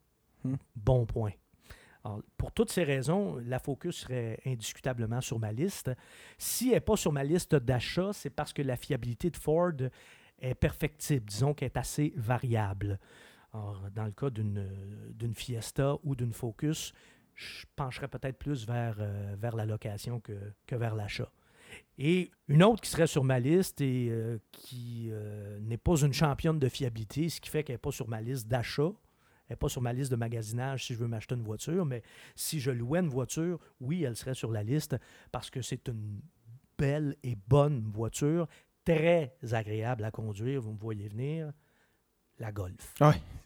Bon 0.75 1.05
point. 1.05 1.33
Alors, 2.03 2.23
pour 2.39 2.53
toutes 2.53 2.71
ces 2.71 2.83
raisons, 2.83 3.37
la 3.45 3.59
Focus 3.59 3.97
serait 3.97 4.41
indiscutablement 4.47 5.21
sur 5.21 5.39
ma 5.39 5.53
liste. 5.53 5.91
Si 6.39 6.69
elle 6.69 6.75
n'est 6.75 6.81
pas 6.81 6.97
sur 6.97 7.13
ma 7.13 7.25
liste 7.25 7.55
d'achat, 7.55 8.13
c'est 8.15 8.31
parce 8.31 8.55
que 8.55 8.63
la 8.63 8.77
fiabilité 8.77 9.29
de 9.29 9.37
Ford 9.37 9.73
est 10.39 10.55
perfectible, 10.55 11.27
disons 11.27 11.53
qu'elle 11.53 11.67
est 11.67 11.77
assez 11.77 12.15
variable. 12.17 12.99
Alors, 13.53 13.83
dans 13.95 14.05
le 14.05 14.13
cas 14.13 14.31
d'une 14.31 15.35
Fiesta 15.35 15.97
ou 16.05 16.15
d'une 16.15 16.33
Focus, 16.33 16.93
je 17.35 17.65
pencherais 17.75 18.09
peut-être 18.09 18.39
plus 18.39 18.67
vers, 18.67 18.97
euh, 19.01 19.37
la 19.41 19.67
location 19.67 20.21
que, 20.21 20.33
que 20.67 20.77
vers 20.77 20.95
l'achat. 20.95 21.31
Et 21.99 22.31
une 22.49 22.63
autre 22.63 22.81
qui 22.81 22.91
serait 22.91 23.07
sur 23.07 23.25
ma 23.25 23.39
liste 23.39 23.81
et 23.81 24.09
euh, 24.11 24.39
qui 24.53 25.09
euh, 25.11 25.59
n'est 25.61 25.77
pas 25.77 26.01
une 26.01 26.13
championne 26.13 26.59
de 26.59 26.69
fiabilité, 26.69 27.29
ce 27.29 27.41
qui 27.41 27.51
fait 27.51 27.63
qu'elle 27.63 27.75
n'est 27.75 27.79
pas 27.79 27.93
sur 27.93 28.09
ma 28.09 28.21
liste 28.21 28.49
d'achat, 28.49 28.93
elle 29.49 29.55
n'est 29.55 29.57
pas 29.57 29.69
sur 29.69 29.83
ma 29.83 29.93
liste 29.93 30.11
de 30.11 30.17
magasinage 30.17 30.87
si 30.87 30.95
je 30.95 30.99
veux 30.99 31.09
m'acheter 31.09 31.35
une 31.35 31.43
voiture, 31.43 31.85
mais 31.85 32.03
si 32.37 32.61
je 32.61 32.71
louais 32.71 33.01
une 33.01 33.09
voiture, 33.09 33.59
oui, 33.81 34.05
elle 34.05 34.17
serait 34.17 34.35
sur 34.35 34.51
la 34.51 34.63
liste 34.63 34.97
parce 35.33 35.51
que 35.51 35.63
c'est 35.63 35.89
une 35.89 36.21
belle 36.79 37.17
et 37.23 37.37
bonne 37.49 37.91
voiture, 37.93 38.47
très 38.85 39.37
agréable 39.53 40.05
à 40.05 40.11
conduire, 40.11 40.63
vous 40.63 40.73
me 40.73 40.79
voyez 40.79 41.09
venir, 41.09 41.53
la 42.41 42.51
Golf. 42.53 42.95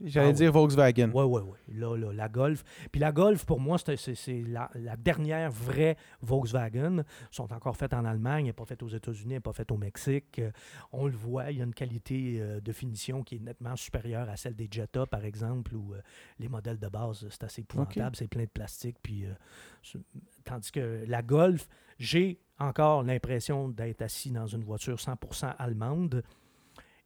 J'allais 0.03 0.29
Ah 0.31 0.33
dire 0.33 0.53
Volkswagen. 0.53 1.11
Oui, 1.13 1.25
oui, 1.25 1.43
oui. 1.45 1.79
Là, 1.79 1.97
là, 1.97 2.13
la 2.13 2.29
Golf. 2.29 2.63
Puis 2.93 3.01
la 3.01 3.11
Golf, 3.13 3.45
pour 3.45 3.59
moi, 3.61 3.77
c'est- 3.79 4.43
la, 4.47 4.71
la 4.75 4.97
dernière 4.97 5.51
vraie 5.51 5.97
Volkswagen. 6.23 6.99
Ils 6.99 7.35
sont 7.35 7.53
encore 7.53 7.77
faites 7.77 7.93
en 7.95 8.05
Allemagne, 8.05 8.53
pas 8.53 8.65
faite 8.65 8.83
aux 8.83 8.89
États-Unis, 8.89 9.41
pas 9.41 9.53
faite 9.53 9.71
au 9.73 9.77
Mexique. 9.77 10.39
Euh, 10.39 10.51
on 10.93 11.07
le 11.07 11.17
voit, 11.17 11.51
il 11.51 11.59
y 11.59 11.61
a 11.61 11.65
une 11.65 11.75
qualité 11.75 12.37
euh, 12.41 12.61
de 12.61 12.73
finition 12.73 13.23
qui 13.23 13.37
est 13.37 13.41
nettement 13.41 13.77
supérieure 13.77 14.29
à 14.29 14.37
celle 14.37 14.55
des 14.55 14.69
Jetta, 14.71 15.07
par 15.07 15.25
exemple, 15.25 15.75
où 15.75 15.95
euh, 15.95 16.01
les 16.39 16.49
modèles 16.49 16.79
de 16.79 16.89
base, 16.89 17.27
c'est 17.31 17.45
assez 17.45 17.63
épouvantable, 17.63 18.17
c'est 18.17 18.29
plein 18.29 18.45
de 18.45 18.49
plastique. 18.49 18.97
Puis, 19.03 19.25
tandis 20.45 20.71
que 20.71 21.05
la 21.07 21.23
Golf, 21.23 21.69
j'ai 21.99 22.39
encore 22.59 23.03
l'impression 23.03 23.69
d'être 23.69 24.03
assis 24.03 24.31
dans 24.31 24.47
une 24.47 24.63
voiture 24.65 24.97
100% 24.99 25.55
allemande. 25.59 26.23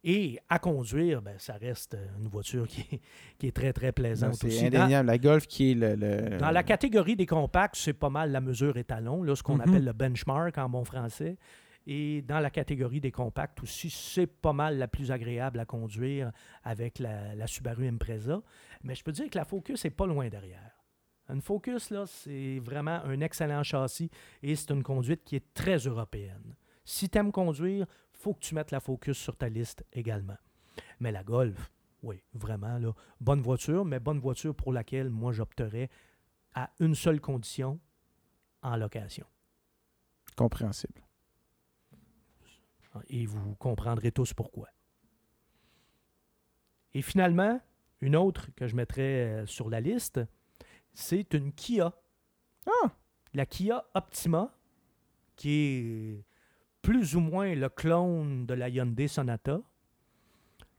Et 0.03 0.39
à 0.47 0.59
conduire, 0.59 1.21
ben, 1.21 1.35
ça 1.39 1.53
reste 1.53 1.93
euh, 1.95 2.07
une 2.19 2.29
voiture 2.29 2.65
qui 2.67 2.81
est, 2.91 3.01
qui 3.37 3.47
est 3.47 3.51
très, 3.55 3.73
très 3.73 3.91
plaisante 3.91 4.35
C'est 4.35 4.47
aussi. 4.47 4.69
Dans, 4.69 4.79
indéniable. 4.81 5.07
La 5.07 5.17
Golf 5.17 5.45
qui 5.45 5.71
est 5.71 5.73
le. 5.75 5.95
le- 5.95 6.37
dans 6.37 6.51
la 6.51 6.63
catégorie 6.63 7.17
des 7.17 7.25
compacts, 7.25 7.75
c'est 7.75 7.91
pas 7.93 8.09
mal 8.09 8.31
la 8.31 8.39
mesure 8.39 8.77
étalon, 8.77 9.23
là, 9.23 9.35
ce 9.35 9.43
qu'on 9.43 9.55
Mhm. 9.55 9.61
appelle 9.61 9.85
le 9.85 9.93
benchmark 9.93 10.57
en 10.57 10.69
bon 10.69 10.85
français. 10.85 11.37
Et 11.85 12.21
dans 12.21 12.39
la 12.39 12.49
catégorie 12.49 13.01
des 13.01 13.11
compacts 13.11 13.61
aussi, 13.63 13.89
c'est 13.89 14.27
pas 14.27 14.53
mal 14.53 14.77
la 14.77 14.87
plus 14.87 15.11
agréable 15.11 15.59
à 15.59 15.65
conduire 15.65 16.31
avec 16.63 16.99
la, 16.99 17.33
la 17.35 17.47
Subaru 17.47 17.87
Impreza. 17.87 18.41
Mais 18.83 18.95
je 18.95 19.03
peux 19.03 19.11
dire 19.11 19.29
que 19.29 19.37
la 19.37 19.43
Focus 19.45 19.83
est 19.85 19.89
pas 19.89 20.05
loin 20.05 20.29
derrière. 20.29 20.71
Une 21.29 21.41
Focus, 21.41 21.89
là, 21.89 22.05
c'est 22.07 22.59
vraiment 22.59 23.01
un 23.05 23.19
excellent 23.21 23.63
châssis 23.63 24.09
et 24.43 24.55
c'est 24.55 24.71
une 24.71 24.83
conduite 24.83 25.23
qui 25.25 25.35
est 25.35 25.53
très 25.53 25.77
européenne. 25.77 26.55
Si 26.85 27.07
tu 27.09 27.17
aimes 27.17 27.31
conduire, 27.31 27.85
faut 28.19 28.33
que 28.33 28.39
tu 28.39 28.53
mettes 28.53 28.71
la 28.71 28.81
Focus 28.81 29.17
sur 29.17 29.35
ta 29.35 29.47
liste 29.47 29.85
également. 29.93 30.37
Mais 30.99 31.11
la 31.11 31.23
Golf, 31.23 31.71
oui, 32.03 32.21
vraiment, 32.33 32.77
là, 32.77 32.93
bonne 33.21 33.41
voiture, 33.41 33.85
mais 33.85 33.99
bonne 33.99 34.19
voiture 34.19 34.53
pour 34.53 34.73
laquelle 34.73 35.09
moi 35.09 35.31
j'opterais 35.31 35.89
à 36.53 36.69
une 36.79 36.95
seule 36.95 37.21
condition, 37.21 37.79
en 38.61 38.75
location. 38.75 39.25
Compréhensible. 40.35 41.01
Et 43.07 43.25
vous 43.25 43.55
comprendrez 43.55 44.11
tous 44.11 44.33
pourquoi. 44.33 44.67
Et 46.93 47.01
finalement, 47.01 47.61
une 48.01 48.15
autre 48.15 48.49
que 48.55 48.67
je 48.67 48.75
mettrais 48.75 49.41
euh, 49.41 49.45
sur 49.45 49.69
la 49.69 49.79
liste, 49.79 50.19
c'est 50.93 51.33
une 51.33 51.53
Kia. 51.53 51.93
Ah! 52.65 52.91
La 53.33 53.45
Kia 53.45 53.85
Optima, 53.93 54.53
qui 55.35 55.51
est 55.51 56.25
plus 56.81 57.15
ou 57.15 57.19
moins 57.19 57.53
le 57.55 57.69
clone 57.69 58.45
de 58.45 58.53
la 58.53 58.69
Hyundai 58.69 59.07
Sonata, 59.07 59.61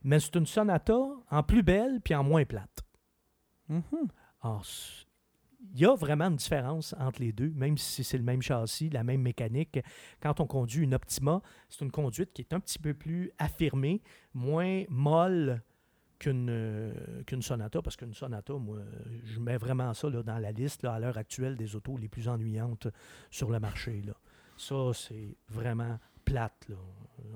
mais 0.02 0.18
c'est 0.20 0.34
une 0.36 0.46
Sonata 0.46 0.98
en 1.30 1.42
plus 1.42 1.62
belle 1.62 2.00
puis 2.00 2.14
en 2.14 2.24
moins 2.24 2.44
plate. 2.44 2.80
Alors, 4.42 4.60
s- 4.62 5.06
il 5.74 5.80
y 5.80 5.84
a 5.84 5.94
vraiment 5.94 6.24
une 6.28 6.36
différence 6.36 6.94
entre 6.98 7.20
les 7.20 7.32
deux, 7.32 7.50
même 7.50 7.76
si 7.76 8.02
c'est 8.02 8.16
le 8.16 8.24
même 8.24 8.40
châssis, 8.40 8.88
la 8.88 9.04
même 9.04 9.20
mécanique. 9.20 9.78
Quand 10.20 10.40
on 10.40 10.46
conduit 10.46 10.82
une 10.84 10.94
Optima, 10.94 11.42
c'est 11.68 11.84
une 11.84 11.90
conduite 11.92 12.32
qui 12.32 12.40
est 12.42 12.54
un 12.54 12.60
petit 12.60 12.78
peu 12.78 12.94
plus 12.94 13.30
affirmée, 13.38 14.00
moins 14.32 14.84
molle 14.88 15.62
qu'une 16.18 16.48
euh, 16.50 16.92
Sonata, 17.40 17.82
parce 17.82 17.96
qu'une 17.96 18.14
Sonata, 18.14 18.54
moi, 18.54 18.78
je 19.24 19.38
mets 19.38 19.58
vraiment 19.58 19.92
ça 19.94 20.08
là, 20.08 20.22
dans 20.22 20.38
la 20.38 20.50
liste 20.50 20.82
là, 20.82 20.94
à 20.94 20.98
l'heure 20.98 21.18
actuelle 21.18 21.56
des 21.56 21.76
autos 21.76 21.96
les 21.98 22.08
plus 22.08 22.26
ennuyantes 22.28 22.88
sur 23.30 23.50
le 23.50 23.60
marché. 23.60 24.02
Là. 24.02 24.14
Ça, 24.60 24.90
c'est 24.92 25.36
vraiment 25.48 25.98
plate. 26.24 26.66
Là. 26.68 26.76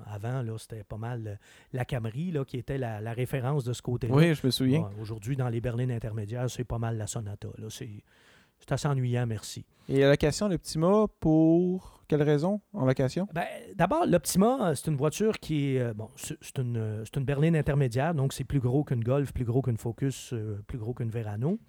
Avant, 0.05 0.41
là, 0.43 0.57
c'était 0.59 0.83
pas 0.83 0.97
mal 0.97 1.27
euh, 1.27 1.35
la 1.73 1.85
Camry 1.85 2.31
là, 2.31 2.45
qui 2.45 2.57
était 2.57 2.77
la, 2.77 3.01
la 3.01 3.13
référence 3.13 3.63
de 3.63 3.73
ce 3.73 3.81
côté-là. 3.81 4.13
Oui, 4.13 4.33
je 4.35 4.45
me 4.45 4.51
souviens. 4.51 4.81
Ouais, 4.83 4.91
Aujourd'hui, 5.01 5.35
dans 5.35 5.49
les 5.49 5.59
berlines 5.61 5.91
intermédiaires, 5.91 6.49
c'est 6.49 6.63
pas 6.63 6.77
mal 6.77 6.97
la 6.97 7.07
Sonata. 7.07 7.49
C'est 7.69 8.71
assez 8.71 8.87
ennuyant, 8.87 9.25
merci. 9.25 9.65
Et 9.89 9.99
la 9.99 10.09
location, 10.11 10.49
mot, 10.77 11.07
pour 11.19 12.03
quelle 12.07 12.21
raison 12.23 12.61
en 12.73 12.85
location? 12.85 13.27
Ben, 13.33 13.45
D'abord, 13.75 14.05
l'Optima, 14.05 14.69
euh, 14.69 14.75
c'est 14.75 14.89
une 14.91 14.97
voiture 14.97 15.39
qui 15.39 15.75
est. 15.75 15.79
euh, 15.79 15.93
Bon, 15.95 16.09
c'est 16.15 16.57
une, 16.59 17.03
une 17.15 17.25
berline 17.25 17.55
intermédiaire, 17.55 18.13
donc 18.13 18.33
c'est 18.33 18.43
plus 18.43 18.59
gros 18.59 18.83
qu'une 18.83 19.03
Golf, 19.03 19.33
plus 19.33 19.45
gros 19.45 19.61
qu'une 19.63 19.77
Focus, 19.77 20.33
plus 20.67 20.77
gros 20.77 20.93
qu'une 20.93 21.09
Verano. 21.09 21.59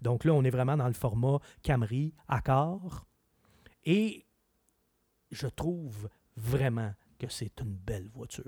Donc 0.00 0.24
là, 0.24 0.32
on 0.32 0.42
est 0.44 0.50
vraiment 0.50 0.76
dans 0.78 0.88
le 0.88 0.94
format 0.94 1.38
Camry, 1.62 2.14
Accord. 2.28 3.04
Et 3.84 4.24
je 5.34 5.46
trouve 5.48 6.08
vraiment 6.36 6.92
que 7.18 7.26
c'est 7.28 7.60
une 7.60 7.74
belle 7.74 8.08
voiture. 8.14 8.44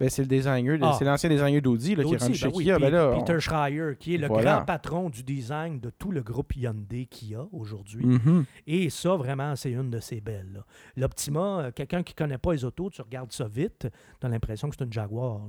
Ben, 0.00 0.08
c'est 0.08 0.22
le 0.22 0.28
designer, 0.28 0.78
Ah. 0.82 0.96
c'est 0.98 1.04
l'ancien 1.04 1.28
designer 1.30 1.60
d'Audi 1.60 1.94
qui 1.94 2.00
est 2.00 2.04
rendu 2.16 2.34
chez 2.34 2.46
ben 2.46 2.52
oui, 2.56 2.64
Kia. 2.64 2.78
Ben 2.78 2.90
là, 2.90 3.14
Peter 3.20 3.34
on- 3.36 3.40
Schreier, 3.40 3.96
qui 4.00 4.14
est 4.14 4.18
le 4.18 4.26
Voilà. 4.26 4.56
grand 4.56 4.64
patron 4.64 5.10
du 5.10 5.22
design 5.22 5.78
de 5.78 5.90
tout 5.90 6.10
le 6.10 6.22
groupe 6.22 6.56
Hyundai 6.56 7.06
Kia 7.06 7.46
aujourd'hui. 7.52 8.04
Mhm. 8.04 8.44
Et 8.66 8.90
ça, 8.90 9.14
vraiment, 9.14 9.54
c'est 9.54 9.70
une 9.70 9.90
de 9.90 10.00
ces 10.00 10.20
belles. 10.20 10.64
L'Optima, 10.96 11.60
euh, 11.66 11.70
quelqu'un 11.70 12.02
qui 12.02 12.14
ne 12.14 12.16
connaît 12.16 12.38
pas 12.38 12.52
les 12.52 12.64
autos, 12.64 12.90
tu 12.90 13.00
regardes 13.02 13.30
ça 13.32 13.46
vite, 13.46 13.86
tu 14.20 14.26
as 14.26 14.28
l'impression 14.28 14.68
que 14.70 14.76
c'est 14.76 14.84
une 14.84 14.92
Jaguar. 14.92 15.40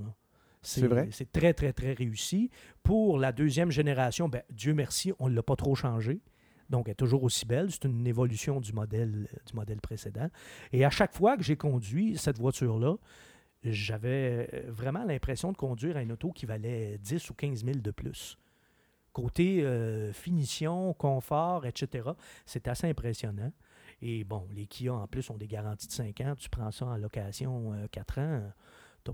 C'est 0.61 0.87
vrai. 0.87 1.09
C'est 1.11 1.31
très, 1.31 1.53
très, 1.53 1.73
très 1.73 1.93
réussi. 1.93 2.49
Pour 2.83 3.17
la 3.17 3.31
deuxième 3.31 3.71
génération, 3.71 4.29
ben, 4.29 4.43
Dieu 4.51 4.73
merci, 4.73 5.11
on 5.19 5.29
ne 5.29 5.35
l'a 5.35 5.43
pas 5.43 5.55
trop 5.55 5.73
changé. 5.75 6.19
Donc, 6.73 6.87
elle 6.87 6.93
est 6.93 6.95
toujours 6.95 7.23
aussi 7.23 7.45
belle. 7.45 7.69
C'est 7.69 7.85
une 7.85 8.07
évolution 8.07 8.59
du 8.59 8.73
modèle, 8.73 9.29
euh, 9.31 9.37
du 9.45 9.53
modèle 9.53 9.79
précédent. 9.79 10.27
Et 10.71 10.83
à 10.83 10.89
chaque 10.89 11.13
fois 11.13 11.37
que 11.37 11.43
j'ai 11.43 11.55
conduit 11.55 12.17
cette 12.17 12.39
voiture-là, 12.39 12.95
j'avais 13.63 14.49
euh, 14.51 14.71
vraiment 14.71 15.03
l'impression 15.03 15.51
de 15.51 15.57
conduire 15.57 15.99
une 15.99 16.11
auto 16.11 16.31
qui 16.31 16.47
valait 16.47 16.97
10 16.97 17.29
ou 17.29 17.35
15 17.35 17.63
000 17.63 17.77
de 17.77 17.91
plus. 17.91 18.39
Côté 19.11 19.63
euh, 19.63 20.11
finition, 20.13 20.95
confort, 20.95 21.67
etc., 21.67 22.09
c'est 22.47 22.67
assez 22.67 22.89
impressionnant. 22.89 23.51
Et 24.01 24.23
bon, 24.23 24.47
les 24.51 24.65
Kia, 24.65 24.95
en 24.95 25.05
plus, 25.05 25.29
ont 25.29 25.37
des 25.37 25.47
garanties 25.47 25.85
de 25.85 25.91
5 25.91 26.21
ans. 26.21 26.33
Tu 26.35 26.49
prends 26.49 26.71
ça 26.71 26.87
en 26.87 26.97
location 26.97 27.71
4 27.91 28.19
ans, 28.19 28.51
tu 29.05 29.11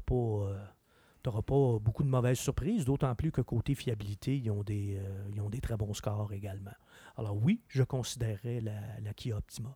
n'auras 1.26 1.42
pas 1.42 1.80
beaucoup 1.80 2.04
de 2.04 2.10
mauvaises 2.10 2.40
surprises, 2.40 2.86
d'autant 2.86 3.14
plus 3.16 3.34
que 3.34 3.42
côté 3.42 3.76
fiabilité, 3.76 4.38
ils 4.38 4.50
ont 4.50 4.64
des, 4.64 4.98
ils 5.34 5.42
ont 5.42 5.50
des 5.50 5.60
très 5.60 5.76
bons 5.76 5.94
scores 5.94 6.32
également. 6.32 6.72
Alors 7.20 7.36
oui, 7.36 7.62
je 7.68 7.84
considérerais 7.84 8.62
la, 8.62 9.14
Kia 9.14 9.36
Optima. 9.36 9.76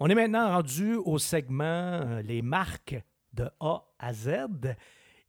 On 0.00 0.08
est 0.08 0.14
maintenant 0.14 0.48
rendu 0.48 0.94
au 0.94 1.18
segment 1.18 1.64
euh, 1.64 2.22
les 2.22 2.40
marques 2.40 2.96
de 3.34 3.50
A 3.60 3.84
à 3.98 4.14
Z. 4.14 4.30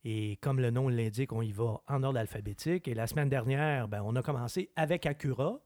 Et 0.06 0.38
comme 0.38 0.62
le 0.62 0.72
nom 0.72 0.88
l'indique, 0.88 1.34
on 1.34 1.42
y 1.42 1.52
va 1.52 1.82
en 1.90 2.02
ordre 2.04 2.20
alphabétique. 2.20 2.88
Et 2.88 2.94
la 2.94 3.06
semaine 3.06 3.28
dernière, 3.28 3.90
ben, 3.90 4.02
on 4.06 4.16
a 4.16 4.22
commencé 4.22 4.72
avec 4.78 5.06
Acura, 5.06 5.60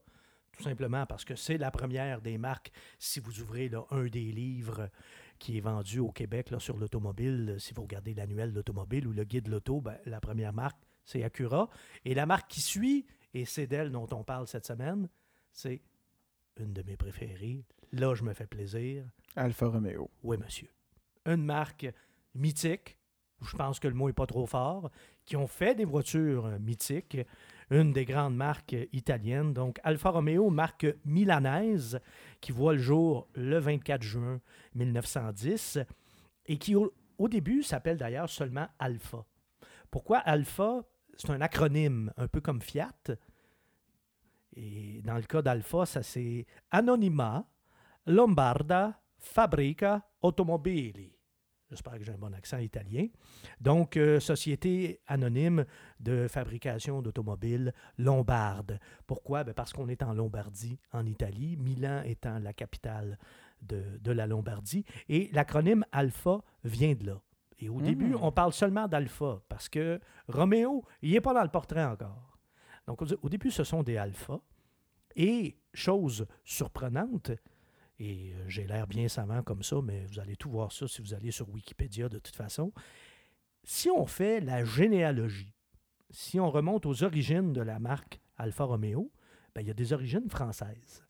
tout 0.50 0.64
simplement 0.64 1.06
parce 1.06 1.24
que 1.24 1.36
c'est 1.36 1.58
la 1.58 1.70
première 1.70 2.20
des 2.20 2.38
marques. 2.38 2.72
Si 2.98 3.20
vous 3.20 3.40
ouvrez 3.40 3.70
un 3.92 4.06
des 4.06 4.32
livres 4.32 4.90
qui 5.44 5.58
est 5.58 5.60
vendu 5.60 5.98
au 5.98 6.10
Québec 6.10 6.50
là, 6.50 6.58
sur 6.58 6.78
l'automobile, 6.78 7.56
si 7.58 7.74
vous 7.74 7.82
regardez 7.82 8.14
l'annuel 8.14 8.50
de 8.50 8.54
l'automobile 8.54 9.06
ou 9.06 9.12
le 9.12 9.24
guide 9.24 9.44
de 9.44 9.50
l'auto, 9.50 9.82
ben, 9.82 9.98
la 10.06 10.18
première 10.18 10.54
marque, 10.54 10.78
c'est 11.04 11.22
Acura. 11.22 11.68
Et 12.06 12.14
la 12.14 12.24
marque 12.24 12.50
qui 12.50 12.62
suit, 12.62 13.04
et 13.34 13.44
c'est 13.44 13.66
d'elle 13.66 13.90
dont 13.90 14.08
on 14.12 14.24
parle 14.24 14.48
cette 14.48 14.64
semaine, 14.64 15.06
c'est 15.52 15.82
une 16.56 16.72
de 16.72 16.82
mes 16.82 16.96
préférées. 16.96 17.62
Là, 17.92 18.14
je 18.14 18.22
me 18.22 18.32
fais 18.32 18.46
plaisir. 18.46 19.04
Alfa 19.36 19.66
Romeo. 19.66 20.10
Oui, 20.22 20.38
monsieur. 20.38 20.70
Une 21.26 21.44
marque 21.44 21.92
mythique, 22.34 22.96
je 23.42 23.54
pense 23.54 23.78
que 23.78 23.88
le 23.88 23.94
mot 23.94 24.06
n'est 24.06 24.14
pas 24.14 24.26
trop 24.26 24.46
fort, 24.46 24.90
qui 25.26 25.36
ont 25.36 25.46
fait 25.46 25.74
des 25.74 25.84
voitures 25.84 26.46
euh, 26.46 26.58
mythiques, 26.58 27.18
une 27.70 27.92
des 27.92 28.06
grandes 28.06 28.36
marques 28.36 28.76
italiennes. 28.92 29.52
Donc, 29.52 29.78
Alfa 29.84 30.10
Romeo, 30.10 30.48
marque 30.48 30.86
milanaise, 31.04 32.00
qui 32.44 32.52
voit 32.52 32.74
le 32.74 32.78
jour 32.78 33.26
le 33.32 33.58
24 33.58 34.02
juin 34.02 34.38
1910 34.74 35.78
et 36.44 36.58
qui, 36.58 36.74
au, 36.74 36.92
début, 37.26 37.62
s'appelle 37.62 37.96
d'ailleurs 37.96 38.28
seulement 38.28 38.68
Alfa. 38.78 39.24
Pourquoi 39.90 40.18
Alfa 40.18 40.82
C'est 41.16 41.30
un 41.30 41.40
acronyme, 41.40 42.12
un 42.18 42.28
peu 42.28 42.42
comme 42.42 42.60
Fiat. 42.60 42.92
Et 44.52 45.00
dans 45.04 45.14
le 45.14 45.22
cas 45.22 45.40
d'Alfa, 45.40 45.86
ça 45.86 46.02
c'est 46.02 46.44
Anonima 46.70 47.46
Lombarda 48.04 49.00
Fabrica 49.16 50.06
Automobili. 50.20 51.13
J'espère 51.74 51.98
que 51.98 52.04
j'ai 52.04 52.12
un 52.12 52.16
bon 52.18 52.32
accent 52.32 52.58
italien. 52.58 53.08
Donc, 53.60 53.96
euh, 53.96 54.20
société 54.20 55.00
anonyme 55.08 55.64
de 55.98 56.28
fabrication 56.28 57.02
d'automobiles 57.02 57.72
lombarde. 57.98 58.78
Pourquoi? 59.06 59.42
Ben 59.44 59.54
parce 59.54 59.72
qu'on 59.72 59.88
est 59.88 60.02
en 60.04 60.14
Lombardie, 60.14 60.78
en 60.92 61.04
Italie, 61.04 61.56
Milan 61.56 62.02
étant 62.04 62.38
la 62.38 62.52
capitale 62.52 63.18
de, 63.60 63.82
de 64.00 64.12
la 64.12 64.26
Lombardie. 64.28 64.84
Et 65.08 65.30
l'acronyme 65.32 65.84
Alpha 65.90 66.38
vient 66.62 66.94
de 66.94 67.06
là. 67.06 67.20
Et 67.58 67.68
au 67.68 67.78
Mm. 67.80 67.82
début, 67.82 68.14
on 68.14 68.30
parle 68.30 68.52
seulement 68.52 68.86
d'Alpha 68.86 69.42
parce 69.48 69.68
que 69.68 70.00
Roméo, 70.28 70.84
il 71.02 71.12
n'est 71.12 71.20
pas 71.20 71.34
dans 71.34 71.42
le 71.42 71.48
portrait 71.48 71.84
encore. 71.84 72.38
Donc, 72.86 73.02
au, 73.02 73.06
au 73.22 73.28
début, 73.28 73.50
ce 73.50 73.64
sont 73.64 73.82
des 73.82 73.96
Alpha. 73.96 74.38
Et, 75.16 75.56
chose 75.72 76.26
surprenante, 76.44 77.30
et 77.98 78.32
euh, 78.32 78.48
j'ai 78.48 78.66
l'air 78.66 78.86
bien 78.86 79.08
savant 79.08 79.42
comme 79.42 79.62
ça, 79.62 79.76
mais 79.82 80.04
vous 80.06 80.18
allez 80.18 80.36
tout 80.36 80.50
voir 80.50 80.72
ça 80.72 80.88
si 80.88 81.00
vous 81.00 81.14
allez 81.14 81.30
sur 81.30 81.48
Wikipédia 81.48 82.08
de 82.08 82.18
toute 82.18 82.36
façon. 82.36 82.72
Si 83.62 83.88
on 83.90 84.06
fait 84.06 84.40
la 84.40 84.64
généalogie, 84.64 85.54
si 86.10 86.38
on 86.38 86.50
remonte 86.50 86.86
aux 86.86 87.02
origines 87.02 87.52
de 87.52 87.62
la 87.62 87.78
marque 87.78 88.20
Alfa 88.36 88.64
Romeo, 88.64 89.12
ben, 89.54 89.60
il 89.60 89.68
y 89.68 89.70
a 89.70 89.74
des 89.74 89.92
origines 89.92 90.28
françaises. 90.28 91.04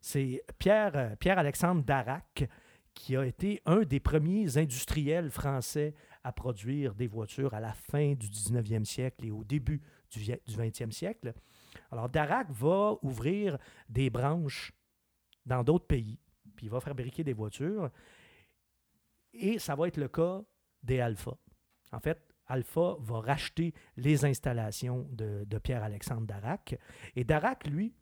C'est 0.00 0.42
Pierre, 0.58 0.96
euh, 0.96 1.16
Pierre-Alexandre 1.16 1.82
Darac 1.82 2.48
qui 2.94 3.14
a 3.14 3.24
été 3.26 3.60
un 3.66 3.82
des 3.82 4.00
premiers 4.00 4.56
industriels 4.56 5.30
français 5.30 5.94
à 6.24 6.32
produire 6.32 6.94
des 6.94 7.06
voitures 7.06 7.52
à 7.54 7.60
la 7.60 7.74
fin 7.74 8.14
du 8.14 8.28
19e 8.28 8.84
siècle 8.84 9.26
et 9.26 9.30
au 9.30 9.44
début 9.44 9.82
du 10.10 10.20
20e 10.20 10.90
siècle. 10.90 11.34
Alors, 11.90 12.08
Darac 12.08 12.50
va 12.50 12.94
ouvrir 13.02 13.58
des 13.88 14.08
branches 14.08 14.72
dans 15.46 15.62
d'autres 15.62 15.86
pays, 15.86 16.18
puis 16.56 16.66
il 16.66 16.70
va 16.70 16.80
fabriquer 16.80 17.24
des 17.24 17.32
voitures. 17.32 17.90
Et 19.32 19.58
ça 19.58 19.74
va 19.74 19.88
être 19.88 19.96
le 19.96 20.08
cas 20.08 20.42
des 20.82 21.00
Alpha. 21.00 21.36
En 21.92 22.00
fait, 22.00 22.20
Alpha 22.46 22.96
va 23.00 23.20
racheter 23.20 23.74
les 23.96 24.24
installations 24.24 25.08
de, 25.12 25.44
de 25.44 25.58
Pierre-Alexandre 25.58 26.26
Darac. 26.26 26.78
Et 27.14 27.24
Darac, 27.24 27.66
lui, 27.66 27.94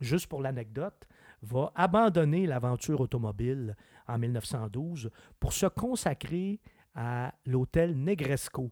juste 0.00 0.26
pour 0.26 0.42
l'anecdote, 0.42 1.06
va 1.42 1.72
abandonner 1.74 2.46
l'aventure 2.46 3.00
automobile 3.00 3.76
en 4.06 4.18
1912 4.18 5.10
pour 5.38 5.52
se 5.52 5.66
consacrer 5.66 6.60
à 6.94 7.34
l'hôtel 7.46 7.96
Negresco 7.98 8.70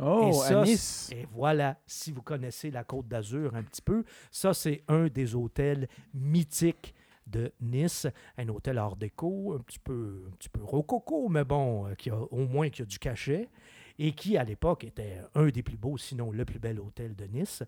Oh, 0.00 0.28
Et 0.28 0.32
ça, 0.32 0.60
à 0.60 0.64
Nice. 0.64 1.10
Et 1.12 1.26
voilà, 1.32 1.76
si 1.86 2.12
vous 2.12 2.22
connaissez 2.22 2.70
la 2.70 2.84
Côte 2.84 3.08
d'Azur 3.08 3.56
un 3.56 3.64
petit 3.64 3.82
peu, 3.82 4.04
ça, 4.30 4.54
c'est 4.54 4.84
un 4.86 5.08
des 5.08 5.34
hôtels 5.34 5.88
mythiques 6.14 6.94
de 7.28 7.52
Nice. 7.60 8.06
Un 8.36 8.48
hôtel 8.48 8.78
art 8.78 8.96
déco, 8.96 9.54
un 9.54 9.60
petit 9.60 9.78
peu, 9.78 10.24
un 10.28 10.36
petit 10.36 10.48
peu 10.48 10.62
rococo, 10.62 11.28
mais 11.28 11.44
bon, 11.44 11.86
euh, 11.86 11.94
qui 11.94 12.10
a, 12.10 12.16
au 12.16 12.46
moins 12.46 12.70
qui 12.70 12.82
a 12.82 12.84
du 12.84 12.98
cachet, 12.98 13.48
et 13.98 14.12
qui, 14.12 14.36
à 14.36 14.44
l'époque, 14.44 14.84
était 14.84 15.20
un 15.34 15.48
des 15.48 15.62
plus 15.62 15.76
beaux, 15.76 15.98
sinon 15.98 16.30
le 16.30 16.44
plus 16.44 16.58
bel 16.58 16.78
hôtel 16.80 17.14
de 17.14 17.24
Nice. 17.24 17.62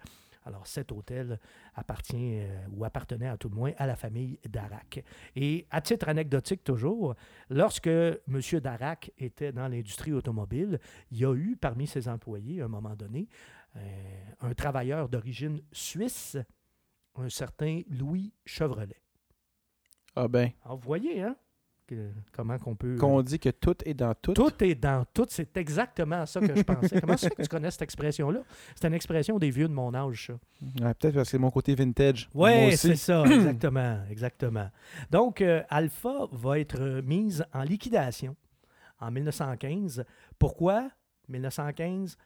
Alors, 0.45 0.67
cet 0.67 0.91
hôtel 0.91 1.39
appartient, 1.75 2.39
euh, 2.41 2.67
ou 2.73 2.85
appartenait 2.85 3.29
à 3.29 3.37
tout 3.37 3.49
le 3.49 3.55
moins, 3.55 3.73
à 3.77 3.87
la 3.87 3.97
famille 3.97 4.39
Darac. 4.49 5.05
Et 5.37 5.67
à 5.71 5.81
titre 5.81 6.09
anecdotique 6.09 6.65
toujours, 6.65 7.15
lorsque 7.51 7.89
M. 7.89 8.41
Darac 8.63 9.13
était 9.19 9.53
dans 9.53 9.69
l'industrie 9.69 10.13
automobile, 10.13 10.81
il 11.11 11.19
y 11.19 11.25
a 11.25 11.35
eu 11.35 11.57
parmi 11.61 11.87
ses 11.87 12.09
employés, 12.09 12.63
à 12.63 12.65
un 12.65 12.69
moment 12.69 12.97
donné, 12.97 13.29
euh, 13.77 13.81
un 14.41 14.55
travailleur 14.55 15.09
d'origine 15.09 15.61
suisse, 15.73 16.39
un 17.17 17.29
certain 17.29 17.83
Louis 17.91 18.33
Chevrolet. 18.47 19.01
Ah 20.17 20.29
ben, 20.29 20.51
Alors, 20.65 20.77
vous 20.79 20.85
voyez, 20.87 21.23
hein, 21.23 21.37
que- 21.87 22.11
comment 22.33 22.59
qu'on 22.59 22.75
peut... 22.77 22.97
qu'on 22.97 23.23
dit 23.23 23.39
que 23.39 23.49
tout 23.51 23.77
est 23.85 23.95
dans 23.95 24.15
tout. 24.15 24.33
Tout 24.33 24.63
est 24.65 24.75
dans 24.75 25.05
tout, 25.13 25.27
c'est 25.29 25.57
exactement 25.57 26.25
ça 26.27 26.41
que 26.41 26.55
je 26.55 26.63
pensais. 26.63 27.01
Comment 27.01 27.17
ça 27.17 27.31
que 27.31 27.43
tu 27.43 27.49
connais 27.49 27.71
cette 27.71 27.83
expression-là? 27.83 28.41
C'est 28.75 28.87
une 28.87 28.95
expression 28.95 29.39
des 29.39 29.51
vieux 29.51 29.69
de 29.69 29.73
mon 29.73 29.93
âge, 29.95 30.27
ça. 30.29 30.33
Ouais, 30.85 30.95
Peut-être 30.95 31.15
parce 31.15 31.29
que 31.29 31.31
c'est 31.33 31.39
mon 31.39 31.51
côté 31.51 31.75
vintage. 31.75 32.29
Oui, 32.35 32.77
c'est 32.77 32.97
ça, 32.97 33.25
exactement, 33.27 34.01
exactement. 34.11 34.69
Donc, 35.11 35.41
euh, 35.41 35.63
Alpha 35.69 36.27
va 36.33 36.59
être 36.59 37.01
mise 37.05 37.45
en 37.53 37.63
liquidation 37.63 38.37
en 39.01 39.11
1915. 39.11 40.05
Pourquoi? 40.39 40.91
1915? 41.29 42.17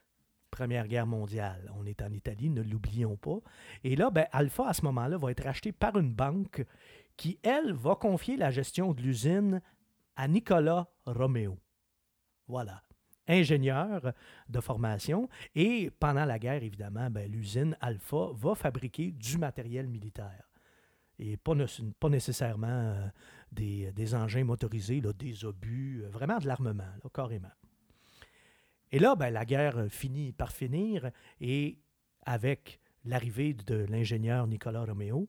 Première 0.51 0.87
Guerre 0.87 1.07
mondiale. 1.07 1.71
On 1.79 1.85
est 1.85 2.01
en 2.01 2.13
Italie, 2.13 2.49
ne 2.49 2.63
l'oublions 2.63 3.17
pas. 3.17 3.39
Et 3.83 3.97
là, 3.97 4.11
ben, 4.11 4.27
Alpha, 4.31 4.69
à 4.69 4.73
ce 4.73 4.83
moment-là, 4.83 5.17
va 5.19 5.31
être 5.33 5.43
racheté 5.45 5.73
par 5.73 5.99
une 5.99 6.13
banque 6.13 6.65
qui, 7.17 7.39
elle, 7.43 7.73
va 7.73 7.95
confier 7.95 8.37
la 8.37 8.51
gestion 8.51 8.93
de 8.93 9.03
l'usine 9.03 9.61
à 10.17 10.29
Nicolas 10.29 10.89
Romeo. 11.07 11.59
Voilà. 12.47 12.83
Ingénieur 13.27 14.13
de 14.49 14.61
formation. 14.61 15.29
Et 15.55 15.91
pendant 15.99 16.25
la 16.25 16.39
guerre, 16.39 16.63
évidemment, 16.63 17.11
ben, 17.11 17.31
l'usine 17.31 17.77
Alpha 17.81 18.29
va 18.35 18.55
fabriquer 18.55 19.13
du 19.13 19.39
matériel 19.39 19.87
militaire. 19.87 20.51
Et 21.19 21.37
pas, 21.37 21.55
nécessairement 22.11 22.67
euh, 22.67 23.09
des, 23.53 24.15
engins 24.15 24.45
motorisés, 24.45 25.01
des 25.01 25.45
obus, 25.45 26.03
euh, 26.05 26.09
vraiment 26.09 26.39
de 26.39 26.47
l'armement, 26.47 26.93
carrément. 27.15 27.53
Et 28.91 28.99
là, 28.99 29.15
ben, 29.15 29.31
la 29.31 29.45
guerre 29.45 29.79
euh, 29.79 29.89
finit 29.89 30.33
par 30.33 30.53
finir 30.53 31.11
et 31.41 31.79
avec 32.27 32.81
l'arrivée 33.05 33.55
de 33.55 33.87
l'ingénieur 33.89 34.47
Nicolas 34.47 34.85
Romeo, 34.85 35.29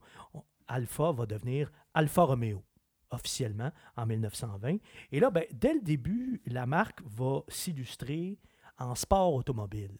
Alpha 0.68 1.12
va 1.12 1.26
devenir 1.26 1.72
Alfa 1.94 2.24
Romeo 2.24 2.64
officiellement 3.12 3.72
en 3.96 4.06
1920. 4.06 4.78
Et 5.12 5.20
là, 5.20 5.30
ben, 5.30 5.46
dès 5.54 5.74
le 5.74 5.82
début, 5.82 6.42
la 6.46 6.66
marque 6.66 7.02
va 7.04 7.44
s'illustrer 7.48 8.38
en 8.78 8.96
sport 8.96 9.34
automobile. 9.34 9.98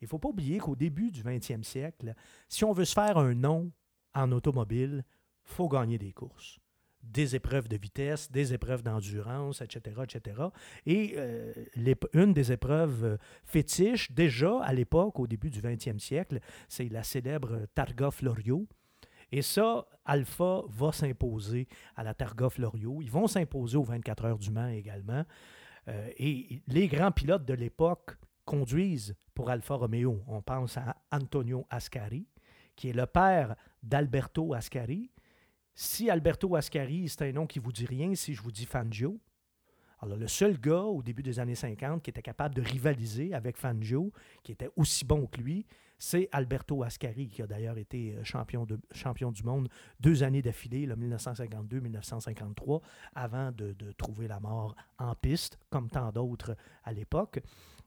Il 0.00 0.04
ne 0.04 0.08
faut 0.08 0.18
pas 0.18 0.28
oublier 0.28 0.58
qu'au 0.58 0.76
début 0.76 1.10
du 1.10 1.22
20e 1.22 1.62
siècle, 1.62 2.14
si 2.48 2.64
on 2.64 2.72
veut 2.72 2.84
se 2.84 2.94
faire 2.94 3.18
un 3.18 3.34
nom 3.34 3.72
en 4.14 4.30
automobile, 4.32 5.04
il 5.44 5.54
faut 5.54 5.68
gagner 5.68 5.98
des 5.98 6.12
courses. 6.12 6.58
Des 7.02 7.34
épreuves 7.34 7.68
de 7.68 7.76
vitesse, 7.76 8.30
des 8.30 8.54
épreuves 8.54 8.82
d'endurance, 8.82 9.60
etc., 9.60 10.02
etc. 10.04 10.40
Et 10.86 11.14
euh, 11.16 11.52
une 12.12 12.32
des 12.32 12.52
épreuves 12.52 13.04
euh, 13.04 13.16
fétiches, 13.44 14.12
déjà 14.12 14.60
à 14.62 14.72
l'époque, 14.72 15.18
au 15.18 15.26
début 15.26 15.50
du 15.50 15.60
20e 15.60 15.98
siècle, 15.98 16.38
c'est 16.68 16.88
la 16.88 17.02
célèbre 17.02 17.66
Targa 17.74 18.12
Florio. 18.12 18.68
Et 19.32 19.40
ça, 19.40 19.86
Alpha 20.04 20.62
va 20.68 20.92
s'imposer 20.92 21.66
à 21.96 22.04
la 22.04 22.12
Targa 22.12 22.50
Florio. 22.50 23.00
Ils 23.00 23.10
vont 23.10 23.26
s'imposer 23.26 23.78
aux 23.78 23.82
24 23.82 24.24
heures 24.26 24.38
du 24.38 24.50
Mans 24.50 24.68
également. 24.68 25.24
Euh, 25.88 26.10
et 26.18 26.62
les 26.68 26.86
grands 26.86 27.10
pilotes 27.10 27.46
de 27.46 27.54
l'époque 27.54 28.16
conduisent 28.44 29.16
pour 29.34 29.48
Alfa 29.48 29.74
Romeo. 29.74 30.22
On 30.26 30.42
pense 30.42 30.76
à 30.76 30.96
Antonio 31.10 31.66
Ascari, 31.70 32.26
qui 32.76 32.90
est 32.90 32.92
le 32.92 33.06
père 33.06 33.56
d'Alberto 33.82 34.52
Ascari. 34.52 35.10
Si 35.74 36.10
Alberto 36.10 36.54
Ascari, 36.54 37.08
c'est 37.08 37.26
un 37.26 37.32
nom 37.32 37.46
qui 37.46 37.58
vous 37.58 37.72
dit 37.72 37.86
rien, 37.86 38.14
si 38.14 38.34
je 38.34 38.42
vous 38.42 38.52
dis 38.52 38.66
Fangio, 38.66 39.18
alors 40.00 40.18
le 40.18 40.28
seul 40.28 40.60
gars 40.60 40.82
au 40.82 41.00
début 41.00 41.22
des 41.22 41.38
années 41.38 41.54
50 41.54 42.02
qui 42.02 42.10
était 42.10 42.22
capable 42.22 42.54
de 42.56 42.60
rivaliser 42.60 43.32
avec 43.32 43.56
Fangio, 43.56 44.12
qui 44.42 44.52
était 44.52 44.68
aussi 44.76 45.04
bon 45.04 45.26
que 45.26 45.40
lui, 45.40 45.64
c'est 46.04 46.28
Alberto 46.32 46.82
Ascari, 46.82 47.28
qui 47.28 47.42
a 47.42 47.46
d'ailleurs 47.46 47.78
été 47.78 48.16
euh, 48.16 48.24
champion, 48.24 48.66
du 49.30 49.42
monde 49.44 49.68
deux 50.00 50.24
années 50.24 50.42
d'affilée, 50.42 50.84
là, 50.84 50.96
1952-1953, 50.96 52.82
avant 53.14 53.52
de, 53.52 53.72
trouver 53.96 54.26
la 54.26 54.40
mort 54.40 54.74
en 54.98 55.14
piste, 55.14 55.60
comme 55.70 55.88
tant 55.88 56.10
d'autres 56.10 56.56
à 56.82 56.92
l'époque. 56.92 57.38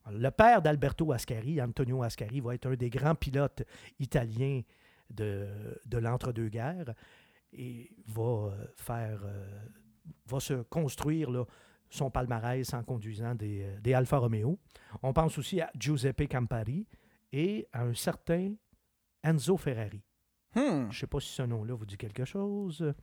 Le 0.10 0.30
père 0.30 0.62
d'Alberto 0.62 1.12
Ascari, 1.12 1.62
Antonio 1.62 2.04
Ascari, 2.04 2.40
va 2.40 2.56
être 2.56 2.68
un 2.68 2.76
des 2.76 2.90
grands 2.90 3.16
pilotes 3.16 3.64
italiens 4.00 4.62
de, 5.10 5.50
de 5.86 5.98
l'entre-deux-guerres 5.98 6.94
et 7.52 7.92
va 8.08 8.24
euh, 8.24 8.66
faire, 8.78 9.20
euh, 9.26 9.60
va 10.26 10.40
se 10.40 10.54
construire 10.54 11.46
son 11.90 12.10
palmarès 12.10 12.74
en 12.74 12.82
conduisant 12.82 13.36
des 13.36 13.94
Alfa 13.94 14.20
Romeo. 14.20 14.58
On 15.04 15.12
pense 15.12 15.38
aussi 15.38 15.60
à 15.60 15.70
Giuseppe 15.78 16.30
Campari 16.30 16.88
et 17.32 17.68
à 17.74 17.84
un 17.84 17.94
certain 17.94 18.54
Enzo 19.24 19.58
Ferrari. 19.58 20.02
Hmm. 20.56 20.84
Je 20.84 20.88
ne 20.88 20.92
sais 20.94 21.08
pas 21.08 21.20
si 21.20 21.30
ce 21.30 21.42
nom-là 21.42 21.74
vous 21.74 21.86
dit 21.86 21.98
quelque 21.98 22.26
chose. 22.26 22.94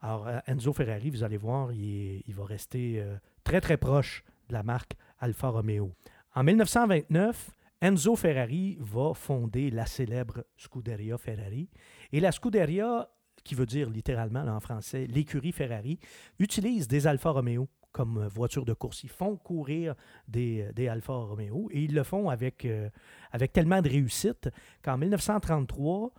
Alors, 0.00 0.28
euh, 0.28 0.38
Enzo 0.46 0.72
Ferrari, 0.72 1.10
vous 1.10 1.24
allez 1.24 1.36
voir, 1.36 1.72
il, 1.72 1.84
est- 1.84 2.22
il 2.26 2.34
va 2.34 2.44
rester 2.44 3.00
euh, 3.00 3.16
très, 3.42 3.60
très 3.60 3.76
proche 3.76 4.22
de 4.48 4.52
la 4.54 4.62
marque 4.62 4.94
Alfa 5.18 5.48
Romeo. 5.48 5.92
En 6.34 6.44
1929, 6.44 7.50
Enzo 7.80 8.14
Ferrari 8.16 8.76
va 8.80 9.14
fonder 9.14 9.70
la 9.70 9.86
célèbre 9.86 10.44
Scuderia 10.56 11.18
Ferrari. 11.18 11.68
Et 12.12 12.20
la 12.20 12.30
Scuderia, 12.32 13.08
qui 13.42 13.54
veut 13.56 13.66
dire 13.66 13.90
littéralement 13.90 14.44
là, 14.44 14.54
en 14.54 14.60
français 14.60 15.06
l'écurie 15.06 15.52
Ferrari, 15.52 15.98
utilise 16.38 16.86
des 16.86 17.06
Alfa 17.06 17.30
Romeo 17.30 17.68
comme 17.92 18.18
euh, 18.18 18.28
voiture 18.28 18.64
de 18.64 18.72
course. 18.72 19.04
Ils 19.04 19.10
font 19.10 19.36
courir 19.36 19.94
des, 20.26 20.62
euh, 20.62 20.72
des 20.72 20.88
Alfa 20.88 21.12
Romeo 21.12 21.68
et 21.72 21.82
ils 21.82 21.94
le 21.94 22.02
font 22.02 22.28
avec, 22.28 22.64
euh, 22.64 22.88
avec 23.32 23.52
tellement 23.52 23.82
de 23.82 23.88
réussite 23.88 24.48
qu'en 24.82 24.98
1933, 24.98 26.12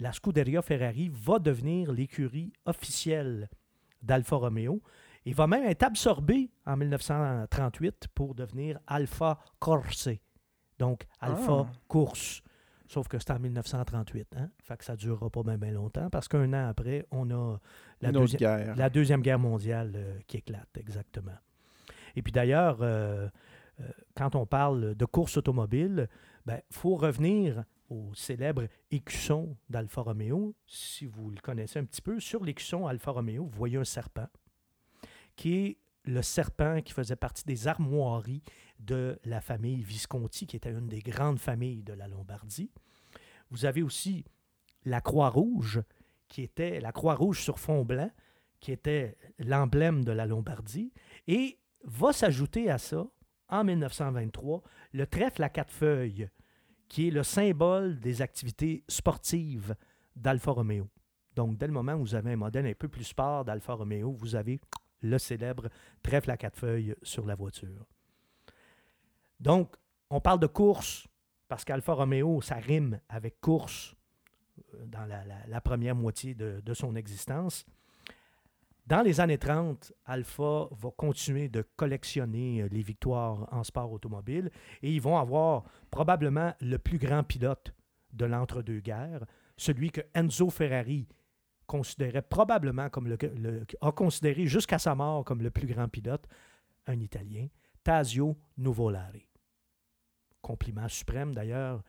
la 0.00 0.12
Scuderia 0.12 0.62
Ferrari 0.62 1.10
va 1.12 1.38
devenir 1.38 1.92
l'écurie 1.92 2.52
officielle 2.66 3.48
d'Alfa 4.02 4.36
Romeo 4.36 4.80
et 5.26 5.32
va 5.32 5.46
même 5.46 5.64
être 5.64 5.82
absorbée 5.82 6.50
en 6.64 6.76
1938 6.76 8.08
pour 8.14 8.34
devenir 8.34 8.78
Alfa 8.86 9.38
Corse. 9.58 10.08
Donc, 10.78 11.06
Alfa 11.20 11.66
Ah. 11.68 11.72
Course. 11.88 12.42
Sauf 12.92 13.06
que 13.06 13.20
c'est 13.20 13.30
en 13.30 13.38
1938. 13.38 14.34
Hein? 14.36 14.50
Fait 14.64 14.76
que 14.76 14.84
ça 14.84 14.94
ne 14.94 14.98
durera 14.98 15.30
pas 15.30 15.44
bien 15.44 15.70
longtemps 15.70 16.10
parce 16.10 16.26
qu'un 16.26 16.52
an 16.52 16.68
après, 16.68 17.06
on 17.12 17.30
a 17.30 17.60
la, 18.00 18.08
Une 18.08 18.16
autre 18.16 18.32
deuxi- 18.32 18.36
guerre. 18.38 18.74
la 18.74 18.90
Deuxième 18.90 19.22
Guerre 19.22 19.38
mondiale 19.38 19.92
euh, 19.94 20.18
qui 20.26 20.38
éclate, 20.38 20.76
exactement. 20.76 21.36
Et 22.16 22.22
puis 22.22 22.32
d'ailleurs, 22.32 22.78
euh, 22.80 23.28
euh, 23.80 23.88
quand 24.16 24.34
on 24.34 24.44
parle 24.44 24.96
de 24.96 25.04
course 25.04 25.36
automobile, 25.36 26.08
il 26.48 26.60
faut 26.72 26.96
revenir 26.96 27.62
au 27.90 28.12
célèbre 28.12 28.64
écusson 28.90 29.56
d'Alfa 29.68 30.00
Romeo. 30.00 30.56
Si 30.66 31.06
vous 31.06 31.30
le 31.30 31.40
connaissez 31.40 31.78
un 31.78 31.84
petit 31.84 32.02
peu, 32.02 32.18
sur 32.18 32.42
l'écusson 32.42 32.88
Alfa 32.88 33.12
Romeo, 33.12 33.44
vous 33.44 33.56
voyez 33.56 33.76
un 33.76 33.84
serpent, 33.84 34.26
qui 35.36 35.54
est 35.54 35.76
le 36.06 36.22
serpent 36.22 36.80
qui 36.82 36.92
faisait 36.92 37.14
partie 37.14 37.44
des 37.44 37.68
armoiries 37.68 38.42
de 38.80 39.18
la 39.24 39.40
famille 39.40 39.82
Visconti, 39.82 40.46
qui 40.46 40.56
était 40.56 40.70
une 40.70 40.88
des 40.88 41.00
grandes 41.00 41.38
familles 41.38 41.82
de 41.82 41.92
la 41.92 42.08
Lombardie. 42.08 42.70
Vous 43.50 43.64
avez 43.64 43.82
aussi 43.82 44.24
la 44.84 45.00
Croix-Rouge, 45.00 45.82
qui 46.28 46.42
était 46.42 46.80
la 46.80 46.92
Croix-Rouge 46.92 47.42
sur 47.42 47.58
fond 47.58 47.84
blanc, 47.84 48.10
qui 48.60 48.72
était 48.72 49.16
l'emblème 49.38 50.04
de 50.04 50.12
la 50.12 50.26
Lombardie. 50.26 50.92
Et 51.26 51.58
va 51.84 52.12
s'ajouter 52.12 52.70
à 52.70 52.78
ça, 52.78 53.06
en 53.48 53.64
1923, 53.64 54.62
le 54.92 55.06
trèfle 55.06 55.42
à 55.42 55.48
quatre 55.48 55.72
feuilles, 55.72 56.28
qui 56.88 57.08
est 57.08 57.10
le 57.10 57.22
symbole 57.22 58.00
des 58.00 58.22
activités 58.22 58.84
sportives 58.88 59.74
d'Alfa 60.16 60.52
Romeo. 60.52 60.88
Donc, 61.36 61.56
dès 61.56 61.66
le 61.66 61.72
moment 61.72 61.94
où 61.94 62.00
vous 62.00 62.14
avez 62.14 62.32
un 62.32 62.36
modèle 62.36 62.66
un 62.66 62.74
peu 62.74 62.88
plus 62.88 63.04
sport 63.04 63.44
d'Alfa 63.44 63.74
Romeo, 63.74 64.12
vous 64.12 64.34
avez 64.34 64.60
le 65.00 65.18
célèbre 65.18 65.68
trèfle 66.02 66.30
à 66.30 66.36
quatre 66.36 66.58
feuilles 66.58 66.94
sur 67.02 67.26
la 67.26 67.34
voiture. 67.34 67.86
Donc, 69.40 69.74
on 70.10 70.20
parle 70.20 70.40
de 70.40 70.46
course, 70.46 71.08
parce 71.48 71.64
qu'Alfa 71.64 71.94
Romeo, 71.94 72.40
ça 72.42 72.56
rime 72.56 73.00
avec 73.08 73.40
course 73.40 73.96
euh, 74.74 74.86
dans 74.86 75.06
la, 75.06 75.60
première 75.60 75.94
moitié 75.94 76.34
de, 76.34 76.74
son 76.74 76.94
existence. 76.94 77.64
Dans 78.86 79.02
les 79.02 79.20
années 79.20 79.38
30, 79.38 79.92
Alpha 80.04 80.68
va 80.72 80.90
continuer 80.96 81.48
de 81.48 81.62
collectionner 81.76 82.62
euh, 82.62 82.68
les 82.70 82.82
victoires 82.82 83.48
en 83.52 83.62
sport 83.64 83.92
automobile 83.92 84.50
et 84.82 84.92
ils 84.92 85.00
vont 85.00 85.16
avoir 85.16 85.64
probablement 85.90 86.54
le 86.60 86.76
plus 86.78 86.98
grand 86.98 87.22
pilote 87.22 87.72
de 88.12 88.24
l'entre-deux-guerres, 88.24 89.24
celui 89.56 89.90
que 89.90 90.00
Enzo 90.14 90.50
Ferrari 90.50 91.06
considérait 91.66 92.22
probablement 92.22 92.90
comme 92.90 93.06
le- 93.06 93.64
a 93.80 93.92
considéré 93.92 94.46
jusqu'à 94.48 94.80
sa 94.80 94.96
mort 94.96 95.24
comme 95.24 95.42
le 95.42 95.50
plus 95.50 95.68
grand 95.68 95.88
pilote, 95.88 96.26
un 96.86 96.98
Italien, 96.98 97.46
Tasio 97.84 98.36
Nuvolari. 98.58 99.29
Compliment 100.42 100.88
suprême 100.88 101.34
d'ailleurs, 101.34 101.82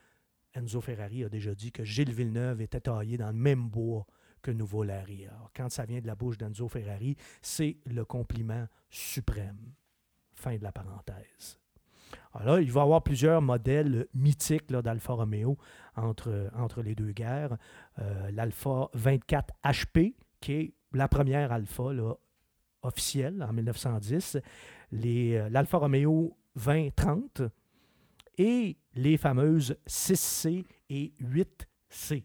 Enzo 0.54 0.82
Ferrari 0.82 1.24
a 1.24 1.30
déjà 1.30 1.56
dit 1.56 1.72
que 1.72 1.84
Gilles 1.84 2.14
Villeneuve 2.14 2.62
était 2.62 2.82
taillé 2.82 3.18
dans 3.18 3.28
le 3.28 3.34
même 3.34 3.70
bois 3.70 4.06
que 4.42 4.52
Nuvolari. 4.52 5.28
Alors, 5.28 5.52
quand 5.56 5.70
ça 5.70 5.86
vient 5.86 6.02
de 6.02 6.08
la 6.08 6.16
bouche 6.16 6.38
d'Enzo 6.38 6.68
Ferrari, 6.68 7.16
c'est 7.42 7.78
le 7.86 8.04
compliment 8.06 8.68
suprême. 8.90 9.74
Fin 10.34 10.58
de 10.58 10.64
la 10.64 10.72
parenthèse. 10.72 11.60
Alors 12.34 12.56
là, 12.56 12.62
il 12.62 12.72
va 12.72 12.82
y 12.82 12.84
avoir 12.84 13.04
plusieurs 13.04 13.42
modèles 13.42 14.08
mythiques 14.14 14.72
d'Alfa 14.72 15.14
Romeo 15.14 15.58
entre, 15.96 16.82
les 16.82 16.96
deux 16.96 17.12
guerres. 17.12 17.58
Euh, 18.00 18.32
L'Alfa 18.32 18.90
24 18.94 19.54
HP, 19.64 20.16
qui 20.40 20.54
est 20.54 20.74
la 20.94 21.08
première 21.08 21.52
Alfa 21.52 21.84
officielle 22.82 23.44
en 23.44 23.54
1910. 23.54 24.40
Les, 24.92 25.36
euh, 25.36 25.50
L'Alfa 25.50 25.78
Romeo 25.78 26.36
2030 26.56 27.44
et 28.38 28.78
les 28.96 29.18
fameuses 29.18 29.76
6C 29.88 30.66
et 30.90 31.14
8C. 31.22 32.24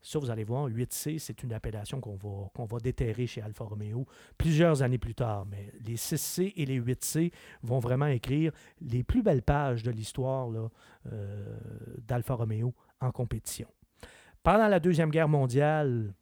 Ça, 0.00 0.18
vous 0.18 0.30
allez 0.30 0.44
voir, 0.44 0.68
8C, 0.68 1.18
c'est 1.18 1.42
une 1.42 1.54
appellation 1.54 1.98
qu'on 1.98 2.16
va, 2.16 2.66
va 2.66 2.78
déterrer 2.78 3.26
chez 3.26 3.40
Alfa 3.40 3.64
Romeo 3.64 4.04
plusieurs 4.36 4.82
années 4.82 4.98
plus 4.98 5.14
tard. 5.14 5.46
Mais 5.46 5.72
les 5.80 5.96
6C 5.96 6.52
et 6.56 6.66
les 6.66 6.78
8C 6.78 7.32
vont 7.62 7.78
vraiment 7.78 8.06
écrire 8.06 8.52
les 8.82 9.02
plus 9.02 9.22
belles 9.22 9.42
pages 9.42 9.82
de 9.82 9.90
l'histoire 9.90 10.50
euh, 11.10 11.58
d'Alfa 12.06 12.34
Romeo 12.34 12.74
en 13.00 13.10
compétition. 13.12 13.68
Pendant 14.42 14.68
la 14.68 14.78
Deuxième 14.78 15.10
Guerre 15.10 15.28
mondiale, 15.28 16.12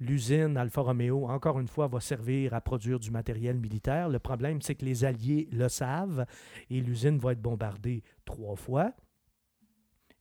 l'usine 0.00 0.56
Alfa 0.56 0.80
Romeo, 0.80 1.28
encore 1.28 1.60
une 1.60 1.68
fois, 1.68 1.86
va 1.86 2.00
servir 2.00 2.54
à 2.54 2.60
produire 2.60 2.98
du 2.98 3.10
matériel 3.10 3.58
militaire. 3.58 4.08
Le 4.08 4.18
problème, 4.18 4.62
c'est 4.62 4.74
que 4.74 4.84
les 4.84 5.04
Alliés 5.04 5.48
le 5.52 5.68
savent 5.68 6.26
et 6.70 6.80
l'usine 6.80 7.18
va 7.18 7.32
être 7.32 7.42
bombardée 7.42 8.02
trois 8.24 8.56
fois. 8.56 8.92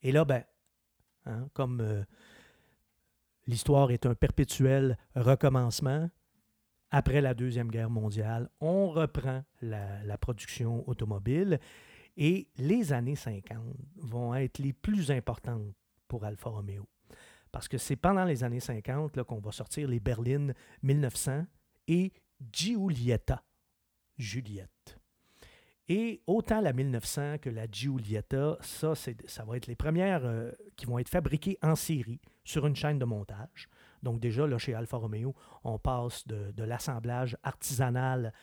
Et 0.04 0.12
là, 0.12 0.26
ben, 0.26 0.44
hein, 1.26 1.48
comme 1.54 1.82
euh, 1.82 2.04
l'histoire 3.48 3.92
est 3.92 4.06
un 4.06 4.16
perpétuel 4.16 4.98
recommencement, 5.16 6.10
après 6.92 7.22
la 7.22 7.34
Deuxième 7.34 7.70
Guerre 7.70 7.90
mondiale, 7.90 8.50
on 8.60 8.90
reprend 8.90 9.44
la, 9.62 10.04
la 10.04 10.18
production 10.18 10.88
automobile 10.90 11.60
et 12.18 12.50
les 12.58 12.92
années 12.94 13.16
50 13.16 13.58
vont 13.98 14.34
être 14.34 14.58
les 14.58 14.74
plus 14.74 15.12
importantes 15.12 15.74
pour 16.08 16.26
Alfa 16.26 16.50
Romeo. 16.50 16.88
Parce 17.52 17.68
que 17.68 17.78
c'est 17.78 17.96
pendant 17.96 18.26
les 18.26 18.44
années 18.44 18.60
50 18.60 19.18
là, 19.18 19.24
qu'on 19.24 19.40
va 19.40 19.52
sortir 19.52 19.88
les 19.88 20.00
berlines 20.00 20.54
1900 20.84 21.46
et 21.88 22.14
Giulietta. 22.52 23.44
Juliette. 24.18 25.00
Et 25.88 26.22
autant 26.28 26.62
la 26.62 26.72
1900 26.72 27.40
que 27.40 27.50
la 27.50 27.66
Giulietta, 27.66 28.58
ça, 28.62 28.94
ça 28.96 29.44
va 29.44 29.58
être 29.58 29.66
les 29.66 29.76
premières 29.76 30.24
euh, 30.24 30.52
qui 30.76 30.86
vont 30.86 31.00
être 31.00 31.10
fabriquées 31.10 31.58
en 31.64 31.76
série 31.76 32.22
sur 32.44 32.68
une 32.68 32.76
chaîne 32.76 33.00
de 33.00 33.06
montage. 33.06 33.68
Donc 34.04 34.20
déjà, 34.20 34.46
là, 34.46 34.60
chez 34.60 34.76
Alfa 34.76 34.98
Romeo, 34.98 35.34
on 35.64 35.80
passe 35.80 36.28
de, 36.28 36.52
de 36.52 36.64
l'assemblage 36.64 37.36
artisanal 37.42 38.34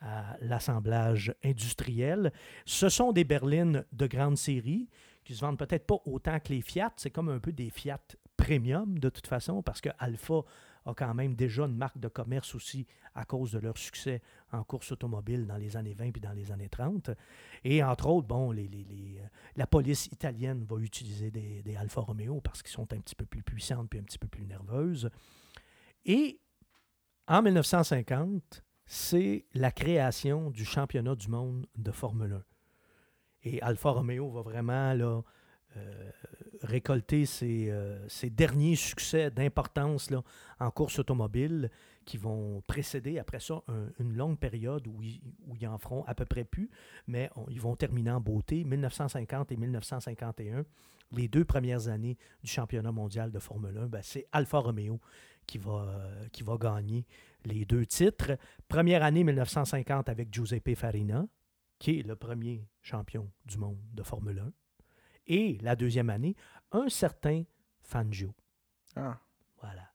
à 0.00 0.36
l'assemblage 0.40 1.34
industriel. 1.44 2.32
Ce 2.66 2.88
sont 2.88 3.12
des 3.12 3.24
berlines 3.24 3.84
de 3.92 4.06
grande 4.06 4.36
série 4.36 4.88
qui 5.24 5.34
se 5.34 5.40
vendent 5.40 5.58
peut-être 5.58 5.86
pas 5.86 5.98
autant 6.04 6.38
que 6.40 6.48
les 6.50 6.60
Fiat. 6.60 6.92
C'est 6.96 7.10
comme 7.10 7.28
un 7.28 7.38
peu 7.38 7.52
des 7.52 7.70
Fiat 7.70 8.00
premium 8.36 8.98
de 8.98 9.08
toute 9.08 9.26
façon 9.26 9.62
parce 9.62 9.80
que 9.80 9.88
Alfa 9.98 10.42
a 10.84 10.94
quand 10.94 11.14
même 11.14 11.34
déjà 11.36 11.62
une 11.64 11.76
marque 11.76 11.98
de 11.98 12.08
commerce 12.08 12.54
aussi 12.56 12.86
à 13.14 13.24
cause 13.24 13.52
de 13.52 13.58
leur 13.60 13.78
succès 13.78 14.20
en 14.50 14.64
course 14.64 14.90
automobile 14.92 15.46
dans 15.46 15.56
les 15.56 15.76
années 15.76 15.94
20 15.94 16.10
puis 16.10 16.20
dans 16.20 16.32
les 16.32 16.50
années 16.50 16.68
30. 16.68 17.10
Et 17.62 17.84
entre 17.84 18.08
autres, 18.08 18.26
bon, 18.26 18.50
les, 18.50 18.66
les- 18.66 19.18
euh, 19.20 19.26
la 19.56 19.66
police 19.68 20.06
italienne 20.06 20.64
va 20.64 20.76
utiliser 20.78 21.30
des, 21.30 21.62
des 21.62 21.76
Alfa 21.76 22.00
Romeo 22.00 22.40
parce 22.40 22.62
qu'ils 22.62 22.72
sont 22.72 22.92
un 22.92 22.98
petit 23.00 23.14
peu 23.14 23.26
plus 23.26 23.42
puissantes 23.42 23.88
puis 23.90 24.00
un 24.00 24.02
petit 24.02 24.18
peu 24.18 24.26
plus 24.28 24.44
nerveuses. 24.44 25.08
Et 26.04 26.40
en 27.28 27.42
1950, 27.42 28.64
c'est 28.86 29.46
la 29.54 29.70
création 29.70 30.50
du 30.50 30.64
championnat 30.64 31.14
du 31.14 31.28
monde 31.28 31.66
de 31.76 31.92
Formule 31.92 32.32
1. 32.32 32.42
Et 33.44 33.62
Alfa 33.62 33.90
Romeo 33.90 34.30
va 34.30 34.42
vraiment 34.42 34.92
là, 34.94 35.22
euh, 35.76 36.10
récolter 36.62 37.24
euh, 37.42 37.98
ses 38.08 38.30
derniers 38.30 38.76
succès 38.76 39.30
d'importance 39.30 40.10
en 40.60 40.70
course 40.70 40.98
automobile 40.98 41.70
qui 42.04 42.16
vont 42.18 42.62
précéder 42.66 43.18
après 43.18 43.40
ça 43.40 43.62
un- 43.68 43.88
une 44.00 44.16
longue 44.16 44.38
période 44.38 44.86
où 44.86 45.02
ils, 45.02 45.20
où 45.46 45.66
en 45.66 45.78
feront 45.78 46.04
à 46.04 46.14
peu 46.14 46.24
près 46.24 46.44
plus, 46.44 46.68
mais 47.06 47.30
ils 47.48 47.60
vont 47.60 47.76
terminer 47.76 48.10
en 48.10 48.20
beauté. 48.20 48.64
1950 48.64 49.52
et 49.52 49.56
1951, 49.56 50.64
les 51.12 51.28
deux 51.28 51.44
premières 51.44 51.88
années 51.88 52.16
du 52.42 52.50
championnat 52.50 52.90
mondial 52.92 53.30
de 53.30 53.38
Formule 53.38 53.76
1, 53.78 53.86
ben, 53.86 54.00
c'est 54.02 54.26
Alfa 54.32 54.58
Romeo 54.58 55.00
euh, 55.56 56.28
qui 56.32 56.42
va 56.42 56.56
gagner 56.58 57.04
les 57.44 57.64
deux 57.64 57.84
titres. 57.86 58.38
Première 58.68 59.02
année 59.02 59.22
1950 59.24 60.08
avec 60.08 60.32
Giuseppe 60.32 60.74
Farina, 60.74 61.26
qui 61.78 61.98
est 62.00 62.06
le 62.06 62.16
premier 62.16 62.64
champion 62.80 63.28
du 63.44 63.58
monde 63.58 63.78
de 63.92 64.02
Formule 64.02 64.38
1. 64.38 64.52
Et 65.26 65.58
la 65.62 65.76
deuxième 65.76 66.10
année, 66.10 66.36
un 66.72 66.88
certain 66.88 67.44
Fangio. 67.82 68.34
Ah. 68.96 69.18
Voilà. 69.60 69.90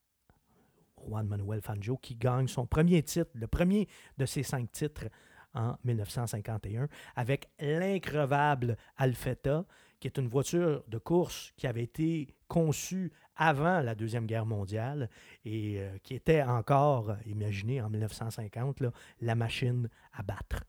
Juan 1.06 1.28
Manuel 1.28 1.62
Fangio 1.62 1.98
qui 1.98 2.16
gagne 2.16 2.48
son 2.48 2.66
premier 2.66 3.04
titre, 3.04 3.32
le 3.34 3.48
premier 3.48 3.88
de 4.18 4.26
ses 4.26 4.44
cinq 4.44 4.72
titres 4.72 5.08
en 5.54 5.76
1951, 5.84 6.88
avec 7.16 7.50
l'increvable 7.60 8.78
Alfetta, 8.98 9.66
qui 10.00 10.08
est 10.08 10.18
une 10.18 10.28
voiture 10.28 10.84
de 10.88 10.98
course 10.98 11.54
qui 11.58 11.66
avait 11.66 11.84
été 11.84 12.36
conçue 12.48 13.12
avant 13.36 13.82
la 13.82 13.96
Deuxième 13.96 14.26
Guerre 14.26 14.46
mondiale 14.46 15.10
et 15.46 15.80
euh, 15.80 15.98
qui 16.04 16.14
était 16.16 16.44
encore, 16.44 17.12
euh, 17.12 17.16
imaginez, 17.26 17.82
en 17.82 17.90
1950, 17.90 18.82
là, 18.82 18.92
la 19.22 19.36
machine 19.36 19.90
à 20.14 20.24
battre. 20.24 20.64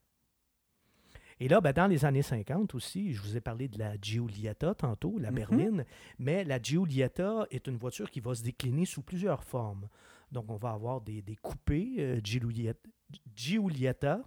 Et 1.41 1.47
là, 1.49 1.61
ben, 1.61 1.73
dans 1.73 1.87
les 1.87 2.05
années 2.05 2.23
50 2.23 2.75
aussi, 2.75 3.13
je 3.13 3.21
vous 3.23 3.37
ai 3.37 3.41
parlé 3.41 3.69
de 3.69 3.79
la 3.79 3.95
Giulietta 4.01 4.75
tantôt, 4.75 5.19
la 5.19 5.31
Mhm. 5.31 5.37
berline, 5.37 5.85
mais 6.19 6.43
la 6.45 6.61
Giulietta 6.61 7.47
est 7.51 7.67
une 7.69 7.77
voiture 7.77 8.11
qui 8.11 8.21
va 8.21 8.35
se 8.35 8.43
décliner 8.43 8.85
sous 8.87 9.03
plusieurs 9.03 9.45
formes. 9.45 9.89
Donc, 10.33 10.51
on 10.51 10.57
va 10.57 10.73
avoir 10.73 11.01
des, 11.01 11.23
des 11.23 11.37
coupés 11.37 11.95
euh, 11.99 12.21
Giulietta. 12.23 12.89
Giulietta. 13.35 14.23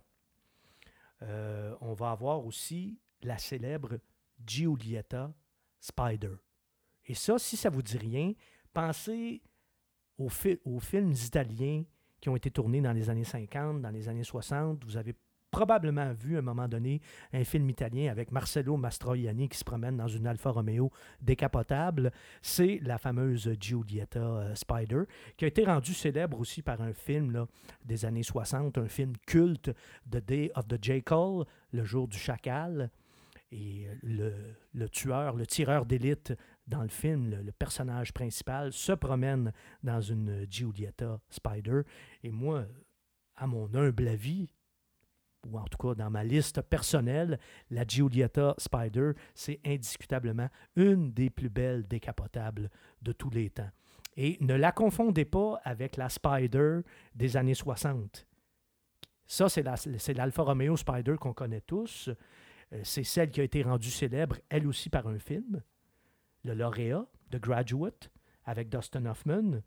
Euh, 1.24 1.76
on 1.82 1.93
va 1.93 2.12
avoir 2.12 2.45
aussi 2.45 2.97
la 3.22 3.38
célèbre 3.38 3.99
Giulietta 4.45 5.32
Spider. 5.80 6.34
Et 7.05 7.14
ça, 7.14 7.38
si 7.38 7.57
ça 7.57 7.70
vous 7.70 7.82
dit 7.84 7.97
rien, 7.97 8.34
pensez 8.74 9.41
aux, 10.18 10.30
fi- 10.30 10.59
aux 10.66 10.80
films 10.80 11.12
italiens 11.12 11.84
qui 12.20 12.30
ont 12.30 12.36
été 12.36 12.49
tournés 12.49 12.82
dans 12.82 12.93
les 12.93 13.09
années 13.09 13.24
50, 13.24 13.82
dans 13.82 13.89
les 13.89 14.07
années 14.07 14.24
60. 14.24 14.84
Vous 14.86 14.97
avez 14.97 15.14
probablement 15.52 16.14
vu 16.14 16.38
à 16.38 16.39
un 16.39 16.41
moment 16.41 16.68
donné 16.68 17.02
un 17.34 17.43
film 17.43 17.70
italien 17.70 18.10
avec 18.10 18.32
Marcello 18.32 18.78
Mastroianni 18.78 19.49
qui 19.49 19.58
se 19.58 19.64
promène 19.64 19.97
dans 19.97 20.08
une 20.08 20.26
Alfa 20.26 20.49
Romeo 20.49 20.91
décapotable. 21.22 22.12
C'est 22.41 22.80
la 22.82 22.97
fameuse 22.97 23.52
Giulietta 23.60 24.20
euh, 24.20 24.56
Spider, 24.56 25.04
qui 25.38 25.45
a 25.45 25.49
été 25.49 25.66
rendue 25.66 25.93
célèbre 25.93 26.39
aussi 26.39 26.62
par 26.62 26.82
un 26.82 26.93
film 26.93 27.45
des 27.86 28.06
années 28.06 28.24
60, 28.24 28.78
un 28.78 28.88
film 28.88 29.14
culte, 29.28 29.72
The 30.10 30.26
Day 30.26 30.52
of 30.56 30.68
the 30.68 30.82
Jackal, 30.82 31.45
le 31.72 31.84
jour 31.84 32.08
du 32.08 32.18
chacal. 32.18 32.89
Et 33.52 33.86
euh, 33.86 33.93
le, 34.02 34.34
le 34.74 34.88
tueur, 34.88 35.36
le 35.36 35.45
tireur 35.45 35.86
d'élite 35.86 36.34
dans 36.68 36.84
le 36.84 36.88
film, 36.88 37.30
le, 37.30 37.41
le 37.41 37.52
personnage 37.52 38.14
principal, 38.14 38.72
se 38.72 38.93
promène 38.93 39.52
dans 39.84 39.99
une 39.99 40.47
Giulietta 40.49 41.20
Spider. 41.30 41.82
Et 42.24 42.32
moi, 42.32 42.66
à 43.36 43.47
mon 43.47 43.74
humble 43.76 44.08
avis, 44.08 44.47
ou 45.48 45.58
en 45.58 45.64
tout 45.66 45.78
cas 45.78 45.96
dans 45.96 46.10
ma 46.10 46.24
liste 46.24 46.62
personnelle, 46.62 47.39
la 47.70 47.86
Giulietta 47.86 48.54
Spider, 48.58 49.12
c'est 49.34 49.60
indiscutablement 49.66 50.50
une 50.76 51.12
des 51.12 51.30
plus 51.30 51.50
belles 51.50 51.88
décapotables 51.88 52.70
de 53.02 53.12
tous 53.12 53.30
les 53.30 53.50
temps. 53.50 53.70
Et 54.18 54.38
ne 54.42 54.54
la 54.56 54.72
confondez 54.72 55.26
pas 55.26 55.60
avec 55.64 55.98
la 55.98 56.10
Spider 56.10 56.82
des 57.16 57.38
années 57.38 57.54
60. 57.56 58.28
Ça, 59.26 59.48
c'est 59.48 59.64
la- 59.64 59.78
c'est 59.78 60.14
l'Alfa 60.14 60.44
Romeo 60.44 60.76
Spider 60.76 61.16
qu'on 61.20 61.34
connaît 61.34 61.62
tous. 61.62 62.10
Euh, 62.74 62.82
C'est 62.84 63.04
celle 63.04 63.32
qui 63.32 63.42
a 63.42 63.44
été 63.44 63.64
rendue 63.64 63.89
célèbre, 63.89 64.38
elle 64.50 64.66
aussi, 64.68 64.89
par 64.89 65.06
un 65.08 65.20
film, 65.20 65.62
le 66.46 66.54
lauréat, 66.54 67.06
The 67.30 67.36
Graduate, 67.38 68.10
avec 68.46 68.70
Dustin 68.70 69.06
Hoffman. 69.08 69.62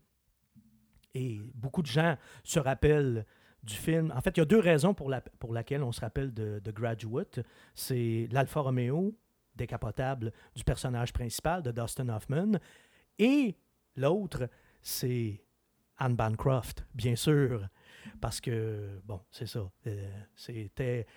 Et 1.13 1.39
beaucoup 1.53 1.81
de 1.81 1.87
gens 1.87 2.17
se 2.43 2.59
rappellent 2.59 3.25
du 3.65 3.73
film. 3.75 4.13
En 4.15 4.21
fait, 4.21 4.37
il 4.37 4.39
y 4.39 4.43
a 4.43 4.45
deux 4.45 4.59
raisons 4.59 4.93
pour, 4.93 5.09
la, 5.09 5.21
pour 5.21 5.53
laquelle 5.53 5.83
on 5.83 5.91
se 5.91 6.01
rappelle 6.01 6.33
de, 6.33 6.61
Graduate. 6.71 7.39
C'est 7.73 8.27
l'Alfa 8.31 8.59
Romeo 8.61 9.15
décapotable 9.55 10.31
du 10.55 10.63
personnage 10.63 11.13
principal 11.13 11.63
de 11.63 11.71
Dustin 11.71 12.09
Hoffman. 12.09 12.59
Et 13.17 13.55
l'autre, 13.95 14.49
c'est 14.81 15.41
Anne 15.97 16.15
Bancroft, 16.15 16.85
bien 16.93 17.15
sûr. 17.15 17.67
Parce 18.21 18.39
que, 18.41 18.99
bon, 19.05 19.21
c'est 19.31 19.47
ça. 19.47 19.67
euh, 19.87 20.09
C'était 20.35 21.07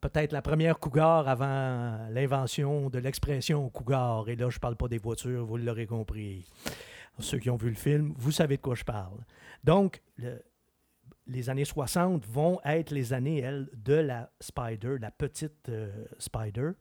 peut-être 0.00 0.32
la 0.32 0.40
première 0.42 0.78
cougar 0.78 1.28
avant 1.28 2.08
l'invention 2.10 2.88
de 2.90 2.98
l'expression 2.98 3.68
cougar. 3.68 4.28
Et 4.28 4.34
là, 4.36 4.48
je 4.50 4.58
parle 4.58 4.76
pas 4.76 4.88
des 4.88 4.98
voitures, 4.98 5.44
vous 5.44 5.58
l'aurez 5.58 5.86
compris. 5.86 6.46
Ceux 7.20 7.38
qui 7.38 7.50
ont 7.50 7.56
vu 7.56 7.68
le 7.68 7.76
film, 7.76 8.14
vous 8.16 8.32
savez 8.32 8.56
de 8.56 8.62
quoi 8.62 8.74
je 8.74 8.82
parle. 8.84 9.18
Donc, 9.62 10.00
le- 10.16 10.42
les 11.26 11.50
années 11.50 11.64
60 11.64 12.26
vont 12.26 12.60
être 12.64 12.90
les 12.90 13.12
années, 13.12 13.38
elles, 13.38 13.68
de 13.74 13.94
la 13.94 14.30
Spider, 14.40 14.96
la 15.00 15.10
petite 15.10 15.68
euh, 15.68 16.04
Spider, 16.18 16.72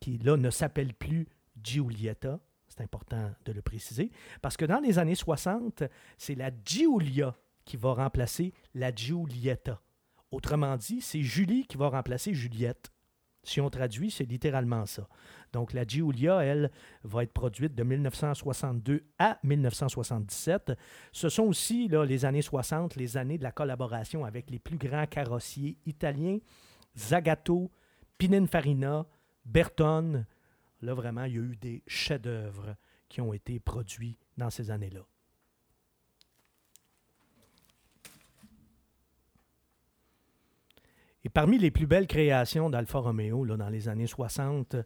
qui 0.00 0.18
là 0.18 0.36
ne 0.36 0.50
s'appelle 0.50 0.94
plus 0.94 1.26
Giulietta. 1.62 2.40
C'est 2.68 2.82
important 2.82 3.30
de 3.44 3.52
le 3.52 3.60
préciser. 3.60 4.10
Parce 4.40 4.56
que 4.56 4.64
dans 4.64 4.80
les 4.80 4.98
années 4.98 5.14
60, 5.14 5.84
c'est 6.16 6.34
la 6.34 6.50
Giulia 6.64 7.36
qui 7.64 7.76
va 7.76 7.92
remplacer 7.94 8.54
la 8.74 8.94
Giulietta. 8.94 9.80
Autrement 10.30 10.76
dit, 10.76 11.00
c'est 11.00 11.22
Julie 11.22 11.66
qui 11.66 11.76
va 11.76 11.88
remplacer 11.88 12.32
Juliette. 12.32 12.91
Si 13.44 13.60
on 13.60 13.70
traduit, 13.70 14.10
c'est 14.10 14.24
littéralement 14.24 14.86
ça. 14.86 15.08
Donc 15.52 15.72
la 15.72 15.84
Giulia, 15.84 16.44
elle, 16.44 16.70
va 17.02 17.24
être 17.24 17.32
produite 17.32 17.74
de 17.74 17.82
1962 17.82 19.04
à 19.18 19.38
1977. 19.42 20.72
Ce 21.12 21.28
sont 21.28 21.44
aussi 21.44 21.88
là, 21.88 22.04
les 22.04 22.24
années 22.24 22.42
60, 22.42 22.96
les 22.96 23.16
années 23.16 23.38
de 23.38 23.42
la 23.42 23.52
collaboration 23.52 24.24
avec 24.24 24.50
les 24.50 24.58
plus 24.58 24.78
grands 24.78 25.06
carrossiers 25.06 25.76
italiens, 25.86 26.38
Zagato, 26.96 27.70
Pininfarina, 28.16 29.06
Bertone. 29.44 30.26
Là, 30.80 30.94
vraiment, 30.94 31.24
il 31.24 31.34
y 31.34 31.38
a 31.38 31.42
eu 31.42 31.56
des 31.56 31.82
chefs-d'œuvre 31.86 32.76
qui 33.08 33.20
ont 33.20 33.32
été 33.32 33.60
produits 33.60 34.18
dans 34.36 34.50
ces 34.50 34.70
années-là. 34.70 35.04
Et 41.24 41.28
parmi 41.28 41.58
les 41.58 41.70
plus 41.70 41.86
belles 41.86 42.06
créations 42.06 42.68
d'Alfa 42.70 42.98
Romeo 42.98 43.44
là, 43.44 43.56
dans 43.56 43.68
les 43.68 43.88
années 43.88 44.06
60, 44.06 44.76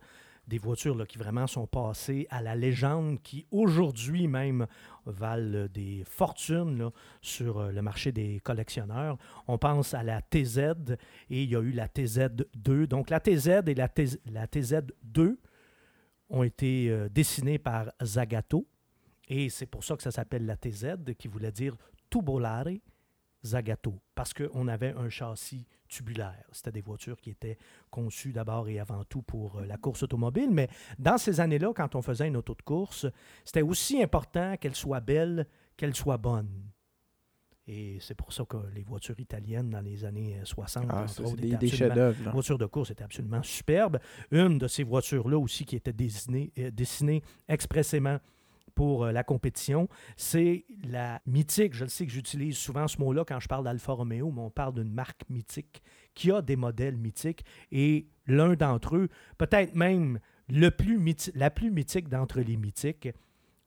des 0.46 0.58
voitures 0.58 0.94
là, 0.94 1.06
qui 1.06 1.18
vraiment 1.18 1.46
sont 1.46 1.66
passées 1.66 2.26
à 2.30 2.42
la 2.42 2.54
légende, 2.54 3.20
qui 3.22 3.46
aujourd'hui 3.50 4.28
même 4.28 4.66
valent 5.06 5.66
des 5.72 6.04
fortunes 6.04 6.78
là, 6.78 6.90
sur 7.20 7.58
euh, 7.58 7.72
le 7.72 7.82
marché 7.82 8.12
des 8.12 8.40
collectionneurs. 8.40 9.16
On 9.48 9.58
pense 9.58 9.94
à 9.94 10.02
la 10.02 10.22
TZ 10.22 10.58
et 11.30 11.42
il 11.42 11.50
y 11.50 11.56
a 11.56 11.60
eu 11.60 11.72
la 11.72 11.88
TZ2. 11.88 12.86
Donc 12.86 13.10
la 13.10 13.20
TZ 13.20 13.62
et 13.66 13.74
la, 13.74 13.88
TZ, 13.88 14.18
la 14.30 14.46
TZ2 14.46 15.36
ont 16.28 16.42
été 16.42 16.90
euh, 16.90 17.08
dessinés 17.08 17.58
par 17.58 17.90
Zagato 18.02 18.66
et 19.28 19.48
c'est 19.48 19.66
pour 19.66 19.82
ça 19.82 19.96
que 19.96 20.02
ça 20.02 20.10
s'appelle 20.10 20.46
la 20.46 20.56
TZ, 20.56 20.96
qui 21.18 21.28
voulait 21.28 21.50
dire 21.50 21.76
tubolare 22.10 22.68
Zagato, 23.44 23.94
parce 24.14 24.32
qu'on 24.32 24.68
avait 24.68 24.92
un 24.92 25.08
châssis 25.08 25.66
tubulaire. 25.86 26.44
C'était 26.52 26.72
des 26.72 26.80
voitures 26.80 27.20
qui 27.20 27.30
étaient 27.30 27.58
conçues 27.90 28.32
d'abord 28.32 28.68
et 28.68 28.78
avant 28.78 29.04
tout 29.04 29.22
pour 29.22 29.58
euh, 29.58 29.66
la 29.66 29.76
course 29.76 30.02
automobile, 30.02 30.50
mais 30.50 30.68
dans 30.98 31.18
ces 31.18 31.40
années-là, 31.40 31.72
quand 31.74 31.94
on 31.94 32.02
faisait 32.02 32.28
une 32.28 32.36
auto 32.36 32.54
de 32.54 32.62
course, 32.62 33.06
c'était 33.44 33.62
aussi 33.62 34.02
important 34.02 34.56
qu'elle 34.56 34.74
soit 34.74 35.00
belle, 35.00 35.46
qu'elle 35.76 35.94
soit 35.94 36.18
bonne. 36.18 36.48
Et 37.68 37.98
c'est 38.00 38.14
pour 38.14 38.32
ça 38.32 38.44
que 38.44 38.58
les 38.76 38.84
voitures 38.84 39.18
italiennes 39.18 39.70
dans 39.70 39.80
les 39.80 40.04
années 40.04 40.38
60, 40.44 40.84
Ah, 40.88 41.02
entre 41.02 41.20
autres, 41.24 41.36
des, 41.36 41.48
étaient 41.48 41.56
des 41.56 41.66
absolument- 41.66 41.88
chefs-d'œuvre. 41.94 42.18
là. 42.20 42.24
la 42.26 42.30
voiture 42.30 42.58
de 42.58 42.66
course 42.66 42.90
était 42.92 43.02
absolument 43.02 43.42
superbe. 43.42 43.98
Une 44.30 44.58
de 44.58 44.68
ces 44.68 44.84
voitures-là 44.84 45.36
aussi 45.36 45.64
qui 45.64 45.74
était 45.74 45.92
dessinée, 45.92 46.52
euh, 46.58 46.70
dessinée 46.70 47.22
expressément 47.48 48.18
pour 48.76 49.06
euh, 49.06 49.12
la 49.12 49.24
compétition, 49.24 49.88
c'est 50.16 50.64
la 50.84 51.20
mythique. 51.26 51.74
Je 51.74 51.82
le 51.84 51.90
sais 51.90 52.06
que 52.06 52.12
j'utilise 52.12 52.56
souvent 52.56 52.86
ce 52.86 52.98
mot-là 52.98 53.24
quand 53.24 53.40
je 53.40 53.48
parle 53.48 53.64
d'Alfa 53.64 53.92
Romeo, 53.92 54.30
mais 54.30 54.42
on 54.42 54.50
parle 54.50 54.74
d'une 54.74 54.92
marque 54.92 55.28
mythique 55.28 55.82
qui 56.14 56.30
a 56.30 56.42
des 56.42 56.54
modèles 56.54 56.96
mythiques 56.96 57.44
et 57.72 58.06
l'un 58.26 58.54
d'entre 58.54 58.96
eux, 58.96 59.08
peut-être 59.38 59.74
même 59.74 60.20
le 60.48 60.70
plus 60.70 61.00
la 61.34 61.50
plus 61.50 61.72
mythique 61.72 62.08
d'entre 62.08 62.40
les 62.40 62.56
mythiques 62.56 63.08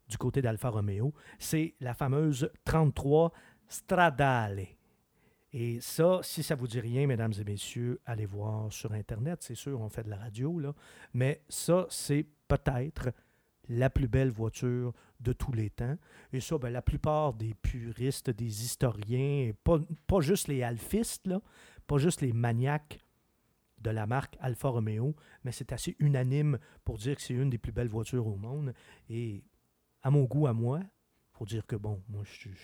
du 0.07 0.17
côté 0.17 0.41
d'Alfa 0.41 0.69
Romeo, 0.69 1.13
c'est 1.37 1.75
la 1.81 1.93
fameuse 1.93 2.49
33 2.65 3.33
Stradale. 3.67 4.65
Et 5.53 5.79
ça, 5.81 6.19
si 6.21 6.43
ça 6.43 6.55
vous 6.55 6.67
dit 6.67 6.79
rien, 6.79 7.07
mesdames 7.07 7.33
et 7.39 7.43
messieurs, 7.43 7.99
allez 8.05 8.25
voir 8.25 8.71
sur 8.71 8.93
Internet. 8.93 9.39
C'est 9.41 9.55
sûr, 9.55 9.79
on 9.81 9.89
fait 9.89 10.03
de 10.03 10.09
la 10.09 10.17
radio, 10.17 10.59
là. 10.59 10.73
Mais 11.13 11.43
ça, 11.49 11.87
c'est 11.89 12.25
peut-être 12.47 13.11
la 13.69 13.89
plus 13.89 14.07
belle 14.07 14.31
voiture 14.31 14.93
de 15.19 15.31
tous 15.31 15.53
les 15.53 15.69
temps. 15.69 15.97
Et 16.33 16.41
ça, 16.41 16.57
ben, 16.57 16.69
la 16.69 16.81
plupart 16.81 17.33
des 17.33 17.53
puristes, 17.53 18.29
des 18.29 18.65
historiens, 18.65 19.51
pas, 19.63 19.79
pas 20.07 20.21
juste 20.21 20.47
les 20.47 20.63
alfistes, 20.63 21.27
là, 21.27 21.41
pas 21.87 21.97
juste 21.97 22.21
les 22.21 22.33
maniaques 22.33 22.99
de 23.79 23.91
la 23.91 24.05
marque 24.07 24.35
Alfa 24.41 24.69
Romeo, 24.69 25.15
mais 25.43 25.51
c'est 25.51 25.71
assez 25.71 25.95
unanime 25.99 26.59
pour 26.83 26.97
dire 26.97 27.15
que 27.15 27.21
c'est 27.21 27.33
une 27.33 27.49
des 27.49 27.57
plus 27.57 27.71
belles 27.71 27.87
voitures 27.87 28.27
au 28.27 28.35
monde. 28.35 28.73
Et 29.09 29.43
à 30.01 30.11
mon 30.11 30.23
goût, 30.23 30.47
à 30.47 30.53
moi, 30.53 30.81
faut 31.31 31.45
dire 31.45 31.65
que, 31.65 31.75
bon, 31.75 32.01
moi, 32.09 32.23
je 32.25 32.31
suis 32.31 32.55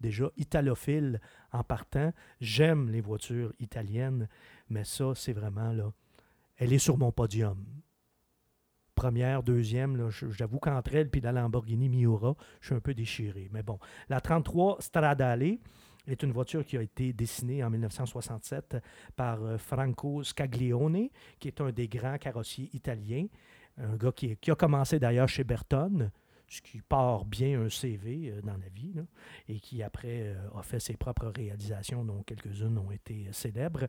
déjà 0.00 0.30
italophile 0.36 1.20
en 1.52 1.64
partant. 1.64 2.12
J'aime 2.40 2.90
les 2.90 3.00
voitures 3.00 3.52
italiennes, 3.58 4.28
mais 4.68 4.84
ça, 4.84 5.12
c'est 5.14 5.32
vraiment, 5.32 5.72
là, 5.72 5.92
elle 6.56 6.72
est 6.72 6.78
sur 6.78 6.96
mon 6.96 7.12
podium. 7.12 7.64
Première, 8.94 9.42
deuxième, 9.42 10.08
j'avoue 10.30 10.58
qu'entre 10.58 10.94
elle 10.94 11.10
et 11.12 11.20
la 11.20 11.32
Lamborghini 11.32 11.88
Miura, 11.88 12.36
je 12.60 12.66
suis 12.66 12.74
un 12.74 12.80
peu 12.80 12.94
déchiré. 12.94 13.48
Mais 13.52 13.62
bon, 13.62 13.78
la 14.08 14.20
33 14.20 14.78
Stradale 14.80 15.58
est 16.06 16.22
une 16.22 16.32
voiture 16.32 16.64
qui 16.64 16.76
a 16.76 16.82
été 16.82 17.12
dessinée 17.12 17.64
en 17.64 17.70
1967 17.70 18.76
par 19.16 19.42
euh, 19.42 19.58
Franco 19.58 20.22
Scaglione, 20.22 21.08
qui 21.40 21.48
est 21.48 21.60
un 21.60 21.72
des 21.72 21.88
grands 21.88 22.18
carrossiers 22.18 22.70
italiens, 22.72 23.26
un 23.78 23.96
gars 23.96 24.12
qui, 24.12 24.36
a 24.48 24.54
commencé 24.54 24.98
d'ailleurs 24.98 25.28
chez 25.28 25.44
Bertone, 25.44 26.10
ce 26.46 26.60
qui 26.62 26.80
part 26.80 27.24
bien 27.24 27.60
un 27.60 27.68
CV 27.68 28.30
euh, 28.30 28.42
dans 28.42 28.56
la 28.56 28.68
vie, 28.68 28.94
et 29.48 29.58
qui 29.58 29.82
après 29.82 30.28
euh, 30.28 30.58
a 30.58 30.62
fait 30.62 30.80
ses 30.80 30.96
propres 30.96 31.32
réalisations, 31.34 32.04
dont 32.04 32.22
quelques-unes 32.22 32.78
ont 32.78 32.92
été 32.92 33.26
célèbres. 33.32 33.88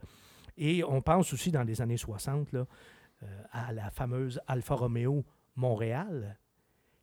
Et 0.57 0.83
on 0.83 1.01
pense 1.01 1.33
aussi 1.33 1.51
dans 1.51 1.63
les 1.63 1.81
années 1.81 1.97
60 1.97 2.53
là, 2.53 2.59
euh, 2.59 2.65
à 3.51 3.71
la 3.73 3.89
fameuse 3.89 4.39
Alfa 4.47 4.75
Romeo 4.75 5.23
Montréal, 5.55 6.37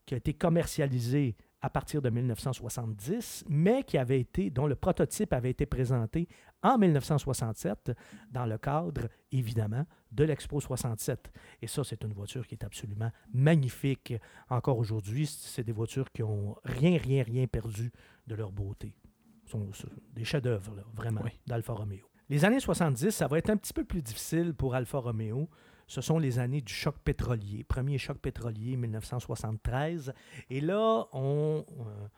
qui 0.07 0.15
a 0.15 0.17
été 0.17 0.35
commercialisée 0.35 1.37
à 1.65 1.71
partir 1.71 2.03
de 2.03 2.11
1970, 2.11 3.45
mais 3.49 3.85
qui 3.85 3.97
avait 3.97 4.19
été, 4.21 4.51
dont 4.51 4.67
le 4.67 4.75
prototype 4.75 5.33
avait 5.33 5.51
été 5.51 5.65
présenté 5.65 6.29
en 6.63 6.77
1967 6.77 7.93
dans 8.31 8.47
le 8.47 8.59
cadre, 8.59 9.03
évidemment, 9.31 9.87
de 10.11 10.25
l'Expo 10.25 10.61
67. 10.61 11.33
Et 11.63 11.69
ça, 11.69 11.85
c'est 11.85 12.03
une 12.03 12.13
voiture 12.13 12.47
qui 12.49 12.57
est 12.57 12.65
absolument 12.65 13.11
magnifique. 13.33 14.15
Encore 14.51 14.79
aujourd'hui, 14.79 15.27
c'est 15.27 15.63
des 15.63 15.73
voitures 15.73 16.11
qui 16.11 16.23
ont 16.25 16.57
rien, 16.65 16.99
rien, 16.99 17.23
rien 17.23 17.47
perdu 17.47 17.93
de 18.27 18.35
leur 18.35 18.51
beauté. 18.51 18.97
Ce 19.45 19.53
sont 19.53 19.71
des 20.13 20.25
chefs-d'œuvre, 20.25 20.73
vraiment, 20.95 21.21
Oui. 21.25 21.31
d'Alfa 21.47 21.75
Romeo. 21.75 22.09
Les 22.29 22.45
années 22.45 22.61
70, 22.61 23.11
ça 23.11 23.29
va 23.29 23.39
être 23.39 23.51
un 23.51 23.57
petit 23.57 23.73
peu 23.73 23.85
plus 23.85 24.03
difficile 24.03 24.55
pour 24.55 24.75
Alfa 24.75 24.99
Romeo. 24.99 25.49
Ce 25.93 26.01
sont 26.01 26.19
les 26.19 26.39
années 26.39 26.63
du 26.63 26.73
choc 26.73 26.97
pétrolier. 27.05 27.65
Premier 27.65 27.99
choc 27.99 28.17
pétrolier, 28.17 28.79
1973. 28.79 30.15
Et 30.49 30.63
là, 30.63 31.05
on, 31.13 31.67
euh, 31.69 32.09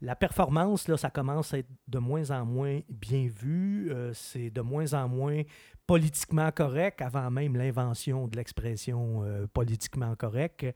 la 0.00 0.16
performance, 0.16 0.88
là, 0.88 0.96
ça 0.96 1.10
commence 1.10 1.54
à 1.54 1.58
être 1.58 1.70
de 1.86 2.00
moins 2.00 2.32
en 2.32 2.44
moins 2.44 2.80
bien 2.88 3.28
vu. 3.28 3.92
Euh, 3.92 4.12
c'est 4.14 4.50
de 4.50 4.60
moins 4.60 4.94
en 4.94 5.06
moins 5.06 5.42
politiquement 5.86 6.50
correct, 6.50 7.02
avant 7.02 7.30
même 7.30 7.56
l'invention 7.56 8.26
de 8.26 8.36
l'expression 8.36 9.22
euh, 9.22 9.46
politiquement 9.46 10.16
correct. 10.16 10.66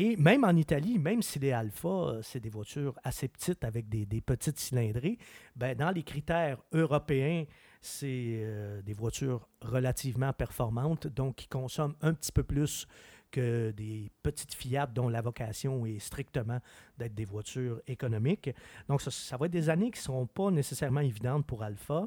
Et 0.00 0.16
même 0.16 0.44
en 0.44 0.54
Italie, 0.54 0.96
même 0.96 1.22
si 1.22 1.40
les 1.40 1.50
Alpha, 1.50 1.88
euh, 1.88 2.22
c'est 2.22 2.38
des 2.38 2.50
voitures 2.50 2.94
assez 3.02 3.26
petites 3.26 3.64
avec 3.64 3.88
des, 3.88 4.20
petites 4.20 4.56
cylindrées, 4.56 5.18
ben, 5.56 5.76
dans 5.76 5.90
les 5.90 6.04
critères 6.04 6.62
européens, 6.72 7.46
c'est 7.82 8.42
euh, 8.44 8.80
des 8.80 8.92
voitures 8.92 9.48
relativement 9.60 10.32
performantes, 10.32 11.08
donc 11.08 11.34
qui 11.34 11.48
consomment 11.48 11.96
un 12.00 12.14
petit 12.14 12.30
peu 12.30 12.44
plus 12.44 12.86
que 13.32 13.72
des 13.72 14.12
petites 14.22 14.54
Fiat 14.54 14.86
dont 14.86 15.08
la 15.08 15.20
vocation 15.20 15.84
est 15.84 15.98
strictement 15.98 16.60
d'être 16.96 17.16
des 17.16 17.24
voitures 17.24 17.82
économiques. 17.88 18.50
Donc, 18.88 19.02
ça, 19.02 19.10
ça 19.10 19.36
va 19.36 19.46
être 19.46 19.52
des 19.52 19.68
années 19.68 19.90
qui 19.90 19.98
ne 19.98 20.04
seront 20.04 20.26
pas 20.28 20.52
nécessairement 20.52 21.00
évidentes 21.00 21.44
pour 21.44 21.64
Alpha. 21.64 22.06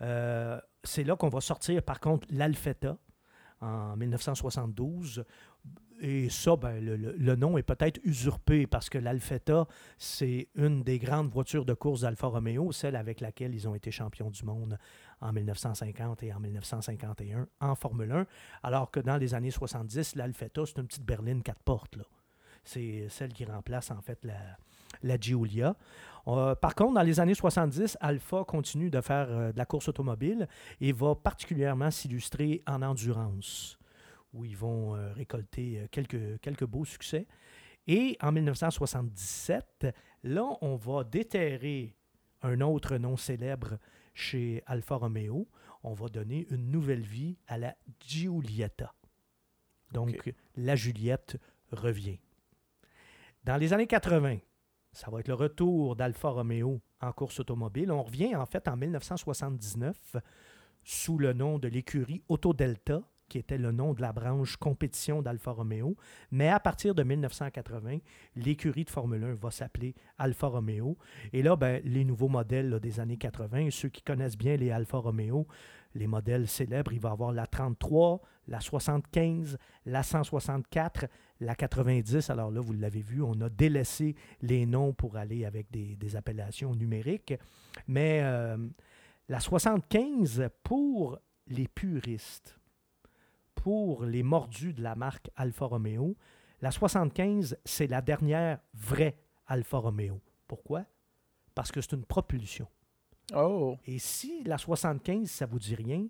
Euh, 0.00 0.60
c'est 0.82 1.04
là 1.04 1.14
qu'on 1.14 1.28
va 1.28 1.40
sortir, 1.40 1.84
par 1.84 2.00
contre, 2.00 2.26
l'Alfetta 2.32 2.98
en 3.62 3.96
1972. 3.96 5.24
Et 6.00 6.28
ça, 6.30 6.56
ben, 6.56 6.84
le, 6.84 7.36
nom 7.36 7.56
est 7.58 7.62
peut-être 7.62 8.00
usurpé 8.02 8.66
parce 8.66 8.90
que 8.90 8.98
l'Alfetta, 8.98 9.68
c'est 9.98 10.48
une 10.56 10.82
des 10.82 10.98
grandes 10.98 11.30
voitures 11.30 11.64
de 11.64 11.74
course 11.74 12.00
d'Alfa 12.00 12.26
Romeo, 12.26 12.72
celle 12.72 12.96
avec 12.96 13.20
laquelle 13.20 13.54
ils 13.54 13.68
ont 13.68 13.76
été 13.76 13.92
champions 13.92 14.28
du 14.28 14.44
monde 14.44 14.78
en 15.20 15.32
1950 15.32 16.24
et 16.24 16.32
en 16.32 16.40
1951 16.40 17.46
en 17.60 17.74
Formule 17.76 18.10
1, 18.10 18.26
alors 18.64 18.90
que 18.90 18.98
dans 18.98 19.16
les 19.16 19.34
années 19.34 19.52
70, 19.52 20.16
l'Alfetta, 20.16 20.66
c'est 20.66 20.78
une 20.78 20.88
petite 20.88 21.04
berline 21.04 21.40
quatre 21.40 21.62
portes. 21.62 21.94
là. 21.94 22.04
C'est 22.64 23.06
celle 23.08 23.32
qui 23.32 23.44
remplace 23.44 23.90
en 23.90 24.00
fait 24.00 24.24
la, 25.02 25.16
Giulia. 25.20 25.76
Euh, 26.28 26.54
par 26.54 26.74
contre, 26.74 26.94
dans 26.94 27.02
les 27.02 27.18
années 27.18 27.34
70, 27.34 27.98
Alfa 28.00 28.44
continue 28.44 28.90
de 28.90 29.00
faire 29.00 29.26
euh, 29.30 29.52
de 29.52 29.58
la 29.58 29.66
course 29.66 29.88
automobile 29.88 30.46
et 30.80 30.92
va 30.92 31.14
particulièrement 31.14 31.90
s'illustrer 31.90 32.62
en 32.66 32.82
endurance, 32.82 33.78
où 34.32 34.44
ils 34.44 34.56
vont 34.56 34.94
euh, 34.94 35.12
récolter 35.12 35.80
euh, 35.80 35.86
quelques, 35.90 36.40
quelques 36.40 36.66
beaux 36.66 36.84
succès. 36.84 37.26
Et 37.86 38.16
en 38.20 38.32
1977, 38.32 39.86
là, 40.22 40.44
on 40.60 40.76
va 40.76 41.04
déterrer 41.04 41.96
un 42.42 42.60
autre 42.60 42.96
nom 42.96 43.16
célèbre 43.16 43.78
chez 44.14 44.62
Alfa 44.66 44.96
Romeo. 44.96 45.48
On 45.82 45.92
va 45.92 46.08
donner 46.08 46.46
une 46.50 46.70
nouvelle 46.70 47.02
vie 47.02 47.38
à 47.48 47.58
la 47.58 47.74
Giulietta. 48.00 48.94
Donc, 49.92 50.32
la 50.56 50.76
Juliette 50.76 51.38
revient. 51.70 52.18
Dans 53.44 53.56
les 53.56 53.72
années 53.72 53.86
80, 53.86 54.38
ça 54.92 55.10
va 55.10 55.20
être 55.20 55.28
le 55.28 55.34
retour 55.34 55.96
d'Alfa 55.96 56.28
Romeo 56.28 56.80
en 57.00 57.12
course 57.12 57.40
automobile. 57.40 57.90
On 57.90 58.02
revient 58.02 58.36
en 58.36 58.46
fait 58.46 58.68
en 58.68 58.76
1979 58.76 60.16
sous 60.84 61.18
le 61.18 61.32
nom 61.32 61.58
de 61.58 61.68
l'écurie 61.68 62.22
Autodelta, 62.28 63.02
qui 63.32 63.38
était 63.38 63.56
le 63.56 63.72
nom 63.72 63.94
de 63.94 64.02
la 64.02 64.12
branche 64.12 64.58
compétition 64.58 65.22
d'Alfa 65.22 65.52
Romeo. 65.52 65.96
Mais 66.32 66.50
à 66.50 66.60
partir 66.60 66.94
de 66.94 67.02
1980, 67.02 67.96
l'écurie 68.36 68.84
de 68.84 68.90
Formule 68.90 69.24
1 69.24 69.34
va 69.36 69.50
s'appeler 69.50 69.94
Alfa 70.18 70.48
Romeo. 70.48 70.98
Et 71.32 71.42
là, 71.42 71.56
ben, 71.56 71.80
les 71.82 72.04
nouveaux 72.04 72.28
modèles 72.28 72.78
des 72.78 73.00
années 73.00 73.16
80, 73.16 73.70
ceux 73.70 73.88
qui 73.88 74.02
connaissent 74.02 74.36
bien 74.36 74.56
les 74.56 74.70
Alfa 74.70 74.98
Romeo, 74.98 75.46
les 75.94 76.06
modèles 76.06 76.46
célèbres, 76.46 76.92
il 76.92 77.00
va 77.00 77.12
avoir 77.12 77.32
la 77.32 77.46
33, 77.46 78.20
la 78.48 78.60
75, 78.60 79.56
la 79.86 80.02
164, 80.02 81.06
la 81.40 81.54
90. 81.54 82.28
Alors 82.28 82.50
là, 82.50 82.60
vous 82.60 82.74
l'avez 82.74 83.00
vu, 83.00 83.22
on 83.22 83.40
a 83.40 83.48
délaissé 83.48 84.14
les 84.42 84.66
noms 84.66 84.92
pour 84.92 85.16
aller 85.16 85.46
avec 85.46 85.70
des, 85.70 85.96
des 85.96 86.16
appellations 86.16 86.74
numériques. 86.74 87.32
Mais 87.88 88.20
euh, 88.22 88.58
la 89.30 89.40
75, 89.40 90.50
pour 90.62 91.18
les 91.46 91.66
puristes, 91.66 92.58
pour 93.62 94.04
les 94.04 94.24
mordus 94.24 94.72
de 94.72 94.82
la 94.82 94.96
marque 94.96 95.30
Alfa 95.36 95.66
Romeo, 95.66 96.16
la 96.60 96.72
75, 96.72 97.56
c'est 97.64 97.86
la 97.86 98.02
dernière 98.02 98.58
vraie 98.74 99.16
Alfa 99.46 99.78
Romeo. 99.78 100.20
Pourquoi? 100.48 100.84
Parce 101.54 101.70
que 101.70 101.80
c'est 101.80 101.92
une 101.92 102.04
propulsion. 102.04 102.66
Oh! 103.36 103.76
Et 103.86 104.00
si 104.00 104.42
la 104.42 104.58
75, 104.58 105.30
ça 105.30 105.46
vous 105.46 105.60
dit 105.60 105.76
rien, 105.76 106.08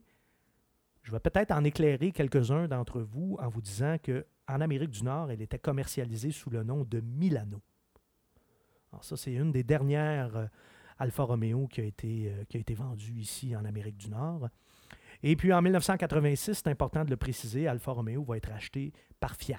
je 1.03 1.13
vais 1.13 1.21
peut-être 1.21 1.51
en 1.51 1.63
éclairer 1.63 2.11
quelques-uns 2.11 2.69
d'entre 2.69 3.03
vous 3.03 3.37
en 3.39 3.51
vous 3.51 3.61
disant 3.61 3.99
que 4.03 4.25
en 4.49 4.63
Amérique 4.63 4.91
du 4.91 5.05
Nord, 5.05 5.31
elle 5.31 5.43
était 5.43 5.59
commercialisée 5.59 6.31
sous 6.31 6.49
le 6.49 6.63
nom 6.63 6.85
de 6.85 7.01
Milano. 7.01 7.61
Alors 8.93 9.05
ça, 9.05 9.19
c'est 9.19 9.35
une 9.35 9.53
des 9.53 9.63
dernières 9.63 10.37
euh, 10.37 10.47
Alfa 10.99 11.25
Romeo 11.25 11.67
qui 11.67 11.83
a, 11.83 11.85
été, 11.85 12.33
euh, 12.33 12.45
qui 12.49 12.57
a 12.57 12.61
été 12.61 12.73
vendue 12.73 13.19
ici 13.21 13.55
en 13.55 13.67
Amérique 13.67 13.99
du 13.99 14.09
Nord. 14.09 14.49
Et 15.23 15.37
puis 15.37 15.53
en 15.53 15.63
1986, 15.63 16.55
c'est 16.55 16.69
important 16.69 17.05
de 17.05 17.11
le 17.11 17.17
préciser, 17.17 17.69
Alfa 17.69 17.93
Romeo 17.93 18.23
va 18.23 18.37
être 18.37 18.51
acheté 18.53 18.93
par 19.21 19.37
Fiat. 19.37 19.59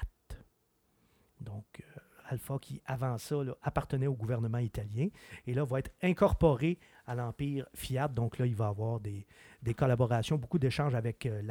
Donc, 1.40 1.66
euh, 1.80 2.00
Alfa 2.30 2.58
qui, 2.60 2.82
avant 2.86 3.18
ça, 3.18 3.36
appartenait 3.62 4.08
au 4.08 4.14
gouvernement 4.14 4.58
italien, 4.58 5.08
et 5.46 5.54
là, 5.54 5.64
va 5.64 5.80
être 5.80 5.92
incorporé 6.02 6.80
à 7.06 7.16
l'empire 7.16 7.68
Fiat. 7.76 8.08
Donc 8.08 8.38
là, 8.38 8.46
il 8.46 8.56
va 8.56 8.68
avoir 8.68 9.00
des, 9.00 9.26
des 9.62 9.74
collaborations, 9.74 10.38
beaucoup 10.38 10.60
d'échanges 10.60 10.96
avec 10.96 11.26
euh. 11.26 11.42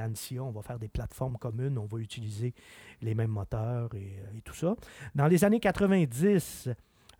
On 0.40 0.50
va 0.50 0.62
faire 0.62 0.78
des 0.78 0.88
plateformes 0.88 1.36
communes, 1.38 1.78
on 1.78 1.86
va 1.86 1.98
utiliser 1.98 2.54
les 3.00 3.14
mêmes 3.14 3.30
moteurs 3.30 3.94
et, 3.94 4.18
euh, 4.18 4.38
et 4.38 4.42
tout 4.42 4.54
ça. 4.54 4.74
Dans 5.14 5.26
les 5.26 5.44
années 5.44 5.60
90, 5.60 6.68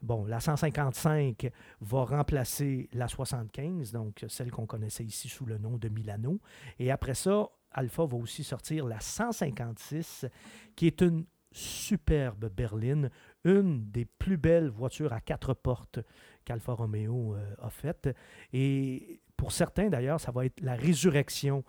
bon, 0.03 0.25
la 0.27 0.41
155 0.41 1.51
va 1.81 2.05
remplacer 2.05 2.89
la 2.93 3.09
75, 3.09 3.93
donc 3.93 4.25
celle 4.29 4.51
qu'on 4.51 4.67
connaissait 4.67 5.05
ici 5.05 5.29
sous 5.29 5.47
le 5.47 5.59
nom 5.59 5.79
de 5.79 5.89
Milano. 5.89 6.41
Et 6.79 6.91
après 6.91 7.15
ça, 7.15 7.49
Alpha 7.71 8.05
va 8.05 8.17
aussi 8.17 8.45
sortir 8.45 8.87
la 8.87 9.01
156, 9.01 10.27
qui 10.77 10.87
est 10.87 11.01
une 11.01 11.25
superbe 11.53 12.49
berline, 12.49 13.11
une 13.45 13.91
des 13.91 14.05
plus 14.05 14.37
belles 14.37 14.69
voitures 14.69 15.13
à 15.13 15.21
quatre 15.21 15.55
portes 15.55 16.01
qu'Alfa 16.45 16.73
Romeo 16.73 17.35
euh, 17.35 17.55
a 17.61 17.71
faites. 17.71 18.09
Et 18.53 19.21
pour 19.37 19.53
certains, 19.53 19.89
d'ailleurs, 19.89 20.21
ça 20.21 20.33
va 20.33 20.47
être 20.47 20.61
la 20.61 20.75
résurrection 20.75 21.65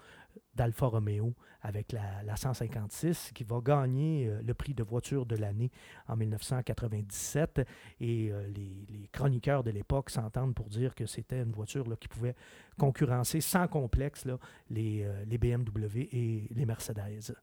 d'Alfa 0.55 0.87
Romeo 0.87 1.33
avec 1.63 1.93
la, 1.93 2.21
la 2.23 2.35
156 2.35 3.31
qui 3.33 3.43
va 3.43 3.59
gagner 3.61 4.27
euh, 4.27 4.41
le 4.45 4.53
prix 4.53 4.73
de 4.73 4.83
voiture 4.83 5.25
de 5.25 5.35
l'année 5.37 5.71
en 6.07 6.17
1997. 6.17 7.61
Et 8.01 8.31
euh, 8.31 8.47
les, 8.49 9.09
chroniqueurs 9.11 9.63
de 9.63 9.71
l'époque 9.71 10.09
s'entendent 10.09 10.53
pour 10.53 10.67
dire 10.67 10.93
que 10.93 11.05
c'était 11.05 11.41
une 11.41 11.51
voiture 11.51 11.85
qui 11.99 12.07
pouvait 12.07 12.35
concurrencer 12.77 13.41
sans 13.41 13.67
complexe 13.67 14.27
les, 14.69 15.03
euh, 15.03 15.23
les 15.25 15.37
BMW 15.37 16.09
et 16.11 16.47
les 16.51 16.65
Mercedes. 16.65 17.33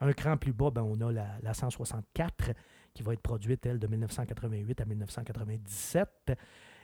Un 0.00 0.12
cran 0.12 0.36
plus 0.36 0.52
bas, 0.52 0.70
ben, 0.70 0.82
on 0.82 1.00
a 1.00 1.12
la, 1.12 1.26
la 1.42 1.52
164 1.52 2.52
qui 2.94 3.02
va 3.02 3.12
être 3.12 3.20
produite, 3.20 3.66
elle, 3.66 3.78
de 3.78 3.86
1988 3.86 4.80
à 4.80 4.84
1997. 4.84 6.32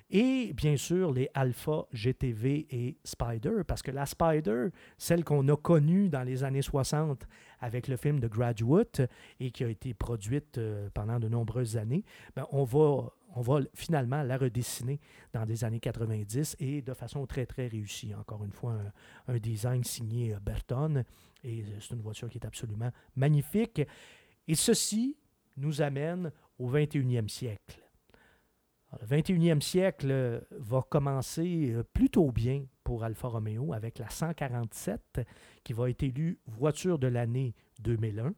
Et 0.09 0.53
bien 0.55 0.77
sûr, 0.77 1.13
les 1.13 1.29
Alpha, 1.35 1.87
GTV 1.93 2.67
et 2.71 2.97
Spider, 3.03 3.65
parce 3.67 3.83
que 3.83 3.91
la 3.91 4.07
Spider, 4.07 4.69
celle 4.99 5.25
qu'on 5.25 5.49
a 5.49 5.57
connue 5.57 6.09
dans 6.09 6.23
les 6.23 6.45
années 6.45 6.63
60 6.63 7.27
avec 7.61 7.89
le 7.89 7.97
film 7.97 8.21
The 8.21 8.27
Graduate 8.27 9.01
et 9.41 9.51
qui 9.51 9.65
a 9.65 9.69
été 9.69 9.95
produite 9.95 10.59
euh, 10.59 10.89
pendant 10.95 11.19
de 11.19 11.29
nombreuses 11.29 11.77
années, 11.77 12.05
ben, 12.37 12.47
on, 12.53 12.63
va, 12.63 13.11
on 13.35 13.41
va 13.41 13.61
finalement 13.75 14.23
la 14.23 14.37
redessiner 14.37 15.01
dans 15.33 15.45
les 15.45 15.65
années 15.65 15.81
90 15.81 16.57
et 16.61 16.83
de 16.83 16.95
façon 16.95 17.27
très, 17.27 17.45
très 17.45 17.67
réussie. 17.67 18.15
Encore 18.15 18.45
une 18.45 18.53
fois, 18.53 18.75
un, 19.27 19.35
un 19.35 19.39
design 19.39 19.83
signé 19.83 20.35
euh, 20.35 20.39
Burton 20.39 21.03
et 21.43 21.63
euh, 21.63 21.81
c'est 21.81 21.95
une 21.95 22.03
voiture 22.03 22.29
qui 22.29 22.39
est 22.39 22.47
absolument 22.47 22.93
magnifique. 23.17 23.83
Et 24.47 24.55
ceci 24.55 25.17
nous 25.57 25.83
amène 25.83 26.31
au 26.61 26.71
21e 26.71 27.29
siècle. 27.29 27.86
Le 29.01 29.07
21e 29.17 29.61
siècle 29.61 30.09
euh, 30.11 30.41
va 30.59 30.83
commencer 30.89 31.73
euh, 31.75 31.83
plutôt 31.93 32.31
bien 32.33 32.65
pour 32.85 33.05
Alfa 33.05 33.29
Romeo 33.29 33.73
avec 33.73 33.99
la 33.99 34.09
147 34.11 35.21
qui 35.65 35.73
va 35.73 35.91
être 35.91 36.03
élue 36.03 36.39
voiture 36.47 36.99
de 36.99 37.07
l'année 37.09 37.55
2001. 37.83 38.33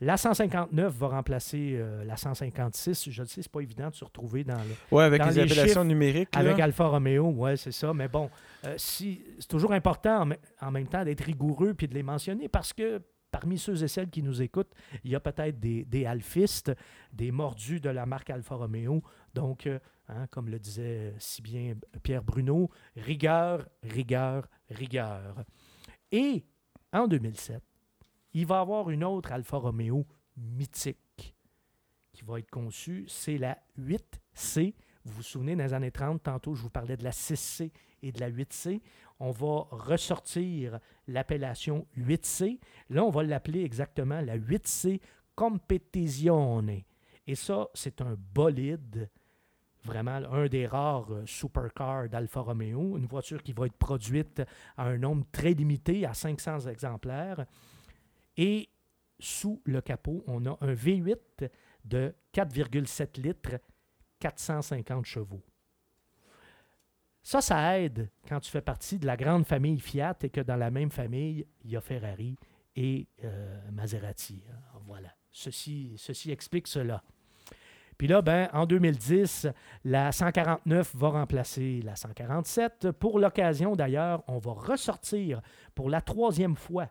La 0.00 0.16
159 0.16 0.94
va 0.94 1.08
remplacer 1.08 1.72
euh, 1.74 2.04
la 2.04 2.16
156. 2.16 3.10
Je 3.10 3.22
le 3.22 3.26
sais, 3.26 3.42
c'est 3.42 3.50
pas 3.50 3.60
évident 3.62 3.90
de 3.90 3.94
se 3.96 4.04
retrouver 4.04 4.44
dans 4.44 4.54
le, 4.58 4.96
Ouais, 4.96 5.02
avec 5.02 5.20
Dans 5.20 5.28
les 5.28 5.34
les 5.34 5.40
appellations 5.40 5.64
chiffres, 5.80 5.84
numériques. 5.84 6.32
là. 6.34 6.40
avec 6.40 6.60
Alfa 6.60 6.86
Romeo, 6.86 7.30
ouais, 7.32 7.56
c'est 7.56 7.72
ça. 7.72 7.92
Mais 7.92 8.06
bon, 8.06 8.30
euh, 8.64 8.74
si, 8.76 9.20
c'est 9.40 9.48
toujours 9.48 9.72
important 9.72 10.20
en, 10.20 10.26
me- 10.26 10.36
en 10.60 10.70
même 10.70 10.86
temps 10.86 11.04
d'être 11.04 11.24
rigoureux 11.24 11.74
puis 11.74 11.88
de 11.88 11.94
les 11.94 12.04
mentionner 12.04 12.48
parce 12.48 12.72
que 12.72 13.02
parmi 13.32 13.58
ceux 13.58 13.82
et 13.82 13.88
celles 13.88 14.08
qui 14.08 14.22
nous 14.22 14.40
écoutent, 14.40 14.72
il 15.02 15.10
y 15.10 15.16
a 15.16 15.20
peut-être 15.20 15.58
des, 15.58 15.84
des 15.84 16.06
alfistes, 16.06 16.72
des 17.12 17.32
mordus 17.32 17.80
de 17.80 17.90
la 17.90 18.06
marque 18.06 18.30
Alfa 18.30 18.54
Romeo. 18.54 19.02
Donc, 19.38 19.68
euh, 19.68 19.78
hein, 20.08 20.26
comme 20.32 20.48
le 20.48 20.58
disait 20.58 21.14
si 21.20 21.42
bien 21.42 21.76
Pierre 22.02 22.24
Bruno, 22.24 22.68
rigueur, 22.96 23.68
rigueur, 23.84 24.48
rigueur. 24.68 25.44
Et 26.10 26.44
en 26.92 27.06
2007, 27.06 27.62
il 28.32 28.46
va 28.46 28.56
y 28.56 28.58
avoir 28.58 28.90
une 28.90 29.04
autre 29.04 29.30
Alfa 29.30 29.58
Romeo 29.58 30.04
mythique 30.36 31.36
qui 32.12 32.24
va 32.24 32.40
être 32.40 32.50
conçue. 32.50 33.04
C'est 33.06 33.38
la 33.38 33.56
8C. 33.78 34.74
Vous 35.04 35.12
vous 35.12 35.22
souvenez, 35.22 35.54
dans 35.54 35.62
les 35.62 35.72
années 35.72 35.92
30, 35.92 36.20
tantôt, 36.24 36.56
je 36.56 36.62
vous 36.62 36.70
parlais 36.70 36.96
de 36.96 37.04
la 37.04 37.12
6C 37.12 37.70
et 38.02 38.10
de 38.10 38.18
la 38.18 38.28
8C. 38.28 38.80
On 39.20 39.30
va 39.30 39.68
ressortir 39.70 40.80
l'appellation 41.06 41.86
8C. 41.96 42.58
Là, 42.90 43.04
on 43.04 43.10
va 43.10 43.22
l'appeler 43.22 43.62
exactement 43.62 44.20
la 44.20 44.36
8C 44.36 45.00
Competizione. 45.36 46.82
Et 47.28 47.36
ça, 47.36 47.68
c'est 47.72 48.00
un 48.00 48.16
bolide, 48.34 49.08
vraiment 49.88 50.20
un 50.30 50.46
des 50.46 50.66
rares 50.66 51.10
euh, 51.10 51.26
supercars 51.26 52.08
d'Alfa 52.08 52.40
Romeo, 52.40 52.96
une 52.96 53.06
voiture 53.06 53.42
qui 53.42 53.52
va 53.52 53.66
être 53.66 53.76
produite 53.76 54.42
à 54.76 54.84
un 54.84 54.98
nombre 54.98 55.24
très 55.32 55.54
limité, 55.54 56.06
à 56.06 56.14
500 56.14 56.68
exemplaires. 56.68 57.44
Et 58.36 58.68
sous 59.18 59.60
le 59.64 59.80
capot, 59.80 60.22
on 60.26 60.46
a 60.46 60.56
un 60.60 60.74
V8 60.74 61.50
de 61.84 62.14
4,7 62.34 63.20
litres, 63.20 63.58
450 64.20 65.04
chevaux. 65.04 65.42
Ça, 67.22 67.40
ça 67.40 67.78
aide 67.78 68.10
quand 68.28 68.40
tu 68.40 68.50
fais 68.50 68.60
partie 68.60 68.98
de 68.98 69.06
la 69.06 69.16
grande 69.16 69.44
famille 69.44 69.80
Fiat 69.80 70.16
et 70.22 70.30
que 70.30 70.40
dans 70.40 70.56
la 70.56 70.70
même 70.70 70.90
famille, 70.90 71.46
il 71.64 71.70
y 71.70 71.76
a 71.76 71.80
Ferrari 71.80 72.36
et 72.76 73.06
euh, 73.24 73.70
Maserati. 73.72 74.44
Voilà. 74.86 75.14
Ceci, 75.30 75.94
ceci 75.96 76.30
explique 76.30 76.68
cela. 76.68 77.02
Puis 77.98 78.06
là, 78.06 78.22
ben, 78.22 78.48
en 78.52 78.64
2010, 78.64 79.48
la 79.84 80.12
149 80.12 80.94
va 80.94 81.08
remplacer 81.08 81.82
la 81.84 81.96
147. 81.96 82.92
Pour 82.92 83.18
l'occasion, 83.18 83.74
d'ailleurs, 83.74 84.22
on 84.28 84.38
va 84.38 84.52
ressortir 84.52 85.42
pour 85.74 85.90
la 85.90 86.00
troisième 86.00 86.54
fois 86.54 86.88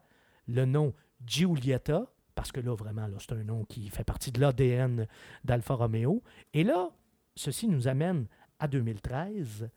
le 0.47 0.65
nom 0.65 0.93
Giulietta, 1.25 2.05
parce 2.35 2.51
que 2.51 2.59
là, 2.59 2.75
vraiment, 2.75 3.07
là, 3.07 3.17
c'est 3.19 3.31
un 3.31 3.43
nom 3.43 3.63
qui 3.63 3.87
fait 3.89 4.03
partie 4.03 4.33
de 4.33 4.41
l'ADN 4.41 5.07
d'Alfa 5.45 5.75
Romeo. 5.75 6.21
Et 6.53 6.65
là, 6.65 6.89
ceci 7.35 7.69
nous 7.69 7.87
amène 7.87 8.27
à 8.59 8.67
2013, 8.67 9.69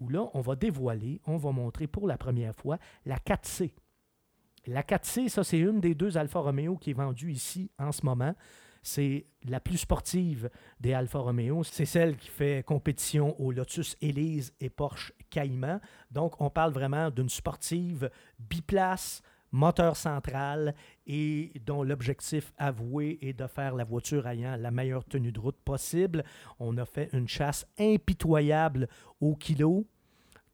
où 0.00 0.08
là, 0.08 0.28
on 0.34 0.40
va 0.40 0.56
dévoiler, 0.56 1.20
on 1.26 1.36
va 1.36 1.52
montrer 1.52 1.86
pour 1.86 2.08
la 2.08 2.18
première 2.18 2.54
fois 2.54 2.78
la 3.06 3.16
4C. 3.16 3.72
La 4.66 4.82
4C, 4.82 5.28
ça, 5.28 5.44
c'est 5.44 5.58
une 5.58 5.80
des 5.80 5.94
deux 5.94 6.18
Alfa 6.18 6.40
Romeo 6.40 6.76
qui 6.76 6.90
est 6.90 6.94
vendue 6.94 7.30
ici 7.30 7.70
en 7.78 7.92
ce 7.92 8.04
moment 8.04 8.34
c'est 8.82 9.26
la 9.48 9.60
plus 9.60 9.78
sportive 9.78 10.50
des 10.80 10.94
Alfa 10.94 11.18
Romeo. 11.18 11.62
C'est 11.64 11.84
celle 11.84 12.16
qui 12.16 12.28
fait 12.28 12.64
compétition 12.64 13.40
au 13.40 13.52
Lotus 13.52 13.96
Elise 14.00 14.52
et 14.60 14.70
Porsche 14.70 15.12
Cayman. 15.30 15.80
Donc, 16.10 16.40
on 16.40 16.50
parle 16.50 16.72
vraiment 16.72 17.10
d'une 17.10 17.28
sportive 17.28 18.10
biplace, 18.38 19.22
moteur 19.52 19.96
central 19.96 20.74
et 21.06 21.52
dont 21.64 21.82
l'objectif 21.82 22.52
avoué 22.58 23.18
est 23.22 23.32
de 23.32 23.46
faire 23.46 23.74
la 23.74 23.84
voiture 23.84 24.26
ayant 24.26 24.56
la 24.56 24.70
meilleure 24.70 25.04
tenue 25.04 25.32
de 25.32 25.40
route 25.40 25.58
possible. 25.64 26.24
On 26.58 26.76
a 26.76 26.84
fait 26.84 27.08
une 27.12 27.28
chasse 27.28 27.66
impitoyable 27.78 28.88
au 29.20 29.34
kilo. 29.34 29.86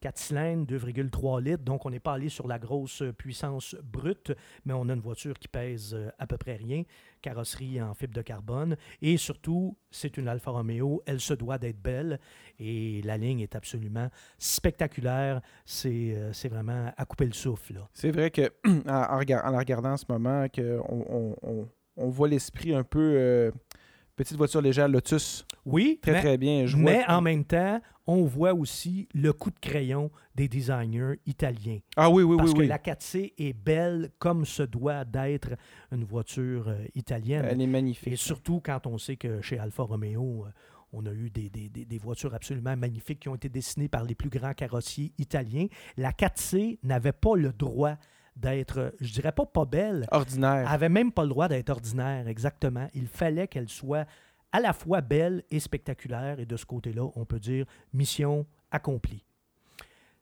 4 0.05 0.17
cylindres, 0.19 0.71
2,3 0.71 1.41
litres. 1.41 1.63
Donc, 1.63 1.83
on 1.87 1.89
n'est 1.89 1.99
pas 1.99 2.13
allé 2.13 2.29
sur 2.29 2.47
la 2.47 2.59
grosse 2.59 3.01
puissance 3.17 3.75
brute, 3.81 4.33
mais 4.63 4.73
on 4.73 4.87
a 4.87 4.93
une 4.93 4.99
voiture 4.99 5.33
qui 5.39 5.47
pèse 5.47 5.95
euh, 5.95 6.11
à 6.19 6.27
peu 6.27 6.37
près 6.37 6.57
rien. 6.57 6.83
Carrosserie 7.23 7.81
en 7.81 7.95
fibre 7.95 8.13
de 8.13 8.21
carbone. 8.21 8.77
Et 9.01 9.17
surtout, 9.17 9.75
c'est 9.89 10.17
une 10.17 10.27
Alfa 10.27 10.51
Romeo. 10.51 11.01
Elle 11.07 11.19
se 11.19 11.33
doit 11.33 11.57
d'être 11.57 11.81
belle. 11.81 12.19
Et 12.59 13.01
la 13.01 13.17
ligne 13.17 13.39
est 13.39 13.55
absolument 13.55 14.09
spectaculaire. 14.37 15.41
C'est 15.65 16.13
euh, 16.15 16.31
vraiment 16.51 16.93
à 16.95 17.05
couper 17.05 17.25
le 17.25 17.33
souffle. 17.33 17.81
C'est 17.91 18.11
vrai 18.11 18.29
que 18.29 18.53
en, 18.87 19.17
la 19.17 19.57
regardant 19.57 19.93
en 19.93 19.97
ce 19.97 20.05
moment, 20.07 20.45
on, 21.97 22.09
voit 22.09 22.27
l'esprit 22.27 22.75
un 22.75 22.83
peu. 22.83 23.15
Euh, 23.15 23.51
petite 24.15 24.37
voiture 24.37 24.61
légère 24.61 24.87
Lotus. 24.87 25.45
Oui. 25.65 25.99
Très, 26.01 26.19
très 26.19 26.37
bien. 26.37 26.65
mais 26.77 27.03
en 27.07 27.21
même 27.21 27.43
temps, 27.43 27.81
on 28.07 28.23
voit 28.25 28.53
aussi 28.53 29.07
le 29.13 29.33
coup 29.33 29.49
de 29.49 29.59
crayon 29.59 30.11
des 30.35 30.47
designers 30.47 31.19
italiens. 31.25 31.79
Ah 31.95 32.09
oui, 32.09 32.23
oui, 32.23 32.37
Parce 32.37 32.51
oui. 32.51 32.67
Parce 32.67 32.81
que 32.81 32.89
la 32.89 32.95
4C 32.95 33.33
est 33.37 33.53
belle 33.53 34.11
comme 34.19 34.45
se 34.45 34.63
doit 34.63 35.05
d'être 35.05 35.55
une 35.91 36.03
voiture 36.03 36.69
euh, 36.69 36.85
italienne. 36.93 37.45
Elle 37.49 37.61
est 37.61 37.67
magnifique. 37.67 38.13
Et 38.13 38.15
surtout 38.15 38.61
quand 38.63 38.85
on 38.85 38.97
sait 38.97 39.17
que 39.17 39.41
chez 39.41 39.57
Alfa 39.57 39.83
Romeo, 39.83 40.45
euh, 40.45 40.49
on 40.93 41.05
a 41.05 41.11
eu 41.11 41.29
des, 41.29 41.49
des, 41.49 41.67
des, 41.69 41.97
voitures 41.97 42.33
absolument 42.33 42.77
magnifiques 42.77 43.21
qui 43.21 43.29
ont 43.29 43.35
été 43.35 43.49
dessinées 43.49 43.89
par 43.89 44.03
les 44.03 44.15
plus 44.15 44.29
grands 44.29 44.53
carrossiers 44.53 45.11
italiens. 45.17 45.67
La 45.97 46.11
4C 46.11 46.79
n'avait 46.83 47.11
pas 47.11 47.35
le 47.35 47.51
droit 47.51 47.95
d'être, 48.35 48.93
je 48.99 49.13
dirais 49.13 49.31
pas 49.31 49.45
pas 49.45 49.65
belle. 49.65 50.07
Ordinaire. 50.11 50.69
avait 50.69 50.89
même 50.89 51.11
pas 51.11 51.23
le 51.23 51.29
droit 51.29 51.47
d'être 51.47 51.69
ordinaire, 51.69 52.27
exactement. 52.27 52.87
Il 52.93 53.07
fallait 53.07 53.47
qu'elle 53.47 53.69
soit 53.69 54.05
à 54.51 54.59
la 54.59 54.73
fois 54.73 55.01
belle 55.01 55.43
et 55.51 55.59
spectaculaire, 55.59 56.39
et 56.39 56.45
de 56.45 56.57
ce 56.57 56.65
côté-là, 56.65 57.09
on 57.15 57.25
peut 57.25 57.39
dire 57.39 57.65
mission 57.93 58.45
accomplie. 58.71 59.25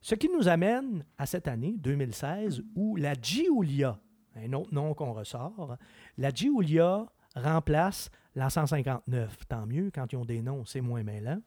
Ce 0.01 0.15
qui 0.15 0.29
nous 0.29 0.47
amène 0.47 1.05
à 1.17 1.25
cette 1.25 1.47
année, 1.47 1.75
2016, 1.77 2.63
où 2.75 2.95
la 2.95 3.13
Giulia, 3.13 3.97
un 4.35 4.51
autre 4.53 4.73
nom 4.73 4.93
qu'on 4.93 5.13
ressort, 5.13 5.77
la 6.17 6.29
Giulia 6.31 7.05
remplace 7.35 8.09
la 8.35 8.49
159. 8.49 9.37
Tant 9.47 9.65
mieux, 9.65 9.91
quand 9.93 10.11
ils 10.11 10.17
ont 10.17 10.25
des 10.25 10.41
noms, 10.41 10.65
c'est 10.65 10.81
moins 10.81 11.03
mêlant. 11.03 11.39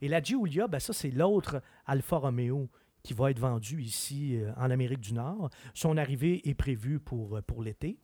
Et 0.00 0.08
la 0.08 0.20
Giulia, 0.20 0.66
ben 0.66 0.80
ça, 0.80 0.92
c'est 0.92 1.10
l'autre 1.10 1.62
Alfa 1.86 2.16
Romeo 2.16 2.68
qui 3.02 3.14
va 3.14 3.30
être 3.30 3.38
vendu 3.38 3.82
ici 3.82 4.36
euh, 4.36 4.52
en 4.56 4.70
Amérique 4.70 5.00
du 5.00 5.12
Nord. 5.12 5.50
Son 5.74 5.96
arrivée 5.96 6.48
est 6.48 6.54
prévue 6.54 7.00
pour, 7.00 7.36
euh, 7.36 7.42
pour 7.42 7.62
l'été. 7.62 7.98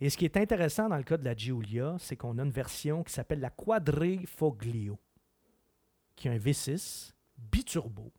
Et 0.00 0.10
ce 0.10 0.16
qui 0.16 0.24
est 0.24 0.36
intéressant 0.36 0.88
dans 0.88 0.96
le 0.96 1.04
cas 1.04 1.16
de 1.16 1.24
la 1.24 1.36
Giulia, 1.36 1.96
c'est 1.98 2.16
qu'on 2.16 2.38
a 2.38 2.42
une 2.42 2.50
version 2.50 3.04
qui 3.04 3.12
s'appelle 3.12 3.40
la 3.40 3.50
Quadrifoglio, 3.50 4.98
qui 6.16 6.28
a 6.28 6.32
un 6.32 6.38
V6 6.38 7.12
biturbo 7.38 8.12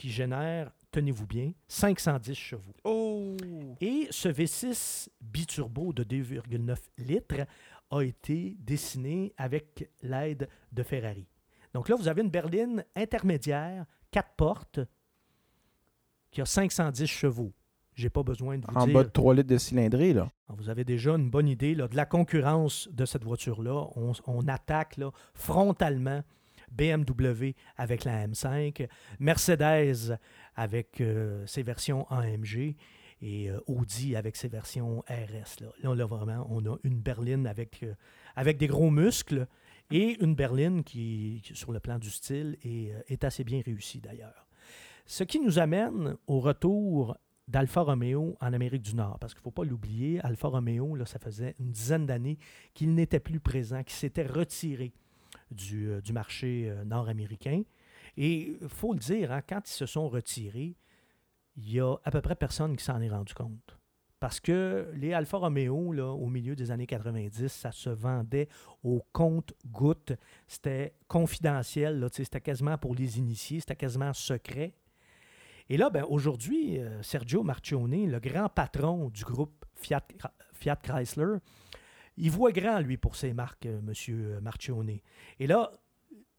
qui 0.00 0.10
génère, 0.10 0.72
tenez-vous 0.90 1.26
bien, 1.26 1.52
510 1.68 2.34
chevaux. 2.34 2.74
Oh! 2.84 3.36
Et 3.82 4.08
ce 4.10 4.30
V6 4.30 5.08
biturbo 5.20 5.92
de 5.92 6.04
2,9 6.04 6.78
litres 6.96 7.46
a 7.90 8.00
été 8.00 8.56
dessiné 8.58 9.34
avec 9.36 9.90
l'aide 10.00 10.48
de 10.72 10.82
Ferrari. 10.82 11.26
Donc 11.74 11.90
là, 11.90 11.96
vous 11.96 12.08
avez 12.08 12.22
une 12.22 12.30
berline 12.30 12.82
intermédiaire, 12.96 13.84
quatre 14.10 14.34
portes, 14.36 14.80
qui 16.30 16.40
a 16.40 16.46
510 16.46 17.06
chevaux. 17.06 17.52
J'ai 17.94 18.08
pas 18.10 18.22
besoin 18.22 18.58
de 18.58 18.66
vous 18.66 18.76
en 18.76 18.86
dire. 18.86 18.96
En 18.96 19.00
bas 19.00 19.04
de 19.04 19.10
3 19.10 19.34
litres 19.34 19.48
de 19.48 19.58
cylindrée, 19.58 20.12
là. 20.12 20.30
Vous 20.48 20.68
avez 20.68 20.84
déjà 20.84 21.12
une 21.12 21.30
bonne 21.30 21.48
idée 21.48 21.74
là, 21.74 21.86
de 21.86 21.96
la 21.96 22.06
concurrence 22.06 22.88
de 22.92 23.04
cette 23.04 23.24
voiture-là. 23.24 23.88
On, 24.26 24.48
attaque 24.48 24.96
là, 24.96 25.10
frontalement 25.34 26.22
BMW 26.72 27.54
avec 27.76 28.04
la 28.04 28.26
M5, 28.26 28.88
Mercedes 29.18 30.18
avec 30.56 31.00
euh, 31.00 31.46
ses 31.46 31.62
versions 31.62 32.08
AMG 32.10 32.74
et 33.22 33.50
euh, 33.50 33.60
Audi 33.66 34.16
avec 34.16 34.36
ses 34.36 34.48
versions 34.48 35.04
RS. 35.08 35.62
Là, 35.62 35.94
là, 35.94 36.06
vraiment, 36.06 36.46
on 36.50 36.64
a 36.66 36.76
une 36.84 37.00
berline 37.00 37.46
avec, 37.46 37.82
euh, 37.82 37.94
avec 38.36 38.56
des 38.56 38.66
gros 38.66 38.90
muscles 38.90 39.46
et 39.90 40.22
une 40.22 40.34
berline 40.34 40.84
qui, 40.84 41.42
sur 41.54 41.72
le 41.72 41.80
plan 41.80 41.98
du 41.98 42.10
style, 42.10 42.56
est, 42.62 42.92
est 43.08 43.24
assez 43.24 43.44
bien 43.44 43.60
réussie 43.64 44.00
d'ailleurs. 44.00 44.46
Ce 45.06 45.24
qui 45.24 45.40
nous 45.40 45.58
amène 45.58 46.16
au 46.26 46.40
retour 46.40 47.16
d'Alfa 47.50 47.80
Romeo 47.80 48.36
en 48.40 48.52
Amérique 48.52 48.82
du 48.82 48.94
Nord. 48.94 49.18
Parce 49.18 49.34
qu'il 49.34 49.40
ne 49.40 49.44
faut 49.44 49.50
pas 49.50 49.64
l'oublier, 49.64 50.20
Alfa 50.20 50.48
Romeo, 50.48 50.94
là, 50.94 51.04
ça 51.04 51.18
faisait 51.18 51.56
une 51.58 51.72
dizaine 51.72 52.06
d'années 52.06 52.38
qu'il 52.74 52.94
n'était 52.94 53.20
plus 53.20 53.40
présent, 53.40 53.82
qu'il 53.82 53.96
s'était 53.96 54.26
retiré 54.26 54.92
du, 55.50 55.90
euh, 55.90 56.00
du 56.00 56.12
marché 56.12 56.70
euh, 56.70 56.84
nord-américain. 56.84 57.62
Et 58.16 58.56
il 58.60 58.68
faut 58.68 58.92
le 58.92 59.00
dire, 59.00 59.32
hein, 59.32 59.42
quand 59.46 59.68
ils 59.68 59.72
se 59.72 59.86
sont 59.86 60.08
retirés, 60.08 60.76
il 61.56 61.72
y 61.72 61.80
a 61.80 61.96
à 62.04 62.10
peu 62.10 62.20
près 62.20 62.36
personne 62.36 62.76
qui 62.76 62.84
s'en 62.84 63.00
est 63.00 63.10
rendu 63.10 63.34
compte. 63.34 63.79
Parce 64.20 64.38
que 64.38 64.90
les 64.94 65.14
Alfa 65.14 65.38
Romeo, 65.38 65.92
là, 65.92 66.08
au 66.08 66.26
milieu 66.26 66.54
des 66.54 66.70
années 66.70 66.86
90, 66.86 67.48
ça 67.48 67.72
se 67.72 67.88
vendait 67.88 68.48
au 68.84 69.02
compte-goutte. 69.12 70.12
C'était 70.46 70.94
confidentiel, 71.08 72.06
c'était 72.12 72.42
quasiment 72.42 72.76
pour 72.76 72.94
les 72.94 73.18
initiés, 73.18 73.60
c'était 73.60 73.76
quasiment 73.76 74.12
secret. 74.12 74.74
Et 75.70 75.78
là, 75.78 75.88
ben, 75.88 76.04
aujourd'hui, 76.08 76.78
euh, 76.78 77.02
Sergio 77.02 77.42
Marchione, 77.42 78.10
le 78.10 78.20
grand 78.20 78.50
patron 78.50 79.08
du 79.08 79.24
groupe 79.24 79.64
Fiat, 79.74 80.02
Chrysler, 80.82 81.36
il 82.18 82.30
voit 82.30 82.52
grand, 82.52 82.80
lui, 82.80 82.98
pour 82.98 83.16
ses 83.16 83.32
marques, 83.32 83.64
M. 83.64 83.90
Euh, 84.10 84.40
Marchione. 84.42 84.98
Et 85.38 85.46
là, 85.46 85.72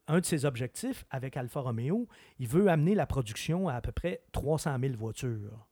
un 0.06 0.20
de 0.20 0.24
ses 0.24 0.44
objectifs 0.44 1.04
avec 1.10 1.36
Alfa 1.36 1.60
Romeo, 1.60 2.06
il 2.38 2.46
veut 2.46 2.68
amener 2.68 2.94
la 2.94 3.06
production 3.06 3.68
à 3.68 3.74
à 3.74 3.80
peu 3.80 3.90
près 3.90 4.22
300 4.30 4.76
000 4.80 4.94
voitures. 4.94 5.66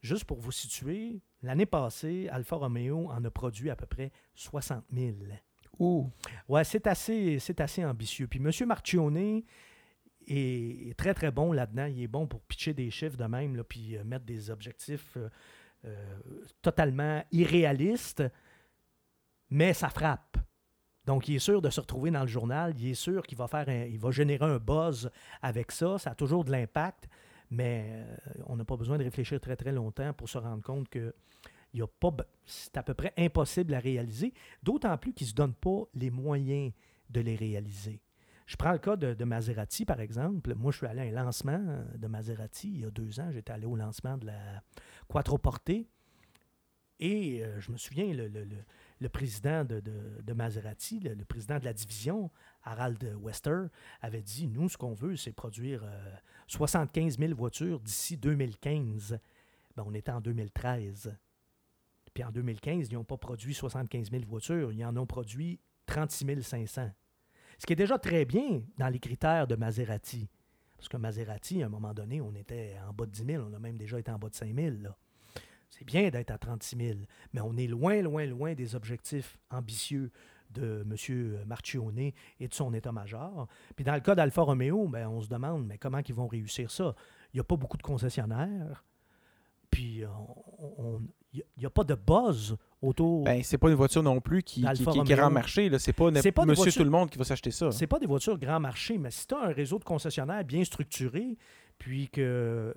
Juste 0.00 0.24
pour 0.24 0.40
vous 0.40 0.52
situer, 0.52 1.20
l'année 1.42 1.66
passée, 1.66 2.28
Alfa 2.30 2.56
Romeo 2.56 3.10
en 3.10 3.24
a 3.24 3.30
produit 3.30 3.70
à 3.70 3.76
peu 3.76 3.86
près 3.86 4.12
60 4.34 4.84
000. 4.92 5.16
Ouh. 5.78 6.10
Ouais, 6.48 6.64
c'est 6.64 6.86
assez, 6.86 7.38
c'est 7.38 7.60
assez 7.60 7.84
ambitieux. 7.84 8.26
Puis 8.26 8.40
M. 8.40 8.50
Marchione, 8.66 9.42
est, 10.28 10.96
très, 10.96 11.14
très 11.14 11.30
bon 11.30 11.52
là-dedans. 11.52 11.86
Il 11.86 12.02
est 12.02 12.08
bon 12.08 12.26
pour 12.26 12.40
pitcher 12.42 12.74
des 12.74 12.90
chiffres 12.90 13.16
de 13.16 13.24
même, 13.24 13.56
là, 13.56 13.64
puis 13.64 13.96
euh, 13.96 14.04
mettre 14.04 14.24
des 14.24 14.50
objectifs 14.50 15.16
euh, 15.16 15.28
euh, 15.84 16.20
totalement 16.62 17.24
irréalistes, 17.32 18.22
mais 19.50 19.72
ça 19.72 19.88
frappe. 19.88 20.36
Donc, 21.04 21.28
il 21.28 21.36
est 21.36 21.40
sûr 21.40 21.62
de 21.62 21.70
se 21.70 21.80
retrouver 21.80 22.10
dans 22.10 22.22
le 22.22 22.26
journal. 22.26 22.74
Il 22.78 22.90
est 22.90 22.94
sûr 22.94 23.22
qu'il 23.22 23.38
va 23.38 23.46
faire 23.46 23.68
il 23.68 23.98
va 23.98 24.10
générer 24.10 24.44
un 24.44 24.58
buzz 24.58 25.08
avec 25.40 25.70
ça. 25.70 25.98
Ça 25.98 26.10
a 26.10 26.14
toujours 26.16 26.44
de 26.44 26.50
l'impact, 26.50 27.08
mais 27.50 28.04
on 28.46 28.56
n'a 28.56 28.64
pas 28.64 28.76
besoin 28.76 28.98
de 28.98 29.04
réfléchir 29.04 29.40
très, 29.40 29.56
très 29.56 29.72
longtemps 29.72 30.12
pour 30.12 30.28
se 30.28 30.38
rendre 30.38 30.62
compte 30.62 30.88
que 30.88 31.14
c'est 32.44 32.76
à 32.76 32.82
peu 32.82 32.94
près 32.94 33.12
impossible 33.18 33.74
à 33.74 33.78
réaliser, 33.78 34.32
d'autant 34.62 34.96
plus 34.96 35.12
qu'il 35.12 35.26
ne 35.26 35.30
se 35.30 35.34
donne 35.34 35.54
pas 35.54 35.84
les 35.94 36.10
moyens 36.10 36.72
de 37.10 37.20
les 37.20 37.36
réaliser. 37.36 38.00
Je 38.46 38.56
prends 38.56 38.72
le 38.72 38.78
cas 38.78 38.96
de, 38.96 39.24
Maserati, 39.24 39.84
par 39.84 40.00
exemple. 40.00 40.54
Moi, 40.54 40.70
je 40.70 40.78
suis 40.78 40.86
allé 40.86 41.00
à 41.00 41.20
un 41.20 41.24
lancement 41.24 41.60
de 41.96 42.06
Maserati 42.06 42.70
il 42.70 42.80
y 42.80 42.84
a 42.84 42.90
deux 42.90 43.18
ans. 43.18 43.28
J'étais 43.32 43.52
allé 43.52 43.66
au 43.66 43.74
lancement 43.74 44.16
de 44.16 44.26
la 44.26 44.62
Quattroporte. 45.08 45.70
Et 46.98 47.44
euh, 47.44 47.60
je 47.60 47.72
me 47.72 47.76
souviens, 47.76 48.06
le, 48.14 49.08
président 49.08 49.64
de, 49.64 50.32
Maserati, 50.32 51.00
le, 51.00 51.24
président 51.24 51.58
de 51.58 51.64
la 51.64 51.72
division, 51.72 52.30
Harald 52.66 53.02
Wester, 53.22 53.66
avait 54.02 54.22
dit 54.22 54.48
Nous, 54.48 54.68
ce 54.68 54.76
qu'on 54.76 54.92
veut, 54.92 55.16
c'est 55.16 55.32
produire 55.32 55.82
75 56.48 57.14
euh, 57.14 57.26
000 57.26 57.34
voitures 57.34 57.80
d'ici 57.80 58.16
2015. 58.18 59.18
Ben, 59.76 59.84
on 59.86 59.94
était 59.94 60.10
en 60.10 60.20
2013. 60.20 61.16
Puis 62.12 62.24
en 62.24 62.30
2015, 62.30 62.88
ils 62.90 62.94
n'ont 62.94 63.04
pas 63.04 63.16
produit 63.16 63.54
75 63.54 64.10
000 64.10 64.24
voitures, 64.26 64.72
ils 64.72 64.84
en 64.84 64.96
ont 64.96 65.06
produit 65.06 65.60
36 65.86 66.42
500. 66.42 66.90
Ce 67.58 67.66
qui 67.66 67.72
est 67.72 67.76
déjà 67.76 67.98
très 67.98 68.24
bien 68.24 68.62
dans 68.78 68.88
les 68.88 68.98
critères 68.98 69.46
de 69.46 69.54
Maserati. 69.54 70.28
Parce 70.76 70.88
que 70.88 70.96
Maserati, 70.96 71.62
à 71.62 71.66
un 71.66 71.68
moment 71.68 71.94
donné, 71.94 72.20
on 72.20 72.34
était 72.34 72.76
en 72.86 72.92
bas 72.92 73.06
de 73.06 73.10
10 73.10 73.24
000, 73.24 73.44
on 73.48 73.52
a 73.54 73.58
même 73.58 73.78
déjà 73.78 73.98
été 73.98 74.10
en 74.10 74.18
bas 74.18 74.28
de 74.28 74.34
5 74.34 74.54
000. 74.54 74.76
C'est 75.68 75.84
bien 75.84 76.08
d'être 76.08 76.30
à 76.30 76.38
36 76.38 76.76
000, 76.76 76.98
mais 77.32 77.40
on 77.40 77.56
est 77.56 77.66
loin, 77.66 78.00
loin, 78.00 78.24
loin 78.24 78.54
des 78.54 78.74
objectifs 78.74 79.38
ambitieux 79.50 80.10
de 80.50 80.84
M. 80.88 81.38
Marchione 81.46 82.12
et 82.40 82.48
de 82.48 82.54
son 82.54 82.72
état-major. 82.74 83.46
Puis 83.74 83.84
dans 83.84 83.94
le 83.94 84.00
cas 84.00 84.14
d'Alfa 84.14 84.42
Romeo, 84.42 84.88
ben, 84.88 85.08
on 85.08 85.20
se 85.20 85.28
demande 85.28 85.66
mais 85.66 85.78
comment 85.78 86.00
ils 86.06 86.14
vont 86.14 86.26
réussir 86.26 86.70
ça? 86.70 86.94
Il 87.32 87.36
n'y 87.36 87.40
a 87.40 87.44
pas 87.44 87.56
beaucoup 87.56 87.76
de 87.76 87.82
concessionnaires. 87.82 88.84
Puis 89.70 90.02
il 91.32 91.42
n'y 91.58 91.66
a, 91.66 91.70
pas 91.70 91.84
de 91.84 91.94
buzz 91.94 92.56
autour. 92.80 93.24
Ben, 93.24 93.42
c'est 93.42 93.58
pas 93.58 93.68
une 93.68 93.74
voiture 93.74 94.02
non 94.02 94.20
plus 94.20 94.42
qui, 94.42 94.64
qui, 94.74 94.84
qui 94.84 94.98
est 94.98 95.16
grand 95.16 95.30
marché. 95.30 95.70
C'est 95.78 95.92
pas, 95.92 96.10
pas 96.10 96.46
monsieur 96.46 96.72
tout 96.72 96.84
le 96.84 96.90
monde 96.90 97.10
qui 97.10 97.18
va 97.18 97.24
s'acheter 97.24 97.50
ça. 97.50 97.70
C'est 97.72 97.86
pas 97.86 97.98
des 97.98 98.06
voitures 98.06 98.38
grand 98.38 98.60
marché, 98.60 98.96
mais 98.98 99.10
si 99.10 99.26
tu 99.26 99.34
as 99.34 99.40
un 99.40 99.52
réseau 99.52 99.78
de 99.78 99.84
concessionnaires 99.84 100.44
bien 100.44 100.64
structuré, 100.64 101.36
puis 101.78 102.08
que 102.08 102.74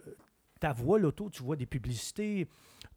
ta 0.59 0.73
voix 0.73 0.99
l'auto, 0.99 1.29
tu 1.29 1.43
vois 1.43 1.55
des 1.55 1.65
publicités, 1.65 2.47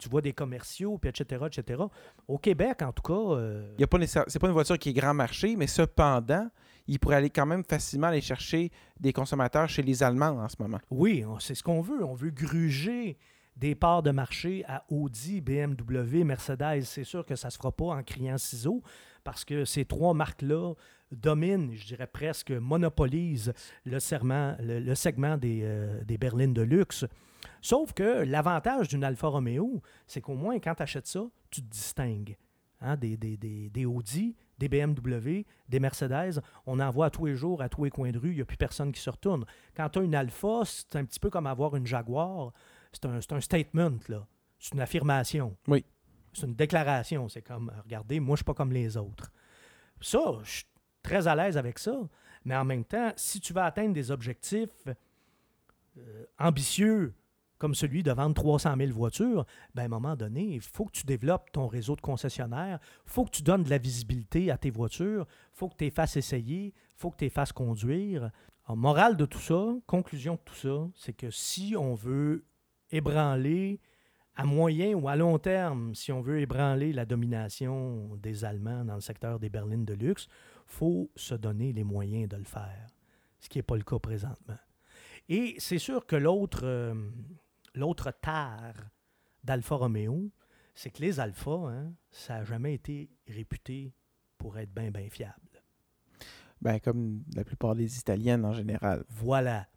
tu 0.03 0.09
vois 0.09 0.21
des 0.21 0.33
commerciaux, 0.33 0.99
puis 0.99 1.11
etc., 1.11 1.47
etc. 1.47 1.83
Au 2.27 2.39
Québec, 2.39 2.83
en 2.83 2.93
tout 2.93 3.03
cas... 3.03 3.37
Euh... 3.37 3.75
Ce 3.79 3.97
n'est 3.97 4.07
c'est 4.07 4.39
pas 4.39 4.47
une 4.49 4.53
voiture 4.53 4.79
qui 4.79 4.91
est 4.91 4.93
grand 4.93 5.15
marché, 5.15 5.55
mais 5.57 5.67
cependant, 5.67 6.49
il 6.87 6.99
pourrait 6.99 7.17
aller 7.17 7.31
quand 7.31 7.47
même 7.47 7.65
facilement 7.65 8.09
aller 8.09 8.21
chercher 8.21 8.71
des 8.99 9.13
consommateurs 9.13 9.69
chez 9.69 9.83
les 9.83 10.03
Allemands 10.03 10.39
en 10.39 10.49
ce 10.49 10.57
moment. 10.59 10.79
Oui, 10.91 11.25
c'est 11.39 11.55
ce 11.55 11.63
qu'on 11.63 11.81
veut. 11.81 12.05
On 12.05 12.15
veut 12.15 12.31
gruger 12.31 13.17
des 13.57 13.75
parts 13.75 14.03
de 14.03 14.11
marché 14.11 14.65
à 14.67 14.85
Audi, 14.89 15.41
BMW, 15.41 16.25
Mercedes. 16.25 16.83
C'est 16.85 17.05
sûr 17.05 17.25
que 17.25 17.37
ça 17.37 17.49
ne 17.49 17.53
se 17.53 17.59
fera 17.59 17.71
pas 17.71 17.87
en 17.87 18.03
criant 18.03 18.39
ciseaux 18.39 18.83
parce 19.25 19.45
que 19.45 19.65
ces 19.65 19.85
trois 19.85 20.15
marques-là 20.15 20.75
dominent, 21.13 21.73
je 21.75 21.87
dirais 21.87 22.07
presque 22.07 22.51
monopolisent 22.51 23.53
le, 23.85 23.95
le, 23.95 24.95
segment 24.95 25.37
des, 25.37 25.61
euh, 25.63 26.03
des 26.05 26.19
berlines 26.19 26.55
de 26.55 26.63
luxe. 26.63 27.05
Sauf 27.61 27.93
que 27.93 28.25
l'avantage 28.25 28.89
d'une 28.89 29.05
Alfa 29.05 29.29
Romeo, 29.29 29.83
c'est 30.07 30.21
qu'au 30.21 30.35
moins, 30.35 30.59
quand 30.59 30.75
tu 30.75 30.83
achètes 30.83 31.07
ça, 31.07 31.25
tu 31.51 31.63
te 31.63 31.69
distingues. 31.69 32.37
Hein, 32.81 32.97
des, 32.97 33.17
des, 33.17 33.37
des, 33.37 33.71
des, 33.71 33.87
Audi, 33.87 34.35
des 34.59 34.69
BMW, 34.69 35.45
des 35.69 35.79
Mercedes, 35.79 36.41
on 36.67 36.81
en 36.81 36.91
voit 36.91 37.07
à 37.07 37.11
tous 37.11 37.27
les 37.27 37.37
jours, 37.37 37.63
à 37.63 37.69
tous 37.69 37.85
les 37.85 37.91
coins 37.91 38.11
de 38.11 38.19
rue, 38.19 38.31
il 38.31 38.37
n'y 38.37 38.43
a 38.43 38.45
plus 38.45 38.57
personne 38.57 38.91
qui 38.91 39.01
se 39.01 39.09
retourne. 39.09 39.45
Quand 39.77 39.89
tu 39.89 40.01
as 40.01 40.03
une 40.03 40.17
Alfa, 40.17 40.63
c'est 40.65 40.97
un 40.97 41.05
petit 41.05 41.21
peu 41.21 41.31
comme 41.31 41.47
avoir 41.47 41.77
une 41.77 41.87
Jaguar. 41.87 42.53
C'est 42.93 43.07
un, 43.07 43.15
un, 43.15 43.41
statement, 43.41 43.99
là. 44.09 44.27
C'est 44.59 44.75
une 44.75 44.81
affirmation. 44.81 45.57
Oui. 45.69 45.85
C'est 46.33 46.47
une 46.47 46.55
déclaration. 46.55 47.29
C'est 47.29 47.43
comme, 47.43 47.73
regardez, 47.85 48.19
moi, 48.19 48.31
je 48.31 48.33
ne 48.33 48.37
suis 48.39 48.45
pas 48.45 48.55
comme 48.55 48.73
les 48.73 48.97
autres. 48.97 49.31
Ça, 50.01 50.39
je 50.43 50.51
suis 50.51 50.65
très 51.03 51.29
à 51.29 51.37
l'aise 51.37 51.57
avec 51.57 51.79
ça. 51.79 51.97
Mais 52.45 52.57
en 52.57 52.65
même 52.65 52.85
temps, 52.85 53.13
si 53.17 53.41
tu 53.41 53.53
veux 53.53 53.61
atteindre 53.61 53.95
des 53.95 54.11
objectifs 54.11 54.89
euh, 55.99 56.25
ambitieux, 56.39 57.15
comme 57.63 57.77
celui 57.77 58.03
de 58.03 58.11
vendre 58.11 58.35
300 58.35 58.75
000 58.77 58.91
voitures, 58.91 59.47
ben, 59.73 59.83
à 59.83 59.85
un 59.85 59.89
moment 59.89 60.17
donné, 60.17 60.43
il 60.43 60.61
faut 60.61 60.85
que 60.85 60.91
tu 60.91 61.07
développes 61.07 61.53
ton 61.53 61.69
réseau 61.69 61.95
de 61.95 62.01
concessionnaires, 62.01 62.81
il 63.07 63.13
faut 63.13 63.25
que 63.25 63.31
tu 63.31 63.45
donnes 63.45 63.63
de 63.63 63.71
la 63.71 63.79
visibilité 63.79 64.51
à 64.51 64.59
tes 64.59 64.71
voitures, 64.71 65.29
il 65.29 65.57
faut 65.57 65.69
que 65.69 65.77
tu 65.77 65.85
les 65.85 65.93
fasses 65.93 66.17
essayer, 66.17 66.75
il 66.75 66.97
faut 66.97 67.13
que 67.13 67.19
tu 67.19 67.25
les 67.25 67.31
fasses 67.31 67.53
conduire. 67.53 68.33
En 68.67 68.75
morale 68.75 69.17
de 69.17 69.27
tout 69.27 69.39
ça, 69.39 69.65
conclusion 69.87 70.35
de 70.35 70.41
tout 70.45 70.57
ça, 70.57 70.89
c'est 70.97 71.13
que 71.13 71.31
si 71.31 71.77
on 71.79 71.95
veut 71.95 72.45
ébranler 72.91 73.79
à 74.35 74.43
moyen 74.43 74.95
ou 74.95 75.07
à 75.07 75.15
long 75.15 75.39
terme, 75.39 75.95
si 75.95 76.11
on 76.11 76.21
veut 76.21 76.41
ébranler 76.41 76.93
la 76.93 77.05
domination 77.05 78.17
des 78.17 78.45
Allemands 78.45 78.85
dans 78.85 78.97
le 78.97 79.01
secteur 79.01 79.39
des 79.39 79.51
berlines 79.51 79.85
de 79.85 79.95
luxe, 79.95 80.27
faut 80.67 81.13
se 81.15 81.37
donner 81.37 81.73
les 81.73 81.85
moyens 81.85 82.29
de 82.29 82.39
le 82.39 82.45
faire, 82.45 82.89
ce 83.39 83.49
qui 83.49 83.59
n'est 83.59 83.63
pas 83.63 83.77
le 83.77 83.85
cas 83.85 84.01
présentement. 84.01 84.59
Et 85.29 85.55
c'est 85.59 85.79
sûr 85.79 86.07
que 86.07 86.17
l'autre 86.17 86.63
euh, 86.65 86.95
l'autre 87.75 88.11
terre 88.11 88.91
d'Alfa 89.45 89.77
Romeo, 89.77 90.31
c'est 90.75 90.91
que 90.91 91.01
les 91.01 91.21
Alpha, 91.21 91.51
hein, 91.51 91.93
ça 92.11 92.39
n'a 92.39 92.45
jamais 92.45 92.75
été 92.75 93.11
réputé 93.29 93.93
pour 94.39 94.59
être 94.59 94.73
bien, 94.73 94.91
bien 94.91 95.09
fiable. 95.11 95.63
Ben, 96.61 96.79
comme 96.79 97.25
la 97.35 97.45
plupart 97.45 97.75
des 97.75 97.99
Italiennes 97.99 98.45
en 98.45 98.53
général. 98.53 99.05
Voilà. 99.09 99.69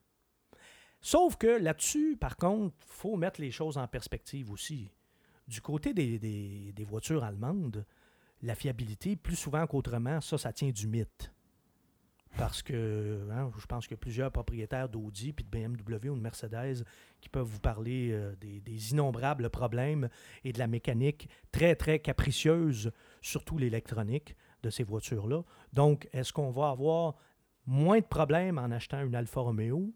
Sauf 1.02 1.36
que 1.36 1.48
là-dessus, 1.48 2.16
par 2.18 2.38
contre, 2.38 2.76
il 2.80 2.92
faut 2.92 3.16
mettre 3.16 3.42
les 3.42 3.52
choses 3.52 3.78
en 3.78 3.88
perspective 3.88 4.52
aussi. 4.52 4.92
Du 5.48 5.62
côté 5.62 5.94
des, 5.94 6.18
des 6.20 6.84
voitures 6.84 7.24
allemandes, 7.24 7.86
la 8.42 8.56
fiabilité, 8.56 9.16
plus 9.16 9.36
souvent 9.36 9.66
qu'autrement, 9.68 10.22
ça, 10.22 10.38
ça 10.38 10.54
tient 10.54 10.72
du 10.72 10.88
mythe 10.88 11.35
parce 12.38 12.62
que 12.62 13.28
hein, 13.32 13.50
je 13.58 13.66
pense 13.66 13.88
qu'il 13.88 13.96
y 13.96 14.00
a 14.00 14.02
plusieurs 14.02 14.32
propriétaires 14.32 14.90
d'Audi, 14.90 15.34
puis 15.34 15.46
de 15.46 15.50
BMW 15.50 16.10
ou 16.10 16.16
de 16.16 16.22
Mercedes 16.22 16.84
qui 17.22 17.30
peuvent 17.30 17.48
vous 17.48 17.60
parler 17.60 18.10
euh, 18.12 18.36
des, 18.36 18.92
innombrables 18.92 19.50
problèmes 19.50 20.10
et 20.44 20.52
de 20.52 20.60
la 20.60 20.68
mécanique 20.68 21.30
très, 21.52 21.76
très 21.76 22.00
capricieuse, 22.00 22.92
surtout 23.22 23.58
l'électronique 23.58 24.36
de 24.64 24.70
ces 24.70 24.84
voitures-là. 24.84 25.44
Donc, 25.74 26.08
est-ce 26.14 26.34
qu'on 26.34 26.52
va 26.52 26.70
avoir 26.70 27.16
moins 27.66 28.00
de 28.00 28.06
problèmes 28.06 28.58
en 28.58 28.72
achetant 28.72 29.02
une 29.04 29.16
Alfa 29.16 29.42
Romeo? 29.42 29.94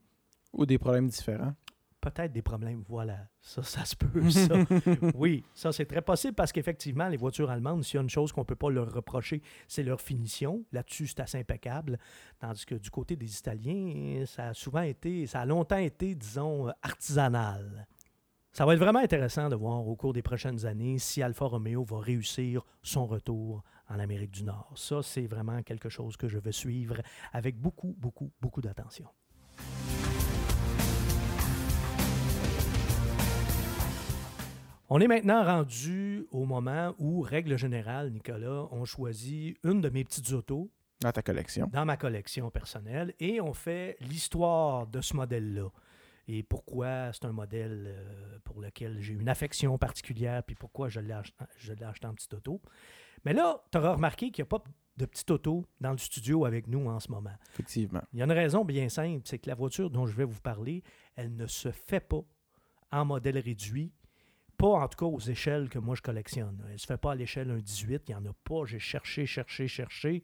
Ou 0.53 0.65
des 0.65 0.77
problèmes 0.77 1.07
différents? 1.07 1.53
Peut-être 1.99 2.31
des 2.31 2.41
problèmes. 2.41 2.83
Voilà, 2.87 3.27
ça, 3.41 3.63
ça 3.63 3.85
se 3.85 3.95
peut, 3.95 4.29
ça. 4.29 4.55
oui, 5.15 5.43
ça, 5.53 5.71
c'est 5.71 5.85
très 5.85 6.01
possible 6.01 6.33
parce 6.33 6.51
qu'effectivement, 6.51 7.07
les 7.07 7.17
voitures 7.17 7.49
allemandes, 7.49 7.83
s'il 7.83 7.95
y 7.95 7.97
a 7.99 8.01
une 8.01 8.09
chose 8.09 8.31
qu'on 8.31 8.41
ne 8.41 8.45
peut 8.45 8.55
pas 8.55 8.69
leur 8.69 8.91
reprocher, 8.91 9.41
c'est 9.67 9.83
leur 9.83 10.01
finition. 10.01 10.63
Là-dessus, 10.71 11.07
c'est 11.07 11.21
assez 11.21 11.39
impeccable. 11.39 11.97
Tandis 12.39 12.65
que 12.65 12.75
du 12.75 12.89
côté 12.89 13.15
des 13.15 13.37
Italiens, 13.37 14.25
ça 14.25 14.49
a 14.49 14.53
souvent 14.53 14.81
été, 14.81 15.27
ça 15.27 15.41
a 15.41 15.45
longtemps 15.45 15.77
été, 15.77 16.15
disons, 16.15 16.71
artisanal. 16.81 17.87
Ça 18.51 18.65
va 18.65 18.73
être 18.73 18.79
vraiment 18.79 18.99
intéressant 18.99 19.47
de 19.47 19.55
voir 19.55 19.87
au 19.87 19.95
cours 19.95 20.11
des 20.11 20.23
prochaines 20.23 20.65
années 20.65 20.97
si 20.97 21.21
Alfa 21.21 21.45
Romeo 21.45 21.83
va 21.83 21.99
réussir 21.99 22.65
son 22.81 23.05
retour 23.05 23.63
en 23.87 23.99
Amérique 23.99 24.31
du 24.31 24.43
Nord. 24.43 24.73
Ça, 24.75 25.01
c'est 25.03 25.27
vraiment 25.27 25.61
quelque 25.61 25.89
chose 25.89 26.17
que 26.17 26.27
je 26.27 26.39
veux 26.39 26.51
suivre 26.51 26.95
avec 27.31 27.59
beaucoup, 27.59 27.95
beaucoup, 27.97 28.31
beaucoup 28.41 28.61
d'attention. 28.61 29.07
On 34.91 34.99
est 34.99 35.07
maintenant 35.07 35.43
rendu 35.43 36.25
au 36.31 36.45
moment 36.45 36.95
où, 36.97 37.21
règle 37.21 37.59
générale, 37.59 38.09
Nicolas, 38.09 38.67
on 38.71 38.85
choisit 38.85 39.55
une 39.63 39.81
de 39.81 39.89
mes 39.89 40.03
petites 40.03 40.31
autos. 40.31 40.71
Dans 40.99 41.11
ta 41.11 41.21
collection. 41.21 41.69
Dans 41.71 41.85
ma 41.85 41.95
collection 41.95 42.49
personnelle. 42.49 43.13
Et 43.19 43.39
on 43.39 43.53
fait 43.53 43.97
l'histoire 44.01 44.87
de 44.87 44.99
ce 45.01 45.15
modèle-là. 45.15 45.69
Et 46.27 46.41
pourquoi 46.41 47.13
c'est 47.13 47.25
un 47.25 47.31
modèle 47.31 47.85
euh, 47.87 48.39
pour 48.43 48.61
lequel 48.61 48.99
j'ai 48.99 49.13
une 49.13 49.29
affection 49.29 49.77
particulière, 49.77 50.43
puis 50.43 50.55
pourquoi 50.55 50.89
je 50.89 50.99
l'ai 50.99 51.13
acheté, 51.13 52.07
en 52.07 52.15
petite 52.15 52.33
auto. 52.33 52.59
Mais 53.25 53.33
là, 53.33 53.63
tu 53.71 53.77
auras 53.77 53.93
remarqué 53.93 54.31
qu'il 54.31 54.41
n'y 54.41 54.47
a 54.47 54.57
pas 54.57 54.63
de 54.97 55.05
petite 55.05 55.29
auto 55.29 55.67
dans 55.79 55.91
le 55.91 55.99
studio 55.99 56.45
avec 56.45 56.65
nous 56.65 56.87
en 56.89 56.99
ce 56.99 57.11
moment. 57.11 57.35
Effectivement. 57.53 58.01
Il 58.13 58.19
y 58.19 58.21
a 58.23 58.25
une 58.25 58.31
raison 58.31 58.65
bien 58.65 58.89
simple, 58.89 59.21
c'est 59.25 59.37
que 59.37 59.49
la 59.49 59.55
voiture 59.55 59.91
dont 59.91 60.07
je 60.07 60.15
vais 60.15 60.25
vous 60.25 60.41
parler, 60.41 60.81
elle 61.15 61.35
ne 61.35 61.45
se 61.45 61.69
fait 61.69 61.99
pas 61.99 62.23
en 62.91 63.05
modèle 63.05 63.37
réduit 63.37 63.91
pas 64.59 64.67
en 64.67 64.87
tout 64.89 64.97
cas 64.97 65.05
aux 65.05 65.19
échelles 65.19 65.69
que 65.69 65.79
moi 65.79 65.95
je 65.95 66.01
collectionne. 66.01 66.61
Elle 66.67 66.73
ne 66.73 66.77
se 66.77 66.85
fait 66.85 66.97
pas 66.97 67.13
à 67.13 67.15
l'échelle 67.15 67.49
1,18, 67.49 68.01
il 68.07 68.11
n'y 68.11 68.15
en 68.15 68.25
a 68.29 68.33
pas. 68.43 68.65
J'ai 68.65 68.77
cherché, 68.77 69.25
cherché, 69.25 69.67
cherché. 69.67 70.23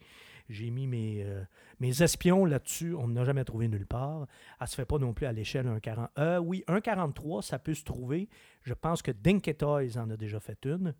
J'ai 0.49 0.69
mis 0.69 0.85
mes, 0.87 1.23
euh, 1.23 1.41
mes 1.79 2.03
espions 2.03 2.45
là-dessus, 2.45 2.93
on 2.93 3.07
n'a 3.07 3.23
jamais 3.23 3.45
trouvé 3.45 3.67
nulle 3.67 3.87
part. 3.87 4.27
Elle 4.59 4.65
ne 4.65 4.67
se 4.67 4.75
fait 4.75 4.85
pas 4.85 4.99
non 4.99 5.13
plus 5.13 5.25
à 5.25 5.31
l'échelle 5.31 5.65
1,40. 5.65 6.09
Euh, 6.19 6.37
oui, 6.37 6.63
1,43, 6.67 7.41
ça 7.41 7.57
peut 7.57 7.73
se 7.73 7.83
trouver. 7.83 8.29
Je 8.61 8.73
pense 8.73 9.01
que 9.01 9.11
Dinky 9.11 9.55
Toys 9.55 9.97
en 9.97 10.09
a 10.09 10.17
déjà 10.17 10.39
fait 10.39 10.63
une. 10.65 10.93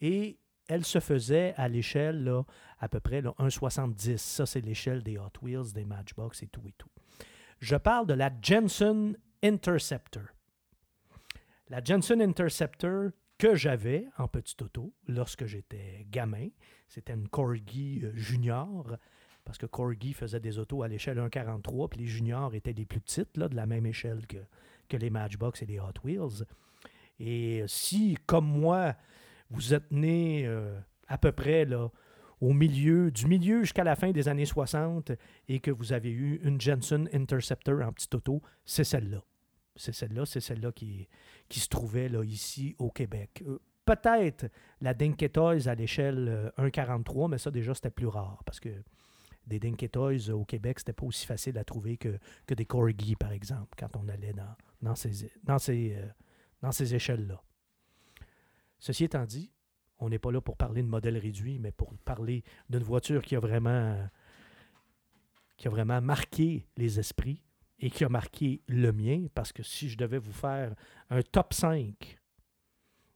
Et 0.00 0.38
elle 0.66 0.84
se 0.84 0.98
faisait 0.98 1.54
à 1.56 1.68
l'échelle 1.68 2.30
à 2.80 2.88
peu 2.88 2.98
près 2.98 3.22
1,70. 3.22 4.18
Ça, 4.18 4.44
c'est 4.44 4.60
l'échelle 4.60 5.02
des 5.02 5.18
Hot 5.18 5.38
Wheels, 5.40 5.72
des 5.72 5.84
Matchbox 5.84 6.42
et 6.42 6.48
tout 6.48 6.66
et 6.66 6.74
tout. 6.76 6.90
Je 7.60 7.76
parle 7.76 8.08
de 8.08 8.14
la 8.14 8.30
Jensen 8.42 9.16
Interceptor. 9.42 10.24
La 11.72 11.82
Jensen 11.82 12.20
Interceptor 12.20 13.12
que 13.38 13.54
j'avais 13.54 14.06
en 14.18 14.28
petite 14.28 14.60
auto 14.60 14.92
lorsque 15.08 15.46
j'étais 15.46 16.06
gamin, 16.10 16.48
c'était 16.86 17.14
une 17.14 17.28
Corgi 17.28 18.02
euh, 18.04 18.12
Junior, 18.14 18.98
parce 19.42 19.56
que 19.56 19.64
Corgi 19.64 20.12
faisait 20.12 20.38
des 20.38 20.58
autos 20.58 20.82
à 20.82 20.88
l'échelle 20.88 21.16
1,43, 21.16 21.88
puis 21.88 22.00
les 22.00 22.06
Juniors 22.06 22.54
étaient 22.54 22.74
des 22.74 22.84
plus 22.84 23.00
petites, 23.00 23.38
là, 23.38 23.48
de 23.48 23.56
la 23.56 23.64
même 23.64 23.86
échelle 23.86 24.26
que, 24.26 24.96
les 24.98 25.08
Matchbox 25.08 25.62
et 25.62 25.64
les 25.64 25.80
Hot 25.80 25.94
Wheels. 26.04 26.44
Et 27.18 27.64
si, 27.66 28.18
comme 28.26 28.44
moi, 28.44 28.94
vous 29.48 29.72
êtes 29.72 29.90
né 29.90 30.46
euh, 30.46 30.78
à 31.08 31.16
peu 31.16 31.32
près 31.32 31.66
au 32.42 32.52
milieu, 32.52 33.10
du 33.10 33.24
milieu 33.24 33.62
jusqu'à 33.62 33.84
la 33.84 33.96
fin 33.96 34.10
des 34.10 34.28
années 34.28 34.44
60 34.44 35.12
et 35.48 35.60
que 35.60 35.70
vous 35.70 35.94
avez 35.94 36.10
eu 36.10 36.38
une 36.44 36.60
Jensen 36.60 37.08
Interceptor 37.14 37.80
en 37.80 37.94
petite 37.94 38.14
auto, 38.14 38.42
c'est 38.66 38.84
celle-là. 38.84 39.24
C'est 39.76 39.94
celle-là, 39.94 40.26
c'est 40.26 40.40
celle-là 40.40 40.72
qui, 40.72 41.08
se 41.50 41.68
trouvait 41.68 42.10
ici 42.24 42.74
au 42.78 42.90
Québec. 42.90 43.42
Euh, 43.46 43.58
peut-être 43.84 44.46
la 44.80 44.94
Dinky 44.94 45.28
à 45.36 45.74
l'échelle 45.74 46.52
1,43, 46.58 47.30
mais 47.30 47.38
ça 47.38 47.50
déjà 47.50 47.74
c'était 47.74 47.90
plus 47.90 48.06
rare 48.06 48.42
parce 48.44 48.60
que 48.60 48.70
des 49.46 49.58
Dinky 49.58 49.88
au 50.30 50.44
Québec, 50.44 50.78
c'était 50.78 50.92
pas 50.92 51.06
aussi 51.06 51.26
facile 51.26 51.58
à 51.58 51.64
trouver 51.64 51.96
que, 51.96 52.18
des 52.48 52.64
Corgi, 52.64 53.16
par 53.16 53.32
exemple, 53.32 53.76
quand 53.76 53.96
on 53.96 54.08
allait 54.08 54.32
dans, 54.32 54.56
dans 54.82 55.58
ces, 55.58 56.94
échelles-là. 56.94 57.42
Ceci 58.78 59.04
étant 59.04 59.24
dit, 59.24 59.52
on 59.98 60.08
n'est 60.08 60.18
pas 60.18 60.32
là 60.32 60.40
pour 60.40 60.56
parler 60.56 60.82
de 60.82 60.88
modèle 60.88 61.16
réduit, 61.18 61.58
mais 61.58 61.72
pour 61.72 61.94
parler 61.98 62.44
d'une 62.68 62.82
voiture 62.82 63.22
qui 63.22 63.36
a 63.36 63.40
vraiment 63.40 64.08
marqué 66.00 66.66
les 66.76 66.98
esprits 66.98 67.42
et 67.82 67.90
qui 67.90 68.04
a 68.04 68.08
marqué 68.08 68.62
le 68.68 68.92
mien, 68.92 69.26
parce 69.34 69.52
que 69.52 69.64
si 69.64 69.90
je 69.90 69.98
devais 69.98 70.18
vous 70.18 70.32
faire 70.32 70.72
un 71.10 71.20
top 71.20 71.52
5 71.52 72.18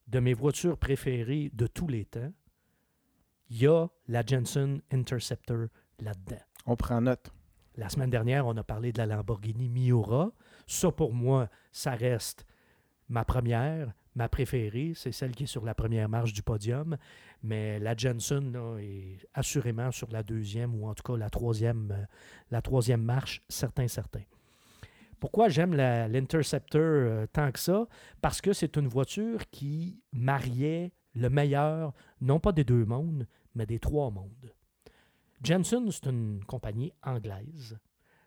de 0.09 0.19
mes 0.19 0.35
voitures 0.35 0.77
préférées 0.77 1.51
de 1.55 1.69
tous 1.69 1.87
les 1.87 2.05
temps, 2.05 2.33
il 3.49 3.59
y 3.59 3.67
a 3.69 3.87
la 4.09 4.27
Jensen 4.27 4.83
Interceptor 4.93 5.69
là-dedans. 6.01 6.43
On 6.67 6.75
prend 6.75 7.01
note. 7.01 7.33
La 7.77 7.89
semaine 7.89 8.11
dernière, 8.11 8.45
on 8.47 8.57
a 8.57 8.65
parlé 8.65 8.93
de 8.93 8.99
la 8.99 9.07
Lamborghini 9.07 9.69
Miura. 9.69 10.33
Ça, 10.67 10.91
pour 10.91 11.13
moi, 11.13 11.49
ça 11.71 11.93
reste 11.93 12.45
ma 13.09 13.25
première, 13.25 13.93
ma 14.17 14.29
préférée. 14.29 14.95
C'est 14.97 15.13
celle 15.13 15.33
qui 15.33 15.45
est 15.45 15.47
sur 15.47 15.65
la 15.65 15.75
première 15.75 16.09
marche 16.09 16.33
du 16.33 16.43
podium. 16.43 16.97
Mais 17.45 17.79
la 17.79 17.97
Jensen 17.97 18.57
est 18.81 19.25
assurément 19.33 19.93
sur 19.93 20.11
la 20.11 20.25
deuxième 20.25 20.75
ou 20.75 20.89
en 20.89 20.95
tout 20.95 21.05
cas 21.05 21.17
la 21.17 21.31
troisième, 21.31 21.93
euh, 21.93 22.05
la 22.51 22.63
troisième 22.63 23.03
marche, 23.03 23.43
certain, 23.49 23.87
certain. 23.87 24.23
Pourquoi 25.27 25.49
j'aime 25.49 25.75
l'Interceptor 25.75 26.81
euh, 26.81 27.27
tant 27.27 27.51
que 27.51 27.59
ça? 27.59 27.89
Parce 28.21 28.41
que 28.41 28.53
c'est 28.53 28.77
une 28.77 28.87
voiture 28.87 29.51
qui 29.51 30.01
mariait 30.13 30.93
le 31.15 31.29
meilleur, 31.29 31.93
non 32.21 32.39
pas 32.39 32.53
des 32.53 32.63
deux 32.63 32.85
mondes, 32.85 33.27
mais 33.57 33.67
des 33.67 33.81
trois 33.81 34.13
mondes. 34.13 34.55
Jensen, 35.43 35.91
c'est 35.91 36.07
une 36.07 36.45
compagnie 36.45 36.93
anglaise. 37.03 37.77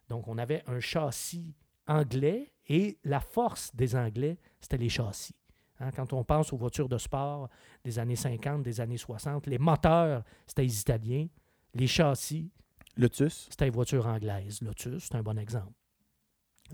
Donc, 0.10 0.28
on 0.28 0.38
avait 0.38 0.62
un 0.68 0.82
châssis 0.82 1.56
anglais 1.88 2.52
et 2.68 3.00
la 3.06 3.22
force 3.22 3.74
des 3.74 3.96
Anglais, 3.96 4.38
c'était 4.60 4.76
les 4.76 4.90
châssis. 4.90 5.38
Hein, 5.80 5.92
quand 5.96 6.12
on 6.12 6.26
pense 6.26 6.52
aux 6.52 6.58
voitures 6.58 6.90
de 6.90 6.98
sport 6.98 7.48
des 7.86 7.98
années 7.98 8.18
50, 8.18 8.62
des 8.62 8.82
années 8.82 8.98
60, 8.98 9.48
les 9.48 9.58
moteurs, 9.58 10.26
c'était 10.46 10.64
les 10.64 10.82
Italiens. 10.82 11.28
Les 11.76 11.88
châssis, 11.88 12.52
Lotus. 12.98 13.48
C'était 13.50 13.66
les 13.66 13.72
voitures 13.72 14.06
anglaises. 14.06 14.62
Lotus, 14.62 15.06
c'est 15.06 15.16
un 15.16 15.24
bon 15.24 15.40
exemple. 15.40 15.79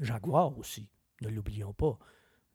Jaguar 0.01 0.57
aussi, 0.57 0.89
ne 1.21 1.29
l'oublions 1.29 1.73
pas. 1.73 1.97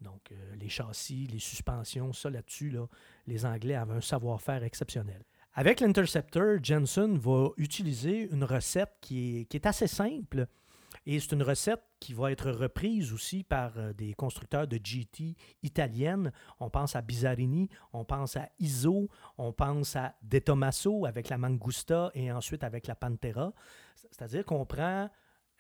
Donc, 0.01 0.33
euh, 0.33 0.57
les 0.57 0.69
châssis, 0.69 1.27
les 1.27 1.39
suspensions, 1.39 2.13
ça 2.13 2.31
là-dessus, 2.31 2.71
là, 2.71 2.87
les 3.27 3.45
Anglais 3.45 3.75
avaient 3.75 3.95
un 3.95 4.01
savoir-faire 4.01 4.65
exceptionnel. 4.65 5.25
Avec 5.55 5.81
l'Interceptor, 5.81 6.63
Jensen 6.63 7.19
va 7.19 7.49
utiliser 7.57 8.31
une 8.31 8.45
recette 8.45 8.97
qui 9.01 9.47
est 9.51 9.67
assez 9.67 9.89
simple, 9.89 10.47
et 11.07 11.19
c'est 11.19 11.33
une 11.33 11.43
recette 11.43 11.83
qui 11.99 12.13
va 12.15 12.31
être 12.31 12.51
reprise 12.51 13.13
aussi 13.13 13.43
par 13.43 13.79
euh, 13.79 13.93
des 13.93 14.15
constructeurs 14.15 14.67
de 14.67 14.79
GT 14.83 15.37
italiennes. 15.63 16.33
On 16.59 16.71
pense 16.71 16.97
à 16.97 17.03
Bizzarini, 17.03 17.69
on 17.93 18.05
pense 18.05 18.37
à 18.37 18.49
Iso, 18.59 19.09
on 19.39 19.53
pense 19.53 19.97
à 19.97 20.15
De 20.23 20.39
Tomaso 20.39 21.07
avec 21.07 21.29
la 21.29 21.39
Mangusta 21.39 22.11
et 22.15 22.31
ensuite 22.33 22.65
avec 22.65 22.87
la 22.87 22.95
Pantera. 22.95 23.53
C'est-à-dire 23.95 24.45
qu'on 24.45 24.67
prend 24.67 25.11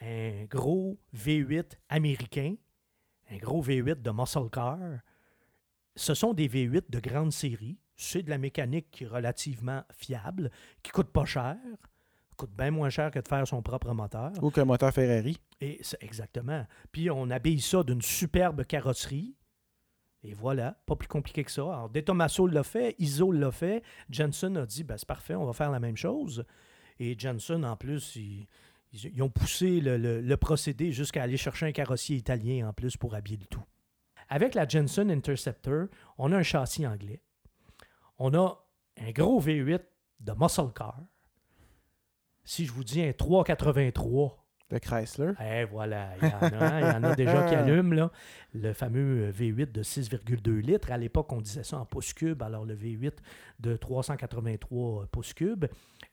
un 0.00 0.44
gros 0.44 0.98
V8 1.14 1.72
américain, 1.88 2.54
un 3.30 3.36
gros 3.36 3.62
V8 3.62 4.02
de 4.02 4.10
muscle 4.10 4.50
car. 4.50 4.78
Ce 5.96 6.14
sont 6.14 6.32
des 6.32 6.48
V8 6.48 6.84
de 6.88 7.00
grande 7.00 7.32
série. 7.32 7.78
C'est 7.96 8.22
de 8.22 8.30
la 8.30 8.38
mécanique 8.38 9.04
relativement 9.10 9.82
fiable, 9.92 10.50
qui 10.82 10.90
coûte 10.90 11.10
pas 11.10 11.26
cher 11.26 11.56
coûte 12.40 12.56
bien 12.56 12.70
moins 12.70 12.88
cher 12.88 13.10
que 13.10 13.18
de 13.18 13.28
faire 13.28 13.46
son 13.46 13.60
propre 13.60 13.92
moteur. 13.92 14.32
Ou 14.40 14.50
qu'un 14.50 14.64
moteur 14.64 14.92
Ferrari. 14.94 15.36
Et 15.60 15.80
exactement. 16.00 16.66
Puis 16.90 17.10
on 17.10 17.28
habille 17.28 17.60
ça 17.60 17.82
d'une 17.82 18.00
superbe 18.00 18.64
carrosserie. 18.64 19.36
Et 20.22 20.32
voilà, 20.32 20.78
pas 20.86 20.96
plus 20.96 21.08
compliqué 21.08 21.44
que 21.44 21.50
ça. 21.50 21.62
Alors, 21.62 21.90
De 21.90 22.00
Tomaso 22.00 22.46
l'a 22.46 22.62
fait, 22.62 22.94
Iso 22.98 23.30
l'a 23.30 23.50
fait. 23.50 23.82
Jensen 24.08 24.56
a 24.56 24.64
dit 24.64 24.84
ben, 24.84 24.96
c'est 24.96 25.08
parfait, 25.08 25.34
on 25.34 25.44
va 25.44 25.52
faire 25.52 25.70
la 25.70 25.80
même 25.80 25.96
chose. 25.96 26.44
Et 26.98 27.14
Jensen, 27.18 27.64
en 27.64 27.76
plus, 27.76 28.18
ils, 28.92 29.22
ont 29.22 29.30
poussé 29.30 29.80
le, 29.80 30.20
le 30.20 30.36
procédé 30.36 30.92
jusqu'à 30.92 31.22
aller 31.22 31.36
chercher 31.36 31.66
un 31.66 31.72
carrossier 31.72 32.16
italien 32.16 32.68
en 32.68 32.72
plus 32.72 32.96
pour 32.96 33.14
habiller 33.14 33.38
le 33.38 33.46
tout. 33.46 33.64
Avec 34.28 34.54
la 34.54 34.66
Jensen 34.66 35.10
Interceptor, 35.10 35.86
on 36.18 36.32
a 36.32 36.36
un 36.36 36.42
châssis 36.42 36.86
anglais. 36.86 37.20
On 38.18 38.34
a 38.34 38.64
un 39.00 39.10
gros 39.10 39.40
V8 39.40 39.80
de 40.20 40.32
muscle 40.32 40.72
car 40.74 41.00
si 42.44 42.66
je 42.66 42.72
vous 42.72 42.84
dis 42.84 43.02
un 43.02 43.12
383 43.12 44.36
de 44.70 44.78
Chrysler. 44.78 45.32
Eh 45.40 45.64
voilà, 45.64 46.10
il 46.20 46.28
y 46.28 46.32
en 46.32 46.60
a, 46.60 46.80
il 46.80 46.86
y 46.86 46.90
en 46.90 47.04
a 47.04 47.14
déjà 47.14 47.42
qui 47.48 47.54
allument, 47.56 47.94
là. 47.94 48.12
Le 48.54 48.72
fameux 48.72 49.28
euh, 49.28 49.32
V8 49.32 49.72
de 49.72 49.82
6,2 49.82 50.58
litres. 50.58 50.90
À 50.92 50.98
l'époque, 50.98 51.32
on 51.32 51.40
disait 51.40 51.64
ça 51.64 51.78
en 51.78 51.84
pouces 51.84 52.12
cubes, 52.12 52.42
alors 52.42 52.64
le 52.64 52.74
V8 52.74 53.14
de 53.60 53.76
383 53.76 55.06
pouces 55.06 55.34
cubes. 55.34 55.66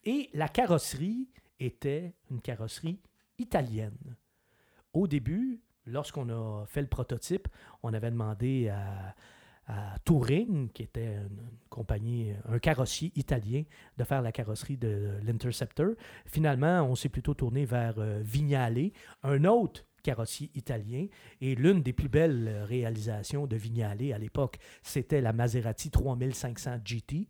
Et 0.04 0.30
la 0.34 0.48
carrosserie 0.48 1.28
était 1.60 2.14
une 2.30 2.40
carrosserie 2.40 3.00
italienne. 3.38 4.16
Au 4.92 5.06
début, 5.06 5.60
lorsqu'on 5.86 6.28
a 6.30 6.64
fait 6.66 6.82
le 6.82 6.88
prototype, 6.88 7.48
on 7.82 7.92
avait 7.92 8.10
demandé 8.10 8.68
à, 8.68 9.14
à 9.68 9.98
Touring, 10.04 10.70
qui 10.70 10.82
était 10.82 11.14
une, 11.16 11.50
compagnie, 11.68 12.32
un 12.48 12.58
carrossier 12.58 13.12
italien, 13.14 13.64
de 13.98 14.04
faire 14.04 14.22
la 14.22 14.32
carrosserie 14.32 14.78
de 14.78 15.12
l'Interceptor. 15.22 15.90
Finalement, 16.26 16.82
on 16.82 16.94
s'est 16.94 17.10
plutôt 17.10 17.34
tourné 17.34 17.64
vers 17.66 17.98
euh, 17.98 18.20
Vignale, 18.22 18.90
un 19.22 19.44
autre 19.44 19.84
carrossier 20.02 20.50
italien. 20.54 21.06
Et 21.40 21.54
l'une 21.54 21.82
des 21.82 21.92
plus 21.92 22.08
belles 22.08 22.64
réalisations 22.66 23.46
de 23.46 23.56
Vignale 23.56 24.12
à 24.12 24.18
l'époque, 24.18 24.58
c'était 24.82 25.20
la 25.20 25.34
Maserati 25.34 25.90
3500 25.90 26.78
GT 26.84 27.28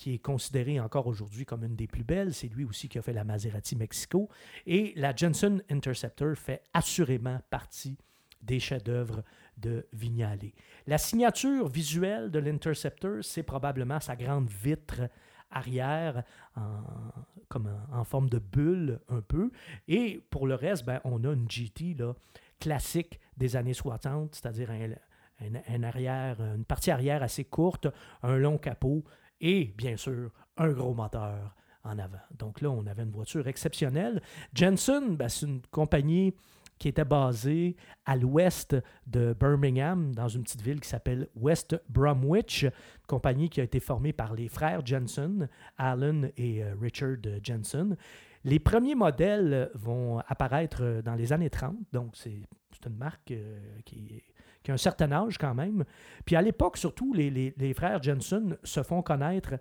qui 0.00 0.14
est 0.14 0.18
considérée 0.18 0.80
encore 0.80 1.06
aujourd'hui 1.06 1.44
comme 1.44 1.62
une 1.62 1.76
des 1.76 1.86
plus 1.86 2.04
belles. 2.04 2.32
C'est 2.32 2.48
lui 2.48 2.64
aussi 2.64 2.88
qui 2.88 2.98
a 2.98 3.02
fait 3.02 3.12
la 3.12 3.22
Maserati 3.22 3.76
Mexico. 3.76 4.30
Et 4.66 4.94
la 4.96 5.14
Jensen 5.14 5.62
Interceptor 5.70 6.34
fait 6.36 6.62
assurément 6.72 7.38
partie 7.50 7.98
des 8.40 8.60
chefs-d'œuvre 8.60 9.22
de 9.58 9.86
Vignale. 9.92 10.52
La 10.86 10.96
signature 10.96 11.68
visuelle 11.68 12.30
de 12.30 12.38
l'Interceptor, 12.38 13.18
c'est 13.20 13.42
probablement 13.42 14.00
sa 14.00 14.16
grande 14.16 14.48
vitre 14.48 15.02
arrière 15.50 16.22
en, 16.56 16.78
comme 17.50 17.68
en, 17.92 18.04
forme 18.04 18.30
de 18.30 18.38
bulle 18.38 19.00
un 19.10 19.20
peu. 19.20 19.50
Et 19.86 20.24
pour 20.30 20.46
le 20.46 20.54
reste, 20.54 20.86
ben, 20.86 21.02
on 21.04 21.24
a 21.24 21.34
une 21.34 21.50
GT 21.50 21.92
là, 21.92 22.14
classique 22.58 23.20
des 23.36 23.54
années 23.54 23.74
60, 23.74 24.34
c'est-à-dire 24.34 24.70
un, 24.70 25.82
arrière, 25.82 26.40
une 26.40 26.64
partie 26.64 26.90
arrière 26.90 27.22
assez 27.22 27.44
courte, 27.44 27.86
un 28.22 28.38
long 28.38 28.56
capot 28.56 29.04
et 29.40 29.74
bien 29.76 29.96
sûr 29.96 30.30
un 30.56 30.70
gros 30.70 30.94
moteur 30.94 31.54
en 31.84 31.98
avant. 31.98 32.20
Donc 32.38 32.60
là, 32.60 32.70
on 32.70 32.86
avait 32.86 33.02
une 33.02 33.10
voiture 33.10 33.48
exceptionnelle. 33.48 34.20
Jensen, 34.54 35.16
ben, 35.16 35.28
c'est 35.28 35.46
une 35.46 35.62
compagnie 35.70 36.34
qui 36.78 36.88
était 36.88 37.04
basé 37.04 37.76
à 38.06 38.16
l'ouest 38.16 38.74
de 39.06 39.36
Birmingham, 39.38 40.14
dans 40.14 40.28
une 40.28 40.42
petite 40.42 40.62
ville 40.62 40.80
qui 40.80 40.88
s'appelle 40.88 41.28
West 41.36 41.78
Bromwich, 41.90 42.66
compagnie 43.06 43.50
qui 43.50 43.60
a 43.60 43.64
été 43.64 43.80
formée 43.80 44.14
par 44.14 44.34
les 44.34 44.48
frères 44.48 44.84
Jensen, 44.84 45.48
Alan 45.76 46.22
et 46.38 46.64
euh, 46.64 46.74
Richard 46.80 47.18
Jensen. 47.42 47.96
Les 48.44 48.58
premiers 48.58 48.94
modèles 48.94 49.70
vont 49.74 50.20
apparaître 50.26 51.02
dans 51.04 51.14
les 51.14 51.34
années 51.34 51.50
30, 51.50 51.76
donc 51.92 52.16
c'est 52.16 52.46
une 52.86 52.96
marque 52.96 53.30
euh, 53.32 53.58
qui, 53.84 54.22
a 54.68 54.74
un 54.74 54.78
certain 54.78 55.10
âge 55.12 55.38
quand 55.38 55.54
même. 55.54 55.84
Puis 56.24 56.36
à 56.36 56.42
l'époque, 56.42 56.76
surtout, 56.76 57.12
les, 57.12 57.30
les, 57.30 57.74
frères 57.74 58.02
Jensen 58.02 58.56
se 58.62 58.82
font 58.82 59.02
connaître 59.02 59.54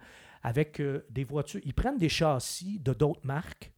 avec 0.44 0.80
euh, 0.80 1.06
des 1.10 1.24
voitures. 1.24 1.62
Ils 1.64 1.74
prennent 1.74 1.98
des 1.98 2.10
châssis 2.10 2.80
de 2.80 2.94
d'autres 2.94 3.26
marques 3.26 3.72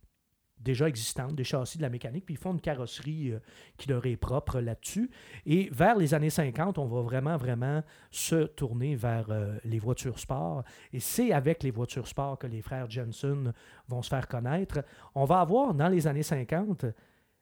déjà 0.61 0.88
existantes, 0.88 1.35
des 1.35 1.43
châssis 1.43 1.77
de 1.77 1.84
la 1.84 1.89
mécanique, 1.89 2.26
puis 2.26 2.35
ils 2.35 2.38
font 2.38 2.53
une 2.53 2.61
carrosserie 2.61 3.31
euh, 3.31 3.39
qui 3.77 3.89
leur 3.89 4.06
est 4.06 4.18
propre 4.18 4.60
là-dessus. 4.60 5.10
Et 5.45 5.69
vers 5.72 5.95
les 5.98 6.14
années 6.14 6.30
50, 6.30 6.77
on 6.77 6.85
va 6.85 7.02
vraiment, 7.02 7.38
vraiment 7.38 7.84
se 8.11 8.45
tourner 8.45 8.95
vers 8.95 9.30
euh, 9.30 9.57
les 9.64 9.80
voitures 9.80 10.19
sport. 10.19 10.64
Et 10.93 10.99
c'est 10.99 11.31
avec 11.31 11.64
les 11.64 11.72
voitures 11.72 12.07
sport 12.07 12.38
que 12.38 12.48
les 12.48 12.61
frères 12.61 12.89
Jensen 12.89 13.53
vont 13.88 14.02
se 14.02 14.10
faire 14.10 14.27
connaître. 14.27 14.84
On 15.15 15.26
va 15.26 15.39
avoir 15.39 15.73
dans 15.73 15.89
les 15.89 16.07
années 16.07 16.23
50 16.23 16.85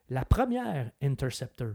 la 0.08 0.24
première 0.24 0.90
Interceptor. 1.02 1.74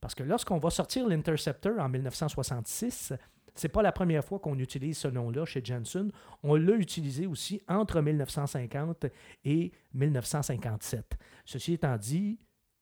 Parce 0.00 0.14
que 0.14 0.22
lorsqu'on 0.22 0.58
va 0.58 0.70
sortir 0.70 1.06
l'Interceptor 1.08 1.78
en 1.78 1.88
1966, 1.88 3.14
c'est 3.54 3.68
pas 3.68 3.82
la 3.82 3.90
première 3.90 4.24
fois 4.24 4.38
qu'on 4.38 4.58
utilise 4.58 4.98
ce 4.98 5.08
nom-là 5.08 5.44
chez 5.44 5.60
Jensen. 5.64 6.12
On 6.44 6.54
l'a 6.54 6.74
utilisé 6.74 7.26
aussi 7.26 7.60
entre 7.68 8.00
1950 8.00 9.06
et 9.44 9.72
1957. 9.94 11.18
Ceci 11.44 11.72
étant 11.72 11.96
dit, 11.96 12.38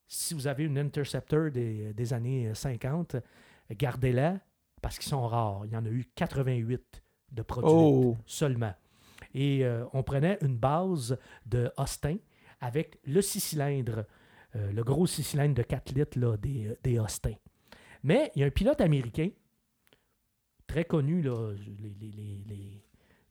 si 0.07 0.35
vous 0.35 0.47
avez 0.47 0.65
une 0.65 0.79
Interceptor 0.79 1.51
des, 1.51 2.13
années 2.13 2.55
50, 2.55 3.17
gardez-la 3.71 4.39
parce 4.83 4.99
qu'ils 4.99 5.09
sont 5.09 5.27
rares. 5.27 5.63
Il 5.65 5.73
y 5.73 5.77
en 5.77 5.85
a 5.87 5.89
eu 5.89 6.05
88 6.15 7.03
de 7.33 7.43
produite 7.43 7.73
Oh! 7.73 8.17
seulement. 8.27 8.75
Et 9.35 9.65
euh, 9.65 9.85
on 9.93 10.03
prenait 10.03 10.39
une 10.43 10.57
base 10.57 11.19
de 11.47 11.73
Austin 11.79 12.17
avec 12.61 12.99
le 13.05 13.23
six 13.23 13.41
cylindres, 13.41 14.05
euh, 14.57 14.73
le 14.73 14.85
gros 14.85 15.07
six 15.07 15.23
cylindres 15.23 15.55
de 15.55 15.63
4 15.63 15.93
litres 15.95 16.37
des, 16.39 16.77
des 16.83 16.99
Austin. 16.99 17.35
Mais 18.03 18.31
il 18.35 18.41
y 18.41 18.45
a 18.45 18.47
un 18.47 18.51
pilote 18.51 18.81
américain, 18.81 19.31
très 20.67 20.85
connu, 20.85 21.23
les, 21.23 22.83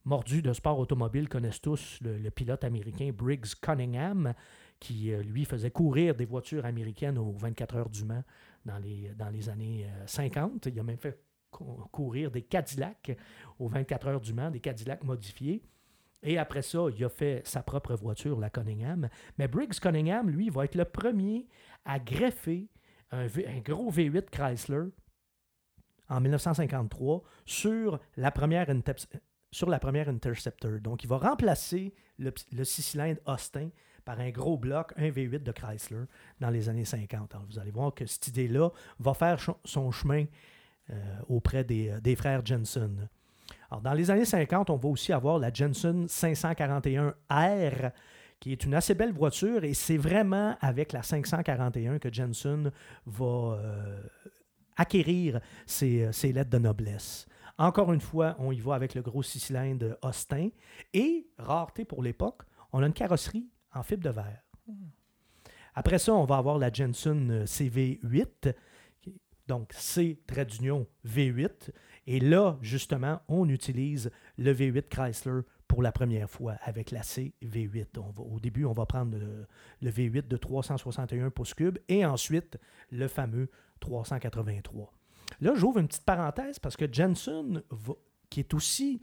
mordus 0.03 0.41
de 0.43 0.53
sport 0.53 0.77
automobile 0.77 1.27
connaissent 1.27 1.61
tous 1.61 1.97
le, 2.01 2.29
pilote 2.29 2.63
américain 2.63 3.11
Briggs 3.11 3.55
Cunningham, 3.59 4.33
qui 4.79 5.11
euh, 5.11 5.23
lui 5.23 5.45
faisait 5.45 5.71
courir 5.71 6.13
des 6.15 6.25
voitures 6.25 6.65
américaines 6.65 7.17
aux 7.17 7.31
24 7.31 7.75
heures 7.75 7.89
du 7.89 8.05
Mans 8.05 8.23
dans 8.65 8.77
les, 8.77 9.49
années 9.49 9.85
euh, 9.87 10.05
50. 10.05 10.67
Il 10.67 10.79
a 10.79 10.83
même 10.83 10.97
fait 10.97 11.19
cou- 11.49 11.87
courir 11.91 12.29
des 12.29 12.43
Cadillacs 12.43 13.17
aux 13.57 13.67
24 13.67 14.07
heures 14.07 14.21
du 14.21 14.33
Mans, 14.33 14.51
des 14.51 14.59
Cadillacs 14.59 15.03
modifiés. 15.03 15.63
Et 16.23 16.37
après 16.37 16.61
ça, 16.61 16.79
il 16.95 17.03
a 17.03 17.09
fait 17.09 17.41
sa 17.45 17.61
propre 17.61 17.95
voiture, 17.95 18.39
la 18.39 18.49
Cunningham. 18.49 19.09
Mais 19.37 19.47
Briggs 19.47 19.79
Cunningham, 19.79 20.29
lui, 20.29 20.49
va 20.49 20.65
être 20.65 20.75
le 20.75 20.85
premier 20.85 21.47
à 21.85 21.99
greffer 21.99 22.67
un, 23.11 23.27
gros 23.63 23.91
V8 23.91 24.29
Chrysler 24.31 24.89
en 26.09 26.21
1953 26.21 27.23
sur 27.45 27.99
la 28.17 28.31
première, 28.31 28.69
Interceptor. 28.69 30.79
Donc, 30.79 31.03
il 31.03 31.07
va 31.07 31.17
remplacer 31.17 31.93
le, 32.17 32.33
le 32.51 32.63
six 32.63 32.81
cylindres 32.81 33.21
Austin 33.25 33.69
par 34.03 34.19
un 34.19 34.29
gros 34.29 34.57
bloc, 34.57 34.93
un 34.97 35.09
V8 35.09 35.43
de 35.43 35.51
Chrysler 35.51 36.05
dans 36.39 36.49
les 36.49 36.69
années 36.69 36.85
50. 36.85 37.33
Alors, 37.33 37.45
vous 37.47 37.59
allez 37.59 37.71
voir 37.71 37.93
que 37.93 38.05
cette 38.05 38.27
idée-là 38.27 38.69
va 38.99 39.13
faire 39.13 39.39
son 39.63 39.91
chemin 39.91 40.25
euh, 40.91 41.19
auprès 41.27 41.65
euh, 41.69 41.99
des 41.99 42.15
frères 42.15 42.45
Jensen. 42.45 43.09
Dans 43.81 43.93
les 43.93 44.11
années 44.11 44.25
50, 44.25 44.69
on 44.69 44.75
va 44.77 44.89
aussi 44.89 45.11
avoir 45.11 45.39
la 45.39 45.51
Jensen 45.51 46.05
541R, 46.05 47.91
qui 48.39 48.51
est 48.51 48.63
une 48.63 48.73
assez 48.73 48.93
belle 48.95 49.11
voiture, 49.13 49.63
et 49.63 49.73
c'est 49.73 49.97
vraiment 49.97 50.55
avec 50.61 50.93
la 50.93 51.01
541 51.03 51.99
que 51.99 52.11
Jensen 52.13 52.71
va 53.05 53.25
euh, 53.25 54.01
acquérir 54.77 55.39
ses, 55.65 56.11
ses 56.11 56.31
lettres 56.31 56.49
de 56.51 56.57
noblesse. 56.59 57.25
Encore 57.57 57.93
une 57.93 58.01
fois, 58.01 58.35
on 58.39 58.51
y 58.51 58.59
va 58.59 58.75
avec 58.75 58.93
le 58.95 59.01
gros 59.01 59.23
six 59.23 59.39
cylindres 59.39 59.95
Austin, 60.01 60.49
et, 60.93 61.27
rareté 61.37 61.85
pour 61.85 62.03
l'époque, 62.03 62.41
on 62.73 62.83
a 62.83 62.87
une 62.87 62.93
carrosserie 62.93 63.47
en 63.73 63.83
fibre 63.83 64.03
de 64.03 64.09
verre. 64.09 64.41
Après 65.73 65.99
ça, 65.99 66.13
on 66.13 66.25
va 66.25 66.37
avoir 66.37 66.57
la 66.57 66.71
Jensen 66.71 67.31
euh, 67.31 67.45
CV8, 67.45 68.53
qui- 69.01 69.19
donc 69.47 69.71
C, 69.73 70.21
trait 70.27 70.45
d'union, 70.45 70.87
V8. 71.05 71.71
Et 72.07 72.19
là, 72.19 72.57
justement, 72.61 73.21
on 73.27 73.49
utilise 73.49 74.11
le 74.37 74.53
V8 74.53 74.87
Chrysler 74.89 75.41
pour 75.67 75.81
la 75.81 75.91
première 75.91 76.29
fois 76.29 76.53
avec 76.63 76.91
la 76.91 77.01
CV8. 77.01 77.97
On 77.97 78.11
va- 78.11 78.23
au 78.23 78.39
début, 78.39 78.65
on 78.65 78.73
va 78.73 78.85
prendre 78.85 79.17
le, 79.17 79.47
le 79.81 79.89
V8 79.91 80.27
de 80.27 80.37
361 80.37 81.31
pouces 81.31 81.53
cubes 81.55 81.79
et 81.87 82.05
ensuite 82.05 82.57
le 82.91 83.07
fameux 83.07 83.49
383. 83.79 84.93
Là, 85.41 85.53
j'ouvre 85.55 85.79
une 85.79 85.87
petite 85.87 86.05
parenthèse 86.05 86.59
parce 86.59 86.77
que 86.77 86.85
Jensen, 86.91 87.63
qui 88.29 88.39
est 88.39 88.53
aussi, 88.53 89.01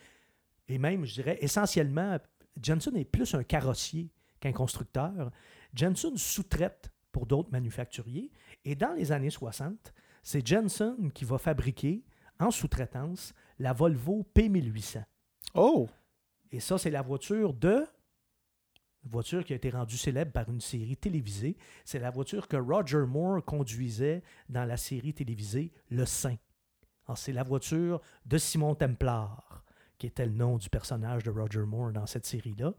et 0.68 0.78
même, 0.78 1.04
je 1.04 1.14
dirais, 1.14 1.38
essentiellement, 1.40 2.18
Jensen 2.62 2.96
est 2.96 3.04
plus 3.04 3.34
un 3.34 3.42
carrossier 3.42 4.10
qu'un 4.40 4.52
constructeur. 4.52 5.30
Jensen 5.74 6.16
sous-traite 6.16 6.92
pour 7.10 7.26
d'autres 7.26 7.50
manufacturiers. 7.50 8.30
Et 8.64 8.74
dans 8.76 8.92
les 8.94 9.10
années 9.12 9.30
60, 9.30 9.92
c'est 10.22 10.46
Jensen 10.46 11.10
qui 11.12 11.24
va 11.24 11.38
fabriquer 11.38 12.04
en 12.42 12.50
sous-traitance 12.50 13.34
la 13.58 13.72
Volvo 13.72 14.26
P1800. 14.34 15.04
Oh! 15.54 15.88
Et 16.50 16.60
ça, 16.60 16.78
c'est 16.78 16.90
la 16.90 17.02
voiture 17.02 17.54
de. 17.54 17.86
Une 19.04 19.10
voiture 19.10 19.44
qui 19.44 19.52
a 19.52 19.56
été 19.56 19.70
rendue 19.70 19.96
célèbre 19.96 20.30
par 20.32 20.48
une 20.48 20.60
série 20.60 20.96
télévisée. 20.96 21.56
C'est 21.84 21.98
la 21.98 22.10
voiture 22.10 22.46
que 22.46 22.56
Roger 22.56 23.04
Moore 23.06 23.44
conduisait 23.44 24.22
dans 24.48 24.64
la 24.64 24.76
série 24.76 25.12
télévisée 25.14 25.72
Le 25.90 26.04
Saint. 26.06 26.36
C'est 27.16 27.32
la 27.32 27.42
voiture 27.42 28.00
de 28.24 28.38
Simon 28.38 28.74
Templar, 28.76 29.64
qui 29.98 30.06
était 30.06 30.24
le 30.24 30.32
nom 30.32 30.56
du 30.56 30.70
personnage 30.70 31.24
de 31.24 31.30
Roger 31.30 31.60
Moore 31.66 31.90
dans 31.92 32.06
cette 32.06 32.24
série-là. 32.24 32.72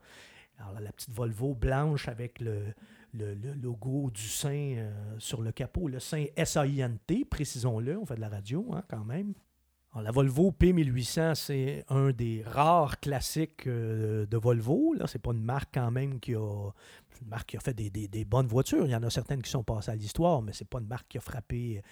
Alors, 0.59 0.79
la 0.79 0.91
petite 0.93 1.11
Volvo 1.11 1.53
blanche 1.53 2.07
avec 2.07 2.39
le, 2.39 2.73
le- 3.13 3.33
le 3.35 3.53
logo 3.53 4.09
du 4.11 4.21
Saint 4.27 4.49
euh, 4.77 4.91
sur 5.19 5.41
le 5.41 5.51
capot, 5.51 5.87
le 5.87 5.99
Saint 5.99 6.25
S-A-I-N-T, 6.37 7.25
précisons-le, 7.25 7.97
on 7.97 8.05
fait 8.05 8.15
de 8.15 8.21
la 8.21 8.29
radio 8.29 8.65
hein, 8.73 8.83
quand 8.87 9.03
même. 9.03 9.33
La 10.01 10.09
Volvo 10.11 10.51
P1800, 10.59 11.35
c'est 11.35 11.85
un 11.89 12.11
des 12.11 12.43
rares 12.45 12.99
classiques 12.99 13.67
euh, 13.67 14.25
de 14.25 14.37
Volvo. 14.37 14.93
Là, 14.95 15.05
c'est 15.07 15.21
pas 15.21 15.31
une 15.33 15.43
marque 15.43 15.69
quand 15.75 15.91
même 15.91 16.19
qui 16.19 16.33
a 16.33 16.39
une 17.21 17.27
marque 17.27 17.49
qui 17.49 17.57
a 17.57 17.59
fait 17.59 17.75
des, 17.75 17.89
des- 17.91 18.25
bonnes 18.25 18.47
voitures. 18.47 18.85
Il 18.85 18.91
y 18.91 18.95
en 18.95 19.03
a 19.03 19.09
certaines 19.11 19.41
qui 19.43 19.51
sont 19.51 19.63
passées 19.63 19.91
à 19.91 19.95
l'histoire, 19.95 20.41
mais 20.41 20.51
c'est 20.51 20.67
pas 20.67 20.79
une 20.79 20.87
marque 20.87 21.07
qui 21.09 21.19
a 21.19 21.21
frappé 21.21 21.83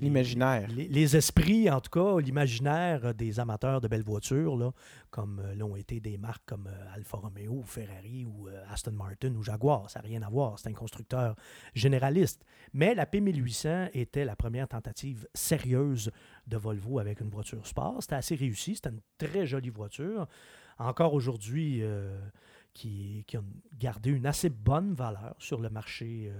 L'imaginaire. 0.00 0.68
les, 0.68 1.16
esprits, 1.16 1.70
en 1.70 1.80
tout 1.80 1.90
cas, 1.90 2.20
l'imaginaire 2.20 3.14
des 3.14 3.38
amateurs 3.38 3.80
de 3.80 3.88
belles 3.88 4.02
voitures, 4.02 4.72
comme 5.10 5.40
euh, 5.40 5.54
l'ont 5.54 5.76
été 5.76 6.00
des 6.00 6.16
marques 6.18 6.44
comme 6.46 6.66
euh, 6.66 6.94
Alfa 6.94 7.18
Romeo, 7.18 7.52
ou 7.52 7.62
Ferrari 7.62 8.24
ou 8.24 8.48
euh, 8.48 8.62
Aston 8.70 8.92
Martin 8.92 9.34
ou 9.34 9.42
Jaguar. 9.42 9.90
Ça 9.90 10.00
n'a 10.00 10.08
rien 10.08 10.22
à 10.22 10.28
voir. 10.28 10.58
C'est 10.58 10.68
un 10.68 10.74
constructeur 10.74 11.36
généraliste. 11.74 12.44
Mais 12.72 12.94
la 12.94 13.06
P1800 13.06 13.90
était 13.94 14.24
la 14.24 14.36
première 14.36 14.68
tentative 14.68 15.26
sérieuse 15.34 16.10
de 16.46 16.56
Volvo 16.56 16.98
avec 16.98 17.20
une 17.20 17.30
voiture 17.30 17.66
sport. 17.66 17.96
C'était 18.00 18.16
assez 18.16 18.34
réussi. 18.34 18.76
C'était 18.76 18.90
une 18.90 19.00
très 19.18 19.46
jolie 19.46 19.70
voiture. 19.70 20.26
Encore 20.78 21.12
aujourd'hui, 21.12 21.82
qui, 22.72 23.24
qui 23.26 23.36
a 23.36 23.42
gardé 23.78 24.10
une 24.10 24.24
assez 24.24 24.48
bonne 24.48 24.94
valeur 24.94 25.34
sur 25.38 25.60
le 25.60 25.68
marché 25.68 26.32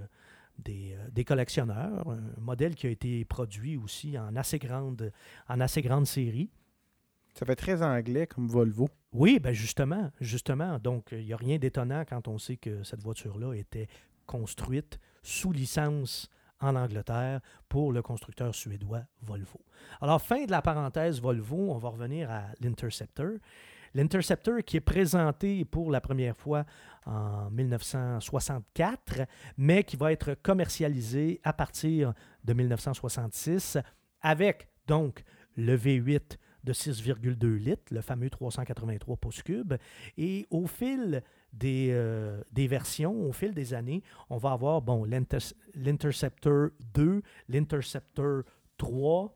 des, 0.63 0.93
euh, 0.93 1.09
des 1.11 1.23
collectionneurs. 1.23 2.07
Un 2.09 2.39
modèle 2.39 2.75
qui 2.75 2.87
a 2.87 2.89
été 2.89 3.25
produit 3.25 3.77
aussi 3.77 4.17
en 4.17 4.35
assez 4.35 4.59
grande, 4.59 5.11
en 5.47 5.59
assez 5.59 5.81
grande 5.81 6.05
série. 6.05 6.49
Ça 7.33 7.45
fait 7.45 7.55
très 7.55 7.81
anglais 7.81 8.27
comme 8.27 8.47
Volvo. 8.47 8.89
Oui, 9.13 9.39
ben 9.39 9.53
justement, 9.53 10.11
justement. 10.19 10.79
Donc, 10.79 11.09
il 11.11 11.25
n'y 11.25 11.33
a 11.33 11.37
rien 11.37 11.57
d'étonnant 11.57 12.03
quand 12.07 12.27
on 12.27 12.37
sait 12.37 12.57
que 12.57 12.83
cette 12.83 13.01
voiture-là 13.01 13.53
était 13.53 13.87
construite 14.25 14.99
sous 15.23 15.51
licence 15.51 16.29
en 16.59 16.75
Angleterre 16.75 17.41
pour 17.67 17.91
le 17.91 18.01
constructeur 18.01 18.53
suédois 18.53 19.03
Volvo. 19.21 19.59
Alors, 19.99 20.21
fin 20.21 20.45
de 20.45 20.51
la 20.51 20.61
parenthèse 20.61 21.21
Volvo, 21.21 21.71
on 21.71 21.77
va 21.77 21.89
revenir 21.89 22.29
à 22.29 22.43
l'Interceptor. 22.61 23.31
L'Interceptor 23.93 24.59
qui 24.65 24.77
est 24.77 24.81
présenté 24.81 25.65
pour 25.65 25.91
la 25.91 25.99
première 25.99 26.37
fois 26.37 26.65
en 27.05 27.49
1964, 27.51 29.21
mais 29.57 29.83
qui 29.83 29.97
va 29.97 30.11
être 30.11 30.33
commercialisé 30.35 31.39
à 31.43 31.53
partir 31.53 32.13
de 32.43 32.53
1966 32.53 33.77
avec 34.21 34.67
donc 34.87 35.23
le 35.55 35.75
V8 35.77 36.37
de 36.63 36.73
6,2 36.73 37.55
litres, 37.57 37.91
le 37.91 38.01
fameux 38.01 38.29
383 38.29 39.17
pouces 39.17 39.41
cubes. 39.41 39.73
Et 40.17 40.45
au 40.51 40.67
fil 40.67 41.23
des, 41.53 41.89
euh, 41.91 42.41
des 42.51 42.67
versions, 42.67 43.27
au 43.27 43.31
fil 43.33 43.53
des 43.53 43.73
années, 43.73 44.03
on 44.29 44.37
va 44.37 44.51
avoir 44.51 44.81
bon, 44.81 45.03
l'Inter- 45.03 45.55
l'Interceptor 45.73 46.69
2, 46.93 47.23
l'Interceptor 47.49 48.43
3, 48.77 49.35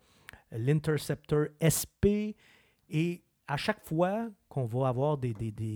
l'Interceptor 0.51 1.47
SP. 1.59 2.35
Et 2.89 3.23
à 3.47 3.57
chaque 3.57 3.83
fois 3.83 4.29
qu'on 4.49 4.65
va 4.65 4.87
avoir 4.87 5.17
des, 5.17 5.33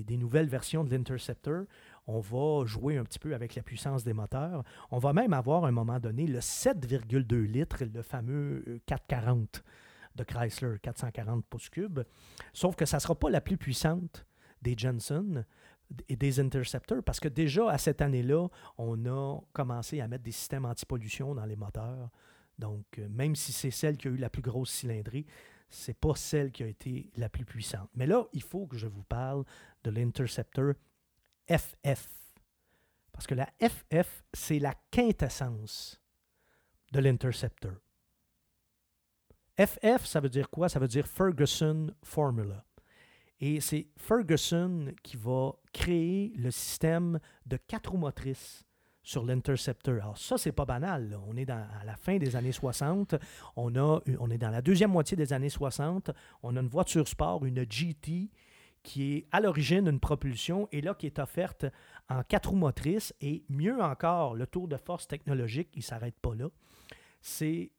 nouvelles 0.09 0.47
versions 0.47 0.83
de 0.83 0.89
l'Interceptor, 0.89 1.65
on 2.07 2.19
va 2.19 2.65
jouer 2.65 2.97
un 2.97 3.03
petit 3.03 3.19
peu 3.19 3.35
avec 3.35 3.55
la 3.55 3.61
puissance 3.61 4.03
des 4.03 4.13
moteurs. 4.13 4.63
On 4.89 4.97
va 4.97 5.13
même 5.13 5.33
avoir 5.33 5.65
à 5.65 5.67
un 5.67 5.71
moment 5.71 5.99
donné 5.99 6.25
le 6.25 6.39
7,2 6.39 7.37
litres, 7.43 7.83
le 7.85 8.01
fameux 8.01 8.63
euh, 8.67 8.79
440 8.87 9.63
de 10.15 10.23
Chrysler, 10.23 10.77
440 10.81 11.45
pouces 11.45 11.69
cubes. 11.69 12.01
Sauf 12.53 12.75
que 12.75 12.85
ça 12.85 12.97
ne 12.97 13.01
sera 13.01 13.15
pas 13.15 13.29
la 13.29 13.41
plus 13.41 13.57
puissante 13.57 14.25
des 14.61 14.75
Jensen 14.75 15.45
et 16.07 16.15
des 16.15 16.39
Interceptors 16.39 17.03
parce 17.03 17.19
que 17.19 17.27
déjà 17.27 17.69
à 17.69 17.77
cette 17.77 18.01
année-là, 18.01 18.47
on 18.77 19.05
a 19.05 19.39
commencé 19.53 20.01
à 20.01 20.07
mettre 20.07 20.23
des 20.23 20.31
systèmes 20.31 20.65
anti-pollution 20.65 21.35
dans 21.35 21.45
les 21.45 21.55
moteurs. 21.55 22.09
Donc, 22.57 22.85
euh, 22.97 23.07
même 23.09 23.35
si 23.35 23.51
c'est 23.51 23.71
celle 23.71 23.97
qui 23.97 24.07
a 24.07 24.11
eu 24.11 24.17
la 24.17 24.29
plus 24.29 24.41
grosse 24.41 24.71
cylindrée, 24.71 25.25
c'est 25.69 25.97
pas 25.97 26.15
celle 26.15 26.51
qui 26.51 26.63
a 26.63 26.67
été 26.67 27.11
la 27.15 27.29
plus 27.29 27.45
puissante. 27.45 27.89
Mais 27.95 28.07
là, 28.07 28.25
il 28.33 28.41
faut 28.41 28.65
que 28.67 28.77
je 28.77 28.87
vous 28.87 29.03
parle 29.03 29.45
de 29.83 29.91
l'Interceptor 29.91 30.73
FF. 31.47 32.09
Parce 33.11 33.27
que 33.27 33.35
la 33.35 33.49
FF, 33.59 34.23
c'est 34.33 34.59
la 34.59 34.73
quintessence 34.91 36.01
de 36.91 36.99
l'Interceptor. 36.99 37.73
FF, 39.57 40.05
ça 40.05 40.19
veut 40.19 40.29
dire 40.29 40.49
quoi? 40.49 40.69
Ça 40.69 40.79
veut 40.79 40.87
dire 40.87 41.07
Ferguson 41.07 41.93
Formula. 42.03 42.65
Et 43.41 43.61
c'est 43.61 43.87
Ferguson 43.97 44.93
qui 45.03 45.17
va 45.17 45.53
créer 45.73 46.33
le 46.35 46.51
système 46.51 47.19
de 47.45 47.57
quatre 47.57 47.95
motrices 47.95 48.65
sur 49.03 49.25
l'Interceptor. 49.25 49.95
Alors 49.95 50.17
ça, 50.17 50.37
c'est 50.37 50.51
pas 50.51 50.65
banal. 50.65 51.09
là. 51.09 51.17
On 51.27 51.35
est 51.37 51.45
dans, 51.45 51.65
à 51.81 51.83
la 51.85 51.95
fin 51.95 52.17
des 52.17 52.35
années 52.35 52.51
60. 52.51 53.15
On, 53.55 53.75
a, 53.75 53.99
on 54.19 54.29
est 54.29 54.37
dans 54.37 54.49
la 54.49 54.61
deuxième 54.61 54.91
moitié 54.91 55.15
des 55.17 55.33
années 55.33 55.49
60. 55.49 56.11
On 56.43 56.55
a 56.55 56.59
une 56.59 56.67
voiture 56.67 57.07
sport, 57.07 57.45
une 57.45 57.65
GT, 57.69 58.29
qui 58.83 59.13
est 59.13 59.27
à 59.31 59.39
l'origine 59.41 59.87
une 59.87 59.99
propulsion 59.99 60.67
et 60.71 60.81
là 60.81 60.93
qui 60.93 61.05
est 61.05 61.19
offerte 61.19 61.65
en 62.09 62.23
quatre 62.23 62.49
roues 62.49 62.55
motrices. 62.57 63.13
Et 63.21 63.43
mieux 63.49 63.81
encore, 63.81 64.35
le 64.35 64.47
tour 64.47 64.67
de 64.67 64.77
force 64.77 65.07
technologique, 65.07 65.69
il 65.73 65.79
ne 65.79 65.83
s'arrête 65.83 66.17
pas 66.21 66.35
là. 66.35 66.47
C'est 67.21 67.71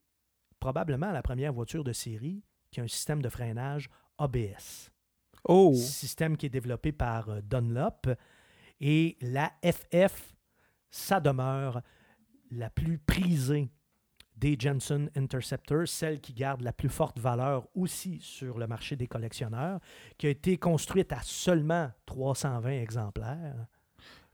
probablement 0.58 1.10
la 1.12 1.22
première 1.22 1.52
voiture 1.52 1.84
de 1.84 1.92
série 1.92 2.42
qui 2.70 2.80
a 2.80 2.84
un 2.84 2.88
système 2.88 3.22
de 3.22 3.28
freinage 3.28 3.88
ABS 4.18 4.90
Oh! 5.48 5.72
système 5.74 6.36
qui 6.36 6.46
est 6.46 6.50
développé 6.50 6.92
par 6.92 7.30
euh, 7.30 7.40
Dunlop. 7.40 8.10
Et 8.82 9.16
la 9.22 9.50
FF, 9.64 10.34
ça 10.90 11.20
demeure 11.20 11.82
la 12.50 12.70
plus 12.70 12.98
prisée 12.98 13.70
des 14.36 14.56
Jensen 14.58 15.10
Interceptors, 15.16 15.86
celle 15.86 16.20
qui 16.20 16.32
garde 16.32 16.62
la 16.62 16.72
plus 16.72 16.88
forte 16.88 17.18
valeur 17.18 17.68
aussi 17.74 18.18
sur 18.22 18.58
le 18.58 18.66
marché 18.66 18.96
des 18.96 19.06
collectionneurs, 19.06 19.80
qui 20.16 20.26
a 20.26 20.30
été 20.30 20.56
construite 20.56 21.12
à 21.12 21.20
seulement 21.22 21.90
320 22.06 22.70
exemplaires. 22.70 23.66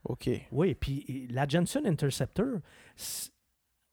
OK. 0.05 0.29
Oui, 0.51 0.75
puis 0.75 1.27
la 1.29 1.47
Jensen 1.47 1.85
Interceptor, 1.85 2.59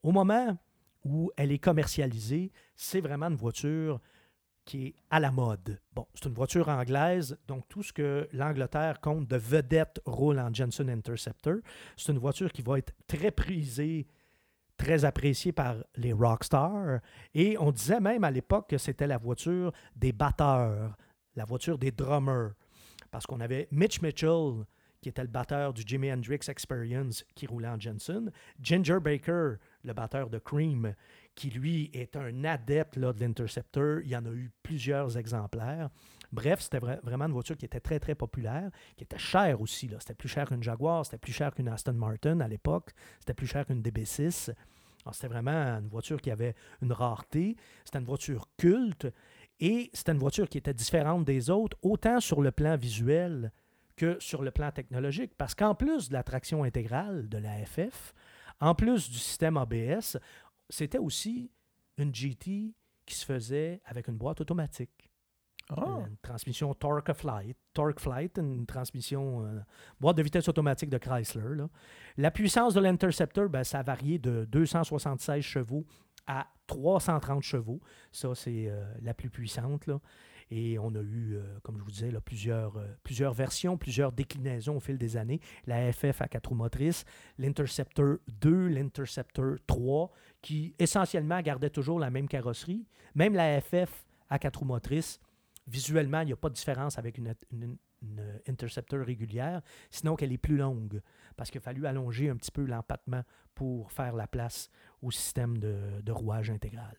au 0.02 0.12
moment 0.12 0.56
où 1.04 1.32
elle 1.36 1.50
est 1.50 1.58
commercialisée, 1.58 2.52
c'est 2.76 3.00
vraiment 3.00 3.26
une 3.26 3.36
voiture 3.36 4.00
qui 4.64 4.86
est 4.86 4.94
à 5.10 5.20
la 5.20 5.30
mode. 5.30 5.78
Bon, 5.94 6.06
c'est 6.14 6.26
une 6.26 6.34
voiture 6.34 6.68
anglaise, 6.68 7.36
donc 7.46 7.68
tout 7.68 7.82
ce 7.82 7.92
que 7.92 8.28
l'Angleterre 8.32 9.00
compte 9.00 9.28
de 9.28 9.36
vedettes 9.36 10.00
roule 10.06 10.38
en 10.38 10.52
Jensen 10.52 10.88
Interceptor. 10.88 11.56
C'est 11.96 12.12
une 12.12 12.18
voiture 12.18 12.50
qui 12.50 12.62
va 12.62 12.78
être 12.78 12.92
très 13.06 13.30
prisée, 13.30 14.06
très 14.76 15.04
appréciée 15.04 15.52
par 15.52 15.76
les 15.96 16.12
rockstars. 16.12 17.00
Et 17.34 17.56
on 17.58 17.72
disait 17.72 18.00
même 18.00 18.24
à 18.24 18.30
l'époque 18.30 18.70
que 18.70 18.78
c'était 18.78 19.06
la 19.06 19.18
voiture 19.18 19.72
des 19.96 20.12
batteurs, 20.12 20.96
la 21.36 21.44
voiture 21.44 21.78
des 21.78 21.90
drummers. 21.90 22.52
Parce 23.10 23.26
qu'on 23.26 23.40
avait 23.40 23.68
Mitch 23.70 24.00
Mitchell, 24.02 24.64
qui 25.00 25.10
était 25.10 25.22
le 25.22 25.28
batteur 25.28 25.74
du 25.74 25.82
Jimi 25.86 26.10
Hendrix 26.10 26.40
Experience, 26.48 27.24
qui 27.34 27.46
roulait 27.46 27.68
en 27.68 27.78
Jensen. 27.78 28.32
Ginger 28.58 28.98
Baker, 29.00 29.56
le 29.84 29.92
batteur 29.92 30.30
de 30.30 30.38
Cream, 30.38 30.94
qui 31.34 31.50
lui 31.50 31.90
est 31.92 32.16
un 32.16 32.44
adepte 32.44 32.96
là, 32.96 33.12
de 33.12 33.20
l'Interceptor. 33.20 34.00
Il 34.04 34.08
y 34.10 34.16
en 34.16 34.24
a 34.24 34.30
eu 34.30 34.50
plusieurs 34.62 35.16
exemplaires. 35.18 35.90
Bref, 36.32 36.60
c'était 36.60 36.78
vra- 36.78 37.00
vraiment 37.02 37.26
une 37.26 37.32
voiture 37.32 37.56
qui 37.56 37.64
était 37.64 37.80
très, 37.80 37.98
très 38.00 38.14
populaire, 38.14 38.70
qui 38.96 39.04
était 39.04 39.18
chère 39.18 39.60
aussi. 39.60 39.90
C'était 40.00 40.14
plus 40.14 40.28
cher 40.28 40.48
qu'une 40.48 40.62
Jaguar, 40.62 41.04
c'était 41.04 41.18
plus 41.18 41.32
cher 41.32 41.52
qu'une 41.54 41.68
Aston 41.68 41.94
Martin 41.94 42.40
à 42.40 42.48
l'époque, 42.48 42.90
c'était 43.20 43.34
plus 43.34 43.46
cher 43.46 43.66
qu'une 43.66 43.82
DB6. 43.82 44.52
Alors, 45.04 45.14
C'était 45.14 45.28
vraiment 45.28 45.50
une 45.78 45.88
voiture 45.88 46.20
qui 46.20 46.30
avait 46.30 46.54
une 46.82 46.92
rareté. 46.92 47.56
C'était 47.84 47.98
une 47.98 48.04
voiture 48.06 48.48
culte 48.56 49.06
et 49.60 49.90
c'était 49.92 50.12
une 50.12 50.18
voiture 50.18 50.48
qui 50.48 50.58
était 50.58 50.74
différente 50.74 51.24
des 51.24 51.50
autres, 51.50 51.76
autant 51.82 52.20
sur 52.20 52.42
le 52.42 52.50
plan 52.52 52.76
visuel 52.76 53.52
que 53.96 54.16
sur 54.18 54.42
le 54.42 54.50
plan 54.50 54.72
technologique. 54.72 55.32
Parce 55.36 55.54
qu'en 55.54 55.74
plus 55.74 56.08
de 56.08 56.14
la 56.14 56.22
traction 56.24 56.64
intégrale 56.64 57.28
de 57.28 57.38
la 57.38 57.64
FF, 57.64 58.12
en 58.60 58.74
plus 58.74 59.10
du 59.10 59.18
système 59.18 59.56
ABS, 59.56 60.16
c'était 60.68 60.98
aussi 60.98 61.50
une 61.98 62.14
GT 62.14 62.74
qui 63.06 63.14
se 63.14 63.24
faisait 63.24 63.80
avec 63.84 64.08
une 64.08 64.16
boîte 64.16 64.40
automatique. 64.40 65.10
Ah! 65.70 66.04
Une 66.06 66.16
transmission 66.18 66.74
Torque 66.74 67.12
Flight, 67.14 67.56
Torque 67.72 67.98
Flight, 67.98 68.36
une 68.38 68.66
transmission 68.66 69.46
euh, 69.46 69.60
boîte 69.98 70.16
de 70.16 70.22
vitesse 70.22 70.48
automatique 70.48 70.90
de 70.90 70.98
Chrysler. 70.98 71.56
là. 71.56 71.68
La 72.18 72.30
puissance 72.30 72.74
de 72.74 72.80
l'Interceptor, 72.80 73.48
ben, 73.48 73.64
ça 73.64 73.78
a 73.78 73.82
varié 73.82 74.18
de 74.18 74.44
276 74.44 75.42
chevaux 75.42 75.86
à 76.26 76.46
330 76.66 77.42
chevaux. 77.42 77.80
Ça, 78.12 78.34
c'est 78.34 78.68
euh, 78.68 78.84
la 79.00 79.14
plus 79.14 79.30
puissante. 79.30 79.86
là. 79.86 80.00
Et 80.50 80.78
on 80.78 80.94
a 80.94 81.00
eu, 81.00 81.34
euh, 81.34 81.58
comme 81.62 81.78
je 81.78 81.82
vous 81.82 81.90
disais, 81.90 82.12
euh, 82.12 82.94
plusieurs 83.02 83.32
versions, 83.32 83.76
plusieurs 83.76 84.12
déclinaisons 84.12 84.76
au 84.76 84.80
fil 84.80 84.98
des 84.98 85.16
années. 85.16 85.40
La 85.66 85.92
FF 85.92 86.20
à 86.22 86.28
quatre 86.28 86.48
roues 86.48 86.54
motrices, 86.54 87.04
l'Interceptor 87.38 88.18
2, 88.40 88.68
l'Interceptor 88.68 89.56
3, 89.66 90.10
qui 90.42 90.74
essentiellement 90.78 91.40
gardait 91.40 91.70
toujours 91.70 91.98
la 91.98 92.10
même 92.10 92.28
carrosserie. 92.28 92.86
Même 93.14 93.34
la 93.34 93.60
FF 93.60 94.04
à 94.28 94.38
quatre 94.38 94.60
roues 94.60 94.66
motrices, 94.66 95.20
visuellement, 95.66 96.20
il 96.20 96.26
n'y 96.26 96.32
a 96.32 96.36
pas 96.36 96.48
de 96.48 96.54
différence 96.54 96.98
avec 96.98 97.18
une 97.18 97.34
Interceptor 98.46 99.00
régulière, 99.00 99.62
sinon 99.90 100.16
qu'elle 100.16 100.32
est 100.32 100.38
plus 100.38 100.56
longue, 100.56 101.00
parce 101.36 101.50
qu'il 101.50 101.58
a 101.58 101.62
fallu 101.62 101.86
allonger 101.86 102.28
un 102.28 102.36
petit 102.36 102.50
peu 102.50 102.64
l'empattement 102.64 103.22
pour 103.54 103.92
faire 103.92 104.14
la 104.14 104.26
place 104.26 104.68
au 105.02 105.10
système 105.10 105.58
de, 105.58 106.02
de 106.02 106.12
rouage 106.12 106.50
intégral. 106.50 106.98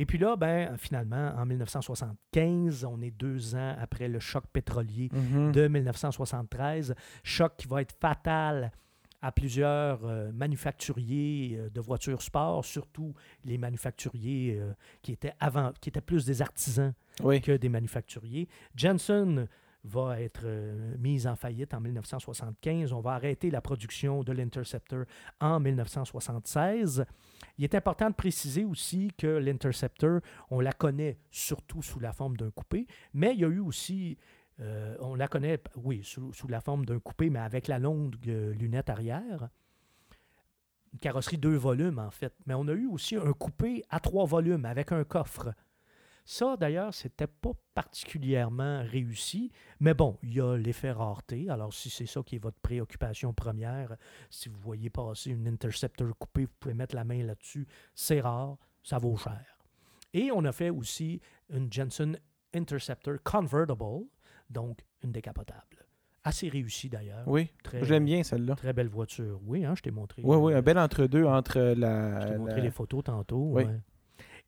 Et 0.00 0.06
puis 0.06 0.16
là, 0.16 0.34
ben, 0.34 0.78
finalement, 0.78 1.34
en 1.36 1.44
1975, 1.44 2.84
on 2.86 3.02
est 3.02 3.10
deux 3.10 3.54
ans 3.54 3.76
après 3.78 4.08
le 4.08 4.18
choc 4.18 4.44
pétrolier 4.50 5.10
Mhm. 5.12 5.52
de 5.52 5.68
1973, 5.68 6.94
choc 7.22 7.52
qui 7.58 7.68
va 7.68 7.82
être 7.82 7.94
fatal 8.00 8.72
à 9.22 9.30
plusieurs 9.30 10.02
euh, 10.06 10.32
manufacturiers 10.32 11.58
euh, 11.58 11.68
de 11.68 11.80
voitures 11.82 12.22
sport, 12.22 12.64
surtout 12.64 13.12
les 13.44 13.58
manufacturiers 13.58 14.56
euh, 14.58 14.72
qui 15.02 15.12
étaient 15.12 15.34
avant, 15.38 15.72
qui 15.82 15.90
étaient 15.90 16.00
plus 16.00 16.24
des 16.24 16.40
artisans 16.40 16.94
Oui. 17.22 17.42
que 17.42 17.52
des 17.58 17.68
manufacturiers. 17.68 18.48
Jensen 18.74 19.46
va 19.84 20.20
être 20.20 20.42
euh, 20.44 20.96
mise 20.98 21.26
en 21.26 21.36
faillite 21.36 21.72
en 21.74 21.80
1975. 21.80 22.92
On 22.92 23.00
va 23.00 23.12
arrêter 23.12 23.50
la 23.50 23.60
production 23.60 24.22
de 24.22 24.32
l'Interceptor 24.32 25.04
en 25.40 25.60
1976. 25.60 27.04
Il 27.58 27.64
est 27.64 27.74
important 27.74 28.10
de 28.10 28.14
préciser 28.14 28.64
aussi 28.64 29.10
que 29.16 29.26
l'Interceptor, 29.26 30.20
on 30.50 30.60
la 30.60 30.72
connaît 30.72 31.18
surtout 31.30 31.82
sous 31.82 32.00
la 32.00 32.12
forme 32.12 32.36
d'un 32.36 32.50
coupé, 32.50 32.86
mais 33.14 33.32
il 33.34 33.40
y 33.40 33.44
a 33.44 33.48
eu 33.48 33.60
aussi, 33.60 34.18
euh, 34.60 34.96
on 35.00 35.14
la 35.14 35.28
connaît, 35.28 35.60
oui, 35.76 36.02
sous, 36.04 36.32
la 36.48 36.60
forme 36.60 36.84
d'un 36.84 36.98
coupé, 36.98 37.30
mais 37.30 37.40
avec 37.40 37.66
la 37.68 37.78
longue 37.78 38.16
euh, 38.28 38.52
lunette 38.52 38.90
arrière. 38.90 39.48
Une 40.92 40.98
carrosserie 40.98 41.38
deux 41.38 41.56
volumes, 41.56 42.00
en 42.00 42.10
fait. 42.10 42.34
Mais 42.46 42.54
on 42.54 42.66
a 42.66 42.72
eu 42.72 42.86
aussi 42.86 43.16
un 43.16 43.32
coupé 43.32 43.84
à 43.90 44.00
trois 44.00 44.26
volumes 44.26 44.64
avec 44.64 44.90
un 44.92 45.04
coffre. 45.04 45.54
Ça, 46.32 46.56
d'ailleurs, 46.56 46.94
c'était 46.94 47.26
pas 47.26 47.50
particulièrement 47.74 48.84
réussi, 48.84 49.50
mais 49.80 49.94
bon, 49.94 50.16
il 50.22 50.34
y 50.34 50.40
a 50.40 50.56
l'effet 50.56 50.92
rareté. 50.92 51.50
Alors, 51.50 51.74
si 51.74 51.90
c'est 51.90 52.06
ça 52.06 52.22
qui 52.22 52.36
est 52.36 52.38
votre 52.38 52.60
préoccupation 52.60 53.32
première, 53.32 53.96
si 54.30 54.48
vous 54.48 54.60
voyez 54.60 54.90
passer 54.90 55.30
une 55.30 55.48
Interceptor 55.48 56.16
coupée, 56.16 56.44
vous 56.44 56.52
pouvez 56.60 56.74
mettre 56.74 56.94
la 56.94 57.02
main 57.02 57.24
là-dessus. 57.24 57.66
C'est 57.96 58.20
rare, 58.20 58.58
ça 58.84 58.98
vaut 58.98 59.16
cher. 59.16 59.44
Et 60.14 60.30
on 60.32 60.44
a 60.44 60.52
fait 60.52 60.70
aussi 60.70 61.20
une 61.52 61.72
Jensen 61.72 62.16
Interceptor 62.54 63.16
Convertible, 63.24 64.06
donc 64.48 64.78
une 65.02 65.10
décapotable. 65.10 65.84
Assez 66.22 66.48
réussie 66.48 66.88
d'ailleurs. 66.88 67.26
Oui. 67.26 67.50
Très, 67.64 67.82
J'aime 67.82 68.04
bien 68.04 68.22
celle-là. 68.22 68.54
Très 68.54 68.72
belle 68.72 68.88
voiture. 68.88 69.40
Oui, 69.46 69.64
hein, 69.64 69.74
je 69.74 69.82
t'ai 69.82 69.90
montré. 69.90 70.22
Oui, 70.24 70.36
oui, 70.36 70.52
euh, 70.52 70.58
un 70.58 70.62
bel 70.62 70.78
entre-deux 70.78 71.24
entre 71.24 71.58
je 71.74 71.80
la. 71.80 72.24
t'ai 72.24 72.36
montré 72.38 72.56
la- 72.58 72.62
les 72.62 72.70
photos 72.70 73.02
tantôt. 73.02 73.48
Oui. 73.54 73.64
ouais. 73.64 73.80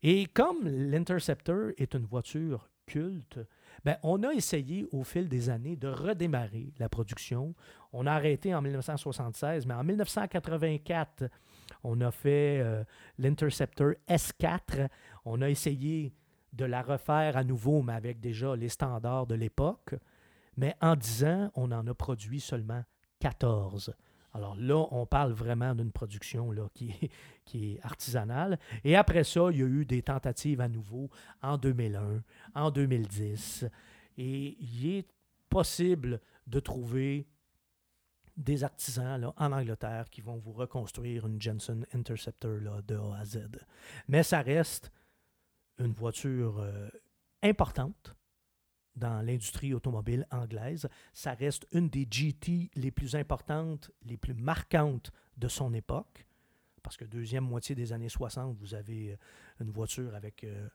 Et 0.03 0.25
comme 0.25 0.67
l'Interceptor 0.67 1.71
est 1.77 1.95
une 1.95 2.05
voiture 2.05 2.69
culte, 2.85 3.39
ben, 3.85 3.97
on 4.03 4.21
a 4.23 4.33
essayé 4.33 4.85
au 4.91 5.03
fil 5.03 5.29
des 5.29 5.49
années 5.49 5.77
de 5.77 5.87
redémarrer 5.87 6.73
la 6.77 6.89
production. 6.89 7.55
On 7.93 8.05
a 8.05 8.11
arrêté 8.11 8.53
en 8.53 8.61
1976, 8.61 9.65
mais 9.65 9.73
en 9.73 9.83
1984, 9.83 11.29
on 11.83 12.01
a 12.01 12.11
fait 12.11 12.59
euh, 12.61 12.83
l'Interceptor 13.17 13.93
S4. 14.09 14.89
On 15.23 15.41
a 15.41 15.49
essayé 15.49 16.13
de 16.51 16.65
la 16.65 16.81
refaire 16.81 17.37
à 17.37 17.43
nouveau, 17.43 17.81
mais 17.81 17.93
avec 17.93 18.19
déjà 18.19 18.55
les 18.55 18.69
standards 18.69 19.27
de 19.27 19.35
l'époque. 19.35 19.95
Mais 20.57 20.75
en 20.81 20.95
10 20.95 21.23
ans, 21.23 21.51
on 21.55 21.71
en 21.71 21.87
a 21.87 21.93
produit 21.93 22.41
seulement 22.41 22.83
14. 23.19 23.93
Alors 24.33 24.55
là, 24.55 24.87
on 24.91 25.05
parle 25.05 25.31
vraiment 25.31 25.75
d'une 25.75 25.91
production 25.91 26.51
qui, 26.73 27.11
est, 27.53 27.79
artisanale. 27.83 28.59
Et 28.83 28.95
après 28.95 29.23
ça, 29.23 29.49
il 29.51 29.59
y 29.59 29.63
a 29.63 29.67
eu 29.67 29.85
des 29.85 30.01
tentatives 30.01 30.61
à 30.61 30.67
nouveau 30.67 31.09
en 31.41 31.57
2001, 31.57 32.23
en 32.55 32.71
2010. 32.71 33.65
Et 34.17 34.57
il 34.59 34.87
est 34.87 35.07
possible 35.49 36.19
de 36.47 36.59
trouver 36.59 37.27
des 38.35 38.63
artisans 38.63 39.31
en 39.37 39.51
Angleterre 39.51 40.09
qui 40.09 40.21
vont 40.21 40.37
vous 40.37 40.53
reconstruire 40.53 41.27
une 41.27 41.39
Jensen 41.39 41.85
Interceptor 41.93 42.59
de 42.87 42.95
A 42.95 43.17
à 43.19 43.25
Z. 43.25 43.47
Mais 44.07 44.23
ça 44.23 44.41
reste 44.41 44.91
une 45.77 45.93
voiture 45.93 46.59
euh, 46.59 46.89
importante 47.43 48.15
dans 48.95 49.21
l'industrie 49.25 49.73
automobile 49.73 50.27
anglaise. 50.31 50.87
Ça 51.13 51.33
reste 51.33 51.65
une 51.71 51.89
des 51.89 52.07
GT 52.09 52.69
les 52.75 52.91
plus 52.91 53.15
importantes, 53.15 53.89
les 54.05 54.17
plus 54.17 54.33
marquantes 54.33 55.11
de 55.37 55.47
son 55.47 55.73
époque. 55.73 56.25
Parce 56.83 56.97
que 56.97 57.05
deuxième 57.05 57.45
moitié 57.45 57.75
des 57.75 57.93
années 57.93 58.09
60, 58.09 58.57
vous 58.59 58.73
avez 58.75 59.11
euh, 59.13 59.15
une 59.63 59.71
voiture 59.71 60.13
avec 60.15 60.43
euh, 60.43 60.67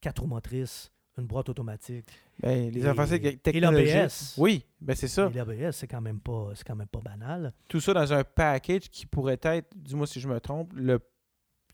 quatre 0.00 0.20
roues 0.22 0.28
motrices, 0.28 0.92
une 1.18 1.26
boîte 1.26 1.48
automatique. 1.48 2.06
Ben, 2.40 2.70
les 2.70 2.80
Et- 2.80 2.86
avancées 2.86 3.16
et 3.22 3.36
technologiques. 3.36 3.92
l'ABS. 3.94 4.34
Oui, 4.38 4.64
ben 4.80 4.94
c'est 4.96 5.08
ça. 5.08 5.28
Et 5.28 5.34
l'ABS, 5.34 5.76
c'est 5.76 5.88
quand 5.88 6.00
même 6.00 6.20
pas 6.20 6.52
c'est 6.54 6.64
quand 6.64 6.76
même 6.76 6.86
pas 6.88 7.00
banal. 7.00 7.52
Tout 7.68 7.80
ça 7.80 7.92
dans 7.92 8.12
un 8.12 8.24
package 8.24 8.88
qui 8.88 9.04
pourrait 9.04 9.40
être, 9.42 9.68
dis-moi 9.76 10.06
si 10.06 10.20
je 10.20 10.28
me 10.28 10.38
trompe, 10.40 10.72
le 10.74 11.00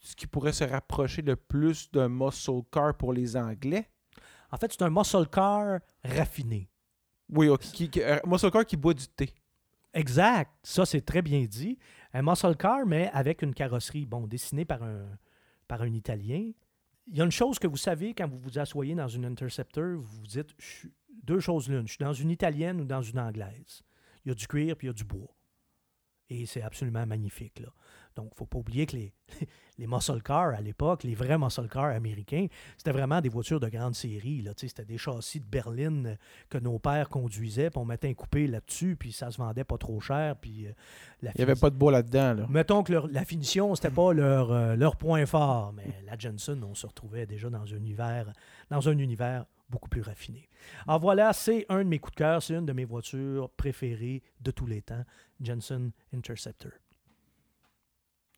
ce 0.01 0.15
qui 0.17 0.27
pourrait 0.27 0.53
se 0.53 0.65
rapprocher 0.65 1.23
le 1.23 1.37
plus 1.37 1.91
d'un 1.91 2.09
muscle 2.09 2.63
car 2.73 2.97
pour 2.97 3.13
les 3.13 3.37
Anglais. 3.37 3.89
En 4.51 4.57
fait, 4.57 4.73
c'est 4.73 4.83
un 4.83 4.91
muscle 4.91 5.27
car 5.31 5.81
raffiné. 6.05 6.71
Oui, 7.31 7.49
ok, 7.49 7.61
qui, 7.61 7.91
qui- 7.91 8.03
un 8.03 8.21
muscle 8.27 8.51
car 8.51 8.65
qui 8.65 8.77
boit 8.77 8.95
du 8.95 9.07
thé. 9.09 9.31
Exact. 9.95 10.51
Ça, 10.63 10.87
c'est 10.87 11.01
très 11.03 11.23
bien 11.23 11.45
dit. 11.45 11.79
Un 12.13 12.23
muscle 12.23 12.57
car, 12.57 12.87
mais 12.87 13.11
avec 13.13 13.43
une 13.43 13.55
carrosserie, 13.55 14.07
bon, 14.07 14.27
dessinée 14.27 14.65
par 14.65 14.83
un, 14.83 15.07
par 15.67 15.83
un 15.83 15.93
Italien. 15.93 16.51
Il 17.07 17.17
y 17.17 17.21
a 17.21 17.25
une 17.25 17.31
chose 17.31 17.59
que 17.59 17.67
vous 17.67 17.77
savez 17.79 18.15
quand 18.15 18.29
vous 18.29 18.39
vous 18.39 18.59
asseyez 18.59 18.95
dans 18.95 19.09
une 19.09 19.25
Interceptor, 19.25 19.97
vous 19.97 20.03
vous 20.03 20.27
dites 20.27 20.51
je 20.59 20.67
suis- 20.67 20.93
deux 21.23 21.41
choses 21.41 21.69
l'une. 21.69 21.87
Je 21.87 21.95
suis 21.95 22.05
dans 22.05 22.13
une 22.13 22.31
italienne 22.31 22.81
ou 22.81 22.85
dans 22.85 23.03
une 23.03 23.19
anglaise. 23.19 23.83
Il 24.25 24.29
y 24.29 24.33
a 24.33 24.35
du 24.35 24.47
cuir 24.47 24.77
puis 24.77 24.87
il 24.87 24.91
y 24.91 24.91
a 24.91 24.95
du 24.95 25.05
bois. 25.05 25.35
Et 26.31 26.45
c'est 26.47 26.63
absolument 26.63 27.07
magnifique. 27.07 27.61
Là. 27.61 27.69
Donc, 28.19 28.27
il 28.33 28.35
ne 28.35 28.37
faut 28.39 28.47
pas 28.47 28.59
oublier 28.59 28.85
que 28.85 28.97
les, 28.97 29.13
les 29.79 29.87
muscle 29.87 30.21
cars 30.23 30.49
à 30.55 30.61
l'époque, 30.61 31.05
les 31.05 31.15
vrais 31.15 31.39
muscle 31.39 31.69
cars 31.69 31.95
américains, 31.95 32.49
c'était 32.77 32.91
vraiment 32.91 33.21
des 33.21 33.29
voitures 33.29 33.61
de 33.61 33.69
grande 33.69 33.95
série. 33.95 34.43
Là. 34.43 34.51
C'était 34.57 34.85
des 34.85 34.99
châssis 34.99 35.39
de 35.39 35.45
berline 35.47 36.19
que 36.49 36.59
nos 36.59 36.81
pères 36.81 37.09
conduisaient, 37.09 37.71
puis 37.71 37.79
on 37.79 37.85
mettait 37.85 38.09
un 38.09 38.15
coupé 38.15 38.49
là-dessus, 38.49 38.97
puis 38.97 39.13
ça 39.13 39.31
se 39.31 39.39
vendait 39.39 39.63
pas 39.63 39.79
trop 39.79 40.01
cher. 40.01 40.35
Puis, 40.37 40.67
euh, 40.67 40.73
la 41.23 41.31
Il 41.35 41.39
n'y 41.39 41.43
avait 41.45 41.55
pas 41.55 41.71
de 41.71 41.77
bois 41.77 41.93
là-dedans. 41.93 42.35
Là. 42.35 42.47
Mettons 42.51 42.83
que 42.83 42.93
leur- 42.93 43.07
la 43.07 43.25
finition, 43.25 43.73
c'était 43.77 43.91
pas 43.91 44.13
leur, 44.13 44.51
euh, 44.51 44.75
leur 44.75 44.97
point 44.97 45.25
fort, 45.25 45.73
mais 45.73 45.95
la 46.05 46.19
Jensen, 46.19 46.65
on 46.65 46.75
se 46.75 46.87
retrouvait 46.87 47.27
déjà 47.27 47.49
dans 47.49 47.63
un 47.73 47.77
univers, 47.77 48.33
dans 48.71 48.89
un 48.89 48.99
univers 48.99 49.45
beaucoup 49.71 49.89
plus 49.89 50.01
raffiné. 50.03 50.49
Alors 50.87 50.99
voilà, 50.99 51.33
c'est 51.33 51.67
un 51.69 51.85
de 51.85 51.89
mes 51.89 51.99
coups 51.99 52.15
de 52.15 52.19
cœur, 52.19 52.43
c'est 52.43 52.55
une 52.55 52.67
de 52.67 52.73
mes 52.73 52.85
voitures 52.87 53.51
préférées 53.51 54.23
de 54.41 54.51
tous 54.51 54.67
les 54.67 54.83
temps, 54.83 55.05
Jensen 55.41 55.93
Interceptor. 56.15 56.73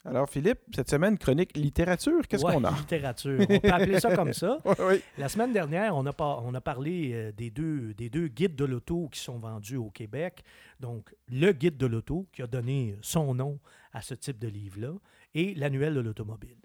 Alors, 0.04 0.30
Philippe, 0.30 0.60
cette 0.74 0.88
semaine, 0.88 1.18
chronique 1.18 1.54
littérature, 1.56 2.26
qu'est-ce 2.26 2.44
Ouais, 2.44 2.54
qu'on 2.54 2.64
a? 2.64 2.70
Littérature. 2.70 3.38
On 3.48 3.58
peut 3.58 3.68
appeler 3.70 4.00
ça 4.00 4.14
comme 4.16 4.32
ça. 4.32 4.58
Oui. 4.78 5.02
La 5.18 5.28
semaine 5.28 5.52
dernière, 5.52 5.94
on 5.96 6.06
a, 6.06 6.12
par- 6.12 6.42
on 6.44 6.54
a 6.54 6.60
parlé 6.60 7.10
euh, 7.12 7.32
des, 7.32 7.50
deux, 7.50 7.92
des 7.94 8.08
deux 8.08 8.28
guides 8.28 8.56
de 8.56 8.64
l'auto 8.64 9.08
qui 9.12 9.20
sont 9.20 9.38
vendus 9.38 9.76
au 9.76 9.90
Québec. 9.90 10.42
Donc, 10.80 11.14
le 11.30 11.52
guide 11.52 11.76
de 11.76 11.86
l'auto 11.86 12.26
qui 12.32 12.40
a 12.42 12.46
donné 12.46 12.96
son 13.02 13.34
nom 13.34 13.58
à 13.92 14.00
ce 14.00 14.14
type 14.14 14.38
de 14.38 14.48
livre-là 14.48 14.94
et 15.34 15.54
l'annuel 15.54 15.94
de 15.94 16.00
l'automobile. 16.00 16.56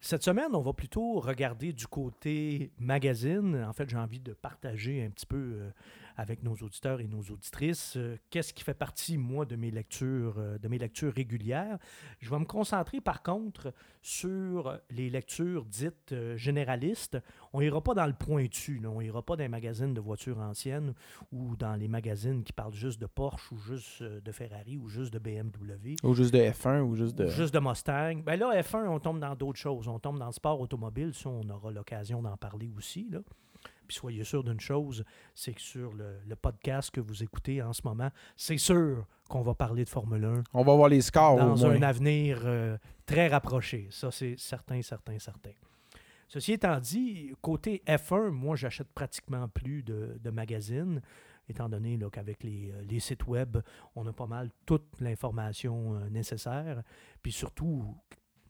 Cette 0.00 0.22
semaine, 0.22 0.54
on 0.54 0.62
va 0.62 0.72
plutôt 0.72 1.18
regarder 1.18 1.72
du 1.72 1.86
côté 1.88 2.70
magazine. 2.78 3.64
En 3.68 3.72
fait, 3.72 3.90
j'ai 3.90 3.96
envie 3.98 4.20
de 4.20 4.32
partager 4.32 5.04
un 5.04 5.10
petit 5.10 5.26
peu 5.26 5.36
euh, 5.36 5.70
avec 6.18 6.42
nos 6.42 6.54
auditeurs 6.56 7.00
et 7.00 7.06
nos 7.06 7.22
auditrices 7.22 7.96
euh, 7.96 8.16
qu'est-ce 8.28 8.52
qui 8.52 8.64
fait 8.64 8.74
partie, 8.74 9.16
moi, 9.16 9.46
de 9.46 9.54
mes 9.54 9.70
lectures, 9.70 10.34
euh, 10.38 10.58
de 10.58 10.66
mes 10.66 10.76
lectures 10.76 11.12
régulières? 11.14 11.78
Je 12.18 12.28
vais 12.28 12.38
me 12.40 12.44
concentrer, 12.44 13.00
par 13.00 13.22
contre, 13.22 13.72
sur 14.02 14.78
les 14.90 15.08
lectures 15.10 15.64
dites 15.64 16.12
euh, 16.12 16.36
généralistes. 16.36 17.18
On 17.52 17.60
ira 17.60 17.80
pas 17.80 17.94
dans 17.94 18.06
le 18.06 18.12
pointu, 18.12 18.80
là. 18.80 18.90
on 18.90 19.00
ira 19.00 19.22
pas 19.22 19.36
dans 19.36 19.44
les 19.44 19.48
magazines 19.48 19.94
de 19.94 20.00
voitures 20.00 20.38
anciennes 20.40 20.92
ou 21.30 21.56
dans 21.56 21.76
les 21.76 21.88
magazines 21.88 22.42
qui 22.42 22.52
parlent 22.52 22.74
juste 22.74 23.00
de 23.00 23.06
Porsche 23.06 23.52
ou 23.52 23.58
juste 23.58 24.02
de 24.02 24.32
Ferrari 24.32 24.76
ou 24.76 24.88
juste 24.88 25.12
de 25.12 25.20
BMW 25.20 25.94
Ou 26.02 26.14
juste 26.14 26.34
de 26.34 26.38
F1 26.40 26.80
ou 26.80 26.96
juste 26.96 27.14
de. 27.14 27.26
ou 27.26 27.30
juste 27.30 27.54
de 27.54 27.60
Mustang. 27.60 28.22
Ben 28.24 28.38
là, 28.38 28.60
F1, 28.60 28.88
on 28.88 28.98
tombe 28.98 29.20
dans 29.20 29.36
d'autres 29.36 29.58
choses. 29.60 29.86
On 29.86 30.00
tombe 30.00 30.18
dans 30.18 30.26
le 30.26 30.32
sport 30.32 30.60
automobile. 30.60 31.14
Ça, 31.14 31.28
on 31.30 31.48
aura 31.48 31.70
l'occasion 31.70 32.22
d'en 32.22 32.36
parler 32.36 32.70
aussi. 32.76 33.08
Là. 33.08 33.20
Puis 33.88 33.96
soyez 33.96 34.22
sûr 34.22 34.44
d'une 34.44 34.60
chose, 34.60 35.02
c'est 35.34 35.54
que 35.54 35.62
sur 35.62 35.94
le, 35.94 36.18
le 36.26 36.36
podcast 36.36 36.90
que 36.90 37.00
vous 37.00 37.22
écoutez 37.22 37.62
en 37.62 37.72
ce 37.72 37.80
moment, 37.84 38.10
c'est 38.36 38.58
sûr 38.58 39.06
qu'on 39.30 39.40
va 39.40 39.54
parler 39.54 39.82
de 39.84 39.88
Formule 39.88 40.26
1 40.26 40.44
On 40.52 40.62
va 40.62 40.74
voir 40.74 40.90
les 40.90 41.00
scores 41.00 41.36
dans 41.38 41.64
un 41.64 41.80
avenir 41.80 42.42
euh, 42.44 42.76
très 43.06 43.28
rapproché. 43.28 43.88
Ça, 43.90 44.10
c'est 44.10 44.36
certain, 44.36 44.82
certain, 44.82 45.18
certain. 45.18 45.52
Ceci 46.28 46.52
étant 46.52 46.78
dit, 46.78 47.32
côté 47.40 47.82
F1, 47.86 48.28
moi, 48.28 48.56
j'achète 48.56 48.92
pratiquement 48.92 49.48
plus 49.48 49.82
de, 49.82 50.18
de 50.22 50.30
magazines, 50.30 51.00
étant 51.48 51.70
donné 51.70 51.98
qu'avec 52.12 52.42
les, 52.42 52.70
euh, 52.70 52.82
les 52.86 53.00
sites 53.00 53.26
web, 53.26 53.56
on 53.96 54.06
a 54.06 54.12
pas 54.12 54.26
mal 54.26 54.50
toute 54.66 55.00
l'information 55.00 55.94
euh, 55.94 56.10
nécessaire. 56.10 56.82
Puis 57.22 57.32
surtout, 57.32 57.96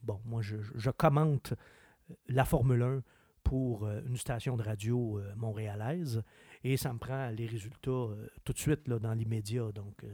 bon, 0.02 0.20
moi, 0.24 0.42
je, 0.42 0.56
je 0.74 0.90
commente 0.90 1.54
la 2.26 2.44
Formule 2.44 2.82
1 2.82 3.02
pour 3.44 3.84
euh, 3.84 4.02
une 4.06 4.16
station 4.16 4.56
de 4.56 4.62
radio 4.62 5.18
euh, 5.18 5.34
montréalaise 5.36 6.22
et 6.64 6.76
ça 6.76 6.92
me 6.92 6.98
prend 6.98 7.30
les 7.30 7.46
résultats 7.46 7.90
euh, 7.90 8.28
tout 8.44 8.52
de 8.52 8.58
suite 8.58 8.88
là, 8.88 8.98
dans 8.98 9.14
l'immédiat. 9.14 9.72
Donc, 9.72 10.04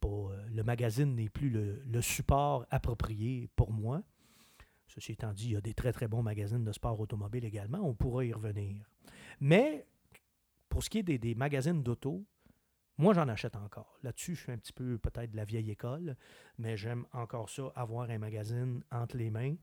pas 0.00 0.30
le 0.52 0.62
magazine 0.62 1.14
n'est 1.14 1.28
plus 1.28 1.50
le, 1.50 2.02
support 2.02 2.66
approprié 2.70 3.48
pour 3.56 3.72
moi. 3.72 4.02
Ceci 4.86 5.12
étant 5.12 5.32
dit, 5.32 5.46
il 5.46 5.52
y 5.52 5.56
a 5.56 5.60
des 5.60 5.74
très 5.74 5.92
très 5.92 6.08
bons 6.08 6.22
magazines 6.22 6.64
de 6.64 6.72
sport 6.72 6.98
automobile 6.98 7.44
également. 7.44 7.78
On 7.80 7.94
pourra 7.94 8.24
y 8.24 8.32
revenir. 8.32 8.84
Mais 9.40 9.86
pour 10.68 10.82
ce 10.82 10.90
qui 10.90 10.98
est 10.98 11.02
des 11.02 11.34
magazines 11.34 11.82
d'auto, 11.82 12.24
moi 12.98 13.14
j'en 13.14 13.28
achète 13.28 13.56
encore. 13.56 13.98
Là-dessus, 14.02 14.34
je 14.34 14.42
suis 14.42 14.52
un 14.52 14.58
petit 14.58 14.72
peu 14.72 14.98
peut-être 14.98 15.30
de 15.30 15.36
la 15.36 15.44
vieille 15.44 15.70
école, 15.70 16.16
mais 16.58 16.76
j'aime 16.76 17.06
encore 17.12 17.48
ça, 17.48 17.72
avoir 17.74 18.10
un 18.10 18.18
magazine 18.18 18.82
entre 18.90 19.16
les 19.16 19.30
mains. 19.30 19.54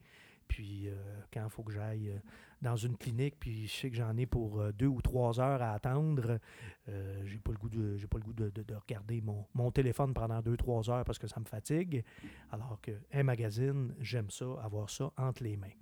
Puis 0.47 0.88
euh, 0.88 0.93
quand 1.34 1.43
il 1.43 1.49
faut 1.49 1.63
que 1.63 1.72
j'aille 1.73 2.09
euh, 2.09 2.17
dans 2.61 2.76
une 2.76 2.95
clinique, 2.97 3.35
puis 3.39 3.67
je 3.67 3.73
sais 3.73 3.89
que 3.89 3.95
j'en 3.97 4.15
ai 4.17 4.26
pour 4.26 4.59
euh, 4.61 4.72
deux 4.72 4.88
ou 4.88 5.01
trois 5.01 5.39
heures 5.39 5.61
à 5.61 5.73
attendre, 5.73 6.39
j'ai 6.88 7.39
pas 7.39 7.51
le 7.51 7.57
goût 7.57 7.69
de 7.69 7.97
j'ai 7.97 8.07
pas 8.07 8.17
le 8.17 8.23
goût 8.23 8.34
de, 8.34 8.49
de- 8.49 8.63
de 8.63 8.76
regarder 8.76 9.22
mon, 9.22 9.45
mon 9.53 9.72
téléphone 9.72 10.13
pendant 10.13 10.41
deux 10.41 10.55
trois 10.57 10.89
heures 10.89 11.03
parce 11.03 11.17
que 11.19 11.27
ça 11.27 11.39
me 11.39 11.45
fatigue. 11.45 12.03
Alors 12.51 12.80
qu'un 12.81 13.23
magazine, 13.23 13.93
j'aime 13.99 14.30
ça, 14.30 14.45
avoir 14.63 14.89
ça 14.89 15.11
entre 15.17 15.43
les 15.43 15.57
mains. 15.57 15.73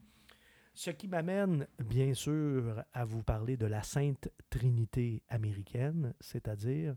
Ce 0.74 0.90
qui 0.90 1.08
m'amène, 1.08 1.68
bien 1.84 2.14
sûr, 2.16 2.84
à 2.94 3.06
vous 3.06 3.22
parler 3.22 3.58
de 3.58 3.68
la 3.68 3.84
Sainte 3.84 4.30
Trinité 4.50 5.22
américaine, 5.30 6.16
c'est-à-dire 6.20 6.96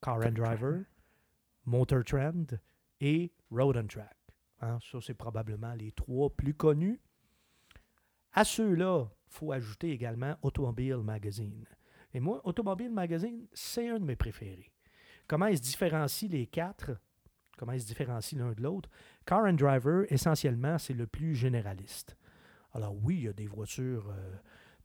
Car 0.00 0.16
and 0.24 0.32
Driver, 0.32 0.84
Motor 1.66 2.04
Trend 2.04 2.46
et 3.00 3.30
Road 3.50 3.76
and 3.76 3.88
Track. 3.88 4.16
Hein, 4.62 4.78
ça, 4.80 4.98
c'est 5.00 5.14
probablement 5.14 5.74
les 5.74 5.92
trois 5.92 6.30
plus 6.30 6.54
connus. 6.54 7.00
À 8.32 8.44
ceux-là, 8.44 9.08
il 9.26 9.34
faut 9.34 9.52
ajouter 9.52 9.90
également 9.90 10.36
Automobile 10.42 10.98
Magazine. 10.98 11.66
Et 12.14 12.20
moi, 12.20 12.40
Automobile 12.44 12.90
Magazine, 12.90 13.46
c'est 13.52 13.88
un 13.88 13.98
de 13.98 14.04
mes 14.04 14.16
préférés. 14.16 14.70
Comment 15.26 15.46
ils 15.46 15.58
se 15.58 15.62
différencient 15.62 16.30
les 16.30 16.46
quatre 16.46 16.92
Comment 17.58 17.72
ils 17.72 17.80
se 17.80 17.86
différencient 17.86 18.38
l'un 18.38 18.52
de 18.52 18.62
l'autre? 18.62 18.88
Car 19.26 19.44
and 19.44 19.52
Driver, 19.54 20.04
essentiellement, 20.10 20.78
c'est 20.78 20.94
le 20.94 21.06
plus 21.06 21.34
généraliste. 21.34 22.16
Alors 22.72 22.94
oui, 23.02 23.16
il 23.16 23.22
y 23.24 23.28
a 23.28 23.32
des 23.32 23.46
voitures 23.46 24.08
euh, 24.08 24.34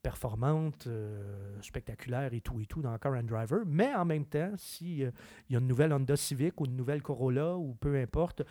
performantes, 0.02 0.88
euh, 0.88 1.60
spectaculaires 1.62 2.34
et 2.34 2.42
tout 2.42 2.60
et 2.60 2.66
tout 2.66 2.82
dans 2.82 2.98
Car 2.98 3.14
and 3.14 3.24
Driver, 3.24 3.64
mais 3.66 3.94
en 3.96 4.06
même 4.06 4.26
temps, 4.26 4.52
si 4.58 5.04
euh, 5.04 5.12
y 5.50 5.56
a 5.56 5.60
une 5.60 5.68
nouvelle 5.68 5.94
Honda 5.94 6.16
Civic 6.16 6.60
ou 6.60 6.66
une 6.66 6.76
nouvelle 6.76 7.02
Corolla 7.02 7.58
ou 7.58 7.74
peu 7.76 7.96
importe, 8.00 8.44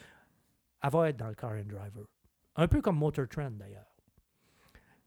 elle 0.82 0.90
va 0.90 1.08
être 1.08 1.16
dans 1.16 1.28
le 1.28 1.34
Car 1.34 1.52
and 1.52 1.64
Driver. 1.64 2.04
Un 2.56 2.68
peu 2.68 2.80
comme 2.80 2.96
Motor 2.96 3.28
Trend 3.28 3.52
d'ailleurs. 3.52 3.96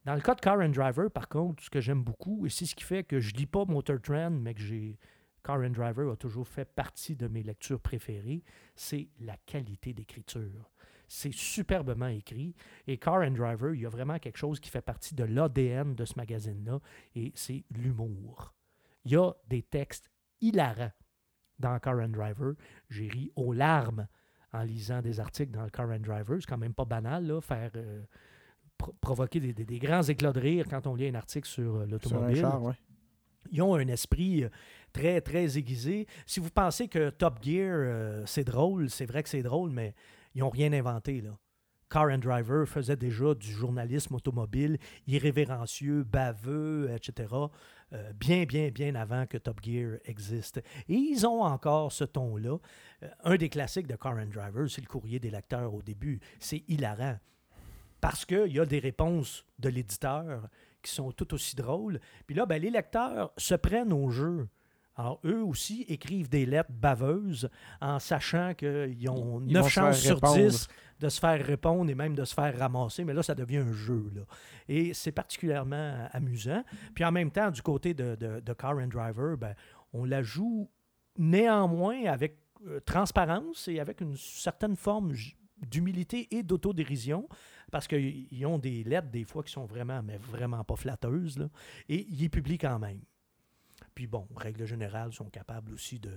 Dans 0.06 0.16
le 0.16 0.22
cas 0.22 0.36
de 0.36 0.42
Car 0.42 0.60
and 0.60 0.70
Driver, 0.70 1.12
par 1.12 1.28
contre, 1.28 1.64
ce 1.64 1.70
que 1.70 1.82
j'aime 1.82 2.04
beaucoup, 2.04 2.46
et 2.46 2.50
c'est 2.50 2.66
ce 2.66 2.76
qui 2.76 2.84
fait 2.84 3.04
que 3.04 3.20
je 3.20 3.34
lis 3.36 3.46
pas 3.46 3.66
Motor 3.66 4.02
Trend, 4.02 4.32
mais 4.32 4.54
que 4.54 4.62
j'ai 4.62 4.98
Car 5.44 5.60
and 5.60 5.72
Driver 5.72 6.12
a 6.12 6.16
toujours 6.16 6.48
fait 6.48 6.66
partie 6.66 7.16
de 7.16 7.28
mes 7.28 7.44
lectures 7.44 7.80
préférées, 7.80 8.44
c'est 8.76 9.10
la 9.20 9.38
qualité 9.46 9.94
d'écriture. 9.94 10.72
C'est 11.08 11.34
superbement 11.34 12.08
écrit. 12.08 12.56
Et 12.88 12.98
Car 12.98 13.22
and 13.22 13.32
Driver, 13.32 13.74
il 13.74 13.82
y 13.82 13.86
a 13.86 13.90
vraiment 13.90 14.20
quelque 14.20 14.38
chose 14.38 14.60
qui 14.60 14.70
fait 14.70 14.82
partie 14.82 15.16
de 15.16 15.24
l'ADN 15.24 15.96
de 15.96 16.06
ce 16.06 16.14
magazine-là, 16.18 16.80
et 17.16 17.32
c'est 17.36 17.66
l'humour. 17.72 18.54
Il 19.06 19.12
y 19.12 19.16
a 19.16 19.34
des 19.48 19.64
textes 19.64 20.10
hilarants 20.40 20.92
dans 21.58 21.80
Car 21.80 22.00
and 22.00 22.10
Driver. 22.10 22.54
J'ai 22.90 23.08
ri 23.08 23.32
aux 23.36 23.54
larmes 23.54 24.08
en 24.54 24.64
lisant 24.64 25.02
des 25.02 25.20
articles 25.20 25.52
dans 25.52 25.64
le 25.64 25.70
Car 25.70 25.90
and 25.90 26.00
Driver. 26.00 26.38
C'est 26.40 26.48
quand 26.48 26.58
même 26.58 26.74
pas 26.74 26.86
banal, 26.86 27.26
là, 27.28 27.40
faire 27.42 27.72
euh, 27.76 28.02
pro- 28.78 28.96
provoquer 29.02 29.40
des, 29.40 29.54
des- 29.54 29.66
des 29.66 29.80
grands 29.80 30.02
éclats 30.04 30.34
de 30.34 30.40
rire 30.40 30.66
quand 30.70 30.88
on 30.88 30.96
lit 30.96 31.08
un 31.08 31.16
article 31.16 31.48
sur 31.48 31.76
euh, 31.76 31.86
l'automobile. 31.86 32.42
ouais. 32.60 32.74
Ils 33.52 33.62
ont 33.62 33.76
un 33.76 33.88
esprit 33.88 34.44
euh, 34.44 34.50
très, 34.92 35.22
très 35.22 35.58
aiguisé. 35.58 36.08
Si 36.26 36.40
vous 36.40 36.50
pensez 36.50 36.88
que 36.88 37.10
Top 37.10 37.40
Gear, 37.44 38.24
c'est 38.28 38.44
drôle, 38.44 38.90
c'est 38.90 39.06
vrai 39.06 39.24
que 39.24 39.30
c'est 39.30 39.42
drôle, 39.44 39.72
mais 39.72 39.96
ils 40.36 40.40
n'ont 40.40 40.50
rien 40.50 40.72
inventé. 40.74 41.22
Là. 41.22 41.38
Car 41.90 42.10
and 42.12 42.20
Driver 42.20 42.68
faisait 42.68 42.96
déjà 42.98 43.34
du 43.34 43.52
journalisme 43.52 44.14
automobile 44.14 44.78
irrévérencieux, 45.08 46.04
baveux, 46.04 46.90
etc., 46.94 47.34
euh, 47.94 48.14
bien, 48.14 48.44
bien, 48.44 48.70
bien 48.70 48.96
avant 48.96 49.26
que 49.26 49.38
Top 49.38 49.62
Gear 49.64 49.98
existe. 50.06 50.58
Et 50.88 50.94
ils 50.94 51.26
ont 51.26 51.42
encore 51.42 51.92
ce 51.92 52.04
ton-là. 52.04 52.58
Euh, 53.04 53.10
un 53.24 53.36
des 53.36 53.50
classiques 53.50 53.88
de 53.88 53.96
Car 53.96 54.14
and 54.14 54.28
Driver, 54.28 54.70
c'est 54.70 54.82
le 54.82 54.88
courrier 54.88 55.20
des 55.20 55.32
lecteurs 55.32 55.74
au 55.74 55.82
début. 55.82 56.20
C'est 56.40 56.64
hilarant. 56.68 57.18
Parce 58.02 58.26
qu'il 58.26 58.52
y 58.54 58.60
a 58.60 58.66
des 58.66 58.80
réponses 58.80 59.46
de 59.58 59.70
l'éditeur 59.70 60.48
qui 60.82 60.92
sont 60.92 61.12
tout 61.12 61.34
aussi 61.34 61.56
drôles. 61.56 62.00
Puis 62.26 62.36
là, 62.36 62.46
ben, 62.46 62.62
les 62.62 62.70
lecteurs 62.70 63.34
se 63.38 63.56
prennent 63.56 63.94
au 63.94 64.10
jeu. 64.10 64.48
Alors, 65.00 65.22
eux 65.24 65.42
aussi 65.42 65.86
écrivent 65.88 66.28
des 66.28 66.46
lettres 66.46 66.74
baveuses 66.74 67.50
en 67.80 68.00
sachant 68.00 68.54
qu'ils 68.54 69.10
ont 69.10 69.42
Ils 69.48 69.54
9 69.54 69.62
vont 69.64 69.70
se 69.70 69.74
chances 69.74 70.00
sur 70.02 70.16
répondre. 70.16 70.36
10 70.50 70.68
de 71.00 71.08
se 71.08 71.20
faire 71.22 71.46
répondre 71.46 71.90
et 71.90 71.96
même 71.96 72.16
de 72.16 72.26
se 72.26 72.34
faire 72.34 72.60
ramasser. 72.60 73.06
Mais 73.06 73.14
là, 73.14 73.24
ça 73.24 73.34
devient 73.34 73.60
un 73.60 73.72
jeu. 73.72 74.12
Là. 74.14 74.24
Et 74.68 74.94
c'est 74.94 75.14
particulièrement 75.14 76.10
amusant. 76.12 76.66
Puis 76.94 77.06
en 77.06 77.14
même 77.14 77.32
temps, 77.32 77.50
du 77.50 77.62
côté 77.62 77.94
de, 77.94 78.16
de, 78.16 78.42
de 78.42 78.54
Car 78.54 78.76
and 78.76 78.88
Driver, 78.88 79.38
ben, 79.38 79.56
on 79.94 80.04
la 80.04 80.22
joue 80.22 80.70
néanmoins 81.18 82.04
avec 82.04 82.38
euh, 82.68 82.82
transparence 82.82 83.70
et 83.70 83.80
avec 83.80 84.02
une 84.02 84.18
certaine 84.18 84.76
forme 84.76 85.14
d'humilité 85.66 86.28
et 86.36 86.44
d'autodérision 86.44 87.30
parce 87.72 87.88
qu'ils 87.88 88.46
ont 88.46 88.58
des 88.58 88.84
lettres 88.84 89.10
des 89.10 89.24
fois 89.24 89.44
qui 89.44 89.54
sont 89.54 89.66
vraiment, 89.66 90.04
mais 90.04 90.18
vraiment 90.18 90.66
pas 90.66 90.76
flatteuses. 90.76 91.38
là. 91.38 91.48
et 91.88 92.06
ils 92.10 92.30
publient 92.30 92.58
quand 92.58 92.80
même. 92.80 93.00
Puis 94.00 94.08
bon, 94.08 94.26
règle 94.34 94.64
générale, 94.64 95.12
sont 95.12 95.30
capables 95.30 95.74
aussi 95.74 96.00
de, 96.00 96.14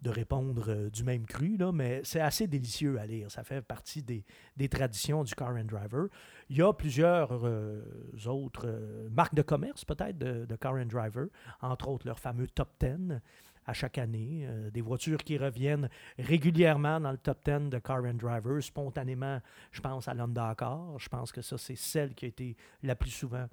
de 0.00 0.08
répondre 0.08 0.70
euh, 0.70 0.88
du 0.88 1.04
même 1.04 1.26
cru, 1.26 1.58
là, 1.58 1.70
mais 1.70 2.00
c'est 2.02 2.22
assez 2.22 2.46
délicieux 2.46 2.98
à 2.98 3.04
lire. 3.04 3.30
Ça 3.30 3.44
fait 3.44 3.60
partie 3.60 4.02
des, 4.02 4.24
des 4.56 4.70
traditions 4.70 5.22
du 5.22 5.34
Car 5.34 5.50
and 5.50 5.64
Driver. 5.64 6.06
Il 6.48 6.56
y 6.56 6.62
a 6.62 6.72
plusieurs 6.72 7.46
euh, 7.46 7.82
autres 8.24 8.64
euh, 8.64 9.10
marques 9.10 9.34
de 9.34 9.42
commerce, 9.42 9.84
peut-être, 9.84 10.16
de, 10.16 10.56
Car 10.56 10.76
and 10.76 10.86
Driver, 10.86 11.26
entre 11.60 11.88
autres 11.88 12.06
leur 12.06 12.18
fameux 12.18 12.46
Top 12.46 12.70
10 12.80 13.20
à 13.66 13.74
chaque 13.74 13.98
année. 13.98 14.48
des 14.72 14.80
voitures 14.80 15.22
qui 15.22 15.36
reviennent 15.36 15.90
régulièrement 16.18 17.00
dans 17.00 17.12
le 17.12 17.18
top 17.18 17.44
10 17.44 17.68
de 17.68 17.78
Car 17.80 18.02
and 18.02 18.14
Driver. 18.14 18.62
Spontanément, 18.62 19.42
je 19.72 19.82
pense 19.82 20.08
à 20.08 20.14
l'Honda 20.14 20.54
Car. 20.56 20.98
Je 20.98 21.10
pense 21.10 21.32
que 21.32 21.42
ça, 21.42 21.58
c'est 21.58 21.76
celle 21.76 22.14
qui 22.14 22.24
a 22.24 22.28
été 22.28 22.56
la 22.82 22.96
plus 22.96 23.10
souvent 23.10 23.46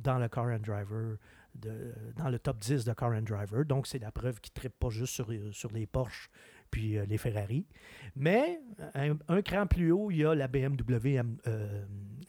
dans 0.00 0.18
le 0.18 0.28
Car 0.28 0.46
and 0.46 0.60
Driver, 0.60 1.16
dans 1.54 2.28
le 2.28 2.38
top 2.38 2.58
10 2.58 2.84
de 2.84 2.92
Car 2.92 3.10
and 3.10 3.22
Driver. 3.22 3.64
Donc, 3.64 3.86
c'est 3.86 3.98
la 3.98 4.12
preuve 4.12 4.40
qu'ils 4.40 4.52
ne 4.56 4.60
trippent 4.60 4.78
pas 4.78 4.90
juste 4.90 5.14
sur, 5.14 5.30
euh, 5.30 5.52
sur 5.52 5.72
les 5.72 5.86
Porsche 5.86 6.30
puis 6.70 6.98
euh, 6.98 7.06
les 7.06 7.18
Ferrari. 7.18 7.66
Mais 8.14 8.60
un, 8.94 9.42
cran 9.42 9.66
plus 9.66 9.90
haut, 9.90 10.10
il 10.10 10.18
y 10.18 10.24
a 10.24 10.34
la 10.34 10.48
BMW, 10.48 11.20
euh, 11.46 11.84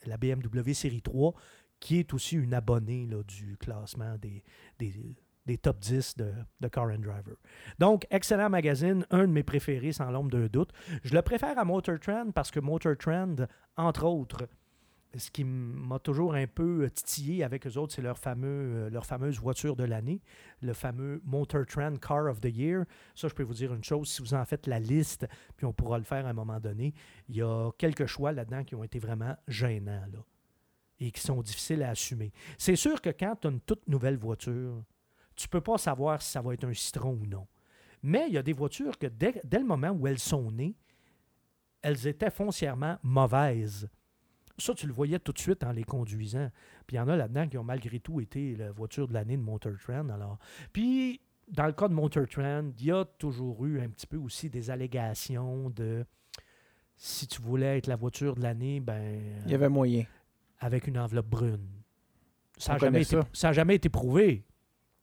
la 0.06 0.16
BMW 0.16 0.72
Série 0.72 1.02
3, 1.02 1.34
qui 1.78 1.98
est 1.98 2.12
aussi 2.14 2.36
une 2.36 2.54
abonnée 2.54 3.06
là, 3.06 3.22
du 3.22 3.56
classement 3.58 4.16
des, 4.18 4.42
des, 4.78 5.16
des 5.46 5.58
top 5.58 5.78
10 5.80 6.16
de, 6.16 6.32
de 6.60 6.68
Car 6.68 6.86
and 6.86 7.00
Driver. 7.00 7.36
Donc, 7.78 8.06
excellent 8.10 8.50
magazine, 8.50 9.04
un 9.10 9.22
de 9.22 9.32
mes 9.32 9.42
préférés 9.42 9.92
sans 9.92 10.10
l'ombre 10.10 10.30
d'un 10.30 10.46
doute. 10.46 10.72
Je 11.04 11.14
le 11.14 11.22
préfère 11.22 11.58
à 11.58 11.64
Motor 11.64 11.98
Trend 11.98 12.30
parce 12.34 12.50
que 12.50 12.60
Motor 12.60 12.96
Trend, 12.96 13.36
entre 13.76 14.04
autres, 14.04 14.48
ce 15.16 15.30
qui 15.30 15.44
m'a 15.44 15.98
toujours 15.98 16.34
un 16.34 16.46
peu 16.46 16.88
titillé 16.90 17.42
avec 17.42 17.66
eux 17.66 17.76
autres, 17.76 17.92
c'est 17.94 18.04
euh, 18.04 18.90
leur 18.90 19.06
fameuse 19.06 19.38
voiture 19.40 19.74
de 19.74 19.84
l'année, 19.84 20.20
le 20.60 20.72
fameux 20.72 21.20
Motor 21.24 21.66
Trend 21.66 21.96
Car 21.96 22.26
of 22.26 22.40
the 22.40 22.54
Year. 22.54 22.84
Ça, 23.14 23.28
je 23.28 23.34
peux 23.34 23.42
vous 23.42 23.54
dire 23.54 23.74
une 23.74 23.82
chose, 23.82 24.08
si 24.08 24.22
vous 24.22 24.34
en 24.34 24.44
faites 24.44 24.66
la 24.66 24.78
liste, 24.78 25.26
puis 25.56 25.66
on 25.66 25.72
pourra 25.72 25.98
le 25.98 26.04
faire 26.04 26.26
à 26.26 26.30
un 26.30 26.34
moment 26.34 26.60
donné, 26.60 26.94
il 27.28 27.36
y 27.36 27.42
a 27.42 27.70
quelques 27.76 28.06
choix 28.06 28.32
là-dedans 28.32 28.62
qui 28.62 28.74
ont 28.74 28.84
été 28.84 28.98
vraiment 28.98 29.36
gênants 29.48 30.06
et 31.00 31.10
qui 31.10 31.20
sont 31.20 31.42
difficiles 31.42 31.82
à 31.82 31.90
assumer. 31.90 32.32
C'est 32.56 32.76
sûr 32.76 33.00
que 33.00 33.10
quand 33.10 33.34
tu 33.40 33.48
as 33.48 33.50
une 33.50 33.60
toute 33.60 33.88
nouvelle 33.88 34.16
voiture, 34.16 34.84
tu 35.34 35.48
peux 35.48 35.60
pas 35.60 35.78
savoir 35.78 36.22
si 36.22 36.30
ça 36.30 36.40
va 36.40 36.54
être 36.54 36.64
un 36.64 36.74
citron 36.74 37.18
ou 37.20 37.26
non. 37.26 37.46
Mais 38.02 38.26
il 38.28 38.34
y 38.34 38.38
a 38.38 38.42
des 38.42 38.52
voitures 38.52 38.98
que 38.98 39.06
dès 39.06 39.58
le 39.58 39.64
moment 39.64 39.90
où 39.90 40.06
elles 40.06 40.18
sont 40.18 40.50
nées, 40.50 40.76
elles 41.82 42.06
étaient 42.06 42.30
foncièrement 42.30 42.98
mauvaises. 43.02 43.88
Ça, 44.60 44.74
tu 44.74 44.86
le 44.86 44.92
voyais 44.92 45.18
tout 45.18 45.32
de 45.32 45.38
suite 45.38 45.64
en 45.64 45.72
les 45.72 45.84
conduisant. 45.84 46.50
Puis 46.86 46.96
il 46.96 46.98
y 46.98 47.00
en 47.00 47.08
a 47.08 47.16
là-dedans 47.16 47.48
qui 47.48 47.58
ont 47.58 47.64
malgré 47.64 47.98
tout 48.00 48.20
été 48.20 48.54
la 48.56 48.70
voiture 48.72 49.08
de 49.08 49.14
l'année 49.14 49.36
de 49.36 49.42
Motor 49.42 49.72
Trend. 49.82 50.08
Alors. 50.10 50.38
Puis, 50.72 51.20
dans 51.48 51.66
le 51.66 51.72
cas 51.72 51.88
de 51.88 51.94
Motor 51.94 52.26
Trend, 52.28 52.70
il 52.78 52.84
y 52.84 52.92
a 52.92 53.04
toujours 53.04 53.64
eu 53.66 53.80
un 53.80 53.88
petit 53.88 54.06
peu 54.06 54.16
aussi 54.18 54.50
des 54.50 54.70
allégations 54.70 55.70
de 55.70 56.04
si 56.96 57.26
tu 57.26 57.40
voulais 57.40 57.78
être 57.78 57.86
la 57.86 57.96
voiture 57.96 58.34
de 58.36 58.42
l'année, 58.42 58.78
ben 58.80 59.18
Il 59.46 59.50
y 59.50 59.54
avait 59.54 59.68
moyen. 59.70 60.04
avec 60.58 60.86
une 60.86 60.98
enveloppe 60.98 61.28
brune. 61.28 61.66
Ça 62.58 62.74
n'a 62.74 62.78
jamais, 62.78 63.02
jamais 63.52 63.76
été 63.76 63.88
prouvé. 63.88 64.44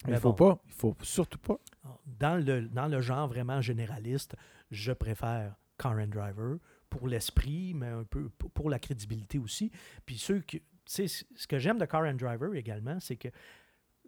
Mais 0.06 0.12
Mais 0.12 0.18
il 0.18 0.22
faut 0.22 0.32
bon. 0.34 0.54
pas. 0.54 0.62
Il 0.68 0.74
faut 0.74 0.96
surtout 1.02 1.40
pas. 1.40 1.58
Dans 2.06 2.36
le, 2.36 2.68
dans 2.68 2.88
le 2.88 3.02
genre 3.02 3.28
vraiment 3.28 3.62
généraliste, 3.62 4.36
je 4.70 4.92
préfère 4.92 5.56
Car 5.80 5.94
and 5.94 6.08
Driver 6.08 6.58
pour 6.89 7.07
l'esprit, 7.07 7.73
mais 7.73 7.88
un 7.88 8.03
peu 8.03 8.30
pour- 8.30 8.69
la 8.69 8.80
crédibilité 8.80 9.38
aussi. 9.39 9.72
Puis 10.05 10.18
ceux 10.18 10.39
qui. 10.41 10.61
ce 10.85 11.47
que 11.47 11.59
j'aime 11.59 11.77
de 11.77 11.85
Car 11.85 12.03
and 12.03 12.14
Driver 12.15 12.53
également, 12.55 12.99
c'est 12.99 13.18
que, 13.18 13.27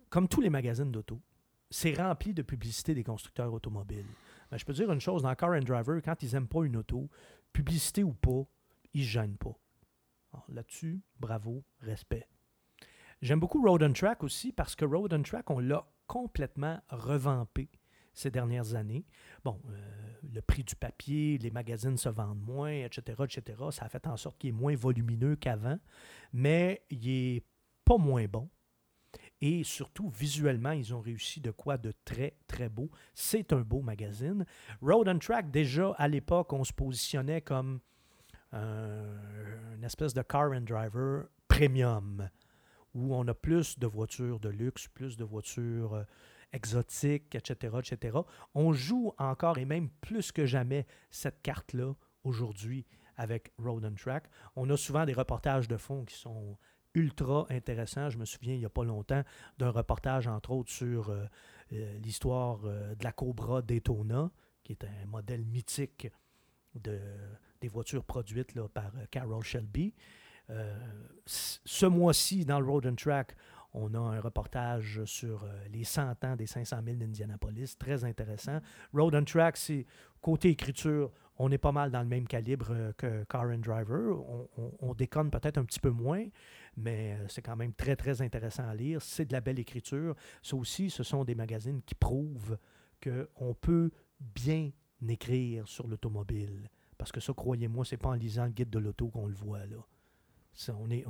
comme 0.10 0.27
tous 0.27 0.41
les 0.41 0.49
magazines 0.49 0.91
d'auto, 0.91 1.22
c'est 1.69 1.93
rempli 1.93 2.34
de 2.34 2.41
publicité 2.41 2.93
des 2.93 3.03
constructeurs 3.03 3.53
automobiles. 3.53 4.06
Mais 4.51 4.57
je 4.57 4.65
peux 4.65 4.73
dire 4.73 4.91
une 4.91 5.01
chose, 5.01 5.22
dans 5.23 5.35
Car 5.35 5.51
and 5.51 5.60
Driver, 5.60 6.01
quand 6.03 6.23
ils 6.23 6.31
n'aiment 6.34 6.47
pas 6.47 6.64
une 6.64 6.77
auto, 6.77 7.10
publicité 7.53 8.03
ou 8.03 8.14
pas, 8.14 8.43
ils 8.93 9.01
ne 9.01 9.06
gênent 9.06 9.38
pas. 9.38 9.56
Là-dessus, 10.47 11.01
bravo, 11.19 11.64
respect. 11.81 12.27
J'aime 13.22 13.39
beaucoup 13.39 13.61
Road 13.61 13.84
and 13.84 13.93
Track 13.93 14.23
aussi 14.23 14.51
parce 14.53 14.76
que 14.76 14.85
Road 14.85 15.14
and 15.14 15.23
Track, 15.23 15.49
on 15.49 15.60
l'a 15.60 15.85
complètement 16.07 16.80
revampé 16.89 17.69
ces 18.14 18.31
dernières 18.31 18.76
années. 18.76 19.06
Bon, 19.44 19.60
euh, 19.69 19.77
le 20.34 20.41
prix 20.41 20.64
du 20.64 20.76
papier, 20.76 21.38
les 21.38 21.52
magazines 21.52 21.98
se 21.98 22.10
vendent 22.10 22.41
moins, 22.41 22.72
etc., 22.72 23.23
etc. 23.23 23.57
Ça 23.72 23.86
a 23.86 23.90
fait 23.90 24.06
en 24.07 24.18
sorte 24.18 24.38
qu'il 24.38 24.49
est 24.49 24.53
moins 24.53 24.76
volumineux 24.76 25.36
qu'avant, 25.36 25.80
mais 26.34 26.84
il 26.90 27.10
est 27.10 27.44
pas 27.86 27.98
moins 27.98 28.26
bon. 28.26 28.49
Et 29.41 29.64
surtout, 29.64 30.10
visuellement, 30.10 30.72
ils 30.72 30.94
ont 30.94 30.99
réussi 30.99 31.40
de 31.40 31.52
quoi 31.52 31.77
de 31.77 31.94
très, 32.03 32.36
très 32.45 32.68
beau. 32.68 32.90
C'est 33.14 33.53
un 33.53 33.61
beau 33.61 33.81
magazine. 33.81 34.45
Road 34.81 35.07
and 35.07 35.19
Track, 35.19 35.49
déjà, 35.49 35.91
à 35.98 36.07
l'époque, 36.10 36.52
on 36.52 36.64
se 36.65 36.73
positionnait 36.73 37.41
comme 37.41 37.80
un- 38.52 39.76
une 39.76 39.84
espèce 39.84 40.14
de 40.14 40.22
car 40.22 40.52
and 40.52 40.61
driver 40.61 41.26
premium, 41.48 42.30
où 42.94 43.15
on 43.15 43.27
a 43.27 43.34
plus 43.34 43.80
de 43.80 43.88
voitures 43.88 44.40
de 44.40 44.49
luxe, 44.49 44.88
plus 44.90 45.15
de 45.15 45.23
voitures 45.23 45.94
euh, 45.94 46.03
exotiques, 46.54 47.36
etc., 47.36 47.78
etc. 47.80 48.18
On 48.56 48.74
joue 48.74 49.14
encore 49.18 49.58
et 49.58 49.66
même 49.66 49.90
plus 50.02 50.32
que 50.32 50.46
jamais 50.46 50.86
cette 51.12 51.42
carte-là 51.42 51.94
aujourd'hui 52.24 52.86
avec 53.16 53.52
Road 53.58 53.86
and 53.86 53.96
Track. 53.96 54.30
On 54.56 54.70
a 54.70 54.78
souvent 54.78 55.06
des 55.06 55.14
reportages 55.14 55.68
de 55.68 55.78
fond 55.78 56.06
qui 56.06 56.16
sont 56.16 56.58
ultra 56.94 57.46
intéressants. 57.50 58.10
Je 58.10 58.18
me 58.18 58.26
souviens 58.26 58.54
il 58.54 58.60
n'y 58.60 58.66
a 58.66 58.70
pas 58.70 58.84
longtemps 58.84 59.24
d'un 59.58 59.70
reportage, 59.70 60.28
entre 60.28 60.52
autres, 60.52 60.72
sur 60.72 61.10
euh, 61.10 61.26
euh, 61.74 62.00
l'histoire 62.00 62.60
euh, 62.66 62.96
de 62.96 63.04
la 63.04 63.12
Cobra 63.12 63.62
Daytona, 63.62 64.32
qui 64.64 64.74
est 64.74 64.84
un 64.84 65.06
modèle 65.06 65.46
mythique 65.46 66.08
de, 66.76 67.00
des 67.62 67.68
voitures 67.68 68.04
produites 68.04 68.54
par 68.70 68.92
Carroll 69.12 69.44
Shelby. 69.44 69.94
Ce 71.26 71.86
mois-ci, 71.86 72.44
dans 72.44 72.60
le 72.60 72.66
Road 72.66 72.88
and 72.88 72.96
Track, 72.96 73.36
on 73.74 73.94
a 73.94 74.00
un 74.00 74.20
reportage 74.20 75.04
sur 75.06 75.44
euh, 75.44 75.48
les 75.72 75.84
100 75.84 76.24
ans 76.26 76.36
des 76.36 76.48
500 76.48 76.78
000 76.84 76.98
d'Indianapolis, 76.98 77.76
très 77.78 78.04
intéressant. 78.04 78.60
Road 78.94 79.14
and 79.16 79.26
Track, 79.26 79.58
c'est 79.58 79.86
côté 80.22 80.50
écriture, 80.50 81.12
on 81.38 81.52
est 81.52 81.58
pas 81.60 81.72
mal 81.72 81.91
dans 81.91 82.02
le 82.02 82.08
même 82.08 82.28
calibre 82.28 82.68
euh, 82.72 82.91
que 82.94 83.24
Car 83.26 83.44
and 83.50 83.60
Driver. 83.60 84.18
On, 84.30 84.50
on- 84.58 84.72
on 84.80 84.94
déconne 84.94 85.30
peut-être 85.32 85.58
un 85.58 85.66
petit 85.66 85.80
peu 85.80 85.91
moins, 85.91 86.26
mais 86.78 87.14
euh, 87.20 87.28
c'est 87.28 87.41
quand 87.41 87.56
même 87.56 87.74
très, 87.74 87.96
très 87.96 88.22
intéressant 88.22 88.68
à 88.68 88.74
lire. 88.76 89.02
C'est 89.02 89.26
de 89.26 89.34
la 89.34 89.41
belle 89.41 89.60
écriture. 89.60 90.16
Ça 90.41 90.56
aussi, 90.56 90.90
ce 90.90 91.04
sont 91.04 91.24
des 91.24 91.36
magazines 91.36 91.82
qui 91.84 91.96
prouvent 91.96 92.58
qu'on 93.04 93.54
peut 93.54 93.91
bien 94.20 94.72
écrire 95.08 95.68
sur 95.68 95.88
l'automobile. 95.88 96.70
Parce 96.98 97.12
que 97.14 97.22
ça, 97.22 97.32
croyez-moi, 97.34 97.86
c'est 97.86 97.96
pas 97.98 98.10
en 98.10 98.14
lisant 98.14 98.44
le 98.46 98.52
guide 98.52 98.70
de 98.70 98.80
l'auto 98.80 99.08
qu'on 99.08 99.28
le 99.28 99.34
voit, 99.34 99.66
là. 99.68 99.78
On 100.78 100.90
est, 100.90 101.06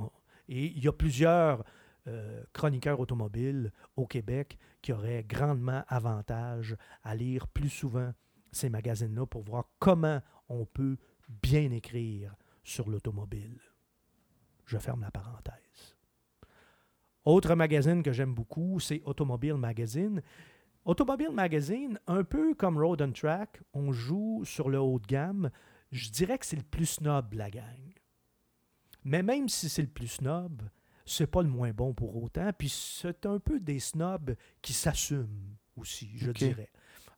Et 0.48 0.66
il 0.66 0.84
y 0.84 0.86
a 0.86 0.92
plusieurs 0.92 1.64
euh, 2.06 2.42
chroniqueurs 2.52 3.00
automobiles 3.00 3.72
au 3.96 4.06
Québec 4.06 4.58
qui 4.82 4.92
auraient 4.92 5.24
grandement 5.24 5.84
avantage 5.88 6.76
à 7.02 7.14
lire 7.14 7.46
plus 7.48 7.68
souvent 7.68 8.12
ces 8.52 8.70
magazines-là 8.70 9.26
pour 9.26 9.42
voir 9.42 9.68
comment 9.78 10.20
on 10.48 10.64
peut 10.64 10.96
bien 11.42 11.70
écrire 11.70 12.34
sur 12.64 12.88
l'automobile. 12.88 13.60
Je 14.66 14.78
ferme 14.78 15.02
la 15.02 15.10
parenthèse. 15.10 15.96
Autre 17.24 17.54
magazine 17.54 18.02
que 18.02 18.12
j'aime 18.12 18.34
beaucoup, 18.34 18.80
c'est 18.80 19.02
Automobile 19.04 19.54
Magazine. 19.54 20.22
Automobile 20.84 21.32
Magazine, 21.32 21.98
un 22.06 22.24
peu 22.24 22.54
comme 22.54 22.78
Road 22.78 23.02
and 23.02 23.12
Track, 23.12 23.60
on 23.74 23.92
joue 23.92 24.42
sur 24.44 24.70
le 24.70 24.78
haut 24.78 24.98
de 24.98 25.06
gamme. 25.06 25.50
Je 25.92 26.08
dirais 26.10 26.38
que 26.38 26.46
c'est 26.46 26.56
le 26.56 26.62
plus 26.62 26.86
snob 26.86 27.34
la 27.34 27.50
gang. 27.50 27.94
Mais 29.04 29.22
même 29.22 29.48
si 29.48 29.68
c'est 29.68 29.82
le 29.82 29.88
plus 29.88 30.08
snob, 30.08 30.62
c'est 31.10 31.26
pas 31.26 31.42
le 31.42 31.48
moins 31.48 31.72
bon 31.72 31.92
pour 31.92 32.22
autant. 32.22 32.50
Puis 32.56 32.68
c'est 32.68 33.26
un 33.26 33.38
peu 33.38 33.60
des 33.60 33.80
snobs 33.80 34.36
qui 34.62 34.72
s'assument 34.72 35.56
aussi, 35.76 36.10
je 36.16 36.30
dirais. 36.30 36.70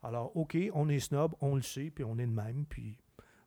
Alors, 0.02 0.36
OK, 0.36 0.56
on 0.74 0.88
est 0.88 0.98
snob, 0.98 1.34
on 1.40 1.54
le 1.54 1.62
sait, 1.62 1.90
puis 1.90 2.02
on 2.02 2.18
est 2.18 2.26
de 2.26 2.32
même, 2.32 2.64
puis 2.66 2.98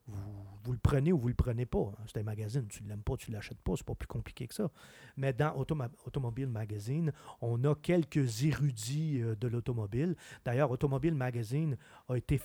vous, 0.08 0.72
le 0.72 0.78
prenez 0.78 1.12
ou 1.12 1.18
vous 1.18 1.28
le 1.28 1.34
prenez 1.34 1.66
pas. 1.66 1.92
Hein. 1.92 2.04
C'est 2.06 2.20
un 2.20 2.24
magazine, 2.24 2.68
tu 2.68 2.84
ne 2.84 2.90
l'aimes 2.90 3.02
pas, 3.02 3.18
tu 3.18 3.32
ne 3.32 3.36
l'achètes 3.36 3.60
pas, 3.62 3.74
c'est 3.76 3.86
pas 3.86 3.96
plus 3.96 4.08
compliqué 4.08 4.48
que 4.48 4.54
ça. 4.54 4.70
Mais 5.18 5.34
dans 5.34 5.56
Automobile 5.58 6.48
Magazine, 6.48 7.12
on 7.42 7.64
a 7.64 7.74
quelques 7.76 8.44
érudits 8.44 9.22
euh, 9.22 9.36
de 9.36 9.48
l'automobile. 9.48 10.16
D'ailleurs, 10.46 10.70
Automobile 10.70 11.16
Magazine 11.16 11.76
a 12.08 12.16
été, 12.16 12.40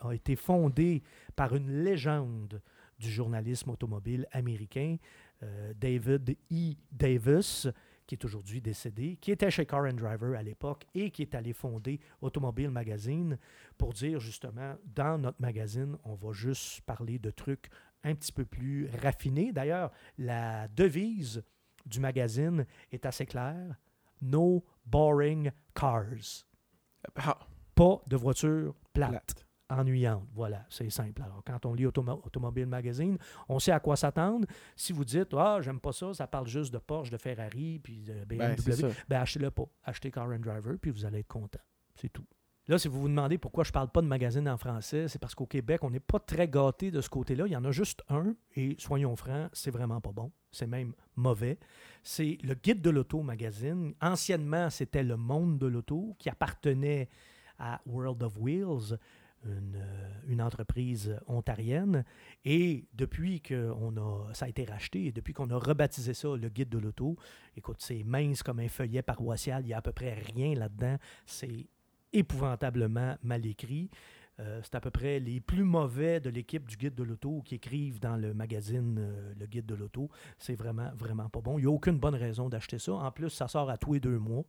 a 0.00 0.12
été 0.12 0.36
fondé 0.36 1.02
par 1.34 1.54
une 1.54 1.82
légende 1.82 2.60
du 2.98 3.10
journalisme 3.10 3.70
automobile 3.70 4.26
américain, 4.32 4.96
euh, 5.42 5.72
David 5.74 6.36
E. 6.52 6.74
Davis, 6.90 7.68
qui 8.06 8.14
est 8.14 8.24
aujourd'hui 8.24 8.60
décédé, 8.60 9.16
qui 9.20 9.32
était 9.32 9.50
chez 9.50 9.66
Car 9.66 9.84
and 9.84 9.94
Driver 9.94 10.36
à 10.36 10.42
l'époque 10.42 10.84
et 10.94 11.10
qui 11.10 11.22
est 11.22 11.34
allé 11.34 11.52
fonder 11.52 12.00
Automobile 12.20 12.70
Magazine 12.70 13.38
pour 13.76 13.92
dire 13.92 14.20
justement, 14.20 14.76
dans 14.84 15.18
notre 15.18 15.40
magazine, 15.40 15.96
on 16.04 16.14
va 16.14 16.32
juste 16.32 16.80
parler 16.82 17.18
de 17.18 17.30
trucs 17.30 17.68
un 18.04 18.14
petit 18.14 18.32
peu 18.32 18.44
plus 18.44 18.88
raffinés. 19.02 19.52
D'ailleurs, 19.52 19.90
la 20.18 20.68
devise 20.68 21.42
du 21.84 22.00
magazine 22.00 22.66
est 22.92 23.04
assez 23.06 23.26
claire. 23.26 23.76
No 24.22 24.64
boring 24.84 25.50
cars. 25.74 26.46
Ah. 27.16 27.38
Pas 27.74 28.00
de 28.06 28.16
voitures 28.16 28.74
plates 28.94 29.45
ennuyante. 29.68 30.26
Voilà, 30.34 30.64
c'est 30.68 30.90
simple. 30.90 31.22
Alors, 31.22 31.42
quand 31.44 31.66
on 31.66 31.74
lit 31.74 31.86
Automobile 31.86 32.66
Magazine, 32.66 33.18
on 33.48 33.58
sait 33.58 33.72
à 33.72 33.80
quoi 33.80 33.96
s'attendre. 33.96 34.46
Si 34.74 34.92
vous 34.92 35.04
dites, 35.04 35.34
ah, 35.34 35.58
j'aime 35.60 35.80
pas 35.80 35.92
ça, 35.92 36.12
ça 36.14 36.26
parle 36.26 36.46
juste 36.46 36.72
de 36.72 36.78
Porsche, 36.78 37.10
de 37.10 37.16
Ferrari, 37.16 37.78
puis 37.78 38.02
de 38.02 38.24
BMW, 38.24 38.36
ben, 38.38 38.94
ben 39.08 39.20
achetez-le 39.20 39.50
pas. 39.50 39.66
Achetez 39.84 40.10
Car 40.10 40.28
and 40.28 40.38
Driver, 40.38 40.76
puis 40.80 40.90
vous 40.90 41.04
allez 41.04 41.20
être 41.20 41.28
content. 41.28 41.60
C'est 41.94 42.12
tout. 42.12 42.26
Là, 42.68 42.78
si 42.78 42.88
vous 42.88 43.00
vous 43.00 43.08
demandez 43.08 43.38
pourquoi 43.38 43.62
je 43.62 43.68
ne 43.68 43.74
parle 43.74 43.90
pas 43.90 44.02
de 44.02 44.08
magazine 44.08 44.48
en 44.48 44.56
français, 44.56 45.06
c'est 45.06 45.20
parce 45.20 45.36
qu'au 45.36 45.46
Québec, 45.46 45.84
on 45.84 45.90
n'est 45.90 46.00
pas 46.00 46.18
très 46.18 46.48
gâté 46.48 46.90
de 46.90 47.00
ce 47.00 47.08
côté-là. 47.08 47.46
Il 47.46 47.52
y 47.52 47.56
en 47.56 47.64
a 47.64 47.70
juste 47.70 48.02
un, 48.08 48.34
et 48.56 48.74
soyons 48.78 49.14
francs, 49.14 49.50
c'est 49.52 49.70
vraiment 49.70 50.00
pas 50.00 50.10
bon. 50.10 50.32
C'est 50.50 50.66
même 50.66 50.92
mauvais. 51.14 51.58
C'est 52.02 52.38
le 52.42 52.54
Guide 52.54 52.82
de 52.82 52.90
l'auto 52.90 53.22
magazine. 53.22 53.94
Anciennement, 54.00 54.68
c'était 54.70 55.04
Le 55.04 55.16
Monde 55.16 55.58
de 55.58 55.66
l'auto 55.66 56.16
qui 56.18 56.28
appartenait 56.28 57.08
à 57.58 57.80
World 57.86 58.22
of 58.24 58.36
Wheels. 58.36 58.98
Euh, 59.46 59.60
une, 60.28 60.42
entreprise 60.42 61.16
ontarienne. 61.28 62.04
Et 62.44 62.86
depuis 62.94 63.40
que 63.40 63.70
a, 63.70 64.34
ça 64.34 64.46
a 64.46 64.48
été 64.48 64.64
racheté 64.64 65.06
et 65.06 65.12
depuis 65.12 65.32
qu'on 65.32 65.50
a 65.50 65.56
rebaptisé 65.56 66.14
ça 66.14 66.36
le 66.36 66.48
guide 66.48 66.68
de 66.68 66.78
l'auto, 66.78 67.16
écoute, 67.56 67.76
c'est 67.78 68.02
mince 68.02 68.42
comme 68.42 68.58
un 68.58 68.68
feuillet 68.68 69.02
paroissial, 69.02 69.62
il 69.62 69.68
n'y 69.68 69.72
a 69.72 69.78
à 69.78 69.82
peu 69.82 69.92
près 69.92 70.14
rien 70.14 70.54
là-dedans. 70.54 70.96
C'est 71.26 71.68
épouvantablement 72.12 73.16
mal 73.22 73.46
écrit. 73.46 73.88
Euh, 74.40 74.60
c'est 74.62 74.74
à 74.74 74.80
peu 74.80 74.90
près 74.90 75.20
les 75.20 75.40
plus 75.40 75.64
mauvais 75.64 76.20
de 76.20 76.28
l'équipe 76.28 76.66
du 76.66 76.76
guide 76.76 76.94
de 76.94 77.04
l'auto 77.04 77.40
qui 77.44 77.54
écrivent 77.54 78.00
dans 78.00 78.16
le 78.16 78.34
magazine 78.34 78.98
euh, 78.98 79.34
Le 79.38 79.46
guide 79.46 79.66
de 79.66 79.74
l'auto. 79.74 80.10
C'est 80.38 80.54
vraiment, 80.54 80.90
vraiment 80.94 81.28
pas 81.28 81.40
bon. 81.40 81.58
Il 81.58 81.62
n'y 81.62 81.68
a 81.68 81.72
aucune 81.72 81.98
bonne 81.98 82.16
raison 82.16 82.48
d'acheter 82.48 82.78
ça. 82.78 82.92
En 82.94 83.10
plus, 83.12 83.30
ça 83.30 83.48
sort 83.48 83.70
à 83.70 83.78
tous 83.78 83.94
les 83.94 84.00
deux 84.00 84.18
mois. 84.18 84.44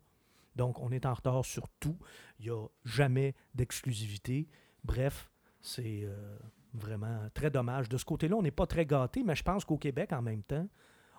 Donc, 0.55 0.79
on 0.81 0.91
est 0.91 1.05
en 1.05 1.13
retard 1.13 1.45
sur 1.45 1.69
tout. 1.79 1.97
Il 2.39 2.45
n'y 2.45 2.51
a 2.51 2.65
jamais 2.83 3.35
d'exclusivité. 3.53 4.47
Bref, 4.87 5.29
c'est 5.59 6.03
euh, 6.03 6.37
vraiment 6.73 7.29
très 7.33 7.51
dommage. 7.51 7.89
De 7.89 7.97
ce 7.97 8.05
côté-là, 8.05 8.37
on 8.37 8.41
n'est 8.41 8.51
pas 8.51 8.65
très 8.65 8.85
gâté, 8.85 9.21
mais 9.21 9.35
je 9.35 9.43
pense 9.43 9.65
qu'au 9.65 9.77
Québec, 9.77 10.13
en 10.13 10.21
même 10.21 10.43
temps, 10.43 10.67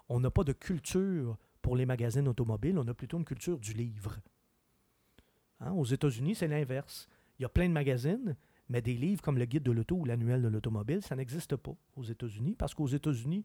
on 0.08 0.20
n'a 0.20 0.30
pas 0.30 0.42
de 0.42 0.52
culture 0.54 1.36
pour 1.60 1.76
les 1.76 1.84
magazines 1.84 2.26
automobiles, 2.28 2.78
on 2.78 2.88
a 2.88 2.94
plutôt 2.94 3.18
une 3.18 3.26
culture 3.26 3.58
du 3.58 3.74
livre. 3.74 4.16
Hein, 5.60 5.72
aux 5.72 5.84
États-Unis, 5.84 6.34
c'est 6.34 6.48
l'inverse. 6.48 7.08
Il 7.38 7.42
y 7.42 7.44
a 7.44 7.48
plein 7.50 7.68
de 7.68 7.74
magazines, 7.74 8.36
mais 8.70 8.80
des 8.80 8.94
livres 8.94 9.20
comme 9.20 9.36
le 9.36 9.44
Guide 9.44 9.64
de 9.64 9.72
l'auto 9.72 9.96
ou 9.96 10.04
l'Annuel 10.06 10.40
de 10.40 10.48
l'automobile, 10.48 11.02
ça 11.02 11.14
n'existe 11.14 11.56
pas 11.56 11.74
aux 11.94 12.04
États-Unis, 12.04 12.54
parce 12.56 12.72
qu'aux 12.74 12.86
États-Unis, 12.86 13.44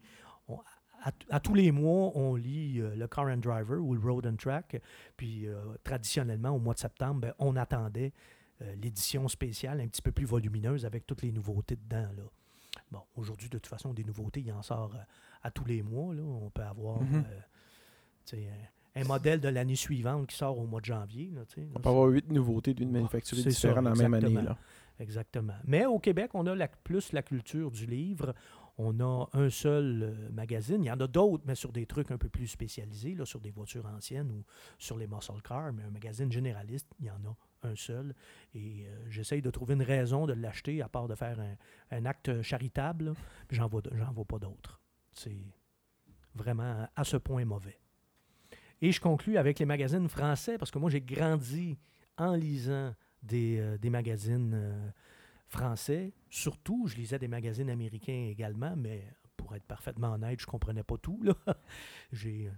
à, 1.30 1.40
tous 1.42 1.54
les 1.54 1.72
mois, 1.72 2.16
on 2.16 2.36
lit 2.36 2.80
euh, 2.80 2.96
le 2.96 3.08
Car 3.08 3.26
and 3.26 3.38
Driver 3.38 3.78
ou 3.84 3.94
le 3.94 4.00
Road 4.00 4.26
and 4.26 4.38
Track. 4.38 4.82
Puis 5.18 5.48
euh, 5.48 5.60
traditionnellement, 5.84 6.52
au 6.52 6.60
mois 6.60 6.76
de 6.76 6.80
septembre, 6.80 7.20
ben, 7.20 7.34
on 7.40 7.58
attendait 7.58 8.14
l'édition 8.82 9.28
spéciale 9.28 9.82
un 9.82 9.88
petit 9.88 10.02
peu 10.02 10.12
plus 10.12 10.26
volumineuse 10.26 10.86
avec 10.86 11.06
toutes 11.06 11.22
les 11.22 11.32
nouveautés 11.32 11.76
dedans. 11.76 12.10
Là. 12.18 12.24
Bon, 12.92 13.02
aujourd'hui, 13.16 13.50
de 13.50 13.58
toute 13.58 13.68
façon, 13.68 13.94
des 13.94 14.04
nouveautés, 14.04 14.42
il 14.42 14.52
en 14.52 14.62
sort 14.62 14.96
euh, 14.96 15.00
à 15.42 15.52
tous 15.52 15.66
les 15.66 15.82
mois. 15.82 16.14
Là. 16.14 16.24
On 16.24 16.50
peut 16.50 16.64
avoir 16.64 17.02
mhm. 17.02 17.24
euh, 18.34 18.50
un, 18.96 19.04
modèle 19.04 19.40
de 19.40 19.50
l'année 19.50 19.76
suivante 19.76 20.28
qui 20.28 20.36
sort 20.36 20.58
au 20.58 20.66
mois 20.66 20.82
de 20.82 20.86
janvier. 20.86 21.32
Là, 21.34 21.42
on 21.76 21.80
peut 21.80 21.90
avoir 21.90 22.08
huit 22.08 22.30
nouveautés 22.32 22.74
d'une 22.74 22.92
manufacture 22.92 23.38
différente 23.38 23.84
dans 23.84 23.94
la 23.94 23.96
même 23.96 24.14
année. 24.14 24.42
Là. 24.42 24.58
Exactement. 25.00 25.56
Mais 25.66 25.86
au 25.86 26.00
Québec, 26.00 26.32
on 26.34 26.46
a 26.46 26.56
la, 26.56 26.68
plus 26.68 27.14
la 27.14 27.24
culture 27.24 27.72
du 27.72 27.86
livre. 27.86 28.34
On 28.78 29.00
a 29.02 29.28
un 29.34 29.50
seul 29.50 30.30
magazine. 30.32 30.84
Il 30.84 30.88
y 30.88 30.92
en 30.92 31.00
a 31.00 31.08
d'autres, 31.08 31.44
mais 31.46 31.56
sur 31.56 31.72
des 31.72 31.86
trucs 31.86 32.12
un 32.12 32.18
peu 32.18 32.30
plus 32.30 32.48
spécialisés, 32.48 33.14
là, 33.14 33.26
sur 33.26 33.40
des 33.40 33.52
voitures 33.52 33.86
anciennes 33.86 34.32
ou 34.32 34.44
sur 34.80 34.98
les 34.98 35.08
muscle 35.08 35.42
cars. 35.44 35.74
Mais 35.74 35.84
un 35.84 35.92
magazine 35.92 36.32
généraliste, 36.32 36.88
il 37.00 37.06
y 37.06 37.12
en 37.12 37.24
a 37.26 37.36
un 37.66 37.76
seul. 37.76 38.14
Et 38.54 38.86
euh, 38.86 39.10
j'essaye 39.10 39.42
de 39.42 39.50
trouver 39.50 39.74
une 39.74 39.84
raison 39.84 40.26
de 40.26 40.34
l'acheter, 40.34 40.82
à 40.82 40.90
part 40.90 41.08
de 41.08 41.16
faire 41.16 41.38
un, 41.92 42.06
acte 42.06 42.42
charitable, 42.42 43.14
j'en 43.50 43.68
vois, 43.68 43.82
vois 44.14 44.26
pas 44.26 44.40
d'autres. 44.40 44.82
C'est 45.14 45.46
vraiment 46.36 46.88
à 46.96 47.04
ce 47.04 47.18
point 47.18 47.46
mauvais. 47.46 47.80
Et 48.82 48.92
je 48.92 49.00
conclus 49.00 49.38
avec 49.38 49.60
les 49.60 49.66
magazines 49.66 50.10
français, 50.10 50.58
parce 50.58 50.72
que 50.72 50.80
moi, 50.80 50.90
j'ai 50.90 51.02
grandi 51.02 51.78
en 52.18 52.36
lisant 52.36 52.94
des, 53.22 53.60
euh, 53.60 53.90
magazines 53.90 54.54
euh, 54.54 54.90
français. 55.48 56.14
Surtout, 56.30 56.88
je 56.88 56.96
lisais 56.96 57.20
des 57.20 57.28
magazines 57.28 57.70
américains 57.70 58.28
également, 58.30 58.76
mais 58.76 59.08
pour 59.38 59.56
être 59.56 59.64
parfaitement 59.64 60.14
honnête, 60.14 60.40
je 60.40 60.46
comprenais 60.46 60.84
pas 60.84 60.98
tout. 60.98 61.22
J'ai 62.12 62.52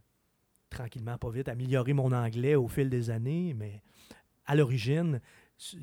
tranquillement, 0.70 1.18
pas 1.18 1.30
vite, 1.30 1.48
amélioré 1.48 1.94
mon 1.94 2.12
anglais 2.12 2.56
au 2.56 2.68
fil 2.68 2.90
des 2.90 3.10
années, 3.10 3.54
mais 3.54 3.82
à 4.46 4.56
l'origine, 4.56 5.22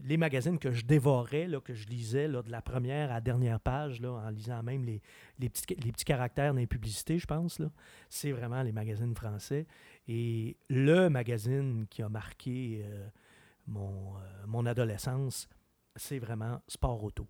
les 0.04 0.16
magazines 0.16 0.58
que 0.58 0.70
je 0.70 0.84
dévorais, 0.84 1.48
que 1.64 1.74
je 1.74 1.86
lisais 1.88 2.28
là, 2.28 2.42
de 2.42 2.50
la 2.50 2.60
première 2.60 3.10
à 3.10 3.20
dernière 3.20 3.60
page, 3.60 4.02
en 4.04 4.28
lisant 4.28 4.62
même 4.62 4.84
les, 4.84 5.00
petits, 5.48 6.04
caractères 6.04 6.52
dans 6.52 6.60
les 6.60 6.66
publicités, 6.66 7.18
je 7.18 7.26
pense, 7.26 7.60
c'est 8.08 8.32
vraiment 8.32 8.62
les 8.62 8.72
magazines 8.72 9.14
français. 9.14 9.66
Et 10.06 10.56
le 10.68 11.08
magazine 11.08 11.86
qui 11.88 12.02
a 12.02 12.08
marqué 12.08 12.82
euh, 12.84 13.08
euh, 13.68 14.46
mon 14.46 14.66
adolescence, 14.66 15.48
c'est 15.96 16.18
vraiment 16.18 16.60
Sport 16.68 17.02
Auto. 17.02 17.26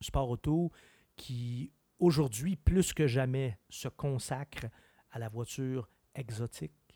Sport 0.00 0.30
Auto 0.30 0.72
qui, 1.16 1.72
aujourd'hui, 1.98 2.56
plus 2.56 2.92
que 2.92 3.06
jamais, 3.06 3.58
se 3.68 3.88
consacre 3.88 4.66
à 5.10 5.18
la 5.18 5.28
voiture 5.28 5.88
exotique 6.14 6.87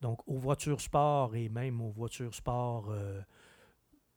donc, 0.00 0.20
aux 0.26 0.38
voitures 0.38 0.80
sport 0.80 1.34
et 1.36 1.48
même 1.48 1.80
aux 1.80 1.90
voitures 1.90 2.34
sport 2.34 2.90
euh, 2.90 3.20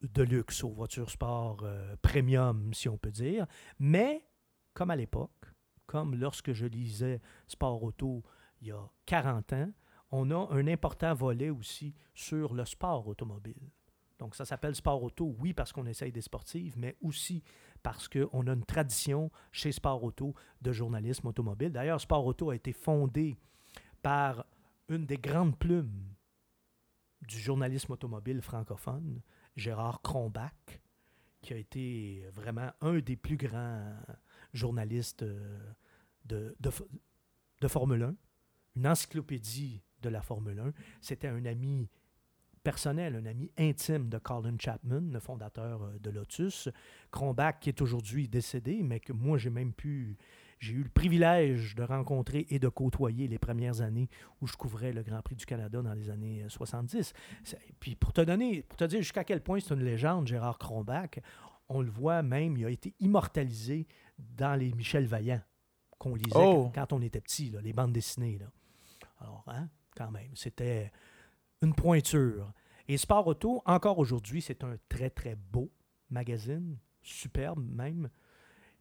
de 0.01 0.23
luxe, 0.23 0.63
aux 0.63 0.71
voitures 0.71 1.09
sport 1.09 1.59
euh, 1.63 1.95
premium, 2.01 2.73
si 2.73 2.89
on 2.89 2.97
peut 2.97 3.11
dire. 3.11 3.45
Mais, 3.79 4.25
comme 4.73 4.91
à 4.91 4.95
l'époque, 4.95 5.45
comme 5.85 6.15
lorsque 6.15 6.53
je 6.53 6.65
lisais 6.65 7.21
Sport 7.47 7.81
Auto 7.81 8.23
il 8.61 8.67
y 8.67 8.71
a 8.71 8.89
40 9.05 9.53
ans, 9.53 9.71
on 10.11 10.29
a 10.31 10.53
un 10.53 10.67
important 10.67 11.13
volet 11.13 11.49
aussi 11.49 11.95
sur 12.13 12.53
le 12.53 12.65
sport 12.65 13.07
automobile. 13.07 13.69
Donc, 14.17 14.35
ça 14.35 14.43
s'appelle 14.43 14.75
Sport 14.75 15.01
Auto, 15.01 15.35
oui, 15.39 15.53
parce 15.53 15.71
qu'on 15.71 15.85
essaye 15.85 16.11
des 16.11 16.21
sportives, 16.21 16.77
mais 16.77 16.97
aussi 17.01 17.41
parce 17.81 18.09
qu'on 18.09 18.47
a 18.47 18.53
une 18.53 18.65
tradition 18.65 19.31
chez 19.51 19.71
Sport 19.71 20.03
Auto 20.03 20.35
de 20.61 20.73
journalisme 20.73 21.27
automobile. 21.27 21.71
D'ailleurs, 21.71 22.01
Sport 22.01 22.25
Auto 22.25 22.49
a 22.49 22.55
été 22.55 22.73
fondé 22.73 23.37
par 24.01 24.45
une 24.89 25.05
des 25.05 25.17
grandes 25.17 25.57
plumes 25.57 26.15
du 27.21 27.39
journalisme 27.39 27.93
automobile 27.93 28.41
francophone, 28.41 29.21
Gérard 29.55 30.01
Cronbach, 30.01 30.81
qui 31.41 31.53
a 31.53 31.57
été 31.57 32.25
vraiment 32.33 32.71
un 32.81 32.99
des 32.99 33.15
plus 33.15 33.37
grands 33.37 33.95
journalistes 34.53 35.23
euh, 35.23 35.73
de, 36.25 36.55
Formule 37.67 38.03
1, 38.03 38.15
une 38.75 38.87
encyclopédie 38.87 39.81
de 40.01 40.09
la 40.09 40.21
Formule 40.21 40.59
1. 40.59 40.73
C'était 41.01 41.27
un 41.27 41.45
ami 41.45 41.89
personnel, 42.63 43.15
un 43.15 43.25
ami 43.25 43.51
intime 43.57 44.09
de 44.09 44.17
Colin 44.17 44.57
Chapman, 44.59 45.01
le 45.11 45.19
fondateur 45.19 45.83
euh, 45.83 45.99
de 45.99 46.09
Lotus. 46.09 46.69
Cronbach, 47.11 47.59
qui 47.61 47.69
est 47.69 47.81
aujourd'hui 47.81 48.27
décédé, 48.27 48.81
mais 48.83 48.99
que 48.99 49.13
moi 49.13 49.37
j'ai 49.37 49.49
même 49.49 49.73
pu 49.73 50.17
j'ai 50.59 50.73
eu 50.73 50.83
le 50.83 50.89
privilège 50.89 51.75
de 51.75 51.83
rencontrer 51.83 52.45
et 52.49 52.59
de 52.59 52.67
côtoyer 52.67 53.27
les 53.27 53.39
premières 53.39 53.81
années 53.81 54.09
où 54.41 54.47
je 54.47 54.55
couvrais 54.57 54.91
le 54.91 55.03
Grand 55.03 55.21
Prix 55.21 55.35
du 55.35 55.45
Canada 55.45 55.81
dans 55.81 55.93
les 55.93 56.09
années 56.09 56.43
70. 56.47 57.13
Euh, 57.53 57.57
puis 57.79 57.95
pour 57.95 58.13
te 58.13 58.21
donner, 58.21 58.63
pour 58.63 58.77
te 58.77 58.83
dire 58.83 59.01
jusqu'à 59.01 59.23
quel 59.23 59.41
point 59.41 59.59
c'est 59.59 59.73
une 59.73 59.83
légende, 59.83 60.27
Gérard 60.27 60.57
Cronbach, 60.57 61.19
on 61.69 61.81
le 61.81 61.89
voit 61.89 62.23
même, 62.23 62.57
il 62.57 62.65
a 62.65 62.69
été 62.69 62.93
immortalisé 62.99 63.87
dans 64.17 64.55
les 64.55 64.73
Michel 64.73 65.05
Vaillant 65.05 65.41
qu'on 65.97 66.15
lisait 66.15 66.31
oh! 66.35 66.71
quand 66.73 66.93
on 66.93 67.01
était 67.01 67.21
petit, 67.21 67.53
les 67.61 67.73
bandes 67.73 67.93
dessinées. 67.93 68.39
Là. 68.39 68.47
Alors, 69.19 69.43
hein, 69.47 69.69
quand 69.95 70.09
même, 70.11 70.31
c'était 70.35 70.91
une 71.61 71.75
pointure. 71.75 72.53
Et 72.87 72.97
Sport 72.97 73.27
Auto, 73.27 73.61
encore 73.65 73.99
aujourd'hui, 73.99 74.41
c'est 74.41 74.63
un 74.63 74.75
très, 74.87 75.09
très 75.09 75.35
beau 75.35 75.71
magazine, 76.09 76.77
superbe 77.01 77.63
même. 77.63 78.09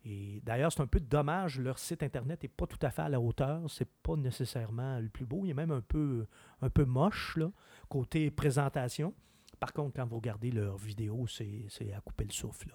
Et 0.05 0.41
d'ailleurs, 0.45 0.73
c'est 0.73 0.81
un 0.81 0.87
peu 0.87 1.01
dommage, 1.01 1.59
leur 1.59 1.79
site 1.79 2.03
Internet 2.03 2.43
n'est 2.43 2.49
pas 2.49 2.67
tout 2.67 2.79
à 2.83 2.91
fait 2.91 3.03
à 3.03 3.09
la 3.09 3.21
hauteur. 3.21 3.69
C'est 3.69 3.89
pas 4.03 4.17
nécessairement 4.17 4.99
le 5.01 5.09
plus 5.09 5.27
beau. 5.27 5.43
Il 5.45 5.51
est 5.51 5.55
même 5.55 5.73
un 5.73 5.81
peu, 5.81 6.27
un 6.63 6.71
peu 6.71 6.85
moche, 6.85 7.37
là, 7.37 7.51
côté 7.89 8.31
présentation. 8.31 9.13
Par 9.59 9.73
contre, 9.73 9.97
quand 9.97 10.07
vous 10.07 10.17
regardez 10.17 10.51
leurs 10.51 10.77
vidéos, 10.77 11.27
c'est 11.27 11.93
à 11.93 12.01
couper 12.01 12.25
le 12.25 12.33
souffle. 12.33 12.75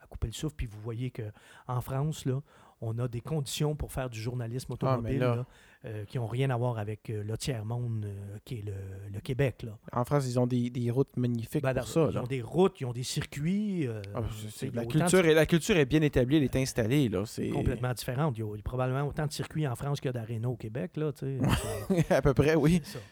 À 0.00 0.06
couper 0.06 0.28
le 0.28 0.32
souffle. 0.32 0.56
Puis 0.56 0.66
vous 0.66 0.80
voyez 0.80 1.10
qu'en 1.10 1.80
France, 1.80 2.24
là, 2.24 2.40
on 2.80 2.98
a 2.98 3.08
des 3.08 3.20
conditions 3.20 3.74
pour 3.74 3.92
faire 3.92 4.10
du 4.10 4.20
journalisme 4.20 4.66
Ah, 4.70 4.74
automobile 4.74 5.18
là, 5.20 5.46
euh, 5.86 6.04
qui 6.04 6.18
n'ont 6.18 6.26
rien 6.26 6.50
à 6.50 6.56
voir 6.56 6.78
avec 6.78 7.08
euh, 7.10 7.22
le 7.22 7.36
tiers-monde 7.38 8.04
euh, 8.06 8.38
qui 8.44 8.56
est 8.58 8.62
le, 8.62 8.72
le 9.12 9.20
Québec. 9.20 9.62
Là. 9.62 9.78
En 9.92 10.04
France, 10.04 10.26
ils 10.28 10.38
ont 10.38 10.46
des, 10.46 10.68
des 10.70 10.90
routes 10.90 11.16
magnifiques 11.16 11.62
Ben, 11.62 11.72
pour 11.74 11.86
ça. 11.88 12.08
ils 12.10 12.18
ont 12.18 12.24
des 12.24 12.42
routes, 12.42 12.80
ils 12.80 12.84
ont 12.86 12.92
des 12.92 13.02
circuits. 13.02 13.88
Ah, 14.14 14.20
c'est- 14.50 14.74
la, 14.74 14.84
culture 14.84 15.22
de- 15.22 15.28
est, 15.28 15.34
la 15.34 15.46
culture 15.46 15.76
est 15.76 15.86
bien 15.86 16.02
établie, 16.02 16.36
elle 16.36 16.42
est 16.44 16.56
installée. 16.56 17.08
Là. 17.08 17.24
C'est 17.26 17.48
complètement 17.48 17.92
différente. 17.94 18.36
Il 18.36 18.40
y 18.40 18.42
a 18.44 18.56
probablement 18.62 19.06
autant 19.06 19.26
de 19.26 19.32
circuits 19.32 19.66
en 19.66 19.74
France 19.76 20.00
qu'il 20.00 20.08
y 20.08 20.10
a 20.10 20.12
d'arénas 20.12 20.48
au 20.48 20.56
Québec. 20.56 20.96
Là, 20.96 21.12
à 22.10 22.22
peu 22.22 22.34
près, 22.34 22.54
oui. 22.56 22.80
c'est 22.84 22.98
ça. 22.98 23.04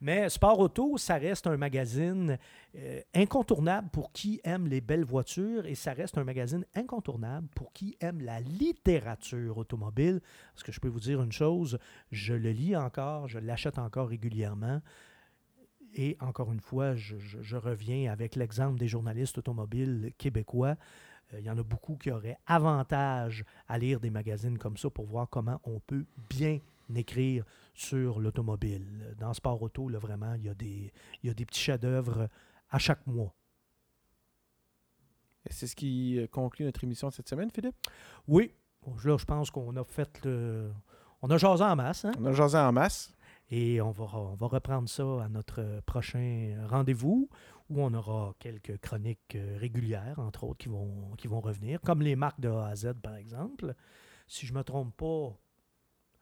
Mais 0.00 0.30
Sport 0.30 0.58
Auto, 0.60 0.96
ça 0.96 1.16
reste 1.16 1.46
un 1.46 1.58
magazine 1.58 2.38
euh, 2.74 3.00
incontournable 3.14 3.90
pour 3.90 4.12
qui 4.12 4.40
aime 4.44 4.66
les 4.66 4.80
belles 4.80 5.04
voitures 5.04 5.66
et 5.66 5.74
ça 5.74 5.92
reste 5.92 6.16
un 6.16 6.24
magazine 6.24 6.64
incontournable 6.74 7.48
pour 7.54 7.72
qui 7.74 7.98
aime 8.00 8.22
la 8.22 8.40
littérature 8.40 9.58
automobile. 9.58 10.20
Parce 10.54 10.62
que 10.62 10.72
je 10.72 10.80
peux 10.80 10.88
vous 10.88 11.00
dire 11.00 11.22
une 11.22 11.32
chose, 11.32 11.78
je 12.12 12.32
le 12.32 12.50
lis 12.50 12.76
encore, 12.76 13.28
je 13.28 13.38
l'achète 13.38 13.78
encore 13.78 14.08
régulièrement. 14.08 14.80
Et 15.94 16.16
encore 16.20 16.50
une 16.52 16.60
fois, 16.60 16.94
je, 16.94 17.56
reviens 17.56 18.10
avec 18.10 18.36
l'exemple 18.36 18.78
des 18.78 18.88
journalistes 18.88 19.36
automobiles 19.36 20.12
québécois. 20.16 20.76
Euh, 21.34 21.40
Il 21.40 21.44
y 21.44 21.50
en 21.50 21.58
a 21.58 21.62
beaucoup 21.62 21.96
qui 21.96 22.10
auraient 22.10 22.38
avantage 22.46 23.44
à 23.68 23.76
lire 23.76 24.00
des 24.00 24.10
magazines 24.10 24.56
comme 24.56 24.78
ça 24.78 24.88
pour 24.88 25.04
voir 25.04 25.28
comment 25.28 25.60
on 25.64 25.80
peut 25.80 26.06
bien 26.30 26.60
écrire 26.96 27.44
sur 27.74 28.20
l'automobile. 28.20 29.14
Dans 29.18 29.32
Sport 29.32 29.62
Auto, 29.62 29.88
là, 29.88 29.98
vraiment, 29.98 30.34
il 30.34 30.44
y 30.44 30.48
a 30.48 30.54
des, 30.54 30.92
il 31.22 31.26
y 31.28 31.30
a 31.30 31.34
des 31.34 31.46
petits 31.46 31.60
chefs-d'œuvre 31.60 32.28
à 32.70 32.78
chaque 32.78 33.06
mois. 33.06 33.34
Et 35.48 35.52
C'est 35.52 35.66
ce 35.66 35.76
qui 35.76 36.18
euh, 36.18 36.26
conclut 36.26 36.64
notre 36.64 36.84
émission 36.84 37.08
de 37.08 37.14
cette 37.14 37.28
semaine, 37.28 37.50
Philippe? 37.50 37.76
Oui, 38.28 38.52
bon, 38.82 38.94
là, 39.04 39.16
je 39.16 39.24
pense 39.24 39.50
qu'on 39.50 39.74
a 39.76 39.84
fait 39.84 40.24
le... 40.24 40.70
On 41.22 41.30
a 41.30 41.36
jasé 41.36 41.64
en 41.64 41.76
masse, 41.76 42.04
hein? 42.04 42.12
On 42.18 42.26
a 42.26 42.32
jasé 42.32 42.58
en 42.58 42.72
masse. 42.72 43.14
Et 43.50 43.80
on 43.80 43.90
va, 43.90 44.04
on 44.14 44.34
va 44.36 44.46
reprendre 44.46 44.88
ça 44.88 45.24
à 45.24 45.28
notre 45.28 45.80
prochain 45.84 46.56
rendez-vous 46.68 47.28
où 47.68 47.82
on 47.82 47.92
aura 47.94 48.34
quelques 48.38 48.78
chroniques 48.78 49.34
euh, 49.34 49.56
régulières, 49.58 50.18
entre 50.18 50.44
autres, 50.44 50.58
qui 50.58 50.68
vont, 50.68 51.12
qui 51.16 51.28
vont 51.28 51.40
revenir, 51.40 51.80
comme 51.80 52.02
les 52.02 52.16
marques 52.16 52.40
de 52.40 52.48
A 52.48 52.66
à 52.66 52.76
Z, 52.76 52.94
par 53.02 53.16
exemple. 53.16 53.74
Si 54.26 54.46
je 54.46 54.52
ne 54.52 54.58
me 54.58 54.64
trompe 54.64 54.96
pas, 54.96 55.36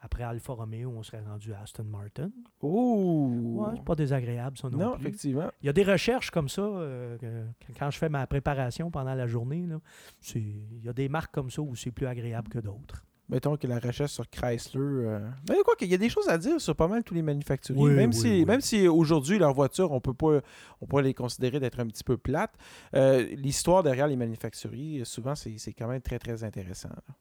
après 0.01 0.23
Alfa 0.23 0.53
Romeo, 0.53 0.91
on 0.97 1.03
serait 1.03 1.21
rendu 1.21 1.53
à 1.53 1.63
Aston 1.63 1.85
Martin. 1.85 2.31
Oh! 2.63 3.31
Ouais, 3.57 3.73
c'est 3.77 3.85
pas 3.85 3.95
désagréable, 3.95 4.57
ça 4.59 4.69
non, 4.71 4.79
non, 4.79 4.93
plus. 4.97 5.07
effectivement. 5.09 5.51
Il 5.63 5.67
y 5.67 5.69
a 5.69 5.73
des 5.73 5.83
recherches 5.85 6.31
comme 6.31 6.49
ça, 6.49 6.63
euh, 6.63 7.17
que- 7.19 7.45
quand 7.79 7.91
je 7.91 7.99
fais 7.99 8.09
ma 8.09 8.27
préparation 8.27 8.91
pendant 8.91 9.15
la 9.15 9.27
journée, 9.27 9.67
là, 9.67 9.79
il 10.35 10.85
y 10.85 10.89
a 10.89 10.93
des 10.93 11.09
marques 11.09 11.35
comme 11.35 11.51
ça 11.51 11.63
où 11.63 11.75
c'est 11.75 11.91
plus 11.91 12.07
agréable 12.07 12.49
que 12.49 12.59
d'autres. 12.59 13.05
Mettons 13.31 13.59
que 13.59 13.67
la 13.67 13.79
recherche 13.79 14.13
sur 14.13 14.27
Chrysler. 14.31 14.81
euh, 14.81 15.29
Mais 15.51 15.57
quoi 15.63 15.77
qu'il 15.77 15.89
y 15.91 15.95
a 15.95 15.99
des 15.99 16.09
choses 16.09 16.31
à 16.31 16.39
dire 16.39 16.59
sur 16.63 16.75
pas 16.75 16.89
mal 16.89 17.05
tous 17.05 17.13
les 17.13 17.21
manufacturiers. 17.21 17.83
Oui, 17.83 17.91
même, 17.93 18.09
oui, 18.09 18.17
si, 18.17 18.29
oui. 18.29 18.45
même 18.47 18.63
si 18.63 18.89
aujourd'hui, 18.89 19.39
leurs 19.39 19.53
voitures, 19.53 19.93
on 19.93 20.01
peut 20.01 20.15
pas 20.15 20.41
on 20.81 20.87
pourrait 20.87 21.03
les 21.03 21.13
considérer 21.13 21.61
d'être 21.61 21.79
un 21.79 21.87
petit 21.89 22.05
peu 22.05 22.17
plates. 22.17 22.55
euh, 22.95 23.23
L'histoire 23.37 23.83
derrière 23.83 24.07
les 24.07 24.17
manufacturiers, 24.17 25.05
souvent, 25.05 25.35
c'est 25.35 25.59
c'est 25.59 25.75
quand 25.75 25.89
même 25.89 26.01
très, 26.01 26.19
très 26.19 26.43
intéressant. 26.43 26.89
là. 26.89 27.15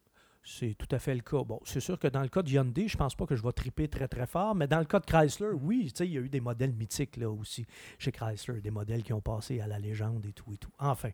C'est 0.49 0.75
tout 0.77 0.87
à 0.95 0.99
fait 0.99 1.13
le 1.13 1.19
cas. 1.19 1.43
Bon, 1.43 1.59
c'est 1.65 1.81
sûr 1.81 1.99
que 1.99 2.07
dans 2.07 2.21
le 2.21 2.29
cas 2.29 2.41
de 2.41 2.49
Hyundai, 2.49 2.87
je 2.87 2.95
pense 2.95 3.15
pas 3.15 3.25
que 3.25 3.35
je 3.35 3.43
vais 3.43 3.51
triper 3.51 3.89
très 3.89 4.07
très 4.07 4.25
fort, 4.25 4.55
mais 4.55 4.65
dans 4.65 4.79
le 4.79 4.85
cas 4.85 5.01
de 5.01 5.05
Chrysler, 5.05 5.49
oui, 5.51 5.89
tu 5.91 5.97
sais, 5.97 6.07
il 6.07 6.13
y 6.13 6.17
a 6.17 6.21
eu 6.21 6.29
des 6.29 6.39
modèles 6.39 6.71
mythiques 6.73 7.17
là 7.17 7.29
aussi 7.29 7.65
chez 7.99 8.13
Chrysler, 8.13 8.61
des 8.61 8.71
modèles 8.71 9.03
qui 9.03 9.11
ont 9.11 9.19
passé 9.19 9.59
à 9.59 9.67
la 9.67 9.77
légende 9.77 10.25
et 10.25 10.31
tout 10.31 10.53
et 10.53 10.57
tout. 10.57 10.71
Enfin, 10.79 11.09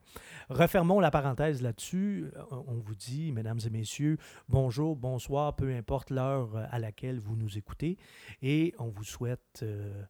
refermons 0.49 0.99
la 0.99 1.09
parenthèse 1.09 1.63
là-dessus. 1.63 2.25
Euh, 2.35 2.43
On 2.67 2.75
vous 2.79 2.93
dit, 2.93 3.31
mesdames 3.31 3.59
et 3.65 3.69
messieurs, 3.71 4.17
bonjour, 4.49 4.95
bonsoir, 4.95 5.55
peu 5.55 5.73
importe 5.75 6.11
l'heure 6.11 6.55
euh, 6.55 6.65
à 6.69 6.77
laquelle 6.77 7.19
vous 7.19 7.35
nous 7.35 7.57
écoutez, 7.57 7.97
et 8.43 8.75
on 8.77 8.89
vous 8.89 9.03
souhaite, 9.03 9.61
euh, 9.63 10.03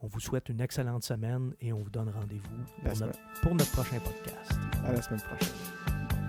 on 0.00 0.08
vous 0.08 0.20
souhaite 0.20 0.50
une 0.50 0.60
excellente 0.60 1.04
semaine 1.04 1.54
et 1.62 1.72
on 1.72 1.78
vous 1.78 1.90
donne 1.90 2.10
rendez-vous 2.10 2.84
notre- 2.84 3.18
pour 3.40 3.54
notre 3.54 3.72
prochain 3.72 3.98
podcast. 4.00 4.60
À 4.84 4.92
la 4.92 5.00
semaine 5.00 5.22
prochaine. 5.22 6.19